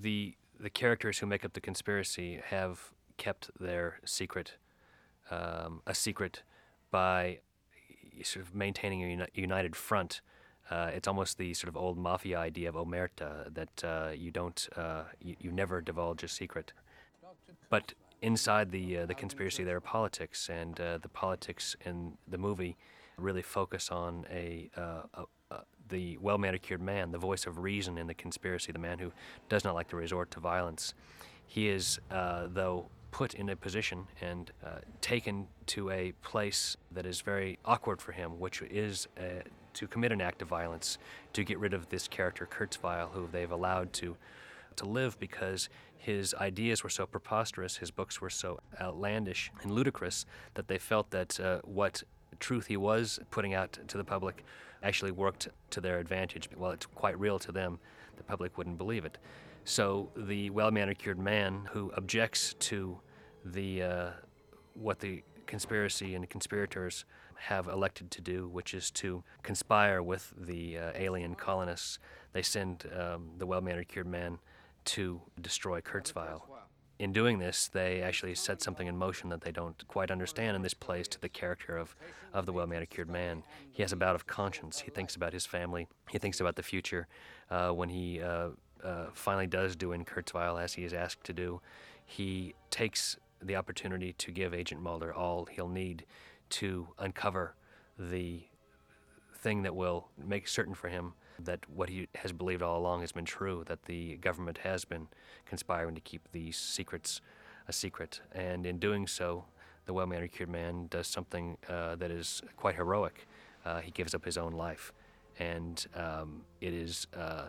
The, 0.02 0.36
the 0.58 0.70
characters 0.70 1.20
who 1.20 1.26
make 1.26 1.44
up 1.44 1.54
the 1.54 1.60
conspiracy 1.60 2.40
have 2.46 2.94
kept 3.18 3.50
their 3.60 4.00
secret, 4.06 4.56
um, 5.30 5.82
a 5.86 5.94
secret, 5.94 6.44
by 6.90 7.40
sort 8.24 8.46
of 8.46 8.56
maintaining 8.56 9.04
a 9.04 9.08
uni- 9.08 9.28
united 9.34 9.76
front 9.76 10.22
uh, 10.70 10.92
it's 10.94 11.08
almost 11.08 11.38
the 11.38 11.54
sort 11.54 11.70
of 11.70 11.76
old 11.76 11.98
mafia 11.98 12.38
idea 12.38 12.70
of 12.70 12.76
omerta 12.76 13.54
that 13.54 13.84
uh, 13.84 14.12
you 14.16 14.32
don't, 14.32 14.70
uh, 14.76 15.04
you, 15.22 15.36
you 15.40 15.52
never 15.52 15.82
divulge 15.82 16.24
a 16.24 16.28
secret. 16.28 16.74
But 17.70 17.94
inside 18.22 18.72
the 18.72 19.00
uh, 19.00 19.06
the 19.06 19.16
conspiracy, 19.16 19.64
there 19.64 19.78
are 19.78 19.82
politics, 19.82 20.50
and 20.50 20.80
uh, 20.80 20.98
the 21.00 21.10
politics 21.10 21.76
in 21.86 22.14
the 22.28 22.38
movie 22.38 22.78
really 23.18 23.42
focus 23.42 23.90
on 23.92 24.26
a, 24.32 24.70
uh, 24.78 25.02
a, 25.14 25.24
a 25.52 25.62
the 25.90 26.18
well 26.18 26.38
manicured 26.38 26.82
man, 26.82 27.12
the 27.12 27.18
voice 27.18 27.46
of 27.48 27.60
reason 27.60 27.98
in 27.98 28.08
the 28.08 28.14
conspiracy, 28.14 28.72
the 28.72 28.80
man 28.80 29.00
who 29.00 29.12
does 29.50 29.64
not 29.64 29.76
like 29.76 29.88
to 29.90 29.96
resort 29.96 30.32
to 30.32 30.40
violence. 30.40 30.94
He 31.48 31.68
is, 31.68 32.00
though, 32.10 32.90
put 33.12 33.34
in 33.34 33.50
a 33.50 33.56
position 33.56 34.08
and 34.22 34.52
uh, 34.64 34.80
taken 35.02 35.48
to 35.68 35.90
a 35.90 36.14
place 36.22 36.78
that 36.92 37.06
is 37.06 37.22
very 37.22 37.58
awkward 37.66 38.02
for 38.02 38.12
him, 38.12 38.40
which 38.40 38.62
is 38.62 39.08
uh, 39.18 39.42
to 39.74 39.88
commit 39.88 40.12
an 40.12 40.22
act 40.22 40.42
of 40.42 40.48
violence 40.48 40.98
to 41.34 41.44
get 41.44 41.60
rid 41.60 41.74
of 41.74 41.90
this 41.90 42.08
character, 42.08 42.48
Kurtzweil, 42.50 43.12
who 43.12 43.28
they've 43.32 43.52
allowed 43.52 43.94
to 43.94 44.18
to 44.76 44.86
live 44.86 45.20
because 45.20 45.68
his 45.98 46.34
ideas 46.36 46.84
were 46.84 46.90
so 46.90 47.06
preposterous, 47.06 47.78
his 47.78 47.92
books 47.92 48.22
were 48.22 48.30
so 48.30 48.60
outlandish 48.80 49.52
and 49.62 49.72
ludicrous 49.72 50.26
that 50.54 50.68
they 50.68 50.78
felt 50.78 51.10
that 51.12 51.38
uh, 51.40 51.60
what 51.66 52.02
truth 52.40 52.68
he 52.68 52.78
was 52.78 53.20
putting 53.32 53.54
out 53.54 53.78
to 53.88 53.98
the 53.98 54.04
public 54.04 54.46
actually 54.82 55.12
worked 55.12 55.50
to 55.72 55.82
their 55.82 56.00
advantage. 56.00 56.50
While 56.56 56.72
it's 56.72 56.86
quite 56.86 57.20
real 57.20 57.38
to 57.40 57.52
them, 57.52 57.80
the 58.16 58.24
public 58.24 58.58
wouldn't 58.58 58.78
believe 58.78 59.04
it. 59.04 59.18
So 59.66 60.10
the 60.16 60.50
well-manicured 60.52 61.20
man 61.20 61.68
who 61.72 61.92
objects 61.98 62.56
to 62.60 62.98
the 63.44 63.84
uh, 63.84 64.10
what 64.74 65.00
the 65.00 65.24
conspiracy 65.46 66.16
and 66.16 66.30
conspirators 66.30 67.04
have 67.40 67.68
elected 67.68 68.12
to 68.12 68.22
do, 68.22 68.48
which 68.48 68.74
is 68.74 68.92
to 68.92 69.24
conspire 69.44 70.04
with 70.04 70.34
the 70.38 70.78
uh, 70.78 70.92
alien 70.96 71.36
colonists, 71.36 72.00
they 72.34 72.42
send 72.42 72.86
um, 72.98 73.32
the 73.38 73.46
well-manicured 73.46 74.08
man 74.08 74.40
to 74.86 75.22
destroy 75.42 75.82
Kurtzweil. 75.82 76.42
In 77.00 77.14
doing 77.14 77.40
this, 77.40 77.70
they 77.72 78.02
actually 78.02 78.36
set 78.36 78.62
something 78.62 78.86
in 78.86 78.98
motion 78.98 79.30
that 79.30 79.42
they 79.42 79.52
don't 79.52 79.88
quite 79.88 80.12
understand, 80.12 80.58
and 80.58 80.66
this 80.66 80.74
plays 80.74 81.08
to 81.08 81.22
the 81.22 81.30
character 81.30 81.78
of, 81.78 81.96
of 82.34 82.46
the 82.46 82.52
well 82.52 82.68
manicured 82.68 83.10
man. 83.10 83.44
He 83.72 83.82
has 83.84 83.94
a 83.94 83.96
bout 83.96 84.16
of 84.16 84.28
conscience. 84.28 84.82
He 84.82 84.92
thinks 84.92 85.16
about 85.16 85.32
his 85.32 85.46
family, 85.46 85.88
he 86.10 86.18
thinks 86.18 86.42
about 86.42 86.58
the 86.58 86.64
future. 86.64 87.08
Uh, 87.50 87.70
when 87.70 87.90
he 87.90 88.22
uh, 88.22 88.50
uh, 88.84 89.06
finally 89.14 89.48
does 89.48 89.76
do 89.76 89.94
in 89.94 90.04
Kurtzweil, 90.04 90.62
as 90.62 90.74
he 90.74 90.84
is 90.84 90.94
asked 90.94 91.24
to 91.24 91.34
do, 91.34 91.62
he 92.06 92.54
takes 92.70 93.18
the 93.42 93.56
opportunity 93.56 94.14
to 94.14 94.32
give 94.32 94.54
Agent 94.54 94.82
Mulder 94.82 95.14
all 95.14 95.46
he'll 95.46 95.70
need 95.70 96.06
to 96.50 96.88
uncover 96.98 97.56
the 97.98 98.44
thing 99.36 99.64
that 99.64 99.76
will 99.76 100.10
make 100.18 100.48
certain 100.48 100.74
for 100.74 100.90
him 100.90 101.14
that 101.44 101.60
what 101.70 101.90
he 101.90 102.08
has 102.16 102.32
believed 102.32 102.62
all 102.62 102.78
along 102.78 103.02
has 103.02 103.12
been 103.12 103.26
true, 103.26 103.64
that 103.68 103.84
the 103.84 104.18
government 104.18 104.60
has 104.60 104.86
been 104.86 105.08
conspiring 105.46 105.96
to 105.96 106.02
keep 106.02 106.28
these 106.32 106.58
secrets 106.58 107.22
a 107.68 107.74
secret. 107.74 108.22
And 108.34 108.66
in 108.66 108.80
doing 108.80 109.08
so, 109.08 109.46
the 109.86 109.94
well 109.94 110.06
manicured 110.06 110.50
man 110.50 110.88
does 110.90 111.08
something 111.08 111.58
uh, 111.70 111.96
that 111.96 112.12
is 112.12 112.42
quite 112.58 112.76
heroic. 112.76 113.28
Uh, 113.66 113.80
he 113.80 113.92
gives 113.92 114.14
up 114.14 114.26
his 114.26 114.38
own 114.38 114.54
life. 114.54 114.92
And 115.40 115.86
um, 115.96 116.42
it 116.60 116.74
is 116.74 117.08
uh, 117.16 117.48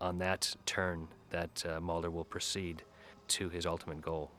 on 0.00 0.18
that 0.18 0.54
turn 0.64 1.08
that 1.30 1.64
uh, 1.68 1.80
Mulder 1.80 2.10
will 2.10 2.24
proceed 2.24 2.82
to 3.28 3.48
his 3.50 3.66
ultimate 3.66 4.00
goal. 4.00 4.30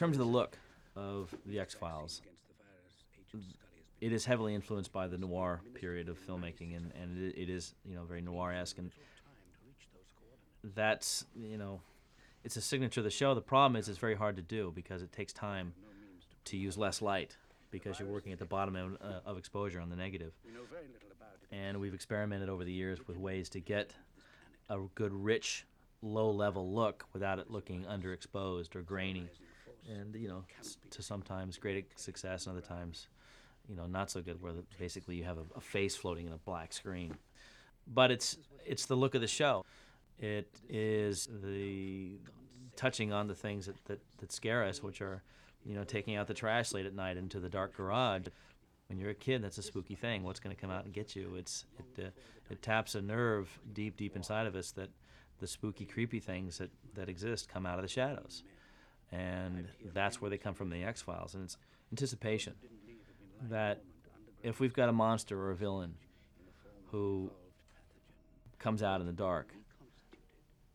Terms 0.00 0.16
of 0.16 0.26
the 0.26 0.32
look 0.32 0.58
of 0.96 1.34
the 1.44 1.60
X 1.60 1.74
Files, 1.74 2.22
it 4.00 4.14
is 4.14 4.24
heavily 4.24 4.54
influenced 4.54 4.92
by 4.94 5.06
the 5.06 5.18
noir 5.18 5.60
period 5.74 6.08
of 6.08 6.18
filmmaking, 6.26 6.74
and, 6.74 6.90
and 7.00 7.22
it, 7.22 7.36
it 7.36 7.50
is 7.50 7.74
you 7.84 7.94
know 7.94 8.04
very 8.04 8.22
noir-esque, 8.22 8.78
and 8.78 8.90
that's 10.74 11.26
you 11.38 11.58
know 11.58 11.82
it's 12.44 12.56
a 12.56 12.62
signature 12.62 13.00
of 13.00 13.04
the 13.04 13.10
show. 13.10 13.34
The 13.34 13.42
problem 13.42 13.76
is 13.76 13.90
it's 13.90 13.98
very 13.98 14.14
hard 14.14 14.36
to 14.36 14.42
do 14.42 14.72
because 14.74 15.02
it 15.02 15.12
takes 15.12 15.34
time 15.34 15.74
to 16.46 16.56
use 16.56 16.78
less 16.78 17.02
light 17.02 17.36
because 17.70 18.00
you're 18.00 18.08
working 18.08 18.32
at 18.32 18.38
the 18.38 18.46
bottom 18.46 18.76
of, 18.76 18.96
uh, 19.02 19.20
of 19.26 19.36
exposure 19.36 19.80
on 19.80 19.90
the 19.90 19.96
negative. 19.96 20.32
And 21.52 21.78
we've 21.78 21.94
experimented 21.94 22.48
over 22.48 22.64
the 22.64 22.72
years 22.72 23.06
with 23.06 23.18
ways 23.18 23.50
to 23.50 23.60
get 23.60 23.92
a 24.70 24.78
good, 24.94 25.12
rich, 25.12 25.66
low-level 26.00 26.72
look 26.72 27.04
without 27.12 27.38
it 27.38 27.50
looking 27.50 27.84
underexposed 27.84 28.74
or 28.74 28.80
grainy. 28.80 29.28
And 29.98 30.14
you 30.14 30.28
know, 30.28 30.44
to 30.90 31.02
sometimes 31.02 31.58
great 31.58 31.98
success, 31.98 32.46
and 32.46 32.56
other 32.56 32.66
times 32.66 33.08
you 33.68 33.76
know 33.76 33.86
not 33.86 34.10
so 34.10 34.20
good 34.20 34.40
where 34.42 34.52
the, 34.52 34.64
basically 34.78 35.16
you 35.16 35.24
have 35.24 35.38
a, 35.38 35.44
a 35.56 35.60
face 35.60 35.96
floating 35.96 36.26
in 36.26 36.32
a 36.32 36.38
black 36.38 36.72
screen. 36.72 37.16
But 37.86 38.10
it's 38.10 38.36
it's 38.64 38.86
the 38.86 38.96
look 38.96 39.14
of 39.14 39.20
the 39.20 39.26
show. 39.26 39.64
It 40.18 40.60
is 40.68 41.28
the 41.42 42.18
touching 42.76 43.12
on 43.12 43.26
the 43.26 43.34
things 43.34 43.66
that, 43.66 43.84
that, 43.86 44.00
that 44.18 44.32
scare 44.32 44.64
us 44.64 44.82
which 44.82 45.02
are 45.02 45.22
you 45.64 45.74
know 45.74 45.84
taking 45.84 46.16
out 46.16 46.26
the 46.26 46.34
trash 46.34 46.72
late 46.72 46.86
at 46.86 46.94
night 46.94 47.16
into 47.16 47.40
the 47.40 47.48
dark 47.48 47.76
garage. 47.76 48.26
When 48.88 48.98
you're 48.98 49.10
a 49.10 49.14
kid 49.14 49.42
that's 49.42 49.58
a 49.58 49.62
spooky 49.62 49.94
thing. 49.94 50.24
What's 50.24 50.40
going 50.40 50.54
to 50.54 50.60
come 50.60 50.70
out 50.70 50.84
and 50.84 50.92
get 50.92 51.14
you? 51.14 51.34
It's 51.36 51.64
it, 51.78 52.06
uh, 52.06 52.10
it 52.50 52.60
taps 52.62 52.94
a 52.94 53.00
nerve 53.00 53.60
deep 53.72 53.96
deep 53.96 54.14
inside 54.14 54.46
of 54.46 54.54
us 54.54 54.72
that 54.72 54.90
the 55.38 55.46
spooky 55.46 55.86
creepy 55.86 56.20
things 56.20 56.58
that, 56.58 56.70
that 56.94 57.08
exist 57.08 57.48
come 57.48 57.64
out 57.64 57.78
of 57.78 57.82
the 57.82 57.88
shadows 57.88 58.42
and 59.12 59.68
that's 59.92 60.20
where 60.20 60.30
they 60.30 60.38
come 60.38 60.54
from 60.54 60.70
the 60.70 60.84
x-files 60.84 61.34
and 61.34 61.44
it's 61.44 61.56
anticipation 61.90 62.54
that 63.48 63.82
if 64.42 64.60
we've 64.60 64.74
got 64.74 64.88
a 64.88 64.92
monster 64.92 65.40
or 65.40 65.50
a 65.50 65.56
villain 65.56 65.94
who 66.90 67.30
comes 68.58 68.82
out 68.82 69.00
in 69.00 69.06
the 69.06 69.12
dark, 69.12 69.54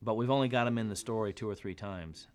but 0.02 0.16
we've 0.16 0.30
only 0.30 0.48
got 0.48 0.68
him 0.68 0.78
in 0.78 0.90
the 0.90 0.96
story 0.96 1.34
two 1.34 1.50
or 1.50 1.56
three 1.56 1.74
times, 1.76 2.28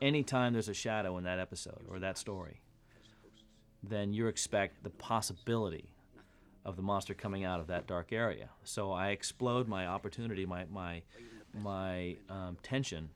anytime 0.00 0.52
there's 0.52 0.68
a 0.68 0.74
shadow 0.74 1.16
in 1.18 1.24
that 1.24 1.38
episode 1.38 1.86
or 1.88 1.98
that 1.98 2.18
story, 2.18 2.60
then 3.82 4.12
you 4.12 4.26
expect 4.26 4.82
the 4.82 4.90
possibility 4.90 5.90
of 6.64 6.76
the 6.76 6.82
monster 6.82 7.12
coming 7.12 7.44
out 7.44 7.60
of 7.60 7.66
that 7.66 7.86
dark 7.86 8.12
area. 8.12 8.48
So 8.64 8.90
I 8.90 9.08
explode 9.08 9.68
my 9.68 9.86
opportunity, 9.86 10.46
my 10.46 10.64
my 10.72 11.02
my 11.52 12.16
um, 12.28 12.56
tension 12.62 13.10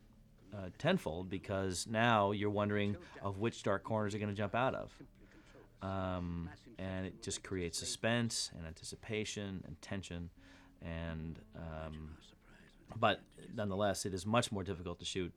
uh, 0.54 0.68
tenfold 0.78 1.28
because 1.28 1.86
now 1.86 2.32
you're 2.32 2.50
wondering 2.50 2.96
of 3.22 3.38
which 3.38 3.62
dark 3.62 3.84
corners 3.84 4.14
are 4.14 4.18
going 4.18 4.30
to 4.30 4.34
jump 4.34 4.54
out 4.54 4.74
of. 4.74 4.92
Um, 5.80 6.48
and 6.78 7.06
it 7.06 7.22
just 7.22 7.42
creates 7.42 7.78
suspense 7.78 8.50
and 8.56 8.66
anticipation 8.66 9.62
and 9.66 9.80
tension 9.80 10.30
and 10.82 11.38
um, 11.56 12.10
but 12.96 13.20
nonetheless 13.54 14.06
it 14.06 14.14
is 14.14 14.26
much 14.26 14.50
more 14.50 14.62
difficult 14.62 14.98
to 14.98 15.04
shoot 15.04 15.32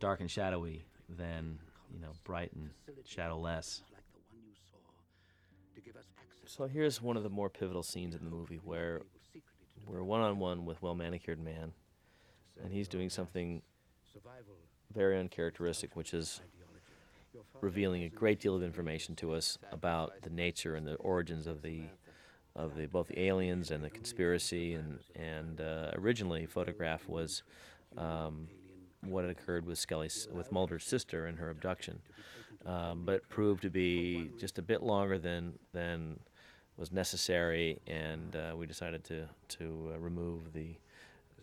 dark 0.00 0.20
and 0.20 0.30
shadowy 0.30 0.84
than 1.08 1.58
you 1.92 2.00
know 2.00 2.10
bright 2.24 2.52
and 2.54 2.70
shadowless. 3.04 3.82
So 6.46 6.66
here's 6.66 7.00
one 7.00 7.16
of 7.16 7.22
the 7.22 7.30
more 7.30 7.48
pivotal 7.48 7.82
scenes 7.82 8.14
in 8.14 8.24
the 8.24 8.30
movie 8.30 8.60
where 8.62 9.02
we're 9.86 10.02
one-on-one 10.02 10.64
with 10.64 10.80
well 10.82 10.94
manicured 10.94 11.42
man 11.42 11.72
and 12.62 12.72
he's 12.72 12.88
doing 12.88 13.08
something 13.10 13.62
very 14.94 15.18
uncharacteristic 15.18 15.96
which 15.96 16.12
is 16.14 16.40
revealing 17.60 18.02
a 18.02 18.08
great 18.08 18.40
deal 18.40 18.54
of 18.54 18.62
information 18.62 19.14
to 19.16 19.32
us 19.32 19.58
about 19.70 20.12
the 20.22 20.30
nature 20.30 20.74
and 20.74 20.86
the 20.86 20.94
origins 20.96 21.46
of 21.46 21.62
the 21.62 21.82
of 22.54 22.76
the 22.76 22.86
both 22.86 23.08
the 23.08 23.18
aliens 23.18 23.70
and 23.70 23.82
the 23.82 23.90
conspiracy 23.90 24.74
and 24.74 24.98
and 25.16 25.60
uh, 25.60 25.90
originally 25.94 26.44
photograph 26.46 27.08
was 27.08 27.42
um, 27.96 28.48
what 29.02 29.24
had 29.24 29.30
occurred 29.30 29.66
with 29.66 29.78
Scully's 29.78 30.28
with 30.32 30.52
Mulder's 30.52 30.84
sister 30.84 31.26
and 31.26 31.38
her 31.38 31.50
abduction, 31.50 32.00
um, 32.66 33.02
but 33.04 33.28
proved 33.28 33.62
to 33.62 33.70
be 33.70 34.30
just 34.38 34.58
a 34.58 34.62
bit 34.62 34.82
longer 34.82 35.18
than 35.18 35.54
than 35.72 36.20
was 36.76 36.92
necessary, 36.92 37.78
and 37.86 38.34
uh, 38.36 38.54
we 38.56 38.66
decided 38.66 39.04
to 39.04 39.28
to 39.48 39.92
uh, 39.94 39.98
remove 39.98 40.52
the 40.52 40.76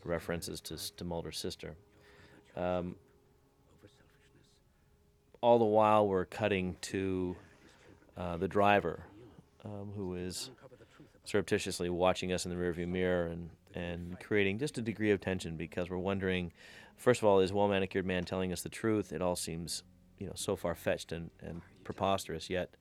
references 0.03 0.61
to 0.61 0.77
to 0.95 1.03
Mulder's 1.03 1.37
sister. 1.37 1.75
Um, 2.55 2.95
all 5.41 5.59
the 5.59 5.65
while 5.65 6.07
we're 6.07 6.25
cutting 6.25 6.75
to 6.81 7.35
uh, 8.17 8.37
the 8.37 8.47
driver, 8.47 9.03
um, 9.63 9.91
who 9.95 10.15
is 10.15 10.49
surreptitiously 11.23 11.89
watching 11.89 12.33
us 12.33 12.45
in 12.45 12.51
the 12.51 12.57
rearview 12.57 12.87
mirror 12.87 13.27
and, 13.27 13.49
and 13.75 14.19
creating 14.19 14.57
just 14.57 14.77
a 14.77 14.81
degree 14.81 15.11
of 15.11 15.21
tension 15.21 15.55
because 15.55 15.89
we're 15.89 15.97
wondering, 15.97 16.51
first 16.97 17.21
of 17.21 17.27
all, 17.27 17.39
is 17.39 17.53
well 17.53 17.67
manicured 17.67 18.05
man 18.05 18.25
telling 18.25 18.51
us 18.51 18.61
the 18.61 18.69
truth? 18.69 19.13
It 19.13 19.21
all 19.21 19.35
seems, 19.35 19.83
you 20.17 20.27
know, 20.27 20.33
so 20.35 20.55
far 20.55 20.75
fetched 20.75 21.11
and, 21.11 21.29
and 21.41 21.61
preposterous. 21.83 22.49
Yet, 22.49 22.73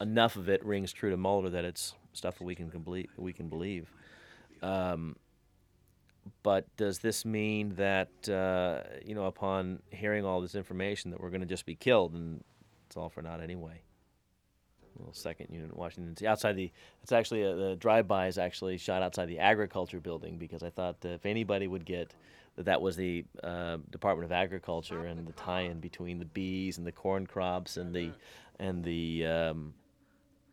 enough 0.00 0.36
of 0.36 0.48
it 0.48 0.64
rings 0.64 0.92
true 0.92 1.10
to 1.10 1.16
Mulder 1.16 1.50
that 1.50 1.64
it's 1.64 1.94
stuff 2.12 2.38
that 2.38 2.44
we 2.44 2.54
can 2.54 2.70
complete, 2.70 3.10
we 3.16 3.32
can 3.32 3.48
believe. 3.48 3.92
Um, 4.62 5.16
but 6.42 6.66
does 6.76 6.98
this 6.98 7.24
mean 7.24 7.74
that 7.76 8.28
uh, 8.28 8.82
you 9.04 9.14
know 9.14 9.26
upon 9.26 9.80
hearing 9.90 10.24
all 10.24 10.40
this 10.40 10.54
information 10.54 11.10
that 11.10 11.20
we're 11.20 11.30
going 11.30 11.40
to 11.40 11.46
just 11.46 11.66
be 11.66 11.74
killed 11.74 12.14
and 12.14 12.42
it's 12.86 12.96
all 12.96 13.08
for 13.08 13.22
naught 13.22 13.40
anyway? 13.40 13.82
Little 14.98 15.14
second 15.14 15.48
unit 15.50 15.70
in 15.70 15.76
Washington. 15.76 16.12
D.C. 16.14 16.26
outside 16.26 16.54
the. 16.54 16.70
It's 17.02 17.12
actually 17.12 17.42
a, 17.42 17.54
the 17.54 17.76
drive-by 17.76 18.26
is 18.26 18.36
actually 18.36 18.76
shot 18.76 19.02
outside 19.02 19.26
the 19.26 19.38
agriculture 19.38 20.00
building 20.00 20.36
because 20.36 20.62
I 20.62 20.68
thought 20.68 20.96
if 21.02 21.24
anybody 21.24 21.66
would 21.66 21.86
get 21.86 22.12
that 22.56 22.66
that 22.66 22.82
was 22.82 22.96
the 22.96 23.24
uh, 23.42 23.78
Department 23.90 24.26
of 24.26 24.32
Agriculture 24.32 25.06
and 25.06 25.26
the 25.26 25.32
tie-in 25.32 25.80
between 25.80 26.18
the 26.18 26.26
bees 26.26 26.78
and 26.78 26.86
the 26.86 26.92
corn 26.92 27.26
crops 27.26 27.76
and 27.76 27.94
the 27.94 28.10
and 28.58 28.84
the 28.84 29.26
um, 29.26 29.74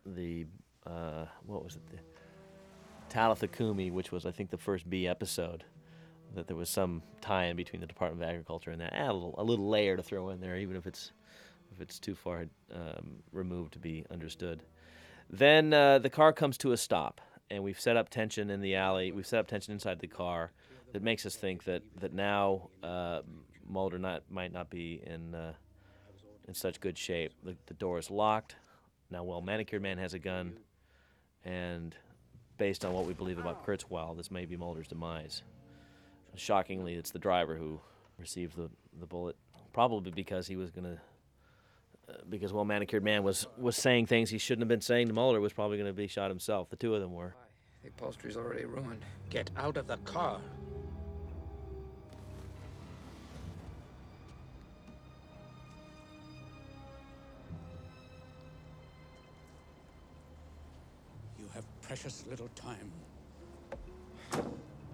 the 0.05 0.45
uh, 0.87 1.25
what 1.45 1.63
was 1.63 1.75
it 1.75 1.81
the 1.87 1.97
Talitha 3.09 3.47
Cumi, 3.47 3.91
which 3.91 4.11
was 4.11 4.25
I 4.25 4.31
think 4.31 4.49
the 4.49 4.57
first 4.57 4.89
bee 4.89 5.07
episode. 5.07 5.63
That 6.35 6.45
there 6.45 6.55
was 6.55 6.69
some 6.69 7.01
tie-in 7.21 7.55
between 7.55 7.81
the 7.81 7.87
Department 7.87 8.21
of 8.21 8.29
Agriculture 8.29 8.69
and 8.69 8.79
that. 8.81 8.93
Add 8.93 9.09
a 9.09 9.13
little, 9.13 9.35
a 9.39 9.43
little 9.43 9.67
layer 9.67 9.97
to 9.97 10.03
throw 10.03 10.29
in 10.29 10.39
there, 10.39 10.57
even 10.57 10.75
if 10.75 10.85
it's 10.85 11.11
if 11.73 11.81
it's 11.81 11.97
too 11.99 12.13
far 12.13 12.45
um, 12.71 13.23
removed 13.31 13.73
to 13.73 13.79
be 13.79 14.05
understood. 14.11 14.61
Then 15.29 15.73
uh, 15.73 15.97
the 15.99 16.09
car 16.09 16.31
comes 16.31 16.57
to 16.59 16.71
a 16.71 16.77
stop, 16.77 17.19
and 17.49 17.63
we've 17.63 17.79
set 17.79 17.97
up 17.97 18.09
tension 18.09 18.51
in 18.51 18.61
the 18.61 18.75
alley. 18.75 19.11
We've 19.11 19.25
set 19.25 19.39
up 19.39 19.47
tension 19.47 19.73
inside 19.73 19.99
the 19.99 20.07
car 20.07 20.51
that 20.93 21.01
makes 21.01 21.25
us 21.25 21.35
think 21.35 21.63
that 21.63 21.81
that 21.99 22.13
now 22.13 22.69
uh, 22.83 23.21
Mulder 23.67 23.99
not 23.99 24.23
might 24.29 24.51
not 24.51 24.69
be 24.69 25.01
in 25.05 25.33
uh, 25.33 25.53
in 26.47 26.53
such 26.53 26.79
good 26.79 26.97
shape. 26.97 27.33
The, 27.43 27.55
the 27.67 27.73
door 27.73 27.97
is 27.97 28.11
locked. 28.11 28.55
Now, 29.11 29.23
well, 29.23 29.41
manicured 29.41 29.81
man 29.81 29.97
has 29.97 30.13
a 30.13 30.19
gun, 30.19 30.59
and 31.43 31.95
based 32.59 32.85
on 32.85 32.93
what 32.93 33.05
we 33.05 33.13
believe 33.13 33.39
about 33.39 33.63
oh. 33.63 33.65
Kurtzweil, 33.65 34.15
this 34.15 34.29
may 34.29 34.45
be 34.45 34.55
Mulder's 34.55 34.87
demise. 34.87 35.41
Shockingly, 36.35 36.93
it's 36.93 37.09
the 37.09 37.19
driver 37.19 37.55
who 37.55 37.79
received 38.19 38.55
the, 38.55 38.69
the 38.99 39.07
bullet, 39.07 39.35
probably 39.73 40.11
because 40.11 40.45
he 40.45 40.55
was 40.55 40.69
going 40.69 40.83
to 40.83 41.01
uh, 42.09 42.17
because 42.29 42.53
well 42.53 42.65
manicured 42.65 43.03
man 43.03 43.23
was 43.23 43.47
was 43.57 43.75
saying 43.75 44.05
things 44.05 44.29
he 44.29 44.37
shouldn't 44.37 44.61
have 44.61 44.69
been 44.69 44.81
saying 44.81 45.07
to 45.07 45.13
Mulder 45.13 45.41
was 45.41 45.53
probably 45.53 45.77
going 45.77 45.89
to 45.89 45.93
be 45.93 46.07
shot 46.07 46.29
himself. 46.29 46.69
The 46.69 46.75
two 46.75 46.93
of 46.93 47.01
them 47.01 47.13
were. 47.13 47.33
The 47.81 47.89
upholstery's 47.89 48.37
already 48.37 48.65
ruined. 48.65 49.03
Get 49.29 49.49
out 49.57 49.77
of 49.77 49.87
the 49.87 49.97
car. 49.97 50.39
Precious 61.89 62.23
little 62.29 62.49
time. 62.49 62.91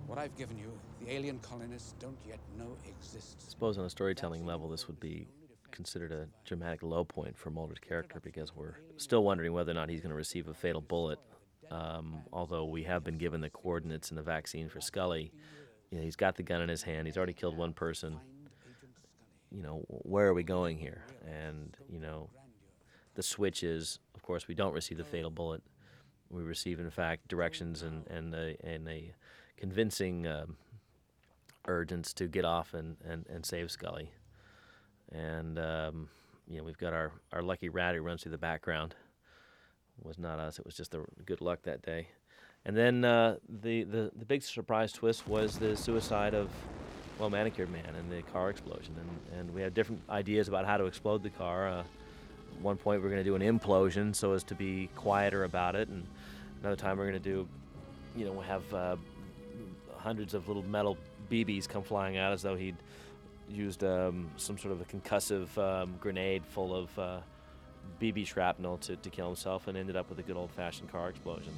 What 0.08 0.18
I've 0.18 0.34
given 0.38 0.58
you, 0.58 0.72
the 1.02 1.12
alien 1.12 1.40
colonists 1.40 1.94
don't 2.00 2.18
yet 2.26 2.40
know 2.58 2.78
exists. 2.88 3.44
I 3.46 3.52
suppose 3.52 3.78
on 3.78 3.84
a 3.84 3.90
storytelling 3.90 4.46
level, 4.46 4.70
this 4.70 4.88
would 4.88 4.98
be 5.02 5.28
considered 5.72 6.14
a 6.14 6.26
dramatic 6.46 6.84
low 6.84 7.04
point 7.04 7.38
for 7.38 7.50
Mulder's 7.50 7.80
character 7.80 8.22
because 8.24 8.56
we're 8.56 8.76
still 8.96 9.26
wondering 9.26 9.52
whether 9.52 9.72
or 9.72 9.74
not 9.74 9.90
he's 9.90 10.00
going 10.00 10.12
to 10.12 10.16
receive 10.16 10.48
a 10.48 10.54
fatal 10.54 10.80
bullet. 10.80 11.20
Um, 11.70 12.22
although 12.32 12.64
we 12.64 12.84
have 12.84 13.04
been 13.04 13.18
given 13.18 13.42
the 13.42 13.50
coordinates 13.50 14.08
and 14.08 14.18
the 14.18 14.24
vaccine 14.24 14.70
for 14.70 14.80
Scully, 14.80 15.34
you 15.92 15.98
know, 15.98 16.04
he's 16.06 16.16
got 16.16 16.38
the 16.38 16.44
gun 16.44 16.62
in 16.62 16.70
his 16.70 16.82
hand. 16.82 17.08
He's 17.08 17.18
already 17.18 17.34
killed 17.34 17.58
one 17.58 17.74
person. 17.74 18.22
You 19.52 19.64
know, 19.64 19.84
where 19.90 20.28
are 20.28 20.34
we 20.34 20.44
going 20.44 20.78
here? 20.78 21.04
And 21.28 21.76
you 21.90 22.00
know, 22.00 22.30
the 23.16 23.24
switch 23.24 23.64
is, 23.64 24.00
of 24.16 24.24
course, 24.24 24.48
we 24.48 24.56
don't 24.56 24.74
receive 24.74 24.98
the 24.98 25.04
fatal 25.04 25.30
bullet. 25.30 25.62
We 26.30 26.44
receive, 26.44 26.80
in 26.80 26.90
fact, 26.90 27.28
directions 27.28 27.82
and 27.82 28.08
and 28.08 28.34
a, 28.34 28.58
and 28.64 28.88
a 28.88 29.14
convincing 29.58 30.28
um, 30.28 30.58
urgence 31.68 32.14
to 32.14 32.28
get 32.28 32.46
off 32.46 32.74
and, 32.74 32.98
and, 33.08 33.26
and 33.28 33.46
save 33.46 33.72
Scully 33.72 34.12
and 35.12 35.60
um, 35.60 36.10
you 36.48 36.58
know 36.58 36.64
we've 36.64 36.78
got 36.78 36.94
our, 36.94 37.12
our 37.32 37.42
lucky 37.42 37.70
rat 37.70 37.96
who 37.96 38.02
runs 38.02 38.24
through 38.24 38.32
the 38.32 38.38
background. 38.38 38.96
It 40.00 40.06
was 40.06 40.20
not 40.20 40.40
us; 40.40 40.60
it 40.60 40.66
was 40.66 40.76
just 40.76 40.92
the 40.92 41.06
good 41.26 41.42
luck 41.42 41.64
that 41.64 41.82
day. 41.82 42.08
And 42.66 42.76
then 42.76 43.06
uh, 43.06 43.38
the, 43.48 43.84
the 43.84 44.12
the 44.16 44.26
big 44.26 44.42
surprise 44.42 44.92
twist 44.92 45.28
was 45.28 45.58
the 45.58 45.76
suicide 45.76 46.34
of 46.34 46.50
well 47.20 47.30
manicured 47.30 47.72
man 47.72 47.96
and 47.98 48.12
the 48.12 48.22
car 48.34 48.50
explosion. 48.50 48.96
And 49.00 49.40
and 49.40 49.54
we 49.54 49.62
had 49.62 49.74
different 49.74 50.02
ideas 50.10 50.48
about 50.48 50.66
how 50.66 50.78
to 50.78 50.86
explode 50.86 51.24
the 51.24 51.30
car. 51.30 51.70
Uh, 51.70 51.84
one 52.62 52.78
point 52.78 53.02
we 53.02 53.08
are 53.08 53.12
going 53.12 53.24
to 53.24 53.30
do 53.30 53.36
an 53.36 53.42
implosion 53.42 54.16
so 54.16 54.34
as 54.34 54.44
to 54.46 54.56
be 54.56 54.90
quieter 54.96 55.44
about 55.44 55.76
it, 55.76 55.88
and 55.90 56.06
another 56.62 56.76
time 56.76 56.98
we're 56.98 57.10
going 57.10 57.22
to 57.22 57.30
do, 57.30 57.48
you 58.16 58.26
know, 58.26 58.40
have 58.42 58.74
uh, 58.74 58.96
hundreds 59.98 60.34
of 60.34 60.48
little 60.48 60.64
metal 60.64 60.98
BBs 61.30 61.68
come 61.68 61.84
flying 61.84 62.18
out 62.18 62.34
as 62.34 62.42
though 62.42 62.56
he'd 62.56 62.78
used 63.50 63.84
um, 63.84 64.30
some 64.38 64.58
sort 64.58 64.72
of 64.72 64.82
a 64.82 64.86
concussive 64.86 65.56
um, 65.58 65.96
grenade 66.00 66.44
full 66.46 66.76
of 66.76 67.00
uh, 67.00 67.20
BB 68.02 68.26
shrapnel 68.28 68.78
to, 68.80 68.96
to 68.96 69.10
kill 69.10 69.28
himself 69.28 69.68
and 69.68 69.78
ended 69.78 69.96
up 69.96 70.10
with 70.10 70.20
a 70.20 70.24
good 70.24 70.36
old 70.36 70.52
fashioned 70.52 70.92
car 70.92 71.10
explosion. 71.10 71.54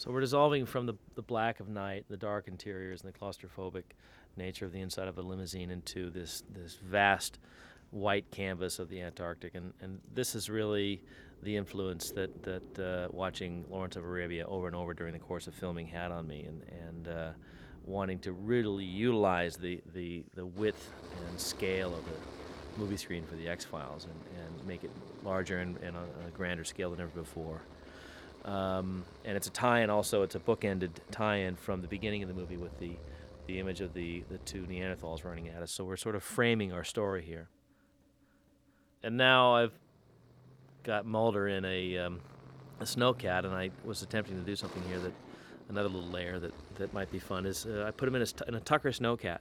So 0.00 0.10
we're 0.10 0.20
dissolving 0.20 0.64
from 0.64 0.86
the, 0.86 0.94
the 1.14 1.20
black 1.20 1.60
of 1.60 1.68
night, 1.68 2.06
the 2.08 2.16
dark 2.16 2.48
interiors, 2.48 3.02
and 3.02 3.12
the 3.12 3.18
claustrophobic 3.18 3.82
nature 4.34 4.64
of 4.64 4.72
the 4.72 4.80
inside 4.80 5.08
of 5.08 5.18
a 5.18 5.20
limousine 5.20 5.70
into 5.70 6.08
this 6.08 6.42
this 6.54 6.78
vast 6.82 7.38
white 7.90 8.30
canvas 8.30 8.78
of 8.78 8.88
the 8.88 9.02
Antarctic, 9.02 9.54
and 9.54 9.74
and 9.82 10.00
this 10.14 10.34
is 10.34 10.48
really 10.48 11.02
the 11.42 11.54
influence 11.54 12.12
that 12.12 12.30
that 12.44 12.78
uh, 12.78 13.08
watching 13.12 13.66
Lawrence 13.68 13.94
of 13.94 14.04
Arabia 14.04 14.46
over 14.46 14.68
and 14.68 14.74
over 14.74 14.94
during 14.94 15.12
the 15.12 15.18
course 15.18 15.46
of 15.46 15.52
filming 15.52 15.86
had 15.86 16.10
on 16.10 16.26
me, 16.26 16.46
and 16.46 16.62
and 16.88 17.08
uh, 17.08 17.30
wanting 17.84 18.20
to 18.20 18.32
really 18.32 18.86
utilize 18.86 19.58
the, 19.58 19.82
the 19.92 20.24
the 20.34 20.46
width 20.46 20.88
and 21.28 21.38
scale 21.38 21.94
of 21.94 22.02
the 22.06 22.80
movie 22.80 22.96
screen 22.96 23.26
for 23.26 23.36
the 23.36 23.46
X 23.46 23.66
Files, 23.66 24.06
and, 24.06 24.14
and 24.46 24.66
make 24.66 24.82
it 24.82 24.90
larger 25.22 25.58
and, 25.58 25.76
and 25.82 25.94
on 25.94 26.08
a 26.26 26.30
grander 26.30 26.64
scale 26.64 26.90
than 26.90 27.02
ever 27.02 27.10
before. 27.10 27.60
Um, 28.44 29.04
and 29.24 29.36
it's 29.36 29.46
a 29.46 29.50
tie-in 29.50 29.90
also. 29.90 30.22
It's 30.22 30.34
a 30.34 30.40
bookended 30.40 30.90
tie-in 31.10 31.56
from 31.56 31.82
the 31.82 31.88
beginning 31.88 32.22
of 32.22 32.28
the 32.28 32.34
movie 32.34 32.56
with 32.56 32.78
the 32.78 32.92
the 33.46 33.58
image 33.58 33.80
of 33.80 33.94
the 33.94 34.22
the 34.30 34.38
two 34.38 34.62
Neanderthals 34.62 35.24
running 35.24 35.48
at 35.48 35.62
us. 35.62 35.72
So 35.72 35.84
we're 35.84 35.96
sort 35.96 36.14
of 36.14 36.22
framing 36.22 36.72
our 36.72 36.84
story 36.84 37.22
here. 37.22 37.48
And 39.02 39.16
now 39.16 39.54
I've 39.54 39.72
got 40.84 41.06
Mulder 41.06 41.48
in 41.48 41.64
a 41.64 41.98
um, 41.98 42.20
a 42.80 42.84
snowcat, 42.84 43.44
and 43.44 43.54
I 43.54 43.70
was 43.84 44.02
attempting 44.02 44.36
to 44.36 44.44
do 44.44 44.56
something 44.56 44.82
here 44.88 44.98
that 45.00 45.12
another 45.68 45.88
little 45.88 46.10
layer 46.10 46.38
that 46.38 46.52
that 46.76 46.92
might 46.94 47.10
be 47.10 47.18
fun 47.18 47.46
is 47.46 47.66
uh, 47.66 47.84
I 47.86 47.90
put 47.90 48.08
him 48.08 48.14
in 48.14 48.22
a, 48.22 48.48
in 48.48 48.54
a 48.54 48.60
Tucker 48.60 48.90
snowcat. 48.90 49.40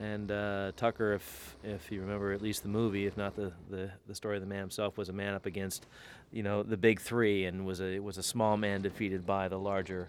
And 0.00 0.30
uh, 0.30 0.72
Tucker, 0.76 1.14
if 1.14 1.56
if 1.64 1.90
you 1.90 2.00
remember 2.00 2.32
at 2.32 2.40
least 2.40 2.62
the 2.62 2.68
movie, 2.68 3.06
if 3.06 3.16
not 3.16 3.34
the, 3.34 3.52
the, 3.68 3.90
the 4.06 4.14
story 4.14 4.36
of 4.36 4.42
the 4.42 4.48
man 4.48 4.60
himself, 4.60 4.96
was 4.96 5.08
a 5.08 5.12
man 5.12 5.34
up 5.34 5.46
against, 5.46 5.86
you 6.30 6.44
know, 6.44 6.62
the 6.62 6.76
big 6.76 7.00
three, 7.00 7.46
and 7.46 7.66
was 7.66 7.80
a 7.80 7.98
was 7.98 8.16
a 8.16 8.22
small 8.22 8.56
man 8.56 8.80
defeated 8.80 9.26
by 9.26 9.48
the 9.48 9.58
larger 9.58 10.08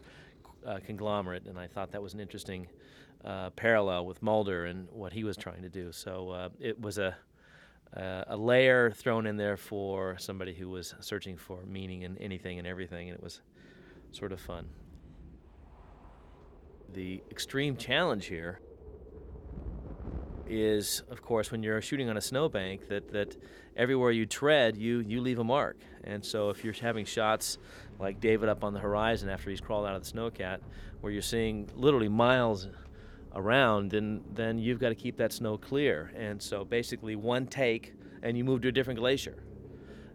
uh, 0.66 0.78
conglomerate. 0.86 1.46
And 1.48 1.58
I 1.58 1.66
thought 1.66 1.92
that 1.92 2.04
was 2.04 2.14
an 2.14 2.20
interesting 2.20 2.68
uh, 3.26 3.50
parallel 3.52 4.06
with 4.06 4.22
Mulder 4.22 4.66
and 4.66 4.88
what 4.92 5.12
he 5.12 5.24
was 5.24 5.36
trying 5.36 5.64
to 5.64 5.70
do. 5.70 5.92
So 5.92 6.30
uh, 6.30 6.50
it 6.60 6.80
was 6.80 7.00
a 7.00 7.16
uh, 7.98 8.26
a 8.28 8.38
layer 8.38 8.92
thrown 8.92 9.26
in 9.26 9.38
there 9.38 9.58
for 9.58 10.16
somebody 10.20 10.54
who 10.54 10.70
was 10.70 10.94
searching 11.00 11.36
for 11.36 11.66
meaning 11.66 12.04
in 12.04 12.16
anything 12.20 12.60
and 12.60 12.68
everything, 12.68 13.10
and 13.10 13.18
it 13.18 13.24
was 13.24 13.42
sort 14.12 14.32
of 14.34 14.40
fun. 14.40 14.68
The 16.94 17.24
extreme 17.32 17.76
challenge 17.76 18.28
here 18.28 18.60
is, 20.50 21.04
of 21.10 21.22
course, 21.22 21.52
when 21.52 21.64
you're 21.64 21.82
shooting 21.82 22.10
on 22.10 22.18
a 22.18 22.22
snowbank, 22.22 22.88
that, 22.90 23.12
that 23.12 23.38
everywhere 23.78 24.12
you 24.12 24.26
tread, 24.26 24.76
you, 24.76 25.00
you 25.00 25.22
leave 25.22 25.40
a 25.40 25.44
mark. 25.44 25.78
And 26.04 26.24
so 26.24 26.50
if 26.50 26.64
you're 26.64 26.74
having 26.74 27.06
shots 27.06 27.58
like 28.00 28.20
David 28.20 28.50
up 28.50 28.64
on 28.64 28.74
the 28.74 28.80
horizon 28.80 29.30
after 29.30 29.50
he's 29.50 29.62
crawled 29.62 29.86
out 29.86 29.96
of 29.96 30.04
the 30.04 30.12
snowcat, 30.12 30.60
where 31.02 31.14
you're 31.14 31.22
seeing 31.22 31.70
literally 31.76 32.10
miles 32.10 32.68
around, 33.36 33.92
then, 33.92 34.22
then 34.34 34.58
you've 34.58 34.80
got 34.80 34.90
to 34.90 34.96
keep 34.96 35.18
that 35.18 35.32
snow 35.32 35.58
clear. 35.58 36.12
And 36.16 36.42
so 36.42 36.66
basically, 36.66 37.16
one 37.16 37.46
take, 37.48 37.94
and 38.24 38.38
you 38.38 38.44
move 38.44 38.62
to 38.62 38.70
a 38.70 38.72
different 38.72 39.00
glacier. 39.00 39.44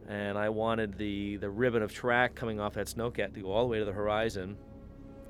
And 0.09 0.36
I 0.36 0.51
wanted 0.51 0.98
the, 0.98 1.36
the 1.36 1.48
ribbon 1.48 1.82
of 1.82 1.93
track 1.93 2.35
coming 2.35 2.61
off 2.61 2.74
that 2.74 2.89
snowcat 2.89 3.35
to 3.35 3.40
go 3.40 3.52
all 3.52 3.62
the 3.62 3.69
way 3.69 3.78
to 3.78 3.85
the 3.85 3.93
horizon 3.93 4.59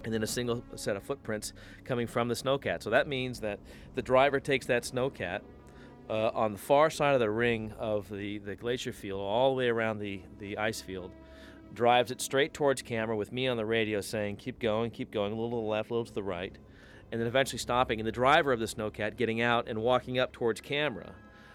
and 0.04 0.12
then 0.12 0.22
a 0.22 0.26
single 0.26 0.62
set 0.76 0.96
of 0.96 1.02
footprints 1.02 1.52
coming 1.84 2.06
from 2.06 2.28
the 2.28 2.34
snowcat. 2.34 2.82
So 2.82 2.90
that 2.90 3.08
means 3.08 3.40
that 3.40 3.58
the 3.94 4.02
driver 4.02 4.40
takes 4.40 4.66
that 4.66 4.82
snowcat 4.84 5.40
uh, 6.08 6.28
on 6.34 6.52
the 6.52 6.58
far 6.58 6.90
side 6.90 7.14
of 7.14 7.20
the 7.20 7.30
ring 7.30 7.72
of 7.78 8.08
the, 8.10 8.38
the 8.38 8.54
glacier 8.54 8.92
field, 8.92 9.20
all 9.20 9.54
the 9.54 9.58
way 9.58 9.68
around 9.68 9.98
the, 9.98 10.20
the 10.38 10.58
ice 10.58 10.80
field, 10.80 11.10
drives 11.72 12.10
it 12.10 12.20
straight 12.20 12.52
towards 12.52 12.82
camera 12.82 13.16
with 13.16 13.32
me 13.32 13.48
on 13.48 13.56
the 13.56 13.64
radio 13.64 14.00
saying, 14.00 14.36
keep 14.36 14.60
going, 14.60 14.90
keep 14.90 15.10
going, 15.10 15.32
a 15.32 15.34
little 15.34 15.50
to 15.50 15.56
the 15.56 15.62
left, 15.62 15.90
a 15.90 15.94
little 15.94 16.04
to 16.04 16.12
the 16.12 16.22
right. 16.22 16.56
and 17.14 17.20
then 17.20 17.28
eventually 17.28 17.60
stopping, 17.60 18.00
and 18.00 18.06
the 18.06 18.12
driver 18.12 18.52
of 18.52 18.58
the 18.58 18.66
snowcat 18.66 19.16
getting 19.16 19.40
out 19.40 19.68
and 19.68 19.80
walking 19.80 20.18
up 20.18 20.32
towards 20.32 20.60
camera. 20.60 21.12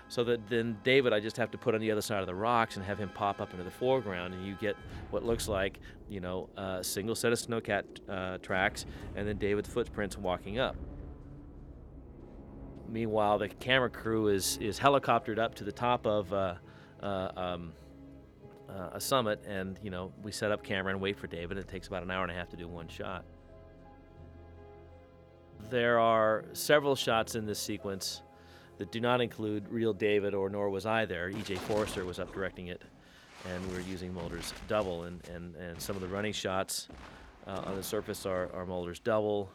So 0.09 0.23
that 0.23 0.49
then 0.49 0.75
David, 0.83 1.13
I 1.13 1.19
just 1.19 1.37
have 1.37 1.51
to 1.51 1.57
put 1.57 1.75
on 1.75 1.81
the 1.81 1.91
other 1.91 2.01
side 2.01 2.19
of 2.21 2.25
the 2.25 2.33
rocks 2.33 2.75
and 2.75 2.83
have 2.83 2.97
him 2.97 3.09
pop 3.09 3.39
up 3.39 3.51
into 3.51 3.63
the 3.63 3.71
foreground, 3.71 4.33
and 4.33 4.45
you 4.45 4.55
get 4.59 4.75
what 5.11 5.23
looks 5.23 5.47
like, 5.47 5.79
you 6.09 6.19
know, 6.19 6.49
a 6.57 6.83
single 6.83 7.13
set 7.13 7.31
of 7.31 7.37
snowcat 7.37 7.83
uh, 8.09 8.39
tracks, 8.39 8.87
and 9.15 9.27
then 9.27 9.37
David's 9.37 9.69
footprints 9.69 10.17
walking 10.17 10.57
up. 10.57 10.75
Meanwhile, 12.87 13.37
the 13.37 13.49
camera 13.49 13.91
crew 13.91 14.29
is 14.29 14.57
is 14.57 14.79
helicoptered 14.79 15.37
up 15.37 15.53
to 15.55 15.63
the 15.63 15.71
top 15.71 16.07
of 16.07 16.33
uh, 16.33 16.55
uh, 17.03 17.29
um, 17.37 17.73
uh, 18.67 18.89
a 18.93 18.99
summit, 18.99 19.45
and 19.47 19.79
you 19.83 19.91
know 19.91 20.11
we 20.23 20.31
set 20.31 20.51
up 20.51 20.63
camera 20.63 20.91
and 20.91 20.99
wait 20.99 21.19
for 21.19 21.27
David. 21.27 21.59
It 21.59 21.67
takes 21.67 21.87
about 21.87 22.01
an 22.01 22.09
hour 22.09 22.23
and 22.23 22.31
a 22.31 22.35
half 22.35 22.49
to 22.49 22.57
do 22.57 22.67
one 22.67 22.87
shot. 22.87 23.25
There 25.69 25.99
are 25.99 26.45
several 26.53 26.95
shots 26.95 27.35
in 27.35 27.45
this 27.45 27.59
sequence 27.59 28.23
that 28.79 28.91
do 28.91 29.01
not 29.01 29.19
include 29.21 29.67
real 29.69 29.93
David, 29.93 30.33
or 30.33 30.49
nor 30.49 30.69
was 30.69 30.85
I 30.85 31.05
there. 31.05 31.29
E.J. 31.29 31.55
Forrester 31.55 32.05
was 32.05 32.17
up 32.17 32.33
directing 32.33 32.67
it, 32.67 32.81
and 33.47 33.67
we 33.67 33.73
were 33.75 33.81
using 33.81 34.13
Mulder's 34.13 34.53
double, 34.69 35.03
and, 35.03 35.21
and, 35.27 35.53
and 35.57 35.79
some 35.79 35.97
of 35.97 36.01
the 36.01 36.07
running 36.07 36.31
shots 36.31 36.87
uh, 37.45 37.61
on 37.65 37.75
the 37.75 37.83
surface 37.83 38.25
are, 38.25 38.49
are 38.53 38.65
Mulder's 38.65 38.99
double. 38.99 39.51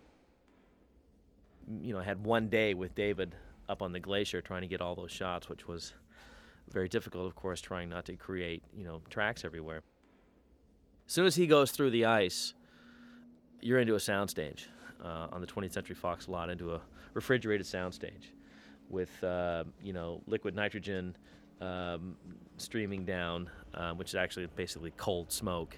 You 1.80 1.94
know, 1.94 2.00
I 2.00 2.04
had 2.04 2.22
one 2.22 2.48
day 2.48 2.74
with 2.74 2.94
David 2.94 3.34
up 3.66 3.80
on 3.80 3.92
the 3.92 4.00
glacier 4.00 4.42
trying 4.42 4.60
to 4.60 4.68
get 4.68 4.82
all 4.82 4.94
those 4.94 5.10
shots, 5.10 5.48
which 5.48 5.66
was 5.66 5.94
very 6.70 6.88
difficult, 6.88 7.26
of 7.26 7.34
course, 7.34 7.62
trying 7.62 7.88
not 7.88 8.04
to 8.04 8.16
create, 8.16 8.62
you 8.76 8.84
know, 8.84 9.00
tracks 9.08 9.42
everywhere. 9.42 9.80
As 11.06 11.12
soon 11.14 11.24
as 11.24 11.34
he 11.34 11.46
goes 11.46 11.70
through 11.70 11.90
the 11.90 12.04
ice, 12.04 12.52
you're 13.62 13.78
into 13.78 13.94
a 13.94 13.98
soundstage 13.98 14.66
uh, 15.02 15.28
on 15.32 15.40
the 15.40 15.46
20th 15.46 15.72
Century 15.72 15.94
Fox 15.94 16.28
lot, 16.28 16.50
into 16.50 16.74
a 16.74 16.82
refrigerated 17.14 17.66
soundstage 17.66 18.32
with 18.88 19.22
uh, 19.24 19.64
you 19.82 19.92
know 19.92 20.20
liquid 20.26 20.54
nitrogen 20.54 21.16
um, 21.60 22.16
streaming 22.56 23.04
down, 23.04 23.50
uh, 23.74 23.92
which 23.92 24.08
is 24.08 24.14
actually 24.14 24.46
basically 24.56 24.92
cold 24.96 25.32
smoke, 25.32 25.76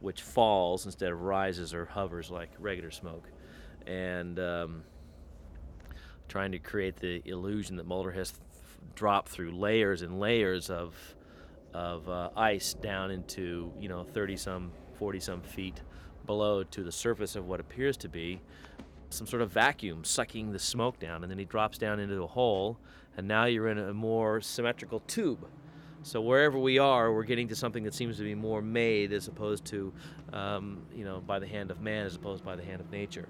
which 0.00 0.22
falls 0.22 0.86
instead 0.86 1.12
of 1.12 1.20
rises 1.20 1.74
or 1.74 1.86
hovers 1.86 2.30
like 2.30 2.50
regular 2.58 2.90
smoke, 2.90 3.28
and 3.86 4.38
um, 4.38 4.84
trying 6.28 6.52
to 6.52 6.58
create 6.58 6.96
the 6.96 7.22
illusion 7.24 7.76
that 7.76 7.86
Mulder 7.86 8.12
has 8.12 8.34
dropped 8.94 9.28
through 9.28 9.52
layers 9.52 10.02
and 10.02 10.20
layers 10.20 10.70
of 10.70 10.94
of 11.74 12.08
uh, 12.08 12.30
ice 12.36 12.74
down 12.74 13.10
into 13.10 13.70
you 13.78 13.88
know 13.88 14.02
30 14.02 14.36
some 14.36 14.72
40 14.98 15.20
some 15.20 15.40
feet 15.42 15.82
below 16.24 16.62
to 16.64 16.82
the 16.82 16.90
surface 16.90 17.36
of 17.36 17.46
what 17.46 17.60
appears 17.60 17.96
to 17.98 18.08
be 18.08 18.40
some 19.10 19.26
sort 19.26 19.42
of 19.42 19.50
vacuum 19.50 20.04
sucking 20.04 20.52
the 20.52 20.58
smoke 20.58 20.98
down, 20.98 21.22
and 21.22 21.30
then 21.30 21.38
he 21.38 21.44
drops 21.44 21.78
down 21.78 22.00
into 22.00 22.22
a 22.22 22.26
hole, 22.26 22.78
and 23.16 23.26
now 23.26 23.44
you're 23.44 23.68
in 23.68 23.78
a 23.78 23.94
more 23.94 24.40
symmetrical 24.40 25.00
tube. 25.00 25.46
So 26.02 26.20
wherever 26.20 26.58
we 26.58 26.78
are, 26.78 27.12
we're 27.12 27.24
getting 27.24 27.48
to 27.48 27.56
something 27.56 27.82
that 27.84 27.94
seems 27.94 28.16
to 28.18 28.22
be 28.22 28.34
more 28.34 28.62
made 28.62 29.12
as 29.12 29.26
opposed 29.26 29.64
to, 29.66 29.92
um, 30.32 30.82
you 30.94 31.04
know, 31.04 31.20
by 31.20 31.38
the 31.38 31.46
hand 31.46 31.70
of 31.70 31.80
man 31.80 32.06
as 32.06 32.14
opposed 32.14 32.44
by 32.44 32.54
the 32.54 32.62
hand 32.62 32.80
of 32.80 32.90
nature. 32.90 33.28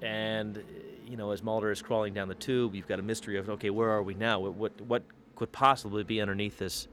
And 0.00 0.62
you 1.06 1.16
know, 1.16 1.30
as 1.30 1.42
Mulder 1.42 1.70
is 1.70 1.82
crawling 1.82 2.14
down 2.14 2.28
the 2.28 2.34
tube, 2.34 2.74
you've 2.74 2.88
got 2.88 2.98
a 2.98 3.02
mystery 3.02 3.38
of 3.38 3.48
okay, 3.50 3.70
where 3.70 3.90
are 3.90 4.02
we 4.02 4.14
now? 4.14 4.40
What 4.40 4.54
what, 4.54 4.80
what 4.82 5.02
could 5.36 5.52
possibly 5.52 6.04
be 6.04 6.20
underneath 6.20 6.58
this 6.58 6.88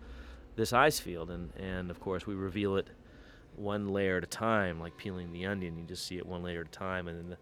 this 0.56 0.74
ice 0.74 1.00
field? 1.00 1.30
And 1.30 1.52
and 1.56 1.92
of 1.92 2.00
course, 2.00 2.26
we 2.26 2.36
reveal 2.36 2.76
it 2.76 2.88
one 3.60 3.90
layer 3.90 4.18
at 4.18 4.24
a 4.24 4.28
time, 4.28 4.80
like 4.80 4.96
peeling 4.98 5.32
the 5.32 5.46
onion. 5.46 5.78
You 5.78 5.84
just 5.84 6.08
see 6.08 6.18
it 6.18 6.26
one 6.26 6.44
layer 6.44 6.62
at 6.62 6.68
a 6.68 6.72
time, 6.72 7.08
and 7.08 7.20
then 7.20 7.30
the, 7.32 7.38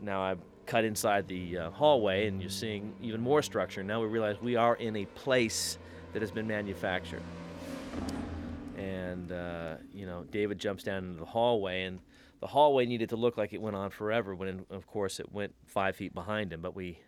now 0.00 0.22
I've 0.22 0.38
cut 0.66 0.84
inside 0.84 1.26
the 1.26 1.58
uh, 1.58 1.70
hallway, 1.70 2.28
and 2.28 2.40
you're 2.40 2.50
seeing 2.50 2.94
even 3.02 3.20
more 3.20 3.42
structure. 3.42 3.82
Now 3.82 4.00
we 4.00 4.06
realize 4.06 4.36
we 4.40 4.56
are 4.56 4.76
in 4.76 4.96
a 4.96 5.04
place 5.06 5.78
that 6.12 6.22
has 6.22 6.30
been 6.30 6.46
manufactured. 6.46 7.22
And 8.76 9.32
uh, 9.32 9.76
you 9.92 10.06
know, 10.06 10.24
David 10.30 10.58
jumps 10.58 10.84
down 10.84 11.04
into 11.04 11.18
the 11.18 11.26
hallway, 11.26 11.84
and 11.84 11.98
the 12.40 12.46
hallway 12.46 12.86
needed 12.86 13.08
to 13.08 13.16
look 13.16 13.36
like 13.36 13.52
it 13.52 13.60
went 13.60 13.74
on 13.74 13.90
forever. 13.90 14.34
When, 14.34 14.64
of 14.70 14.86
course, 14.86 15.18
it 15.18 15.32
went 15.32 15.54
five 15.66 15.96
feet 15.96 16.14
behind 16.14 16.52
him. 16.52 16.62
But 16.62 16.76
we 16.76 17.00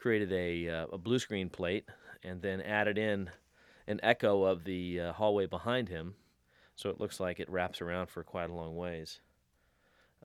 created 0.00 0.32
a, 0.32 0.68
uh, 0.68 0.86
a 0.92 0.98
blue 0.98 1.18
screen 1.18 1.48
plate, 1.48 1.84
and 2.24 2.42
then 2.42 2.60
added 2.60 2.98
in 2.98 3.30
an 3.86 4.00
echo 4.02 4.42
of 4.42 4.64
the 4.64 5.00
uh, 5.00 5.12
hallway 5.12 5.46
behind 5.46 5.88
him 5.88 6.14
so 6.78 6.90
it 6.90 7.00
looks 7.00 7.18
like 7.18 7.40
it 7.40 7.50
wraps 7.50 7.82
around 7.82 8.08
for 8.08 8.22
quite 8.22 8.50
a 8.50 8.52
long 8.52 8.76
ways. 8.76 9.18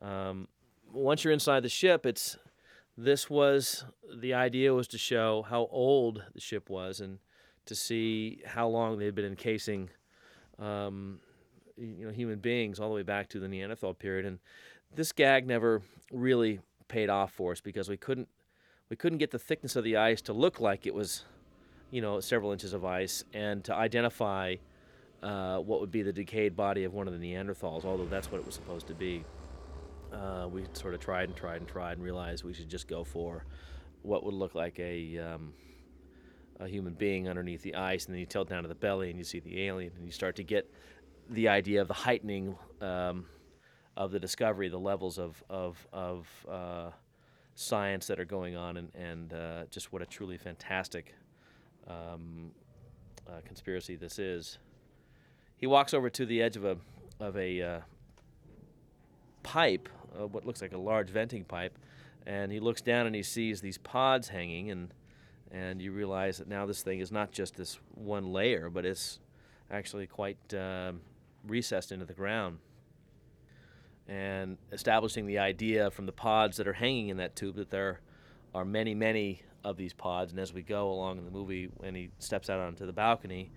Um, 0.03 0.47
once 0.93 1.23
you're 1.23 1.34
inside 1.34 1.63
the 1.63 1.69
ship, 1.69 2.05
it's 2.05 2.38
this 2.95 3.27
was 3.27 3.85
the 4.15 4.35
idea 4.35 4.71
was 4.71 4.88
to 4.89 4.99
show 4.99 5.41
how 5.49 5.67
old 5.71 6.23
the 6.35 6.39
ship 6.39 6.69
was 6.69 6.99
and 6.99 7.17
to 7.65 7.73
see 7.73 8.43
how 8.45 8.67
long 8.67 8.99
they 8.99 9.05
had 9.05 9.15
been 9.15 9.25
encasing 9.25 9.89
um, 10.59 11.19
you 11.75 12.05
know 12.05 12.11
human 12.11 12.38
beings 12.38 12.80
all 12.80 12.89
the 12.89 12.95
way 12.95 13.01
back 13.01 13.30
to 13.30 13.39
the 13.39 13.47
Neanderthal 13.47 13.95
period 13.95 14.23
and 14.27 14.38
this 14.93 15.11
gag 15.11 15.47
never 15.47 15.81
really 16.11 16.59
paid 16.88 17.09
off 17.09 17.34
for 17.34 17.53
us 17.53 17.61
because 17.61 17.89
we 17.89 17.97
couldn't 17.97 18.27
we 18.91 18.95
couldn't 18.95 19.17
get 19.17 19.31
the 19.31 19.39
thickness 19.39 19.75
of 19.75 19.84
the 19.84 19.97
ice 19.97 20.21
to 20.21 20.34
look 20.34 20.59
like 20.59 20.85
it 20.85 20.93
was 20.93 21.23
you 21.89 21.99
know 21.99 22.19
several 22.19 22.51
inches 22.51 22.73
of 22.73 22.85
ice 22.85 23.23
and 23.34 23.63
to 23.63 23.73
identify 23.73 24.55
uh, 25.23 25.57
what 25.59 25.79
would 25.79 25.91
be 25.91 26.03
the 26.03 26.11
decayed 26.11 26.55
body 26.55 26.83
of 26.83 26.93
one 26.93 27.07
of 27.07 27.17
the 27.17 27.19
Neanderthals, 27.19 27.85
although 27.85 28.05
that's 28.05 28.31
what 28.31 28.39
it 28.39 28.45
was 28.45 28.55
supposed 28.55 28.87
to 28.87 28.93
be. 28.93 29.23
Uh, 30.11 30.47
we 30.51 30.65
sort 30.73 30.93
of 30.93 30.99
tried 30.99 31.29
and 31.29 31.35
tried 31.35 31.57
and 31.57 31.67
tried 31.67 31.93
and 31.93 32.03
realized 32.03 32.43
we 32.43 32.53
should 32.53 32.69
just 32.69 32.87
go 32.87 33.03
for 33.03 33.45
what 34.03 34.23
would 34.23 34.33
look 34.33 34.53
like 34.53 34.77
a, 34.79 35.17
um, 35.17 35.53
a 36.59 36.67
human 36.67 36.93
being 36.93 37.27
underneath 37.27 37.63
the 37.63 37.73
ice, 37.73 38.05
and 38.05 38.13
then 38.13 38.19
you 38.19 38.25
tilt 38.25 38.49
down 38.49 38.63
to 38.63 38.69
the 38.69 38.75
belly 38.75 39.09
and 39.09 39.17
you 39.17 39.23
see 39.23 39.39
the 39.39 39.61
alien, 39.61 39.91
and 39.95 40.05
you 40.05 40.11
start 40.11 40.35
to 40.35 40.43
get 40.43 40.69
the 41.29 41.47
idea 41.47 41.81
of 41.81 41.87
the 41.87 41.93
heightening 41.93 42.55
um, 42.81 43.25
of 43.95 44.11
the 44.11 44.19
discovery, 44.19 44.67
the 44.67 44.77
levels 44.77 45.17
of 45.17 45.41
of, 45.49 45.87
of 45.93 46.27
uh, 46.51 46.89
science 47.55 48.07
that 48.07 48.19
are 48.19 48.25
going 48.25 48.55
on, 48.57 48.77
and, 48.77 48.93
and 48.93 49.33
uh, 49.33 49.63
just 49.71 49.93
what 49.93 50.01
a 50.01 50.05
truly 50.05 50.37
fantastic 50.37 51.15
um, 51.87 52.51
uh, 53.27 53.39
conspiracy 53.45 53.95
this 53.95 54.19
is 54.19 54.57
he 55.64 55.68
walks 55.68 55.94
over 55.94 56.10
to 56.10 56.26
the 56.26 56.41
edge 56.41 56.57
of 56.57 56.65
a 56.65 56.76
of 57.22 57.38
a 57.38 57.61
uh, 57.61 57.80
pipe, 59.44 59.88
uh, 60.14 60.27
what 60.27 60.45
looks 60.45 60.61
like 60.61 60.73
a 60.73 60.77
large 60.77 61.10
venting 61.10 61.45
pipe, 61.45 61.80
and 62.27 62.52
he 62.52 62.60
looks 62.60 62.81
down 62.81 63.06
and 63.06 63.15
he 63.15 63.23
sees 63.23 63.61
these 63.61 63.77
pods 63.77 64.27
hanging, 64.27 64.72
and 64.72 64.94
and 65.52 65.81
you 65.81 65.94
realize 65.94 66.38
that 66.40 66.49
now 66.49 66.65
this 66.65 66.84
thing 66.84 66.99
is 66.99 67.14
not 67.14 67.31
just 67.31 67.56
this 67.56 67.80
one 67.95 68.34
layer, 68.34 68.69
but 68.69 68.85
it's 68.85 69.19
actually 69.72 70.06
quite 70.06 70.53
uh, 70.53 70.91
recessed 71.48 71.94
into 71.94 72.03
the 72.03 72.14
ground. 72.14 72.57
And 74.06 74.57
establishing 74.73 75.27
the 75.27 75.40
idea 75.40 75.91
from 75.91 76.07
the 76.07 76.11
pods 76.11 76.57
that 76.57 76.68
are 76.68 76.73
hanging 76.73 77.07
in 77.07 77.15
that 77.18 77.38
tube 77.38 77.56
that 77.56 77.69
there 77.69 78.02
are 78.53 78.65
many, 78.65 78.94
many 78.94 79.44
of 79.64 79.77
these 79.77 79.94
pods, 79.94 80.34
and 80.34 80.41
as 80.41 80.52
we 80.52 80.61
go 80.61 80.91
along 80.91 81.19
in 81.19 81.23
the 81.23 81.31
movie, 81.31 81.69
when 81.77 81.95
he 81.95 82.10
steps 82.19 82.49
out 82.49 82.60
onto 82.60 82.85
the 82.85 82.91
balcony, 82.91 83.49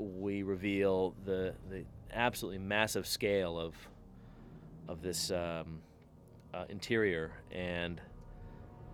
we 0.00 0.42
reveal 0.42 1.14
the 1.24 1.54
the 1.68 1.84
absolutely 2.12 2.58
massive 2.58 3.06
scale 3.06 3.58
of 3.58 3.74
of 4.88 5.02
this 5.02 5.30
um, 5.30 5.80
uh, 6.52 6.64
interior 6.68 7.30
and 7.52 8.00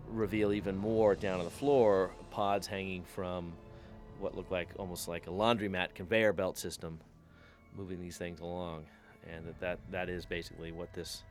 reveal 0.09 0.53
even 0.53 0.77
more 0.77 1.15
down 1.15 1.39
on 1.39 1.45
the 1.45 1.51
floor 1.51 2.11
pods 2.29 2.67
hanging 2.67 3.03
from 3.03 3.51
what 4.19 4.35
looked 4.35 4.51
like 4.51 4.69
almost 4.77 5.07
like 5.07 5.27
a 5.27 5.29
laundromat 5.29 5.93
conveyor 5.95 6.33
belt 6.33 6.57
system 6.57 6.99
moving 7.75 8.01
these 8.01 8.17
things 8.17 8.39
along. 8.39 8.85
And 9.31 9.45
that 9.47 9.59
that, 9.59 9.79
that 9.91 10.09
is 10.09 10.25
basically 10.25 10.71
what 10.71 10.93
this 10.93 11.23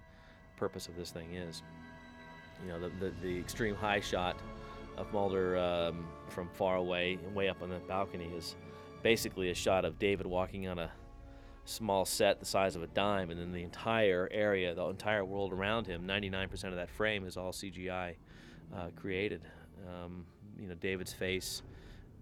purpose 0.56 0.88
of 0.88 0.96
this 0.96 1.10
thing 1.10 1.34
is. 1.34 1.62
You 2.62 2.72
know 2.72 2.80
the, 2.80 2.88
the, 3.00 3.12
the 3.22 3.38
extreme 3.38 3.74
high 3.74 4.00
shot 4.00 4.36
of 4.96 5.12
Mulder 5.12 5.58
um, 5.58 6.06
from 6.28 6.48
far 6.48 6.76
away 6.76 7.18
way 7.34 7.48
up 7.48 7.62
on 7.62 7.68
the 7.68 7.78
balcony 7.86 8.30
is 8.36 8.56
basically 9.06 9.50
a 9.50 9.54
shot 9.54 9.84
of 9.84 10.00
David 10.00 10.26
walking 10.26 10.66
on 10.66 10.80
a 10.80 10.90
small 11.64 12.04
set 12.04 12.40
the 12.40 12.44
size 12.44 12.74
of 12.74 12.82
a 12.82 12.88
dime, 12.88 13.30
and 13.30 13.38
then 13.38 13.52
the 13.52 13.62
entire 13.62 14.28
area, 14.32 14.74
the 14.74 14.84
entire 14.86 15.24
world 15.24 15.52
around 15.52 15.86
him, 15.86 16.04
99% 16.04 16.64
of 16.64 16.74
that 16.74 16.90
frame 16.90 17.24
is 17.24 17.36
all 17.36 17.52
CGI 17.52 18.16
uh, 18.74 18.88
created. 18.96 19.42
Um, 19.86 20.26
you 20.58 20.66
know, 20.66 20.74
David's 20.74 21.12
face 21.12 21.62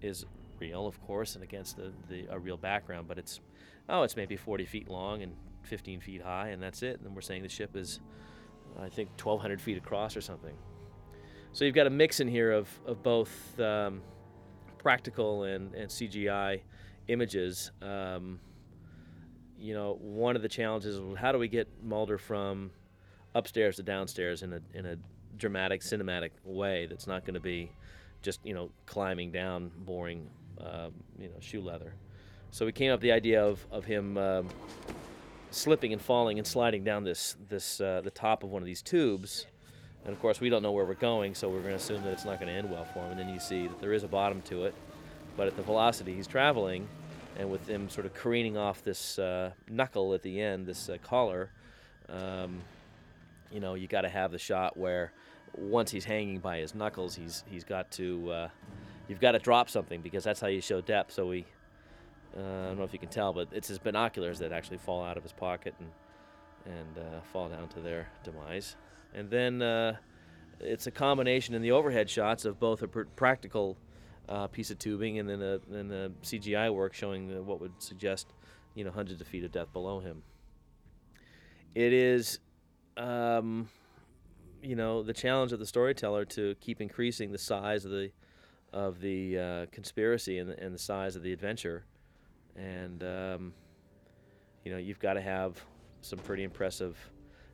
is 0.02 0.26
real, 0.60 0.86
of 0.86 1.00
course, 1.06 1.36
and 1.36 1.42
against 1.42 1.78
the, 1.78 1.90
the 2.10 2.26
a 2.28 2.38
real 2.38 2.58
background, 2.58 3.08
but 3.08 3.16
it's 3.16 3.40
oh, 3.88 4.02
it's 4.02 4.14
maybe 4.14 4.36
40 4.36 4.66
feet 4.66 4.90
long 4.90 5.22
and 5.22 5.34
15 5.62 6.00
feet 6.00 6.20
high, 6.20 6.48
and 6.48 6.62
that's 6.62 6.82
it. 6.82 7.00
And 7.02 7.14
we're 7.14 7.22
saying 7.22 7.44
the 7.44 7.48
ship 7.48 7.76
is, 7.76 8.00
I 8.78 8.90
think, 8.90 9.08
1,200 9.12 9.58
feet 9.58 9.78
across 9.78 10.18
or 10.18 10.20
something. 10.20 10.54
So 11.52 11.64
you've 11.64 11.74
got 11.74 11.86
a 11.86 11.90
mix 11.90 12.20
in 12.20 12.28
here 12.28 12.52
of 12.52 12.68
of 12.84 13.02
both. 13.02 13.58
Um, 13.58 14.02
practical 14.84 15.44
and, 15.44 15.74
and 15.74 15.88
CGI 15.90 16.60
images, 17.08 17.70
um, 17.82 18.40
you 19.58 19.74
know, 19.74 19.98
one 20.00 20.36
of 20.36 20.42
the 20.42 20.48
challenges 20.48 21.00
was 21.00 21.18
how 21.18 21.32
do 21.32 21.38
we 21.38 21.48
get 21.48 21.68
Mulder 21.82 22.18
from 22.18 22.70
upstairs 23.34 23.76
to 23.76 23.82
downstairs 23.82 24.42
in 24.42 24.52
a 24.52 24.60
in 24.74 24.86
a 24.86 24.96
dramatic 25.36 25.80
cinematic 25.80 26.30
way 26.44 26.86
that's 26.86 27.06
not 27.06 27.24
going 27.24 27.34
to 27.34 27.40
be 27.40 27.70
just 28.22 28.40
you 28.44 28.54
know 28.54 28.70
climbing 28.86 29.32
down 29.32 29.70
boring 29.78 30.28
uh, 30.60 30.88
you 31.18 31.28
know 31.28 31.36
shoe 31.40 31.60
leather. 31.60 31.94
So 32.50 32.64
we 32.64 32.72
came 32.72 32.92
up 32.92 32.98
with 32.98 33.02
the 33.02 33.12
idea 33.12 33.44
of 33.44 33.66
of 33.70 33.84
him 33.84 34.16
um, 34.16 34.48
slipping 35.50 35.92
and 35.92 36.00
falling 36.00 36.38
and 36.38 36.46
sliding 36.46 36.84
down 36.84 37.04
this 37.04 37.36
this 37.48 37.80
uh, 37.80 38.00
the 38.02 38.10
top 38.10 38.42
of 38.42 38.50
one 38.50 38.62
of 38.62 38.66
these 38.66 38.82
tubes. 38.82 39.46
And 40.04 40.12
of 40.12 40.20
course, 40.20 40.38
we 40.38 40.50
don't 40.50 40.62
know 40.62 40.72
where 40.72 40.84
we're 40.84 40.94
going, 40.94 41.34
so 41.34 41.48
we're 41.48 41.60
going 41.60 41.70
to 41.70 41.76
assume 41.76 42.02
that 42.02 42.12
it's 42.12 42.26
not 42.26 42.38
going 42.38 42.52
to 42.52 42.58
end 42.58 42.70
well 42.70 42.84
for 42.84 42.98
him. 42.98 43.12
And 43.12 43.20
then 43.20 43.30
you 43.30 43.40
see 43.40 43.68
that 43.68 43.80
there 43.80 43.94
is 43.94 44.04
a 44.04 44.08
bottom 44.08 44.42
to 44.42 44.64
it, 44.64 44.74
but 45.36 45.46
at 45.46 45.56
the 45.56 45.62
velocity 45.62 46.14
he's 46.14 46.26
traveling, 46.26 46.88
and 47.38 47.50
with 47.50 47.68
him 47.68 47.88
sort 47.88 48.06
of 48.06 48.14
careening 48.14 48.56
off 48.56 48.82
this 48.82 49.18
uh, 49.18 49.50
knuckle 49.68 50.14
at 50.14 50.22
the 50.22 50.40
end, 50.40 50.66
this 50.66 50.88
uh, 50.88 50.96
collar, 51.02 51.50
um, 52.08 52.60
you 53.50 53.60
know, 53.60 53.74
you 53.74 53.86
got 53.86 54.02
to 54.02 54.08
have 54.08 54.30
the 54.30 54.38
shot 54.38 54.76
where 54.76 55.12
once 55.56 55.90
he's 55.90 56.04
hanging 56.04 56.38
by 56.38 56.58
his 56.58 56.74
knuckles, 56.74 57.14
he's 57.14 57.44
he's 57.46 57.64
got 57.64 57.90
to 57.92 58.30
uh, 58.30 58.48
you've 59.08 59.20
got 59.20 59.32
to 59.32 59.38
drop 59.38 59.68
something 59.68 60.00
because 60.00 60.24
that's 60.24 60.40
how 60.40 60.48
you 60.48 60.60
show 60.60 60.80
depth. 60.80 61.12
So 61.12 61.26
we, 61.26 61.44
uh, 62.36 62.40
I 62.40 62.66
don't 62.66 62.78
know 62.78 62.84
if 62.84 62.92
you 62.92 62.98
can 62.98 63.08
tell, 63.08 63.32
but 63.32 63.48
it's 63.52 63.68
his 63.68 63.78
binoculars 63.78 64.38
that 64.40 64.52
actually 64.52 64.78
fall 64.78 65.04
out 65.04 65.16
of 65.16 65.22
his 65.22 65.32
pocket 65.32 65.74
and 65.78 65.90
and 66.66 66.98
uh, 66.98 67.20
fall 67.32 67.48
down 67.48 67.68
to 67.68 67.80
their 67.80 68.08
demise. 68.22 68.76
And 69.14 69.30
then 69.30 69.60
uh, 69.60 69.96
it's 70.60 70.86
a 70.86 70.90
combination 70.90 71.54
in 71.54 71.62
the 71.62 71.72
overhead 71.72 72.08
shots 72.08 72.44
of 72.44 72.58
both 72.58 72.82
a 72.82 72.88
pr- 72.88 73.02
practical 73.16 73.76
uh, 74.28 74.46
piece 74.46 74.70
of 74.70 74.78
tubing 74.78 75.18
and 75.18 75.28
then 75.28 75.42
a, 75.42 75.58
then 75.68 75.90
a 75.90 76.10
CGI 76.24 76.72
work 76.72 76.94
showing 76.94 77.36
uh, 77.36 77.42
what 77.42 77.60
would 77.60 77.72
suggest, 77.78 78.32
you 78.74 78.84
know, 78.84 78.90
hundreds 78.90 79.20
of 79.20 79.26
feet 79.26 79.44
of 79.44 79.52
depth 79.52 79.72
below 79.72 80.00
him. 80.00 80.22
It 81.74 81.92
is, 81.92 82.38
um, 82.96 83.68
you 84.62 84.76
know, 84.76 85.02
the 85.02 85.12
challenge 85.12 85.52
of 85.52 85.58
the 85.58 85.66
storyteller 85.66 86.24
to 86.26 86.54
keep 86.60 86.80
increasing 86.80 87.32
the 87.32 87.38
size 87.38 87.84
of 87.84 87.90
the 87.90 88.10
of 88.72 89.00
the 89.00 89.38
uh, 89.38 89.66
conspiracy 89.70 90.38
and 90.38 90.50
the, 90.50 90.60
and 90.60 90.74
the 90.74 90.78
size 90.78 91.14
of 91.14 91.22
the 91.22 91.32
adventure, 91.32 91.84
and 92.56 93.04
um, 93.04 93.54
you 94.64 94.72
know, 94.72 94.78
you've 94.78 94.98
got 94.98 95.14
to 95.14 95.20
have 95.20 95.60
some 96.00 96.18
pretty 96.18 96.42
impressive 96.42 96.96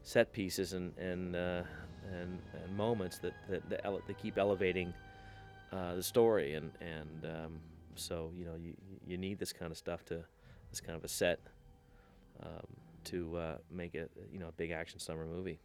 set 0.03 0.33
pieces 0.33 0.73
and 0.73 0.97
and 0.99 1.37
uh, 1.37 1.63
and, 2.11 2.39
and 2.65 2.77
moments 2.77 3.19
that 3.19 3.35
that, 3.49 3.69
that, 3.69 3.85
ele- 3.85 4.03
that 4.07 4.19
keep 4.19 4.39
elevating 4.39 4.93
uh, 5.73 5.95
the 5.95 6.03
story 6.03 6.55
and 6.55 6.71
and 6.81 7.25
um, 7.25 7.61
so 7.95 8.31
you 8.37 8.45
know 8.45 8.55
you 8.57 8.75
you 9.07 9.17
need 9.17 9.39
this 9.39 9.53
kind 9.53 9.71
of 9.71 9.79
stuff 9.79 10.05
to 10.07 10.25
this 10.71 10.81
kind 10.81 10.97
of 10.97 11.05
a 11.05 11.09
set 11.09 11.41
um, 12.43 12.67
to 13.05 13.37
uh, 13.37 13.57
make 13.71 13.95
it 13.95 14.11
you 14.33 14.39
know 14.39 14.49
a 14.49 14.53
big 14.53 14.71
action 14.71 14.99
summer 14.99 15.27
movie. 15.27 15.59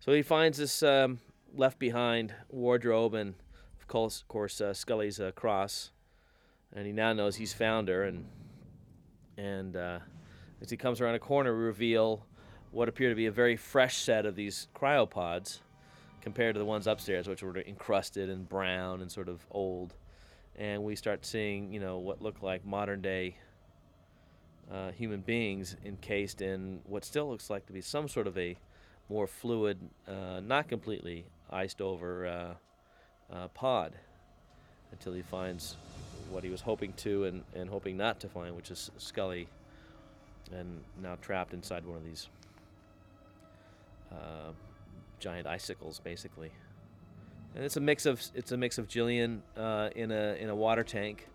So 0.00 0.12
he 0.12 0.22
finds 0.22 0.58
this 0.58 0.82
um, 0.82 1.18
left 1.54 1.78
behind 1.78 2.34
wardrobe 2.48 3.14
and 3.14 3.34
of 3.80 3.88
course, 3.88 4.20
of 4.20 4.28
course 4.28 4.60
uh, 4.60 4.74
Scully's 4.74 5.18
uh, 5.18 5.32
cross, 5.32 5.90
and 6.72 6.86
he 6.86 6.92
now 6.92 7.12
knows 7.12 7.36
he's 7.36 7.52
found 7.52 7.88
her 7.88 8.04
and 8.04 8.26
and 9.36 9.76
uh, 9.76 9.98
as 10.60 10.70
he 10.70 10.76
comes 10.76 11.00
around 11.00 11.14
a 11.14 11.20
corner, 11.20 11.56
we 11.56 11.64
reveal 11.64 12.26
what 12.70 12.88
appear 12.88 13.08
to 13.08 13.14
be 13.14 13.26
a 13.26 13.32
very 13.32 13.56
fresh 13.56 13.96
set 13.96 14.26
of 14.26 14.34
these 14.34 14.66
cryopods 14.74 15.60
compared 16.28 16.54
to 16.54 16.58
the 16.58 16.64
ones 16.66 16.86
upstairs, 16.86 17.26
which 17.26 17.42
were 17.42 17.56
encrusted 17.56 18.28
and 18.28 18.46
brown 18.46 19.00
and 19.00 19.10
sort 19.10 19.30
of 19.30 19.46
old. 19.50 19.94
And 20.56 20.84
we 20.84 20.94
start 20.94 21.24
seeing, 21.24 21.72
you 21.72 21.80
know, 21.80 21.96
what 21.96 22.20
look 22.20 22.42
like 22.42 22.66
modern 22.66 23.00
day 23.00 23.36
uh, 24.70 24.90
human 24.90 25.22
beings 25.22 25.74
encased 25.86 26.42
in 26.42 26.80
what 26.84 27.02
still 27.02 27.30
looks 27.30 27.48
like 27.48 27.64
to 27.64 27.72
be 27.72 27.80
some 27.80 28.08
sort 28.08 28.26
of 28.26 28.36
a 28.36 28.58
more 29.08 29.26
fluid, 29.26 29.78
uh, 30.06 30.40
not 30.40 30.68
completely 30.68 31.24
iced 31.50 31.80
over 31.80 32.26
uh, 32.26 32.54
uh 33.34 33.48
pod 33.48 33.94
until 34.92 35.14
he 35.14 35.22
finds 35.22 35.76
what 36.28 36.44
he 36.44 36.50
was 36.50 36.60
hoping 36.60 36.92
to 36.92 37.24
and, 37.24 37.42
and 37.54 37.70
hoping 37.70 37.96
not 37.96 38.20
to 38.20 38.28
find, 38.28 38.54
which 38.54 38.70
is 38.70 38.90
Scully 38.98 39.48
and 40.52 40.84
now 41.02 41.16
trapped 41.22 41.54
inside 41.54 41.86
one 41.86 41.96
of 41.96 42.04
these 42.04 42.28
uh, 44.12 44.52
giant 45.18 45.46
icicles, 45.46 46.00
basically. 46.00 46.50
And 47.54 47.64
it's 47.64 47.76
a 47.76 47.80
mix 47.80 48.06
of 48.06 48.22
it's 48.34 48.52
a 48.52 48.56
mix 48.56 48.78
of 48.78 48.88
Gillian 48.88 49.42
uh, 49.56 49.90
in 49.96 50.10
a 50.10 50.34
in 50.34 50.48
a 50.48 50.54
water 50.54 50.84
tank, 50.84 51.26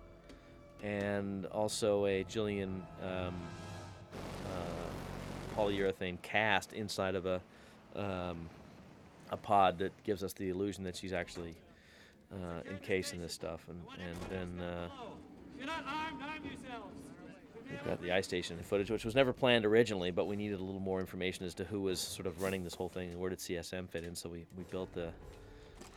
and 0.81 1.45
also 1.47 2.05
a 2.05 2.23
Gillian 2.23 2.83
um, 3.01 3.35
uh, 4.45 5.55
polyurethane 5.55 6.21
cast 6.21 6.73
inside 6.73 7.15
of 7.15 7.25
a 7.25 7.41
um, 7.95 8.49
a 9.31 9.37
pod 9.37 9.79
that 9.79 9.91
gives 10.03 10.23
us 10.23 10.33
the 10.33 10.49
illusion 10.49 10.83
that 10.83 10.95
she's 10.95 11.13
actually 11.13 11.55
uh, 12.31 12.61
encased 12.69 13.13
in 13.13 13.21
this 13.21 13.33
stuff, 13.33 13.65
and 13.67 13.81
and 14.07 14.17
then. 14.29 14.65
Uh, 14.65 14.87
We've 17.73 17.85
got 17.85 18.01
the 18.03 18.11
ice 18.11 18.25
station 18.25 18.59
footage, 18.61 18.91
which 18.91 19.03
was 19.03 19.15
never 19.15 19.33
planned 19.33 19.65
originally, 19.65 20.11
but 20.11 20.27
we 20.27 20.35
needed 20.35 20.59
a 20.59 20.63
little 20.63 20.79
more 20.79 20.99
information 20.99 21.43
as 21.47 21.55
to 21.55 21.63
who 21.63 21.81
was 21.81 21.99
sort 21.99 22.27
of 22.27 22.39
running 22.39 22.63
this 22.63 22.75
whole 22.75 22.87
thing 22.87 23.09
and 23.09 23.19
where 23.19 23.31
did 23.31 23.39
CSM 23.39 23.89
fit 23.89 24.03
in. 24.03 24.13
So 24.13 24.29
we, 24.29 24.45
we 24.55 24.63
built 24.69 24.93
the 24.93 25.09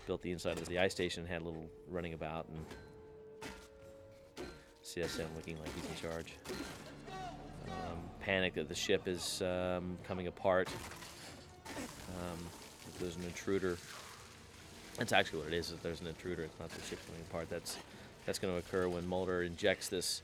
built 0.06 0.22
the 0.22 0.30
inside 0.30 0.56
of 0.56 0.66
the 0.68 0.78
ice 0.78 0.92
station 0.92 1.24
and 1.24 1.28
had 1.30 1.42
a 1.42 1.44
little 1.44 1.68
running 1.90 2.14
about 2.14 2.46
and 2.48 4.46
CSM 4.82 5.26
looking 5.36 5.58
like 5.58 5.68
he's 5.74 5.84
in 5.84 6.10
charge. 6.10 6.32
Um, 7.66 7.98
panic 8.20 8.54
that 8.54 8.68
the 8.68 8.74
ship 8.74 9.06
is 9.06 9.42
um, 9.42 9.98
coming 10.08 10.28
apart. 10.28 10.68
Um, 12.08 12.38
there's 13.00 13.16
an 13.16 13.24
intruder. 13.24 13.76
That's 14.96 15.12
actually 15.12 15.40
what 15.40 15.48
it 15.48 15.54
is. 15.54 15.72
Is 15.72 15.76
there's 15.82 16.00
an 16.00 16.06
intruder. 16.06 16.44
It's 16.44 16.58
not 16.58 16.70
the 16.70 16.80
ship 16.86 17.00
coming 17.06 17.20
apart. 17.28 17.50
That's 17.50 17.76
that's 18.24 18.38
going 18.38 18.54
to 18.54 18.58
occur 18.58 18.88
when 18.88 19.06
Mulder 19.06 19.42
injects 19.42 19.88
this 19.88 20.22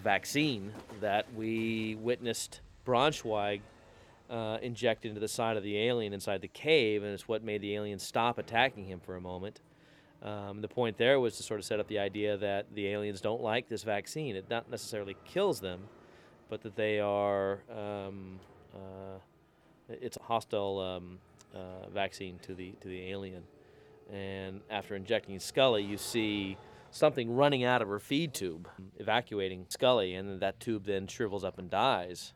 vaccine 0.00 0.72
that 1.00 1.26
we 1.34 1.96
witnessed 1.96 2.60
Bronschweig 2.86 3.60
uh, 4.30 4.58
inject 4.62 5.04
into 5.04 5.20
the 5.20 5.28
side 5.28 5.56
of 5.56 5.62
the 5.62 5.78
alien 5.78 6.12
inside 6.12 6.40
the 6.40 6.48
cave, 6.48 7.02
and 7.02 7.12
it's 7.12 7.28
what 7.28 7.42
made 7.42 7.60
the 7.60 7.74
alien 7.74 7.98
stop 7.98 8.38
attacking 8.38 8.84
him 8.84 9.00
for 9.00 9.16
a 9.16 9.20
moment. 9.20 9.60
Um, 10.22 10.60
the 10.60 10.68
point 10.68 10.98
there 10.98 11.18
was 11.18 11.36
to 11.36 11.42
sort 11.42 11.58
of 11.58 11.66
set 11.66 11.80
up 11.80 11.88
the 11.88 11.98
idea 11.98 12.36
that 12.36 12.66
the 12.74 12.86
aliens 12.86 13.20
don't 13.20 13.42
like 13.42 13.68
this 13.68 13.82
vaccine. 13.82 14.36
It 14.36 14.48
not 14.48 14.70
necessarily 14.70 15.16
kills 15.24 15.60
them, 15.60 15.80
but 16.48 16.62
that 16.62 16.76
they 16.76 17.00
are 17.00 17.58
um, 17.70 18.38
uh, 18.74 19.18
it's 19.88 20.16
a 20.16 20.22
hostile 20.22 20.78
um, 20.78 21.18
uh, 21.54 21.88
vaccine 21.92 22.38
to 22.42 22.54
the 22.54 22.72
to 22.80 22.88
the 22.88 23.10
alien. 23.10 23.42
And 24.12 24.60
after 24.70 24.94
injecting 24.94 25.38
Scully, 25.40 25.82
you 25.82 25.96
see 25.96 26.56
something 26.92 27.34
running 27.34 27.64
out 27.64 27.82
of 27.82 27.88
her 27.88 27.98
feed 27.98 28.34
tube, 28.34 28.68
evacuating 28.98 29.66
Scully, 29.68 30.14
and 30.14 30.40
that 30.40 30.60
tube 30.60 30.84
then 30.84 31.06
shrivels 31.06 31.42
up 31.42 31.58
and 31.58 31.68
dies. 31.68 32.34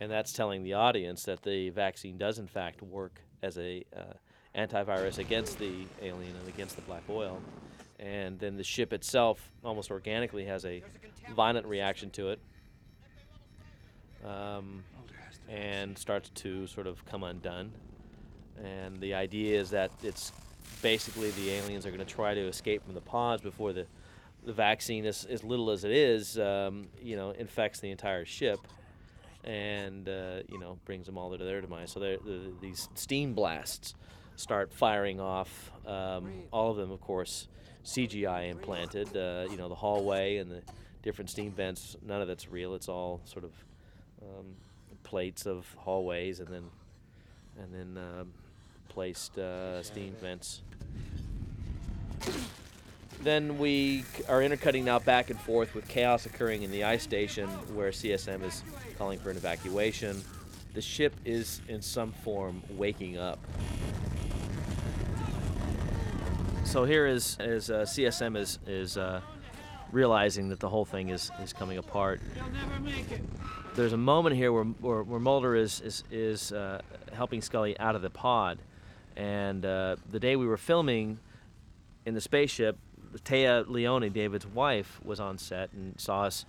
And 0.00 0.10
that's 0.10 0.32
telling 0.32 0.64
the 0.64 0.74
audience 0.74 1.22
that 1.22 1.42
the 1.42 1.70
vaccine 1.70 2.18
does, 2.18 2.38
in 2.38 2.48
fact, 2.48 2.82
work 2.82 3.20
as 3.42 3.56
a 3.56 3.84
uh, 3.96 4.14
antivirus 4.56 5.18
against 5.18 5.58
the 5.58 5.86
alien 6.02 6.34
and 6.36 6.48
against 6.48 6.74
the 6.74 6.82
black 6.82 7.04
oil. 7.08 7.40
And 8.00 8.38
then 8.38 8.56
the 8.56 8.64
ship 8.64 8.92
itself, 8.92 9.52
almost 9.64 9.92
organically, 9.92 10.44
has 10.46 10.64
a 10.64 10.82
violent 11.34 11.66
reaction 11.66 12.10
to 12.10 12.30
it. 12.30 12.40
Um, 14.24 14.82
and 15.48 15.96
starts 15.96 16.30
to 16.30 16.66
sort 16.66 16.86
of 16.86 17.04
come 17.06 17.22
undone. 17.22 17.70
And 18.62 18.98
the 19.00 19.14
idea 19.14 19.60
is 19.60 19.70
that 19.70 19.90
it's 20.02 20.32
basically 20.82 21.30
the 21.32 21.50
aliens 21.50 21.86
are 21.86 21.90
going 21.90 22.04
to 22.04 22.12
try 22.12 22.34
to 22.34 22.46
escape 22.46 22.84
from 22.84 22.94
the 22.94 23.00
pods 23.00 23.42
before 23.42 23.72
the 23.72 23.86
the 24.44 24.52
vaccine, 24.52 25.06
as, 25.06 25.24
as 25.24 25.42
little 25.42 25.70
as 25.70 25.84
it 25.84 25.90
is, 25.90 26.38
um, 26.38 26.88
you 27.00 27.16
know, 27.16 27.30
infects 27.30 27.80
the 27.80 27.90
entire 27.90 28.24
ship, 28.24 28.60
and 29.42 30.08
uh, 30.08 30.40
you 30.48 30.58
know 30.58 30.78
brings 30.84 31.06
them 31.06 31.18
all 31.18 31.36
to 31.36 31.42
their 31.42 31.60
demise. 31.60 31.92
So 31.92 32.00
the, 32.00 32.18
these 32.60 32.88
steam 32.94 33.34
blasts 33.34 33.94
start 34.36 34.72
firing 34.72 35.20
off. 35.20 35.70
Um, 35.86 36.44
all 36.52 36.70
of 36.70 36.76
them, 36.76 36.90
of 36.90 37.00
course, 37.00 37.48
CGI 37.84 38.50
implanted. 38.50 39.16
Uh, 39.16 39.46
you 39.50 39.56
know, 39.56 39.68
the 39.68 39.74
hallway 39.74 40.36
and 40.36 40.50
the 40.50 40.62
different 41.02 41.30
steam 41.30 41.52
vents. 41.52 41.96
None 42.02 42.22
of 42.22 42.28
it's 42.28 42.48
real. 42.48 42.74
It's 42.74 42.88
all 42.88 43.20
sort 43.24 43.44
of 43.44 43.52
um, 44.22 44.46
plates 45.02 45.46
of 45.46 45.66
hallways, 45.78 46.40
and 46.40 46.48
then 46.48 46.64
and 47.58 47.72
then 47.72 48.02
um, 48.94 49.04
placed 49.04 49.38
uh, 49.38 49.82
steam 49.82 50.14
vents. 50.20 50.62
Then 53.22 53.58
we 53.58 54.04
are 54.28 54.42
intercutting 54.42 54.84
now 54.84 54.98
back 54.98 55.30
and 55.30 55.40
forth 55.40 55.74
with 55.74 55.88
chaos 55.88 56.26
occurring 56.26 56.62
in 56.62 56.70
the 56.70 56.84
ice 56.84 57.02
station 57.02 57.48
where 57.74 57.90
CSM 57.90 58.42
is 58.42 58.62
calling 58.98 59.18
for 59.18 59.30
an 59.30 59.36
evacuation. 59.36 60.22
The 60.74 60.82
ship 60.82 61.14
is 61.24 61.60
in 61.68 61.80
some 61.80 62.12
form 62.12 62.62
waking 62.70 63.16
up. 63.16 63.38
So 66.64 66.84
here 66.84 67.06
is, 67.06 67.36
is 67.40 67.70
uh, 67.70 67.82
CSM 67.82 68.36
is, 68.36 68.58
is 68.66 68.96
uh, 68.96 69.20
realizing 69.92 70.48
that 70.48 70.60
the 70.60 70.68
whole 70.68 70.84
thing 70.84 71.10
is, 71.10 71.30
is 71.42 71.52
coming 71.52 71.78
apart. 71.78 72.20
There's 73.74 73.92
a 73.92 73.96
moment 73.96 74.36
here 74.36 74.52
where, 74.52 74.64
where, 74.64 75.02
where 75.02 75.20
Mulder 75.20 75.54
is, 75.54 75.80
is, 75.80 76.04
is 76.10 76.52
uh, 76.52 76.80
helping 77.12 77.40
Scully 77.40 77.78
out 77.78 77.94
of 77.94 78.02
the 78.02 78.10
pod. 78.10 78.58
And 79.16 79.64
uh, 79.64 79.96
the 80.10 80.20
day 80.20 80.36
we 80.36 80.46
were 80.46 80.56
filming 80.56 81.18
in 82.04 82.14
the 82.14 82.20
spaceship, 82.20 82.78
Téa 83.18 83.68
Leoni, 83.68 84.10
David's 84.10 84.46
wife, 84.46 85.00
was 85.04 85.20
on 85.20 85.38
set 85.38 85.72
and 85.72 85.98
saw 86.00 86.22
us 86.22 86.44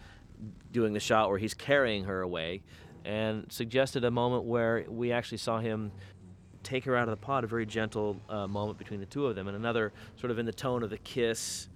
doing 0.71 0.93
the 0.93 0.99
shot 0.99 1.29
where 1.29 1.37
he's 1.37 1.53
carrying 1.53 2.05
her 2.05 2.21
away 2.21 2.61
and 3.05 3.45
suggested 3.51 4.03
a 4.03 4.11
moment 4.11 4.43
where 4.43 4.83
we 4.89 5.11
actually 5.11 5.37
saw 5.37 5.59
him 5.59 5.91
take 6.63 6.83
her 6.85 6.95
out 6.95 7.07
of 7.07 7.11
the 7.11 7.23
pod, 7.23 7.43
a 7.43 7.47
very 7.47 7.65
gentle 7.65 8.19
uh, 8.27 8.47
moment 8.47 8.79
between 8.79 8.99
the 8.99 9.05
two 9.05 9.27
of 9.27 9.35
them, 9.35 9.47
and 9.47 9.55
another 9.55 9.93
sort 10.19 10.31
of 10.31 10.39
in 10.39 10.45
the 10.47 10.51
tone 10.51 10.81
of 10.81 10.89
the 10.89 10.97
kiss, 10.97 11.69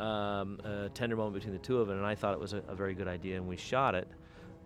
um, 0.00 0.58
a 0.64 0.90
tender 0.92 1.14
moment 1.14 1.34
between 1.34 1.52
the 1.52 1.60
two 1.60 1.78
of 1.78 1.86
them. 1.86 1.96
And 1.96 2.04
I 2.04 2.16
thought 2.16 2.34
it 2.34 2.40
was 2.40 2.52
a, 2.52 2.62
a 2.68 2.74
very 2.74 2.94
good 2.94 3.06
idea, 3.06 3.36
and 3.36 3.46
we 3.46 3.56
shot 3.56 3.94
it 3.94 4.08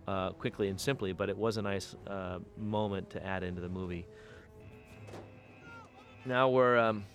uh, 0.07 0.31
quickly 0.31 0.69
and 0.69 0.81
simply, 0.81 1.13
but 1.13 1.29
it 1.29 1.37
was 1.37 1.57
a 1.57 1.61
nice 1.61 1.95
uh, 2.07 2.39
moment 2.57 3.11
to 3.11 3.23
add 3.23 3.43
into 3.43 3.61
the 3.61 3.69
movie. 3.69 4.07
Now 6.25 6.49
we're 6.49 6.77
um, 6.77 7.05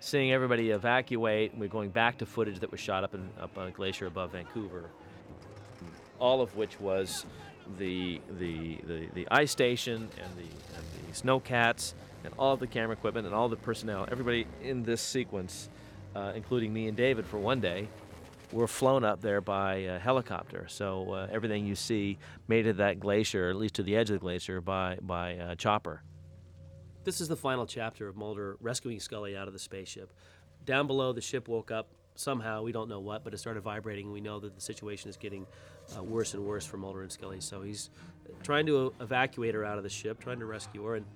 seeing 0.00 0.32
everybody 0.32 0.70
evacuate, 0.70 1.56
we're 1.56 1.68
going 1.68 1.90
back 1.90 2.18
to 2.18 2.26
footage 2.26 2.58
that 2.60 2.70
was 2.70 2.80
shot 2.80 3.04
up, 3.04 3.14
in, 3.14 3.28
up 3.40 3.56
on 3.56 3.68
a 3.68 3.70
glacier 3.70 4.06
above 4.06 4.32
Vancouver, 4.32 4.90
all 6.18 6.40
of 6.42 6.56
which 6.56 6.80
was 6.80 7.26
the, 7.78 8.20
the, 8.38 8.78
the, 8.86 9.08
the 9.14 9.28
ice 9.30 9.52
station 9.52 9.94
and 9.94 10.36
the, 10.36 10.42
and 10.42 10.84
the 11.06 11.12
snowcats 11.12 11.94
and 12.24 12.34
all 12.38 12.54
of 12.54 12.60
the 12.60 12.66
camera 12.66 12.92
equipment 12.92 13.24
and 13.24 13.34
all 13.34 13.48
the 13.48 13.56
personnel, 13.56 14.06
everybody 14.10 14.46
in 14.62 14.82
this 14.82 15.00
sequence, 15.00 15.68
uh, 16.16 16.32
including 16.34 16.72
me 16.72 16.88
and 16.88 16.96
David 16.96 17.24
for 17.24 17.38
one 17.38 17.60
day, 17.60 17.86
were 18.50 18.66
flown 18.66 19.04
up 19.04 19.20
there 19.20 19.40
by 19.40 19.74
a 19.76 19.98
helicopter. 19.98 20.66
So 20.68 21.12
uh, 21.12 21.28
everything 21.30 21.66
you 21.66 21.76
see 21.76 22.18
made 22.48 22.66
it 22.66 22.78
that 22.78 22.98
glacier, 22.98 23.48
at 23.48 23.54
least 23.54 23.74
to 23.74 23.84
the 23.84 23.94
edge 23.94 24.10
of 24.10 24.14
the 24.14 24.20
glacier, 24.20 24.60
by, 24.60 24.98
by 25.00 25.36
uh, 25.36 25.54
chopper. 25.54 26.02
This 27.10 27.20
is 27.20 27.26
the 27.26 27.34
final 27.34 27.66
chapter 27.66 28.06
of 28.06 28.16
Mulder 28.16 28.56
rescuing 28.60 29.00
Scully 29.00 29.36
out 29.36 29.48
of 29.48 29.52
the 29.52 29.58
spaceship. 29.58 30.12
Down 30.64 30.86
below, 30.86 31.12
the 31.12 31.20
ship 31.20 31.48
woke 31.48 31.72
up 31.72 31.88
somehow, 32.14 32.62
we 32.62 32.70
don't 32.70 32.88
know 32.88 33.00
what, 33.00 33.24
but 33.24 33.34
it 33.34 33.38
started 33.38 33.62
vibrating. 33.62 34.12
We 34.12 34.20
know 34.20 34.38
that 34.38 34.54
the 34.54 34.60
situation 34.60 35.10
is 35.10 35.16
getting 35.16 35.44
uh, 35.98 36.04
worse 36.04 36.34
and 36.34 36.46
worse 36.46 36.64
for 36.64 36.76
Mulder 36.76 37.02
and 37.02 37.10
Scully. 37.10 37.40
So 37.40 37.62
he's 37.62 37.90
trying 38.44 38.64
to 38.66 38.94
evacuate 39.00 39.56
her 39.56 39.64
out 39.64 39.76
of 39.76 39.82
the 39.82 39.90
ship, 39.90 40.20
trying 40.20 40.38
to 40.38 40.46
rescue 40.46 40.84
her, 40.84 40.94
and 40.94 41.06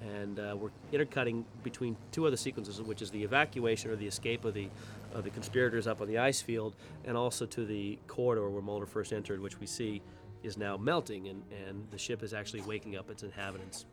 and 0.00 0.38
uh, 0.38 0.56
we're 0.56 0.70
intercutting 0.92 1.44
between 1.64 1.96
two 2.12 2.28
other 2.28 2.36
sequences, 2.36 2.80
which 2.80 3.02
is 3.02 3.10
the 3.10 3.24
evacuation 3.24 3.90
or 3.90 3.96
the 3.96 4.06
escape 4.06 4.44
of 4.44 4.54
the 4.54 4.68
of 5.14 5.24
the 5.24 5.30
conspirators 5.30 5.88
up 5.88 6.00
on 6.00 6.06
the 6.06 6.18
ice 6.18 6.40
field, 6.40 6.76
and 7.04 7.16
also 7.16 7.44
to 7.46 7.64
the 7.66 7.98
corridor 8.06 8.48
where 8.48 8.62
Mulder 8.62 8.86
first 8.86 9.12
entered, 9.12 9.40
which 9.40 9.58
we 9.58 9.66
see 9.66 10.00
is 10.44 10.56
now 10.56 10.76
melting, 10.76 11.26
and, 11.26 11.42
and 11.66 11.90
the 11.90 11.98
ship 11.98 12.22
is 12.22 12.32
actually 12.32 12.60
waking 12.60 12.94
up 12.96 13.10
its 13.10 13.24
inhabitants. 13.24 13.84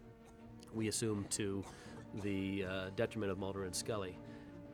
We 0.73 0.88
assume 0.88 1.26
to 1.31 1.64
the 2.23 2.65
uh, 2.65 2.89
detriment 2.95 3.31
of 3.31 3.38
Mulder 3.38 3.65
and 3.65 3.76
Scully. 3.76 4.18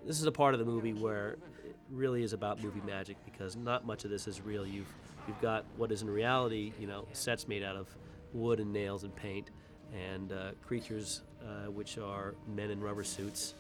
This 0.06 0.20
is 0.20 0.26
a 0.26 0.32
part 0.32 0.53
of 0.53 0.60
the 0.60 0.65
movie 0.65 0.94
where 0.94 1.38
it 1.65 1.76
really 1.90 2.24
is 2.24 2.34
about 2.34 2.61
movie 2.61 2.82
magic 2.86 3.18
because 3.26 3.56
not 3.56 3.86
much 3.86 4.03
of 4.03 4.10
this 4.10 4.28
is 4.28 4.41
real. 4.41 4.65
You've 4.65 4.91
you've 5.28 5.41
got 5.41 5.65
what 5.78 5.91
is 5.91 6.02
in 6.02 6.10
reality, 6.10 6.74
you 6.80 6.88
know, 6.88 7.07
sets 7.14 7.48
made 7.48 7.64
out 7.64 7.76
of 7.76 7.88
wood 8.34 8.60
and 8.60 8.74
nails 8.74 9.03
and 9.03 9.15
paint 9.15 9.49
and 9.94 10.32
uh, 10.32 10.52
creatures 10.65 11.22
uh, 11.41 11.70
which 11.72 11.98
are 11.98 12.36
men 12.48 12.70
in 12.72 12.82
rubber 12.82 13.03
suits. 13.03 13.53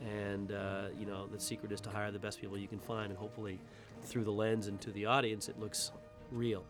And 0.00 0.52
uh, 0.52 0.86
you 0.98 1.06
know 1.06 1.26
the 1.26 1.40
secret 1.40 1.72
is 1.72 1.80
to 1.82 1.90
hire 1.90 2.12
the 2.12 2.20
best 2.20 2.40
people 2.40 2.56
you 2.56 2.68
can 2.68 2.78
find, 2.78 3.10
and 3.10 3.18
hopefully, 3.18 3.58
through 4.04 4.24
the 4.24 4.30
lens 4.30 4.68
and 4.68 4.80
to 4.82 4.92
the 4.92 5.06
audience, 5.06 5.48
it 5.48 5.58
looks 5.58 5.90
real. 6.30 6.64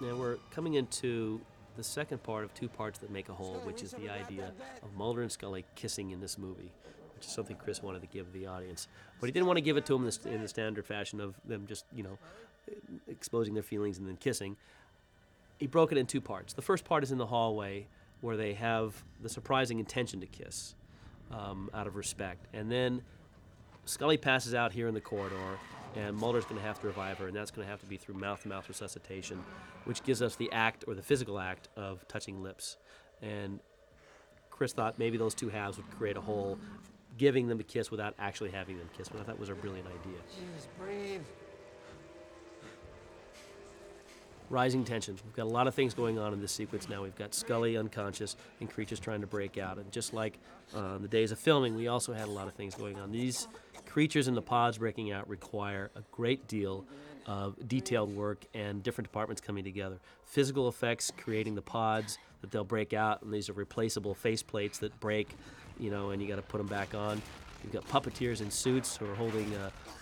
Now 0.00 0.14
we're 0.14 0.36
coming 0.50 0.74
into 0.74 1.40
the 1.76 1.84
second 1.84 2.22
part 2.22 2.44
of 2.44 2.54
two 2.54 2.68
parts 2.68 2.98
that 3.00 3.10
make 3.10 3.28
a 3.28 3.32
whole, 3.32 3.60
which 3.64 3.82
is 3.82 3.92
the 3.92 4.08
idea 4.08 4.52
of 4.82 4.94
Mulder 4.96 5.22
and 5.22 5.30
Scully 5.32 5.64
kissing 5.74 6.10
in 6.10 6.20
this 6.20 6.38
movie, 6.38 6.72
which 7.16 7.26
is 7.26 7.32
something 7.32 7.56
Chris 7.56 7.82
wanted 7.82 8.00
to 8.00 8.08
give 8.08 8.32
the 8.32 8.46
audience, 8.46 8.88
but 9.20 9.26
he 9.26 9.32
didn't 9.32 9.46
want 9.46 9.56
to 9.56 9.62
give 9.62 9.76
it 9.76 9.86
to 9.86 9.92
them 9.94 10.08
in 10.32 10.42
the 10.42 10.48
standard 10.48 10.86
fashion 10.86 11.20
of 11.20 11.34
them 11.44 11.66
just 11.66 11.84
you 11.94 12.02
know 12.02 12.18
exposing 13.08 13.54
their 13.54 13.62
feelings 13.62 13.98
and 13.98 14.08
then 14.08 14.16
kissing 14.16 14.56
he 15.58 15.66
broke 15.66 15.92
it 15.92 15.98
in 15.98 16.06
two 16.06 16.20
parts. 16.20 16.52
The 16.52 16.62
first 16.62 16.84
part 16.84 17.02
is 17.02 17.12
in 17.12 17.18
the 17.18 17.26
hallway 17.26 17.86
where 18.20 18.36
they 18.36 18.54
have 18.54 19.02
the 19.22 19.28
surprising 19.28 19.78
intention 19.78 20.20
to 20.20 20.26
kiss 20.26 20.74
um, 21.30 21.70
out 21.74 21.86
of 21.86 21.96
respect. 21.96 22.46
And 22.52 22.70
then 22.70 23.02
Scully 23.84 24.16
passes 24.16 24.54
out 24.54 24.72
here 24.72 24.88
in 24.88 24.94
the 24.94 25.00
corridor, 25.00 25.58
and 25.94 26.16
Mulder's 26.16 26.44
going 26.44 26.60
to 26.60 26.66
have 26.66 26.80
to 26.80 26.86
revive 26.86 27.18
her, 27.18 27.28
and 27.28 27.36
that's 27.36 27.50
going 27.50 27.64
to 27.66 27.70
have 27.70 27.80
to 27.80 27.86
be 27.86 27.96
through 27.96 28.14
mouth 28.14 28.42
to 28.42 28.48
mouth 28.48 28.68
resuscitation, 28.68 29.42
which 29.84 30.02
gives 30.02 30.22
us 30.22 30.36
the 30.36 30.50
act 30.52 30.84
or 30.86 30.94
the 30.94 31.02
physical 31.02 31.38
act 31.38 31.68
of 31.76 32.06
touching 32.08 32.42
lips. 32.42 32.76
And 33.22 33.60
Chris 34.50 34.72
thought 34.72 34.98
maybe 34.98 35.16
those 35.16 35.34
two 35.34 35.48
halves 35.48 35.76
would 35.76 35.90
create 35.90 36.16
a 36.16 36.20
whole, 36.20 36.58
giving 37.16 37.48
them 37.48 37.60
a 37.60 37.64
kiss 37.64 37.90
without 37.90 38.14
actually 38.18 38.50
having 38.50 38.78
them 38.78 38.88
kiss, 38.96 39.08
but 39.08 39.20
I 39.20 39.24
thought 39.24 39.38
was 39.38 39.48
a 39.48 39.54
brilliant 39.54 39.86
idea. 39.86 40.18
Jeez, 40.30 40.66
breathe. 40.78 41.22
rising 44.50 44.84
tension. 44.84 45.18
We've 45.24 45.34
got 45.34 45.46
a 45.46 45.50
lot 45.50 45.66
of 45.66 45.74
things 45.74 45.94
going 45.94 46.18
on 46.18 46.32
in 46.32 46.40
this 46.40 46.52
sequence 46.52 46.88
now. 46.88 47.02
We've 47.02 47.16
got 47.16 47.34
Scully 47.34 47.76
unconscious 47.76 48.36
and 48.60 48.70
creatures 48.70 49.00
trying 49.00 49.20
to 49.20 49.26
break 49.26 49.58
out. 49.58 49.78
And 49.78 49.90
just 49.90 50.14
like 50.14 50.38
uh, 50.74 50.98
the 50.98 51.08
days 51.08 51.32
of 51.32 51.38
filming, 51.38 51.74
we 51.74 51.88
also 51.88 52.12
had 52.12 52.28
a 52.28 52.30
lot 52.30 52.46
of 52.46 52.54
things 52.54 52.74
going 52.74 52.98
on. 52.98 53.10
These 53.10 53.48
creatures 53.94 54.26
in 54.26 54.34
the 54.34 54.42
pods 54.42 54.78
breaking 54.78 55.12
out 55.12 55.28
require 55.28 55.88
a 55.94 56.00
great 56.10 56.48
deal 56.48 56.84
of 57.26 57.54
detailed 57.68 58.12
work 58.12 58.44
and 58.52 58.82
different 58.82 59.06
departments 59.06 59.40
coming 59.40 59.62
together. 59.62 60.00
Physical 60.24 60.66
effects, 60.66 61.12
creating 61.16 61.54
the 61.54 61.62
pods 61.62 62.18
that 62.40 62.50
they'll 62.50 62.64
break 62.64 62.92
out, 62.92 63.22
and 63.22 63.32
these 63.32 63.48
are 63.48 63.52
replaceable 63.52 64.12
face 64.12 64.42
plates 64.42 64.78
that 64.78 64.98
break, 64.98 65.36
you 65.78 65.92
know, 65.92 66.10
and 66.10 66.20
you 66.20 66.26
got 66.26 66.34
to 66.34 66.42
put 66.42 66.58
them 66.58 66.66
back 66.66 66.92
on. 66.92 67.22
You've 67.62 67.72
got 67.72 67.86
puppeteers 67.86 68.40
in 68.40 68.50
suits 68.50 68.96
who 68.96 69.08
are 69.08 69.14
holding, 69.14 69.48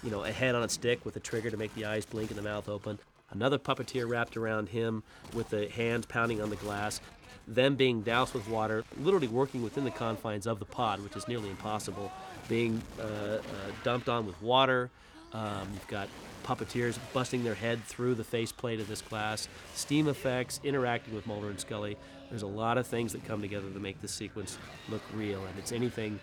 you 0.03 0.11
know, 0.11 0.25
a 0.25 0.33
head 0.33 0.55
on 0.55 0.63
a 0.63 0.71
stick 0.71 1.05
with 1.05 1.17
a 1.17 1.21
trigger 1.21 1.51
to 1.51 1.59
make 1.59 1.75
the 1.75 1.85
eyes 1.85 2.07
blink 2.07 2.31
and 2.31 2.39
the 2.39 2.43
mouth 2.43 2.71
open 2.71 2.99
another 3.33 3.59
puppeteer 3.59 4.09
wrapped 4.09 4.37
around 4.37 4.69
him 4.69 5.03
with 5.35 5.49
the 5.51 5.69
hands 5.71 6.07
pounding 6.07 6.41
on 6.41 6.51
the 6.51 6.57
glass, 6.57 7.01
them 7.49 7.75
being 7.75 8.03
doused 8.03 8.35
with 8.35 8.49
water, 8.49 8.85
literally 9.01 9.27
working 9.27 9.63
within 9.63 9.85
the 9.85 9.91
confines 9.91 10.47
of 10.47 10.59
the 10.59 10.65
pod, 10.65 11.01
which 11.01 11.17
is 11.17 11.27
nearly 11.27 11.51
impossible, 11.51 12.13
being 12.49 12.83
uh, 12.99 13.03
uh, 13.03 13.41
dumped 13.85 14.09
on 14.09 14.27
with 14.27 14.41
water. 14.43 14.91
Um, 15.33 15.69
you've 15.73 15.89
got 15.89 16.09
puppeteers 16.45 16.99
busting 17.13 17.45
their 17.45 17.55
head 17.55 17.83
through 17.85 18.15
the 18.15 18.25
faceplate 18.25 18.81
of 18.81 18.89
this 18.89 19.01
glass, 19.01 19.49
steam 19.75 20.09
effects, 20.09 20.61
interacting 20.63 21.15
with 21.15 21.27
Mulder 21.27 21.49
and 21.49 21.59
Scully. 21.59 21.97
There's 22.29 22.43
a 22.43 22.47
lot 22.47 22.79
of 22.79 22.87
things 22.87 23.13
that 23.13 23.25
come 23.25 23.41
together 23.41 23.71
to 23.71 23.81
make 23.81 24.01
this 24.01 24.13
sequence 24.13 24.59
look 24.89 25.03
real, 25.15 25.45
and 25.45 25.59
it's 25.59 25.73
anything 25.73 26.19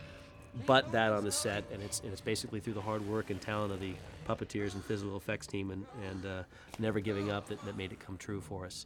but 0.65 0.91
that 0.91 1.11
on 1.11 1.23
the 1.23 1.31
set, 1.31 1.63
and 1.71 1.81
it's 1.81 1.99
and 2.01 2.11
it's 2.11 2.21
basically 2.21 2.59
through 2.59 2.73
the 2.73 2.81
hard 2.81 3.07
work 3.07 3.29
and 3.29 3.39
talent 3.39 3.71
of 3.71 3.79
the 3.79 3.93
puppeteers 4.27 4.73
and 4.73 4.83
physical 4.83 5.15
effects 5.15 5.47
team 5.47 5.71
and, 5.71 5.85
and 6.09 6.25
uh, 6.25 6.43
never 6.79 6.99
giving 6.99 7.31
up 7.31 7.47
that, 7.47 7.63
that 7.65 7.77
made 7.77 7.91
it 7.91 7.99
come 7.99 8.17
true 8.17 8.41
for 8.41 8.65
us. 8.65 8.85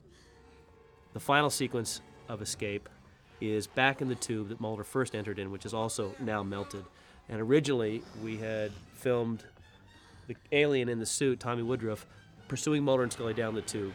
The 1.14 1.20
final 1.20 1.50
sequence 1.50 2.02
of 2.28 2.42
Escape 2.42 2.90
is 3.40 3.68
back 3.68 4.02
in 4.02 4.08
the 4.08 4.16
tube 4.16 4.50
that 4.50 4.60
Mulder 4.62 4.84
first 4.84 5.16
entered 5.16 5.40
in, 5.40 5.52
which 5.52 5.66
is 5.66 5.74
also 5.74 6.16
now 6.20 6.44
melted. 6.44 6.86
And 7.30 7.42
originally, 7.42 8.04
we 8.22 8.38
had 8.38 8.72
filmed 8.94 9.44
the 10.28 10.36
alien 10.52 10.90
in 10.90 11.00
the 11.00 11.06
suit, 11.06 11.40
Tommy 11.40 11.64
Woodruff, 11.64 12.06
pursuing 12.48 12.84
Mulder 12.84 13.04
and 13.04 13.12
Scully 13.12 13.34
down 13.34 13.56
the 13.56 13.62
tube. 13.62 13.94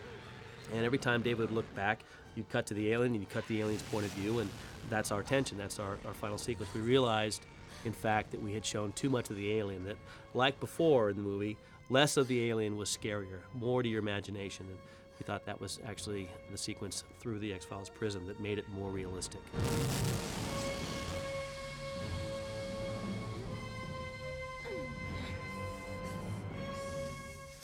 And 0.74 0.84
every 0.84 0.98
time 0.98 1.22
David 1.22 1.48
would 1.48 1.50
look 1.50 1.74
back, 1.74 2.04
you'd 2.34 2.48
cut 2.48 2.66
to 2.66 2.74
the 2.74 2.92
alien 2.92 3.12
and 3.12 3.20
you 3.20 3.26
cut 3.26 3.46
the 3.48 3.60
alien's 3.60 3.82
point 3.82 4.04
of 4.04 4.12
view, 4.12 4.40
and 4.40 4.50
that's 4.90 5.10
our 5.10 5.22
tension. 5.22 5.56
That's 5.56 5.78
our, 5.78 5.98
our 6.06 6.14
final 6.14 6.38
sequence. 6.38 6.72
We 6.74 6.80
realized 6.80 7.46
in 7.84 7.92
fact, 7.92 8.30
that 8.32 8.42
we 8.42 8.52
had 8.52 8.64
shown 8.64 8.92
too 8.92 9.10
much 9.10 9.30
of 9.30 9.36
the 9.36 9.52
alien, 9.52 9.84
that, 9.84 9.96
like 10.34 10.58
before 10.60 11.10
in 11.10 11.16
the 11.16 11.22
movie, 11.22 11.56
less 11.90 12.16
of 12.16 12.28
the 12.28 12.48
alien 12.48 12.76
was 12.76 12.88
scarier, 12.88 13.40
more 13.54 13.82
to 13.82 13.88
your 13.88 14.00
imagination. 14.00 14.66
And 14.68 14.78
we 15.18 15.24
thought 15.24 15.44
that 15.46 15.60
was 15.60 15.78
actually 15.86 16.28
the 16.50 16.58
sequence 16.58 17.04
through 17.20 17.38
the 17.38 17.52
X 17.52 17.64
Files 17.64 17.88
prism 17.88 18.26
that 18.26 18.40
made 18.40 18.58
it 18.58 18.68
more 18.70 18.90
realistic. 18.90 19.40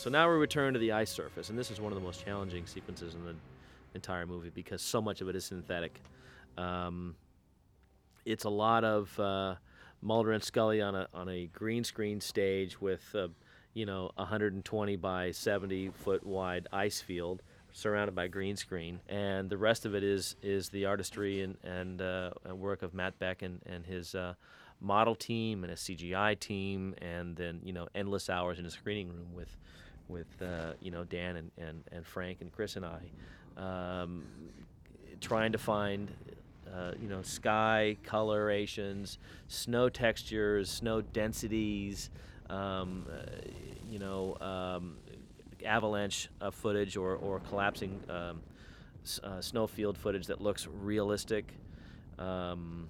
So 0.05 0.11
now 0.11 0.31
we 0.31 0.37
return 0.37 0.75
to 0.75 0.79
the 0.79 0.93
ice 0.93 1.11
surface, 1.11 1.49
and 1.49 1.59
this 1.59 1.71
is 1.71 1.81
one 1.81 1.91
of 1.91 1.97
the 1.99 2.05
most 2.05 2.23
challenging 2.23 2.67
sequences 2.67 3.15
in 3.15 3.25
the 3.25 3.35
entire 3.95 4.27
movie 4.27 4.51
because 4.51 4.83
so 4.83 5.01
much 5.01 5.23
of 5.23 5.31
it 5.31 5.35
is 5.35 5.47
synthetic. 5.47 5.99
Um, 6.59 7.17
it's 8.27 8.45
a 8.45 8.51
lot 8.51 8.85
of 8.85 9.19
uh, 9.19 9.55
Mulder 10.03 10.33
and 10.33 10.45
Scully 10.45 10.83
on 10.83 10.95
a 10.95 11.09
on 11.15 11.31
a 11.31 11.47
green 11.47 11.85
screen 11.85 12.21
stage 12.21 12.79
with 12.83 13.03
uh, 13.15 13.29
you 13.73 13.87
know 13.87 14.11
120 14.17 14.97
by 14.97 15.31
70 15.31 15.89
foot 15.95 16.27
wide 16.27 16.69
ice 16.71 17.01
field 17.01 17.43
surrounded 17.73 18.15
by 18.15 18.29
green 18.29 18.57
screen, 18.57 19.01
and 19.09 19.49
the 19.49 19.57
rest 19.57 19.87
of 19.87 19.95
it 19.95 20.05
is 20.05 20.37
is 20.43 20.69
the 20.69 20.85
artistry 20.85 21.41
and 21.41 21.57
and, 21.65 22.03
uh, 22.03 22.29
and 22.45 22.61
work 22.61 22.83
of 22.83 22.93
Mat 22.93 23.19
Beck 23.19 23.41
and 23.41 23.63
and 23.65 23.87
his 23.87 24.15
uh, 24.15 24.35
model 24.83 25.15
team 25.15 25.65
and 25.65 25.73
a 25.73 25.77
CGI 25.77 26.39
team, 26.39 26.95
and 27.01 27.35
then 27.37 27.61
you 27.65 27.73
know 27.73 27.89
endless 27.95 28.29
hours 28.29 28.59
in 28.59 28.67
a 28.67 28.71
screening 28.71 29.09
room 29.09 29.33
with 29.33 29.57
with 30.09 30.27
uh, 30.43 30.73
you 30.81 30.91
know 30.91 31.05
Dan 31.05 31.37
and, 31.37 31.51
and, 31.59 31.85
and 31.93 32.07
Frank 32.07 32.41
and 32.41 32.53
Chris 32.53 32.77
and 32.77 32.85
I, 32.87 33.01
um, 33.57 34.25
trying 35.21 35.53
to 35.53 35.59
find 35.59 36.11
uh, 36.73 36.93
you 37.01 37.09
know 37.09 37.23
sky 37.23 37.97
colorations, 38.05 39.19
snow 39.49 39.89
textures, 39.89 40.71
snow 40.71 41.01
densities, 41.01 42.11
um, 42.51 43.07
uh, 43.11 43.25
you 43.91 43.99
know 43.99 44.37
um, 44.41 44.97
avalanche 45.65 46.29
footage 46.53 46.97
or 46.97 47.17
or 47.17 47.41
collapsing 47.41 48.01
um, 48.09 48.41
uh, 49.23 49.41
snowfield 49.41 49.99
footage 49.99 50.27
that 50.27 50.41
looks 50.41 50.67
realistic. 50.67 51.53
Um, 52.19 52.89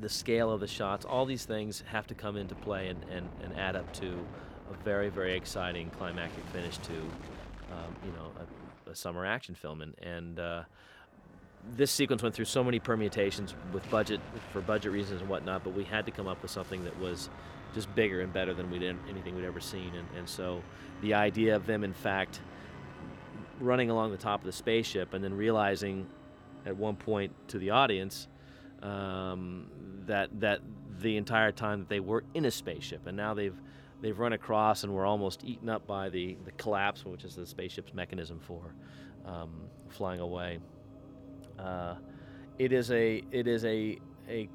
the 0.00 0.08
scale 0.08 0.50
of 0.50 0.60
the 0.60 0.66
shots, 0.66 1.04
all 1.04 1.26
these 1.26 1.44
things 1.44 1.84
have 1.86 2.06
to 2.06 2.14
come 2.14 2.36
into 2.36 2.54
play 2.54 2.88
and, 2.88 3.04
and, 3.10 3.28
and 3.42 3.58
add 3.58 3.76
up 3.76 3.92
to 3.94 4.26
a 4.70 4.84
very, 4.84 5.08
very 5.08 5.36
exciting 5.36 5.90
climactic 5.90 6.44
finish 6.46 6.78
to, 6.78 6.92
um, 7.72 7.94
you 8.04 8.12
know, 8.12 8.30
a, 8.86 8.90
a, 8.90 8.94
summer 8.94 9.26
action 9.26 9.54
film. 9.54 9.82
And, 9.82 9.94
and 10.00 10.38
uh, 10.38 10.62
this 11.76 11.90
sequence 11.90 12.22
went 12.22 12.34
through 12.34 12.46
so 12.46 12.64
many 12.64 12.78
permutations 12.78 13.54
with 13.72 13.88
budget, 13.90 14.20
for 14.52 14.60
budget 14.60 14.92
reasons 14.92 15.20
and 15.20 15.30
whatnot, 15.30 15.64
but 15.64 15.74
we 15.74 15.84
had 15.84 16.06
to 16.06 16.12
come 16.12 16.26
up 16.26 16.40
with 16.42 16.50
something 16.50 16.84
that 16.84 16.98
was 16.98 17.30
just 17.74 17.92
bigger 17.94 18.20
and 18.20 18.32
better 18.32 18.54
than 18.54 18.70
we'd 18.70 18.82
anything 19.08 19.34
we'd 19.34 19.44
ever 19.44 19.60
seen. 19.60 19.94
And, 19.94 20.08
and 20.16 20.28
so 20.28 20.62
the 21.02 21.14
idea 21.14 21.56
of 21.56 21.66
them, 21.66 21.84
in 21.84 21.92
fact, 21.92 22.40
running 23.60 23.90
along 23.90 24.10
the 24.10 24.16
top 24.16 24.40
of 24.40 24.46
the 24.46 24.52
spaceship 24.52 25.14
and 25.14 25.22
then 25.22 25.34
realizing 25.34 26.06
at 26.66 26.76
one 26.76 26.96
point 26.96 27.32
to 27.48 27.58
the 27.58 27.70
audience 27.70 28.28
um, 28.82 29.66
that 30.06 30.28
that 30.40 30.60
the 31.00 31.16
entire 31.16 31.52
time 31.52 31.80
that 31.80 31.88
they 31.88 32.00
were 32.00 32.24
in 32.34 32.44
a 32.44 32.50
spaceship, 32.50 33.06
and 33.06 33.16
now 33.16 33.34
they've 33.34 33.58
they've 34.00 34.18
run 34.18 34.32
across 34.32 34.84
and 34.84 34.94
were 34.94 35.06
almost 35.06 35.44
eaten 35.44 35.68
up 35.68 35.86
by 35.86 36.08
the, 36.08 36.36
the 36.44 36.52
collapse, 36.52 37.04
which 37.04 37.24
is 37.24 37.34
the 37.34 37.46
spaceship's 37.46 37.94
mechanism 37.94 38.40
for 38.40 38.74
um, 39.26 39.50
flying 39.88 40.20
away. 40.20 40.58
Uh, 41.58 41.94
it 42.58 42.72
is 42.72 42.90
a 42.90 43.22
it 43.30 43.46
is 43.46 43.64
a 43.64 43.98
a 44.28 44.48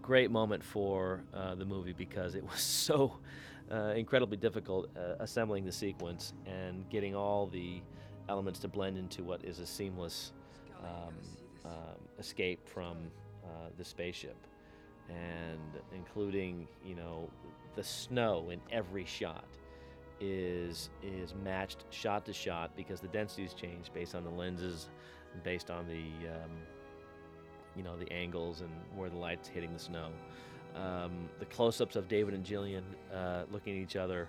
great 0.00 0.30
moment 0.30 0.62
for 0.62 1.22
uh, 1.32 1.54
the 1.54 1.64
movie 1.64 1.92
because 1.92 2.34
it 2.34 2.44
was 2.50 2.60
so 2.60 3.18
uh, 3.70 3.92
incredibly 3.96 4.36
difficult 4.36 4.90
uh, 4.96 5.14
assembling 5.20 5.64
the 5.64 5.72
sequence 5.72 6.34
and 6.46 6.88
getting 6.90 7.14
all 7.14 7.46
the 7.46 7.80
elements 8.28 8.58
to 8.60 8.68
blend 8.68 8.98
into 8.98 9.22
what 9.22 9.44
is 9.44 9.58
a 9.58 9.66
seamless 9.66 10.32
um, 10.82 11.14
um, 11.64 11.72
escape 12.18 12.68
from 12.68 12.96
uh, 13.44 13.68
the 13.76 13.84
spaceship, 13.84 14.36
and 15.08 15.80
including 15.94 16.66
you 16.84 16.94
know 16.94 17.30
the 17.74 17.82
snow 17.82 18.50
in 18.50 18.60
every 18.70 19.04
shot 19.04 19.44
is 20.20 20.90
is 21.02 21.34
matched 21.42 21.84
shot 21.90 22.24
to 22.24 22.32
shot 22.32 22.70
because 22.76 23.00
the 23.00 23.08
densities 23.08 23.54
change 23.54 23.92
based 23.92 24.14
on 24.14 24.24
the 24.24 24.30
lenses, 24.30 24.88
based 25.42 25.70
on 25.70 25.86
the 25.86 26.28
um, 26.28 26.50
you 27.76 27.82
know 27.82 27.96
the 27.96 28.10
angles 28.12 28.60
and 28.60 28.70
where 28.94 29.10
the 29.10 29.16
light's 29.16 29.48
hitting 29.48 29.72
the 29.72 29.78
snow. 29.78 30.08
Um, 30.74 31.28
the 31.38 31.44
close-ups 31.46 31.96
of 31.96 32.08
David 32.08 32.32
and 32.32 32.44
Gillian 32.44 32.84
uh, 33.12 33.42
looking 33.50 33.76
at 33.76 33.82
each 33.82 33.96
other 33.96 34.28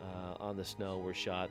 uh, 0.00 0.42
on 0.42 0.56
the 0.56 0.64
snow 0.64 0.98
were 0.98 1.12
shot 1.12 1.50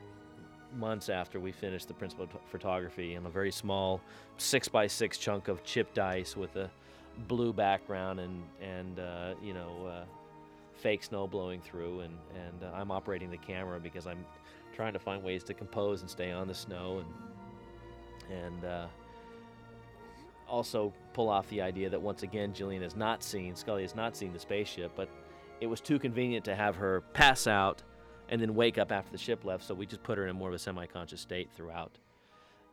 months 0.76 1.08
after 1.08 1.38
we 1.38 1.52
finished 1.52 1.88
the 1.88 1.94
principal 1.94 2.26
t- 2.26 2.32
photography 2.50 3.14
in 3.14 3.24
a 3.26 3.30
very 3.30 3.52
small 3.52 4.00
six 4.36 4.68
by 4.68 4.86
six 4.86 5.18
chunk 5.18 5.48
of 5.48 5.62
chipped 5.64 5.98
ice 5.98 6.36
with 6.36 6.56
a 6.56 6.70
blue 7.26 7.52
background 7.52 8.20
and 8.20 8.42
and 8.60 8.98
uh, 8.98 9.34
you 9.42 9.54
know 9.54 9.86
uh, 9.86 10.04
fake 10.78 11.02
snow 11.02 11.26
blowing 11.26 11.60
through 11.60 12.00
and 12.00 12.14
and 12.34 12.64
uh, 12.64 12.74
I'm 12.74 12.90
operating 12.90 13.30
the 13.30 13.38
camera 13.38 13.80
because 13.80 14.06
I'm 14.06 14.24
trying 14.74 14.92
to 14.92 14.98
find 14.98 15.22
ways 15.22 15.42
to 15.44 15.54
compose 15.54 16.00
and 16.02 16.10
stay 16.10 16.30
on 16.30 16.46
the 16.46 16.54
snow 16.54 17.02
and 18.30 18.44
and 18.44 18.64
uh, 18.64 18.86
also 20.48 20.92
pull 21.12 21.28
off 21.28 21.48
the 21.50 21.60
idea 21.60 21.90
that 21.90 22.00
once 22.00 22.22
again 22.22 22.52
Gillian 22.54 22.82
has 22.82 22.96
not 22.96 23.22
seen 23.22 23.54
Scully 23.54 23.82
has 23.82 23.94
not 23.94 24.16
seen 24.16 24.32
the 24.32 24.38
spaceship 24.38 24.92
but 24.96 25.08
it 25.60 25.66
was 25.66 25.80
too 25.80 25.98
convenient 25.98 26.44
to 26.44 26.54
have 26.54 26.76
her 26.76 27.00
pass 27.12 27.46
out 27.46 27.82
and 28.28 28.40
then 28.40 28.54
wake 28.54 28.78
up 28.78 28.92
after 28.92 29.10
the 29.10 29.18
ship 29.18 29.44
left. 29.44 29.64
So 29.64 29.74
we 29.74 29.86
just 29.86 30.02
put 30.02 30.18
her 30.18 30.26
in 30.26 30.36
more 30.36 30.48
of 30.48 30.54
a 30.54 30.58
semi-conscious 30.58 31.20
state 31.20 31.48
throughout. 31.56 31.98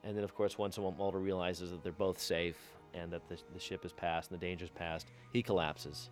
And 0.03 0.15
then, 0.15 0.23
of 0.23 0.35
course, 0.35 0.57
once 0.57 0.77
Mulder 0.77 1.19
realizes 1.19 1.71
that 1.71 1.81
they're 1.83 1.91
both 1.91 2.19
safe 2.19 2.57
and 2.93 3.11
that 3.11 3.27
the, 3.27 3.37
the 3.53 3.59
ship 3.59 3.85
is 3.85 3.91
past 3.91 4.31
and 4.31 4.39
the 4.39 4.45
danger's 4.45 4.69
past, 4.69 5.07
he 5.33 5.41
collapses. 5.41 6.09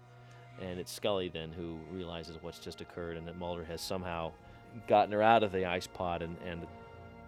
And 0.64 0.80
it's 0.80 0.91
Scully 0.91 1.30
then 1.30 1.52
who 1.52 1.77
realizes 1.91 2.38
what's 2.41 2.60
just 2.60 2.81
occurred 2.81 3.18
and 3.18 3.27
that 3.27 3.38
Mulder 3.38 3.64
has 3.65 3.81
somehow 3.81 4.31
gotten 4.88 5.11
her 5.11 5.22
out 5.22 5.44
of 5.44 5.52
the 5.52 5.65
ice 5.65 5.88
pod. 5.88 6.22
And, 6.22 6.38
and, 6.45 6.65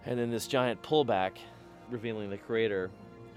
and 0.06 0.18
then 0.18 0.32
this 0.32 0.48
giant 0.48 0.82
pullback, 0.82 1.32
revealing 1.90 2.30
the 2.30 2.38
crater, 2.38 2.90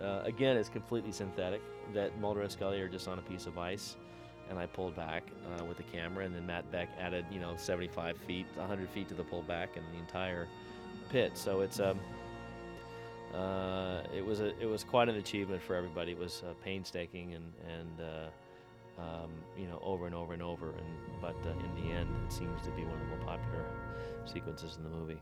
uh, 0.02 0.22
again, 0.24 0.56
is 0.56 0.68
completely 0.68 1.12
synthetic. 1.12 1.60
That 1.94 2.18
Mulder 2.20 2.42
and 2.42 2.50
Scully 2.50 2.80
are 2.80 2.88
just 2.88 3.08
on 3.08 3.18
a 3.18 3.22
piece 3.22 3.46
of 3.46 3.58
ice 3.58 3.96
and 4.48 4.58
I 4.58 4.66
pulled 4.66 4.96
back 4.96 5.24
uh, 5.46 5.64
with 5.64 5.76
the 5.76 5.82
camera, 5.84 6.24
and 6.24 6.34
then 6.34 6.46
Mat 6.46 6.70
Beck 6.72 6.88
added, 6.98 7.26
you 7.30 7.40
know, 7.40 7.54
75 7.56 8.16
feet, 8.26 8.46
100 8.54 8.88
feet 8.88 9.08
to 9.08 9.14
the 9.14 9.24
pullback 9.24 9.68
and 9.76 9.84
the 9.92 9.98
entire 9.98 10.48
pit. 11.10 11.32
So 11.34 11.60
it's 11.60 11.80
um, 11.80 11.98
uh, 13.34 14.02
it 14.14 14.24
was 14.24 14.40
a 14.40 14.58
it 14.58 14.66
was 14.66 14.84
quite 14.84 15.08
an 15.08 15.16
achievement 15.16 15.62
for 15.62 15.74
everybody. 15.74 16.12
It 16.12 16.18
was 16.18 16.42
uh, 16.48 16.54
painstaking 16.64 17.34
and 17.34 17.52
and 17.68 18.00
uh, 18.00 18.28
um, 18.98 19.30
you 19.56 19.66
know 19.66 19.80
over 19.82 20.06
and 20.06 20.14
over 20.14 20.32
and 20.32 20.42
over, 20.42 20.70
and 20.70 21.20
but 21.20 21.36
uh, 21.46 21.50
in 21.50 21.82
the 21.82 21.92
end, 21.92 22.08
it 22.26 22.32
seems 22.32 22.62
to 22.62 22.70
be 22.72 22.84
one 22.84 22.94
of 22.94 23.00
the 23.00 23.16
more 23.16 23.24
popular 23.26 23.64
sequences 24.24 24.76
in 24.76 24.82
the 24.82 24.90
movie. 24.90 25.20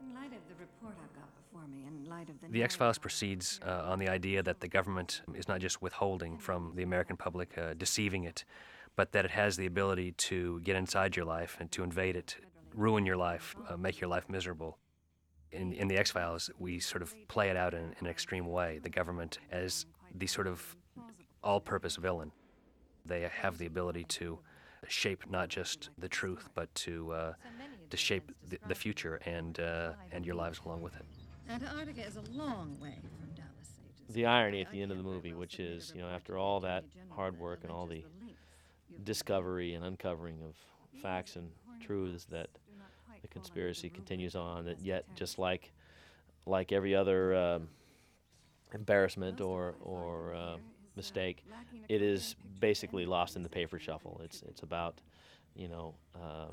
In 0.00 0.14
light 0.14 0.32
of 0.32 0.42
the 0.48 0.54
report 0.58 0.94
I've 1.02 1.14
got 1.14 1.28
before 1.36 1.66
me, 1.68 1.86
in 1.86 2.08
light 2.08 2.28
of 2.28 2.40
the 2.40 2.48
The 2.48 2.62
X 2.62 2.76
Files 2.76 2.98
proceeds 2.98 3.60
uh, 3.66 3.84
on 3.86 3.98
the 3.98 4.08
idea 4.08 4.42
that 4.42 4.60
the 4.60 4.68
government 4.68 5.22
is 5.34 5.48
not 5.48 5.60
just 5.60 5.82
withholding 5.82 6.38
from 6.38 6.72
the 6.74 6.82
American 6.82 7.16
public, 7.16 7.56
uh, 7.56 7.74
deceiving 7.74 8.24
it, 8.24 8.44
but 8.96 9.12
that 9.12 9.24
it 9.24 9.30
has 9.30 9.56
the 9.56 9.66
ability 9.66 10.12
to 10.12 10.60
get 10.60 10.76
inside 10.76 11.16
your 11.16 11.24
life 11.24 11.56
and 11.60 11.70
to 11.72 11.82
invade 11.82 12.16
it, 12.16 12.36
ruin 12.74 13.06
your 13.06 13.16
life, 13.16 13.54
uh, 13.68 13.76
make 13.76 14.00
your 14.00 14.08
life 14.08 14.28
miserable. 14.28 14.78
In, 15.52 15.72
in 15.72 15.88
the 15.88 15.96
X 15.96 16.10
Files, 16.10 16.50
we 16.58 16.78
sort 16.78 17.02
of 17.02 17.14
play 17.28 17.50
it 17.50 17.56
out 17.56 17.74
in, 17.74 17.80
in 17.80 17.94
an 18.00 18.06
extreme 18.06 18.46
way. 18.46 18.78
The 18.82 18.90
government 18.90 19.38
as 19.50 19.86
the 20.14 20.26
sort 20.26 20.46
of 20.46 20.76
all 21.42 21.60
purpose 21.60 21.96
villain. 21.96 22.30
They 23.06 23.22
have 23.22 23.58
the 23.58 23.66
ability 23.66 24.04
to 24.04 24.38
shape 24.88 25.30
not 25.30 25.48
just 25.48 25.90
the 25.98 26.08
truth, 26.08 26.48
but 26.54 26.74
to, 26.74 27.12
uh, 27.12 27.32
to 27.90 27.96
shape 27.96 28.32
the, 28.48 28.58
the 28.66 28.74
future 28.74 29.20
and, 29.26 29.58
uh, 29.60 29.92
and 30.12 30.24
your 30.24 30.34
lives 30.34 30.60
along 30.64 30.82
with 30.82 30.96
it. 30.96 31.04
Antarctica 31.48 32.06
is 32.06 32.16
a 32.16 32.22
long 32.32 32.76
way 32.80 32.94
from 33.00 33.34
Dallas. 33.34 33.70
The 34.08 34.26
irony 34.26 34.60
at 34.60 34.70
the 34.70 34.80
end 34.82 34.90
of 34.90 34.98
the 34.98 35.04
movie, 35.04 35.34
which 35.34 35.60
is, 35.60 35.92
you 35.94 36.00
know, 36.00 36.08
after 36.08 36.38
all 36.38 36.60
that 36.60 36.84
hard 37.10 37.38
work 37.38 37.60
and 37.62 37.72
all 37.72 37.86
the 37.86 38.04
discovery 39.04 39.74
and 39.74 39.84
uncovering 39.84 40.36
of 40.42 40.54
facts 41.02 41.36
and 41.36 41.50
truths, 41.80 42.24
that 42.26 42.48
the 43.22 43.28
conspiracy 43.28 43.88
continues 43.90 44.34
on. 44.34 44.64
That 44.64 44.80
yet, 44.80 45.04
just 45.14 45.38
like 45.38 45.72
like 46.46 46.72
every 46.72 46.94
other 46.94 47.34
um, 47.34 47.68
embarrassment 48.72 49.40
or 49.40 49.74
or 49.80 50.34
uh, 50.34 50.56
mistake, 50.96 51.44
it 51.88 52.02
is 52.02 52.36
basically 52.60 53.06
lost 53.06 53.36
in 53.36 53.42
the 53.42 53.48
paper 53.48 53.78
shuffle. 53.78 54.20
It's 54.24 54.42
it's 54.42 54.62
about 54.62 55.00
you 55.54 55.68
know 55.68 55.94
um, 56.14 56.50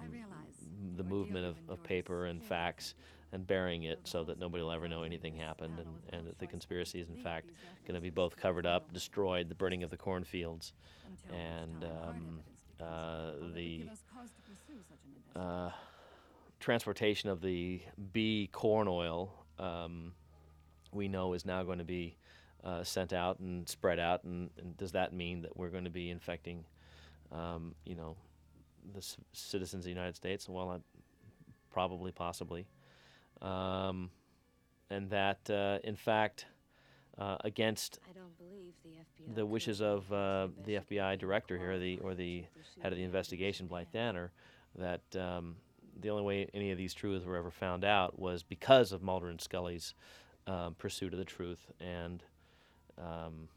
the 0.95 1.03
movement 1.03 1.45
of, 1.45 1.55
of 1.69 1.83
paper 1.83 2.25
and 2.25 2.43
facts 2.43 2.95
and 3.33 3.45
burying 3.45 3.83
it 3.83 3.99
so 4.05 4.23
that 4.23 4.39
nobody 4.39 4.63
will 4.63 4.71
ever 4.71 4.87
know 4.87 5.03
anything 5.03 5.35
happened 5.35 5.77
and, 5.79 5.89
and 6.13 6.27
that 6.27 6.39
the 6.39 6.47
conspiracy 6.47 6.99
is 6.99 7.09
in 7.09 7.17
fact 7.17 7.49
going 7.85 7.95
to 7.95 8.01
be 8.01 8.09
both 8.09 8.37
covered 8.37 8.65
up, 8.65 8.93
destroyed, 8.93 9.49
the 9.49 9.55
burning 9.55 9.83
of 9.83 9.89
the 9.89 9.97
cornfields, 9.97 10.73
and 11.33 11.83
um, 11.83 12.39
uh, 12.81 13.31
the 13.53 13.89
uh, 15.35 15.69
transportation 16.59 17.29
of 17.29 17.41
the 17.41 17.81
bee 18.13 18.49
corn 18.51 18.87
oil 18.87 19.33
um, 19.59 20.13
we 20.93 21.07
know 21.07 21.33
is 21.33 21.45
now 21.45 21.63
going 21.63 21.79
to 21.79 21.83
be 21.83 22.15
uh, 22.67 22.83
sent 22.83 23.13
out 23.13 23.39
and 23.39 23.67
spread 23.67 23.97
out, 23.97 24.25
and, 24.25 24.49
and, 24.57 24.75
does 24.75 24.91
that 24.91 25.13
mean 25.13 25.41
that 25.41 25.55
we're 25.55 25.69
going 25.69 25.85
to 25.85 25.89
be 25.89 26.09
infecting, 26.09 26.65
um, 27.31 27.73
you 27.85 27.95
know, 27.95 28.17
the 28.93 29.01
c- 29.01 29.17
citizens 29.31 29.81
of 29.81 29.85
the 29.85 29.89
United 29.89 30.17
States? 30.17 30.49
Well, 30.49 30.71
uh, 30.71 30.79
probably, 31.71 32.11
possibly, 32.11 32.65
um, 33.41 34.09
and 34.89 35.09
that 35.11 35.49
uh, 35.49 35.79
in 35.85 35.95
fact, 35.95 36.45
uh, 37.17 37.37
against 37.45 37.99
the, 39.27 39.33
the, 39.35 39.45
wishes 39.45 39.81
of 39.81 40.11
uh, 40.11 40.49
the 40.65 40.75
FBI 40.75 41.17
director 41.17 41.57
here, 41.57 41.79
the 41.79 41.99
or 41.99 42.15
the 42.15 42.43
head 42.81 42.91
of 42.91 42.97
the 42.97 43.05
investigation, 43.05 43.67
Blythe 43.67 43.87
Danner, 43.93 44.31
that 44.77 45.01
um, 45.15 45.55
the 46.01 46.09
only 46.09 46.23
way 46.23 46.49
any 46.53 46.71
of 46.71 46.77
these 46.77 46.93
truths 46.93 47.25
were 47.25 47.37
ever 47.37 47.49
found 47.49 47.85
out 47.85 48.19
was 48.19 48.43
because 48.43 48.91
of 48.91 49.01
Mulder 49.01 49.29
and 49.29 49.39
Scully's 49.39 49.93
um, 50.47 50.75
pursuit 50.77 51.13
of 51.13 51.19
the 51.19 51.25
truth, 51.25 51.71
and, 51.79 52.23
um, 52.97 53.47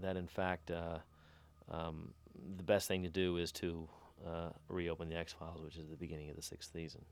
that 0.00 0.16
in 0.16 0.26
fact 0.26 0.70
uh, 0.70 0.98
um, 1.70 2.12
the 2.56 2.62
best 2.62 2.88
thing 2.88 3.02
to 3.02 3.08
do 3.08 3.36
is 3.36 3.52
to 3.52 3.88
uh, 4.26 4.48
reopen 4.68 5.08
the 5.08 5.16
X 5.16 5.32
Files, 5.32 5.60
which 5.62 5.76
is 5.76 5.88
the 5.88 5.96
beginning 5.96 6.30
of 6.30 6.36
the 6.36 6.42
sixth 6.42 6.72
season. 6.72 7.04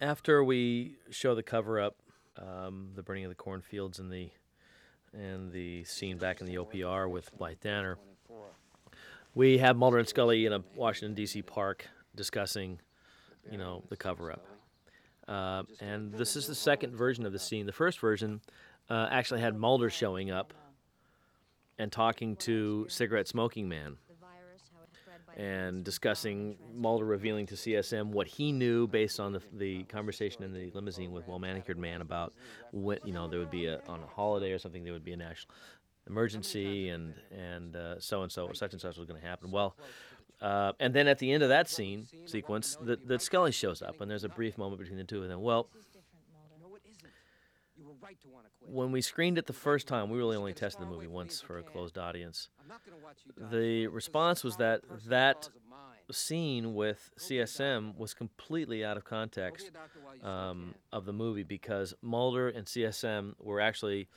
After 0.00 0.42
we 0.42 0.96
show 1.10 1.36
the 1.36 1.44
cover 1.44 1.80
up, 1.80 2.01
um, 2.36 2.90
the 2.94 3.02
burning 3.02 3.24
of 3.24 3.30
the 3.30 3.34
cornfields 3.34 3.98
and 3.98 4.10
the 4.10 4.30
and 5.14 5.52
the 5.52 5.84
scene 5.84 6.16
back 6.16 6.40
in 6.40 6.46
the 6.46 6.54
OPR 6.54 7.10
with 7.10 7.36
Blythe 7.36 7.60
Danner, 7.60 7.98
we 9.34 9.58
have 9.58 9.76
Mulder 9.76 9.98
and 9.98 10.08
Scully 10.08 10.46
in 10.46 10.54
a 10.54 10.64
Washington 10.74 11.14
D.C. 11.14 11.42
park 11.42 11.86
discussing, 12.14 12.78
you 13.50 13.58
know, 13.58 13.82
the 13.90 13.96
cover 13.96 14.32
up. 14.32 14.46
Uh, 15.28 15.64
and 15.80 16.12
this 16.14 16.34
is 16.34 16.46
the 16.46 16.54
second 16.54 16.94
version 16.94 17.26
of 17.26 17.32
the 17.32 17.38
scene. 17.38 17.66
The 17.66 17.72
first 17.72 18.00
version 18.00 18.40
uh, 18.88 19.08
actually 19.10 19.40
had 19.42 19.54
Mulder 19.54 19.90
showing 19.90 20.30
up 20.30 20.54
and 21.78 21.92
talking 21.92 22.36
to 22.36 22.86
cigarette 22.88 23.28
smoking 23.28 23.68
man 23.68 23.96
and 25.36 25.84
discussing 25.84 26.56
Mulder 26.74 27.04
revealing 27.04 27.46
to 27.46 27.54
CSM 27.54 28.08
what 28.08 28.26
he 28.26 28.52
knew 28.52 28.86
based 28.86 29.20
on 29.20 29.32
the, 29.32 29.42
the 29.52 29.84
conversation 29.84 30.42
in 30.42 30.52
the 30.52 30.70
limousine 30.74 31.12
with 31.12 31.26
well 31.26 31.38
manicured 31.38 31.78
man 31.78 32.00
about 32.00 32.32
what 32.70 33.06
you 33.06 33.12
know 33.12 33.28
there 33.28 33.38
would 33.38 33.50
be 33.50 33.66
a 33.66 33.80
on 33.88 34.00
a 34.00 34.06
holiday 34.06 34.52
or 34.52 34.58
something 34.58 34.84
there 34.84 34.92
would 34.92 35.04
be 35.04 35.12
a 35.12 35.16
national 35.16 35.54
emergency 36.06 36.88
and 36.88 37.14
and 37.30 37.76
uh, 37.76 37.98
so 37.98 38.22
and 38.22 38.32
so 38.32 38.50
such 38.52 38.72
and 38.72 38.80
such 38.80 38.96
was 38.96 39.06
going 39.06 39.20
to 39.20 39.26
happen. 39.26 39.50
Well. 39.50 39.76
Uh, 40.40 40.72
and 40.80 40.92
then 40.92 41.06
at 41.06 41.20
the 41.20 41.30
end 41.30 41.44
of 41.44 41.50
that 41.50 41.70
scene 41.70 42.04
sequence, 42.26 42.76
that, 42.82 43.06
that 43.06 43.22
Scully 43.22 43.52
shows 43.52 43.80
up, 43.80 44.00
and 44.00 44.10
there's 44.10 44.24
a 44.24 44.28
brief 44.28 44.58
moment 44.58 44.80
between 44.80 44.98
the 44.98 45.04
two 45.04 45.22
of 45.22 45.28
them. 45.28 45.40
Well, 45.40 45.68
when 48.66 48.92
we 48.92 49.00
screened 49.00 49.38
it 49.38 49.46
the 49.46 49.52
first 49.52 49.86
time, 49.86 50.10
we 50.10 50.18
really 50.18 50.36
only 50.36 50.52
tested 50.52 50.82
the 50.82 50.86
movie 50.90 51.06
once 51.06 51.40
for 51.40 51.58
a 51.58 51.62
closed 51.62 51.98
audience. 51.98 52.48
The 53.50 53.86
response 53.88 54.44
was 54.44 54.56
that 54.56 54.82
that 55.06 55.48
scene 56.10 56.74
with 56.74 57.10
CSM 57.18 57.96
was 57.96 58.12
completely 58.14 58.84
out 58.84 58.96
of 58.96 59.04
context 59.04 59.70
um, 60.22 60.74
of 60.92 61.06
the 61.06 61.12
movie 61.12 61.42
because 61.42 61.94
Mulder 62.02 62.48
and 62.48 62.66
CSM 62.66 63.34
were 63.38 63.60
actually 63.60 64.08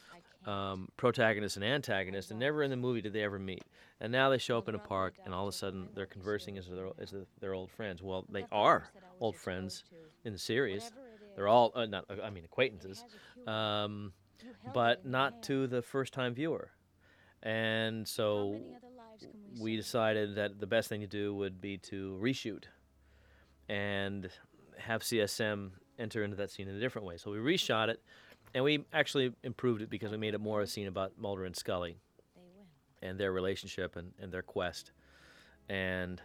um, 0.46 0.90
protagonists 0.98 1.56
and 1.56 1.66
antagonists, 1.66 2.32
and 2.32 2.40
never 2.40 2.64
in 2.64 2.70
the 2.70 2.78
movie 2.78 3.02
did 3.02 3.14
they 3.14 3.24
ever 3.24 3.40
meet. 3.40 3.64
And 4.00 4.12
now 4.12 4.30
they 4.30 4.38
show 4.38 4.58
up 4.58 4.68
in 4.68 4.76
a 4.76 4.80
park, 4.80 5.16
and 5.24 5.34
all 5.34 5.48
of 5.48 5.54
a 5.54 5.58
sudden 5.58 5.88
they're 5.96 6.06
conversing 6.06 6.58
as 6.58 6.68
their, 6.68 6.88
as 7.00 7.14
their 7.40 7.54
old 7.54 7.72
friends. 7.72 8.02
Well, 8.04 8.26
they 8.30 8.46
are 8.52 8.90
old 9.20 9.36
friends 9.38 9.84
in 10.24 10.34
the 10.34 10.40
series. 10.40 10.92
They're 11.36 11.48
all, 11.48 11.72
uh, 11.76 11.86
not, 11.86 12.06
I 12.24 12.30
mean, 12.30 12.46
acquaintances, 12.46 13.04
um, 13.48 14.14
but 14.74 15.06
not 15.06 15.44
to 15.44 15.68
the 15.68 15.82
first 15.82 16.14
time 16.14 16.34
viewer. 16.34 16.72
And 17.44 18.08
so 18.08 18.60
we 19.60 19.76
decided 19.76 20.36
that 20.36 20.60
the 20.60 20.68
best 20.68 20.90
thing 20.90 21.02
to 21.02 21.08
do 21.08 21.34
would 21.36 21.62
be 21.62 21.78
to 21.78 22.18
reshoot 22.22 22.64
and 23.70 24.30
have 24.78 25.02
CSM 25.04 25.72
enter 26.00 26.24
into 26.24 26.36
that 26.38 26.52
scene 26.52 26.68
in 26.68 26.76
a 26.76 26.80
different 26.80 27.08
way. 27.08 27.18
So 27.18 27.32
we 27.32 27.38
reshot 27.38 27.90
it, 27.90 28.02
and 28.54 28.64
we 28.64 28.86
actually 28.94 29.34
improved 29.44 29.82
it 29.82 29.90
because 29.90 30.12
we 30.12 30.18
made 30.18 30.34
it 30.34 30.42
more 30.42 30.62
a 30.62 30.68
scene 30.68 30.88
about 30.88 31.14
Mulder 31.18 31.46
and 31.46 31.56
Scully 31.56 31.98
and 33.02 33.20
their 33.20 33.32
relationship 33.32 33.96
and, 33.96 34.12
and 34.20 34.32
their 34.32 34.42
quest 34.42 34.92
and 35.70 36.22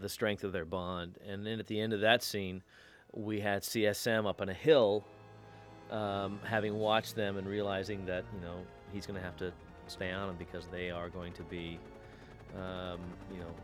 the 0.00 0.08
strength 0.08 0.44
of 0.44 0.52
their 0.52 0.64
bond. 0.64 1.18
And 1.26 1.46
then 1.46 1.58
at 1.58 1.66
the 1.66 1.80
end 1.80 1.92
of 1.92 2.00
that 2.00 2.22
scene, 2.22 2.62
we 3.12 3.40
had 3.40 3.62
CSM 3.62 4.28
up 4.28 4.40
on 4.40 4.48
a 4.48 4.54
hill, 4.54 5.04
um, 5.90 6.40
having 6.44 6.74
watched 6.74 7.14
them 7.14 7.36
and 7.36 7.46
realizing 7.46 8.04
that 8.06 8.24
you 8.34 8.40
know 8.40 8.58
he's 8.92 9.06
going 9.06 9.18
to 9.18 9.24
have 9.24 9.36
to 9.36 9.52
stay 9.86 10.10
on 10.10 10.28
them 10.28 10.36
because 10.36 10.66
they 10.66 10.90
are 10.90 11.08
going 11.08 11.32
to 11.34 11.42
be, 11.44 11.78
um, 12.56 13.00
you 13.32 13.38
know, 13.38 13.54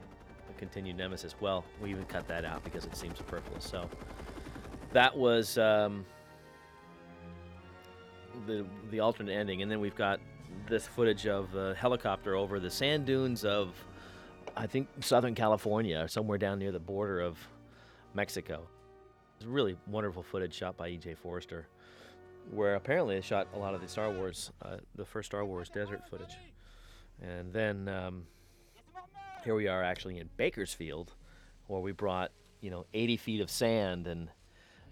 a 0.50 0.58
continued 0.58 0.96
nemesis. 0.96 1.34
Well, 1.40 1.64
we 1.80 1.90
even 1.90 2.04
cut 2.04 2.28
that 2.28 2.44
out 2.44 2.62
because 2.64 2.84
it 2.84 2.96
seems 2.96 3.18
superfluous. 3.18 3.64
So 3.64 3.88
that 4.92 5.16
was 5.16 5.58
um, 5.58 6.04
the 8.46 8.64
the 8.90 9.00
alternate 9.00 9.32
ending, 9.32 9.62
and 9.62 9.70
then 9.70 9.80
we've 9.80 9.96
got 9.96 10.20
this 10.68 10.86
footage 10.86 11.26
of 11.26 11.54
a 11.54 11.74
helicopter 11.74 12.36
over 12.36 12.60
the 12.60 12.70
sand 12.70 13.06
dunes 13.06 13.44
of, 13.44 13.74
I 14.56 14.66
think, 14.66 14.88
Southern 15.00 15.34
California, 15.34 15.98
or 15.98 16.08
somewhere 16.08 16.38
down 16.38 16.58
near 16.58 16.72
the 16.72 16.80
border 16.80 17.20
of 17.20 17.38
Mexico. 18.14 18.68
It's 19.36 19.46
really 19.46 19.76
wonderful 19.88 20.22
footage 20.22 20.54
shot 20.54 20.76
by 20.76 20.88
E.J. 20.88 21.14
Forrester 21.14 21.66
where 22.50 22.74
apparently 22.74 23.14
they 23.16 23.20
shot 23.20 23.48
a 23.54 23.58
lot 23.58 23.74
of 23.74 23.80
the 23.80 23.88
Star 23.88 24.10
Wars, 24.10 24.50
uh, 24.62 24.76
the 24.94 25.04
first 25.04 25.26
Star 25.26 25.44
Wars 25.44 25.68
desert 25.68 26.02
footage. 26.08 26.36
And 27.20 27.52
then 27.52 27.88
um, 27.88 28.26
here 29.44 29.54
we 29.54 29.68
are 29.68 29.82
actually 29.82 30.18
in 30.18 30.28
Bakersfield, 30.36 31.14
where 31.66 31.80
we 31.80 31.92
brought 31.92 32.32
you 32.60 32.70
know 32.70 32.86
80 32.94 33.16
feet 33.16 33.40
of 33.40 33.50
sand 33.50 34.06
and 34.06 34.28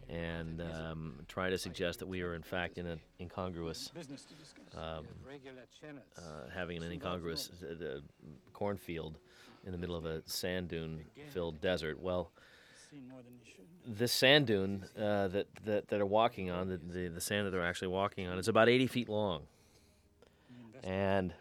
and 0.09 0.61
um, 0.61 1.21
try 1.29 1.51
to 1.51 1.57
suggest 1.57 2.01
that 2.01 2.07
we 2.09 2.21
are 2.23 2.35
in 2.35 2.43
fact 2.43 2.79
in 2.79 2.87
an 2.87 3.01
incongruous, 3.21 3.93
um, 4.77 5.07
uh, 6.19 6.23
having 6.53 6.83
an 6.83 6.91
incongruous 6.91 7.51
uh, 7.63 8.01
cornfield 8.53 9.19
in 9.65 9.71
the 9.71 9.79
middle 9.79 9.95
of 9.95 10.05
a 10.07 10.23
sand 10.27 10.69
dune 10.69 11.05
filled 11.33 11.61
desert. 11.61 12.01
Well, 12.01 12.33
this 13.87 14.13
sand 14.13 14.47
dune 14.47 14.85
uh, 14.97 15.29
that, 15.29 15.47
that 15.65 15.89
that 15.89 16.01
are 16.01 16.07
walking 16.07 16.51
on, 16.51 16.69
the, 16.69 16.77
the, 16.77 17.09
the 17.09 17.21
sand 17.21 17.47
that 17.47 17.51
they're 17.51 17.67
actually 17.67 17.89
walking 17.89 18.27
on, 18.27 18.39
is 18.39 18.49
about 18.49 18.69
80 18.69 18.87
feet 18.87 19.09
long. 19.09 19.43
And, 20.83 21.33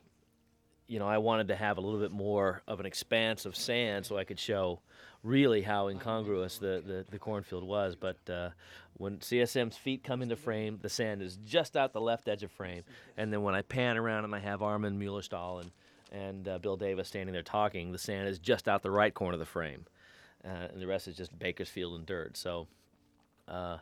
you 0.88 1.00
know, 1.00 1.08
I 1.08 1.18
wanted 1.18 1.48
to 1.50 1.56
have 1.56 1.78
a 1.78 1.82
little 1.82 2.00
bit 2.00 2.12
more 2.12 2.62
of 2.68 2.80
an 2.80 2.86
expanse 2.86 3.46
of 3.46 3.56
sand 3.56 4.06
so 4.06 4.18
I 4.18 4.24
could 4.24 4.40
show 4.40 4.80
really 5.24 5.62
how 5.62 5.88
incongruous 5.88 6.58
the, 6.58 6.84
the, 6.86 7.06
the 7.10 7.20
cornfield 7.20 7.64
was. 7.64 7.96
But 7.96 8.18
uh, 8.30 8.50
when 8.94 9.18
CSM's 9.18 9.78
feet 9.78 10.04
come 10.04 10.22
into 10.22 10.36
frame, 10.36 10.80
the 10.82 10.90
sand 10.90 11.22
is 11.22 11.38
just 11.46 11.78
out 11.78 11.94
the 11.94 12.02
left 12.02 12.28
edge 12.28 12.44
of 12.44 12.52
frame. 12.52 12.84
And 13.18 13.32
then 13.32 13.44
when 13.44 13.56
I 13.56 13.62
pan 13.62 13.98
around 13.98 14.26
and 14.26 14.36
I 14.36 14.40
have 14.40 14.62
Armin 14.62 14.98
Mueller-Stahl 15.00 15.60
and, 15.60 15.72
and 16.12 16.48
uh, 16.48 16.58
Bill 16.58 16.78
Davis 16.78 17.08
standing 17.08 17.34
there 17.34 17.44
talking, 17.44 17.92
the 17.92 17.98
sand 17.98 18.28
is 18.28 18.40
just 18.40 18.68
out 18.68 18.82
the 18.82 18.92
right 18.92 19.14
corner 19.14 19.34
of 19.34 19.40
the 19.40 19.46
frame 19.46 19.86
uh, 20.46 20.68
and 20.72 20.82
the 20.82 20.88
rest 20.88 21.08
is 21.08 21.16
just 21.16 21.38
Bakersfield 21.38 21.96
and 21.96 22.06
dirt. 22.06 22.38
So, 22.38 22.68
uh, 23.48 23.78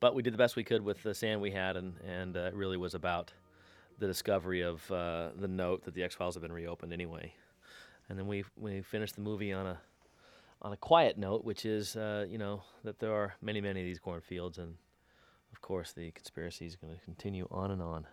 but 0.00 0.14
we 0.14 0.22
did 0.22 0.32
the 0.32 0.38
best 0.38 0.56
we 0.56 0.64
could 0.64 0.82
with 0.82 1.02
the 1.02 1.14
sand 1.14 1.40
we 1.40 1.50
had, 1.50 1.76
and 1.76 1.94
and 2.06 2.36
uh, 2.36 2.40
it 2.40 2.54
really 2.54 2.76
was 2.76 2.94
about 2.94 3.32
the 3.98 4.06
discovery 4.06 4.62
of 4.62 4.90
uh, 4.90 5.28
the 5.36 5.48
note 5.48 5.84
that 5.84 5.94
the 5.94 6.02
X 6.02 6.14
Files 6.14 6.34
have 6.34 6.42
been 6.42 6.52
reopened 6.52 6.92
anyway. 6.92 7.32
And 8.08 8.18
then 8.18 8.26
we 8.26 8.44
we 8.56 8.82
finished 8.82 9.14
the 9.14 9.20
movie 9.20 9.52
on 9.52 9.66
a 9.66 9.80
on 10.62 10.72
a 10.72 10.76
quiet 10.76 11.16
note, 11.16 11.44
which 11.44 11.64
is 11.64 11.96
uh, 11.96 12.26
you 12.28 12.38
know 12.38 12.62
that 12.84 12.98
there 12.98 13.14
are 13.14 13.34
many 13.40 13.60
many 13.60 13.80
of 13.80 13.86
these 13.86 13.98
cornfields, 13.98 14.58
and 14.58 14.74
of 15.52 15.60
course 15.60 15.92
the 15.92 16.10
conspiracy 16.10 16.66
is 16.66 16.76
going 16.76 16.94
to 16.94 17.00
continue 17.04 17.46
on 17.50 17.70
and 17.70 17.82
on. 17.82 18.06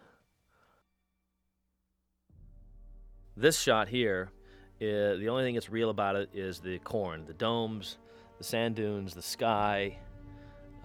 This 3.36 3.60
shot 3.60 3.90
here 3.90 4.32
uh, 4.82 5.18
the 5.18 5.28
only 5.30 5.44
thing 5.44 5.56
that's 5.56 5.70
real 5.70 5.90
about 5.90 6.16
it 6.16 6.30
is 6.34 6.60
the 6.60 6.80
corn, 6.80 7.26
the 7.26 7.34
domes, 7.34 7.98
the 8.38 8.44
sand 8.44 8.76
dunes, 8.76 9.14
the 9.14 9.22
sky. 9.22 9.98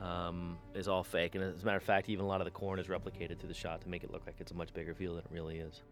Um, 0.01 0.59
is 0.75 0.89
all 0.89 1.05
fake, 1.05 1.37
and 1.37 1.45
as 1.45 1.63
a 1.63 1.65
matter 1.65 1.77
of 1.77 1.85
fact, 1.85 2.09
even 2.09 2.25
a 2.25 2.29
lot 2.29 2.41
of 2.41 2.45
the 2.45 2.51
corn 2.51 2.81
is 2.81 2.89
replicated 2.89 3.39
through 3.39 3.47
the 3.47 3.55
shot 3.55 3.83
to 3.83 3.89
make 3.89 4.03
it 4.03 4.11
look 4.11 4.27
like 4.27 4.35
it's 4.41 4.51
a 4.51 4.55
much 4.55 4.75
bigger 4.75 4.95
field 4.95 5.17
than 5.17 5.25
it 5.25 5.31
really 5.31 5.59
is. 5.59 5.83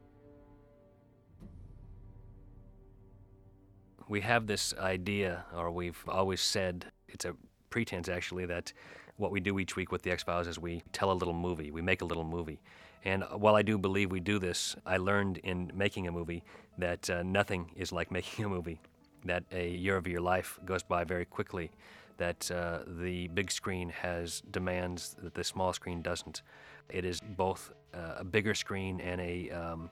We 4.09 4.21
have 4.23 4.49
this 4.49 4.75
idea, 4.81 5.45
or 5.57 5.71
we've 5.71 6.03
always 6.09 6.41
said, 6.41 6.87
it's 7.07 7.25
a 7.25 7.37
pretense 7.69 8.09
actually, 8.09 8.47
that 8.47 8.73
what 9.17 9.31
we 9.31 9.39
do 9.39 9.61
each 9.61 9.77
week 9.77 9.93
with 9.93 10.03
the 10.03 10.11
X 10.11 10.25
Files 10.25 10.49
is 10.49 10.59
we 10.59 10.83
tell 10.91 11.13
a 11.13 11.15
little 11.15 11.35
movie, 11.35 11.71
we 11.71 11.81
make 11.81 12.03
a 12.03 12.05
little 12.05 12.25
movie. 12.25 12.59
And 13.05 13.25
while 13.33 13.57
I 13.57 13.63
do 13.63 13.79
believe 13.79 14.11
we 14.11 14.21
do 14.21 14.39
this, 14.39 14.77
I 14.85 14.99
learned 14.99 15.39
in 15.39 15.71
making 15.75 16.07
a 16.07 16.13
movie 16.13 16.43
that 16.79 17.09
uh, 17.09 17.23
nothing 17.23 17.71
is 17.77 17.93
like 17.93 18.11
making 18.19 18.45
a 18.45 18.49
movie, 18.49 18.81
that 19.25 19.45
a 19.53 19.71
year 19.71 19.97
of 19.97 20.07
your 20.07 20.21
life 20.21 20.59
goes 20.65 20.83
by 20.83 21.05
very 21.05 21.25
quickly, 21.25 21.71
that 22.19 22.51
uh, 22.51 22.81
the 22.87 23.29
big 23.29 23.51
screen 23.51 23.89
has 23.89 24.43
demands 24.51 25.17
that 25.23 25.35
the 25.35 25.45
small 25.45 25.73
screen 25.73 26.03
doesn't. 26.03 26.43
It 26.91 27.05
is 27.05 27.21
both 27.21 27.73
uh, 27.95 28.17
a 28.19 28.25
bigger 28.25 28.55
screen 28.55 29.01
and 29.01 29.21
a, 29.21 29.51
um, 29.51 29.91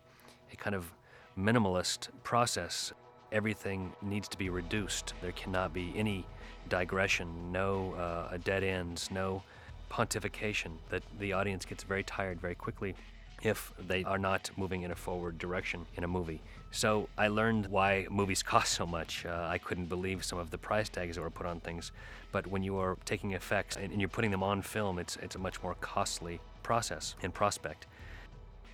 a 0.52 0.56
kind 0.56 0.76
of 0.76 0.93
minimalist 1.39 2.09
process. 2.24 2.93
Everything 3.32 3.93
needs 4.02 4.28
to 4.28 4.36
be 4.36 4.51
reduced. 4.51 5.14
There 5.22 5.32
cannot 5.32 5.72
be 5.72 5.93
any 5.97 6.26
digression, 6.68 7.51
no 7.51 7.94
uh, 7.94 8.36
dead 8.44 8.62
ends, 8.62 9.10
no 9.10 9.43
pontification 9.90 10.73
that 10.90 11.02
the 11.19 11.32
audience 11.32 11.65
gets 11.65 11.82
very 11.82 12.02
tired 12.02 12.40
very 12.40 12.55
quickly. 12.55 12.94
if 13.43 13.73
they 13.86 14.02
are 14.02 14.19
not 14.19 14.51
moving 14.56 14.82
in 14.82 14.90
a 14.90 14.97
forward 14.97 15.39
direction 15.39 15.86
in 15.94 16.02
a 16.02 16.09
movie. 16.09 16.40
So 16.73 17.09
I 17.16 17.28
learned 17.28 17.66
why 17.66 18.06
movies 18.10 18.43
cost 18.52 18.73
so 18.73 18.85
much. 18.85 19.24
Uh, 19.24 19.47
I 19.48 19.59
couldn't 19.59 19.86
believe 19.86 20.24
some 20.24 20.39
of 20.40 20.51
the 20.51 20.59
price 20.59 20.89
tags 20.89 21.15
that 21.15 21.23
were 21.23 21.31
put 21.31 21.47
on 21.47 21.60
things. 21.60 21.93
But 22.32 22.47
when 22.48 22.62
you 22.62 22.77
are 22.78 22.97
taking 23.05 23.32
effects 23.32 23.77
and, 23.77 23.93
and 23.93 24.01
you're 24.01 24.09
putting 24.09 24.32
them 24.32 24.43
on 24.43 24.62
film, 24.62 24.98
it's, 24.98 25.16
it's 25.23 25.36
a 25.36 25.39
much 25.39 25.62
more 25.62 25.74
costly 25.81 26.40
process 26.62 27.15
and 27.23 27.32
prospect. 27.32 27.86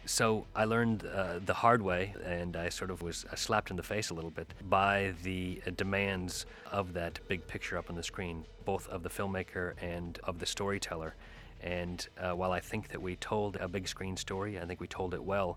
So 0.06 0.46
I 0.54 0.66
learned 0.66 1.06
uh, 1.06 1.38
the 1.44 1.54
hard 1.54 1.80
way, 1.80 2.14
and 2.26 2.56
I 2.56 2.68
sort 2.68 2.90
of 2.90 3.00
was 3.00 3.24
slapped 3.36 3.70
in 3.70 3.76
the 3.76 3.82
face 3.82 4.10
a 4.10 4.14
little 4.14 4.30
bit 4.30 4.52
by 4.68 5.14
the 5.22 5.62
uh, 5.66 5.70
demands 5.74 6.44
of 6.70 6.92
that 6.92 7.20
big 7.26 7.46
picture 7.46 7.78
up 7.78 7.88
on 7.88 7.96
the 7.96 8.02
screen, 8.02 8.44
both 8.66 8.86
of 8.88 9.02
the 9.02 9.08
filmmaker 9.08 9.72
and 9.80 10.18
of 10.24 10.38
the 10.40 10.46
storyteller. 10.46 11.14
And 11.62 12.06
uh, 12.20 12.32
while 12.32 12.52
I 12.52 12.60
think 12.60 12.88
that 12.88 13.00
we 13.00 13.16
told 13.16 13.56
a 13.56 13.66
big 13.66 13.88
screen 13.88 14.18
story, 14.18 14.60
I 14.60 14.66
think 14.66 14.78
we 14.78 14.86
told 14.86 15.14
it 15.14 15.24
well. 15.24 15.56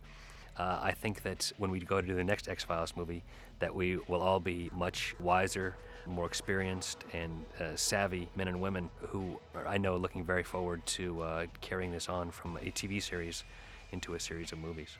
Uh, 0.57 0.80
I 0.82 0.91
think 0.91 1.24
that 1.24 1.52
when 1.57 1.69
we 1.69 1.82
go 1.82 1.99
to 1.99 2.07
do 2.07 2.15
the 2.15 2.24
next 2.24 2.48
X 2.48 2.64
Files 2.64 2.94
movie, 2.95 3.24
that 3.60 3.76
we 3.76 3.98
will 4.07 4.22
all 4.22 4.40
be 4.40 4.72
much 4.74 5.14
wiser, 5.19 5.76
more 6.06 6.26
experienced, 6.26 7.03
and 7.11 7.44
uh, 7.60 7.76
savvy 7.76 8.30
men 8.38 8.48
and 8.48 8.61
women 8.61 8.90
who 9.10 9.41
I 9.65 9.78
know 9.78 9.98
looking 9.98 10.24
very 10.24 10.44
forward 10.44 10.86
to 10.86 11.22
uh, 11.22 11.45
carrying 11.60 11.91
this 11.91 12.07
on 12.07 12.32
from 12.32 12.56
a 12.57 12.72
TV 12.72 13.03
series 13.03 13.44
into 13.91 14.14
a 14.14 14.19
series 14.19 14.51
of 14.51 14.59
movies. 14.59 14.97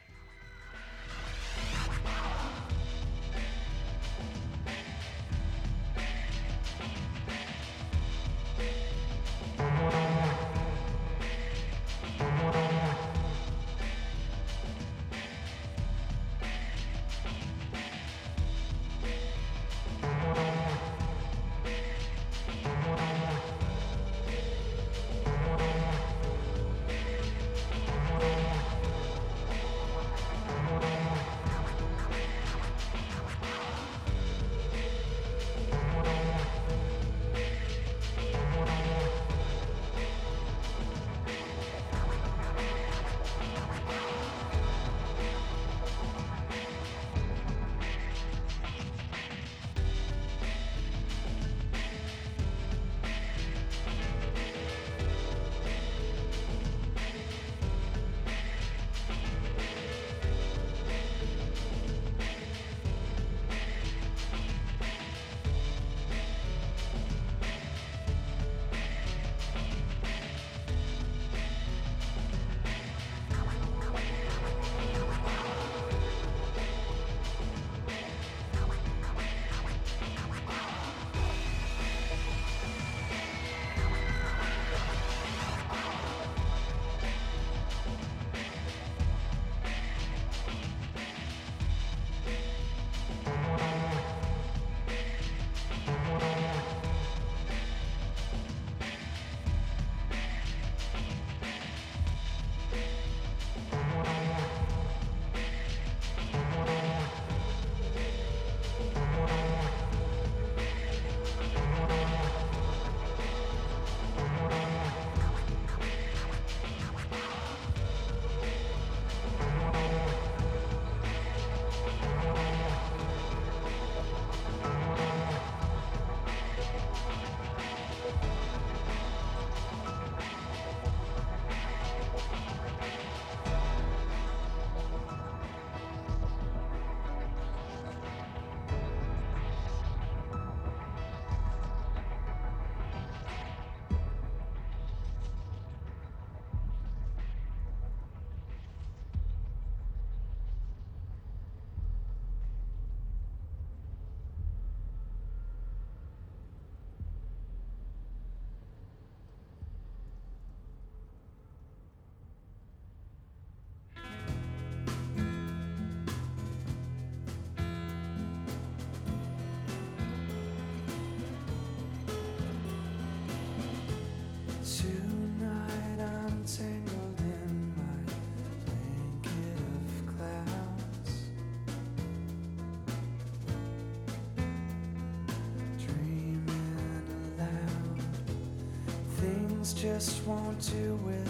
Just 189.74 190.26
won't 190.26 190.60
do 190.72 191.00
without 191.06 191.27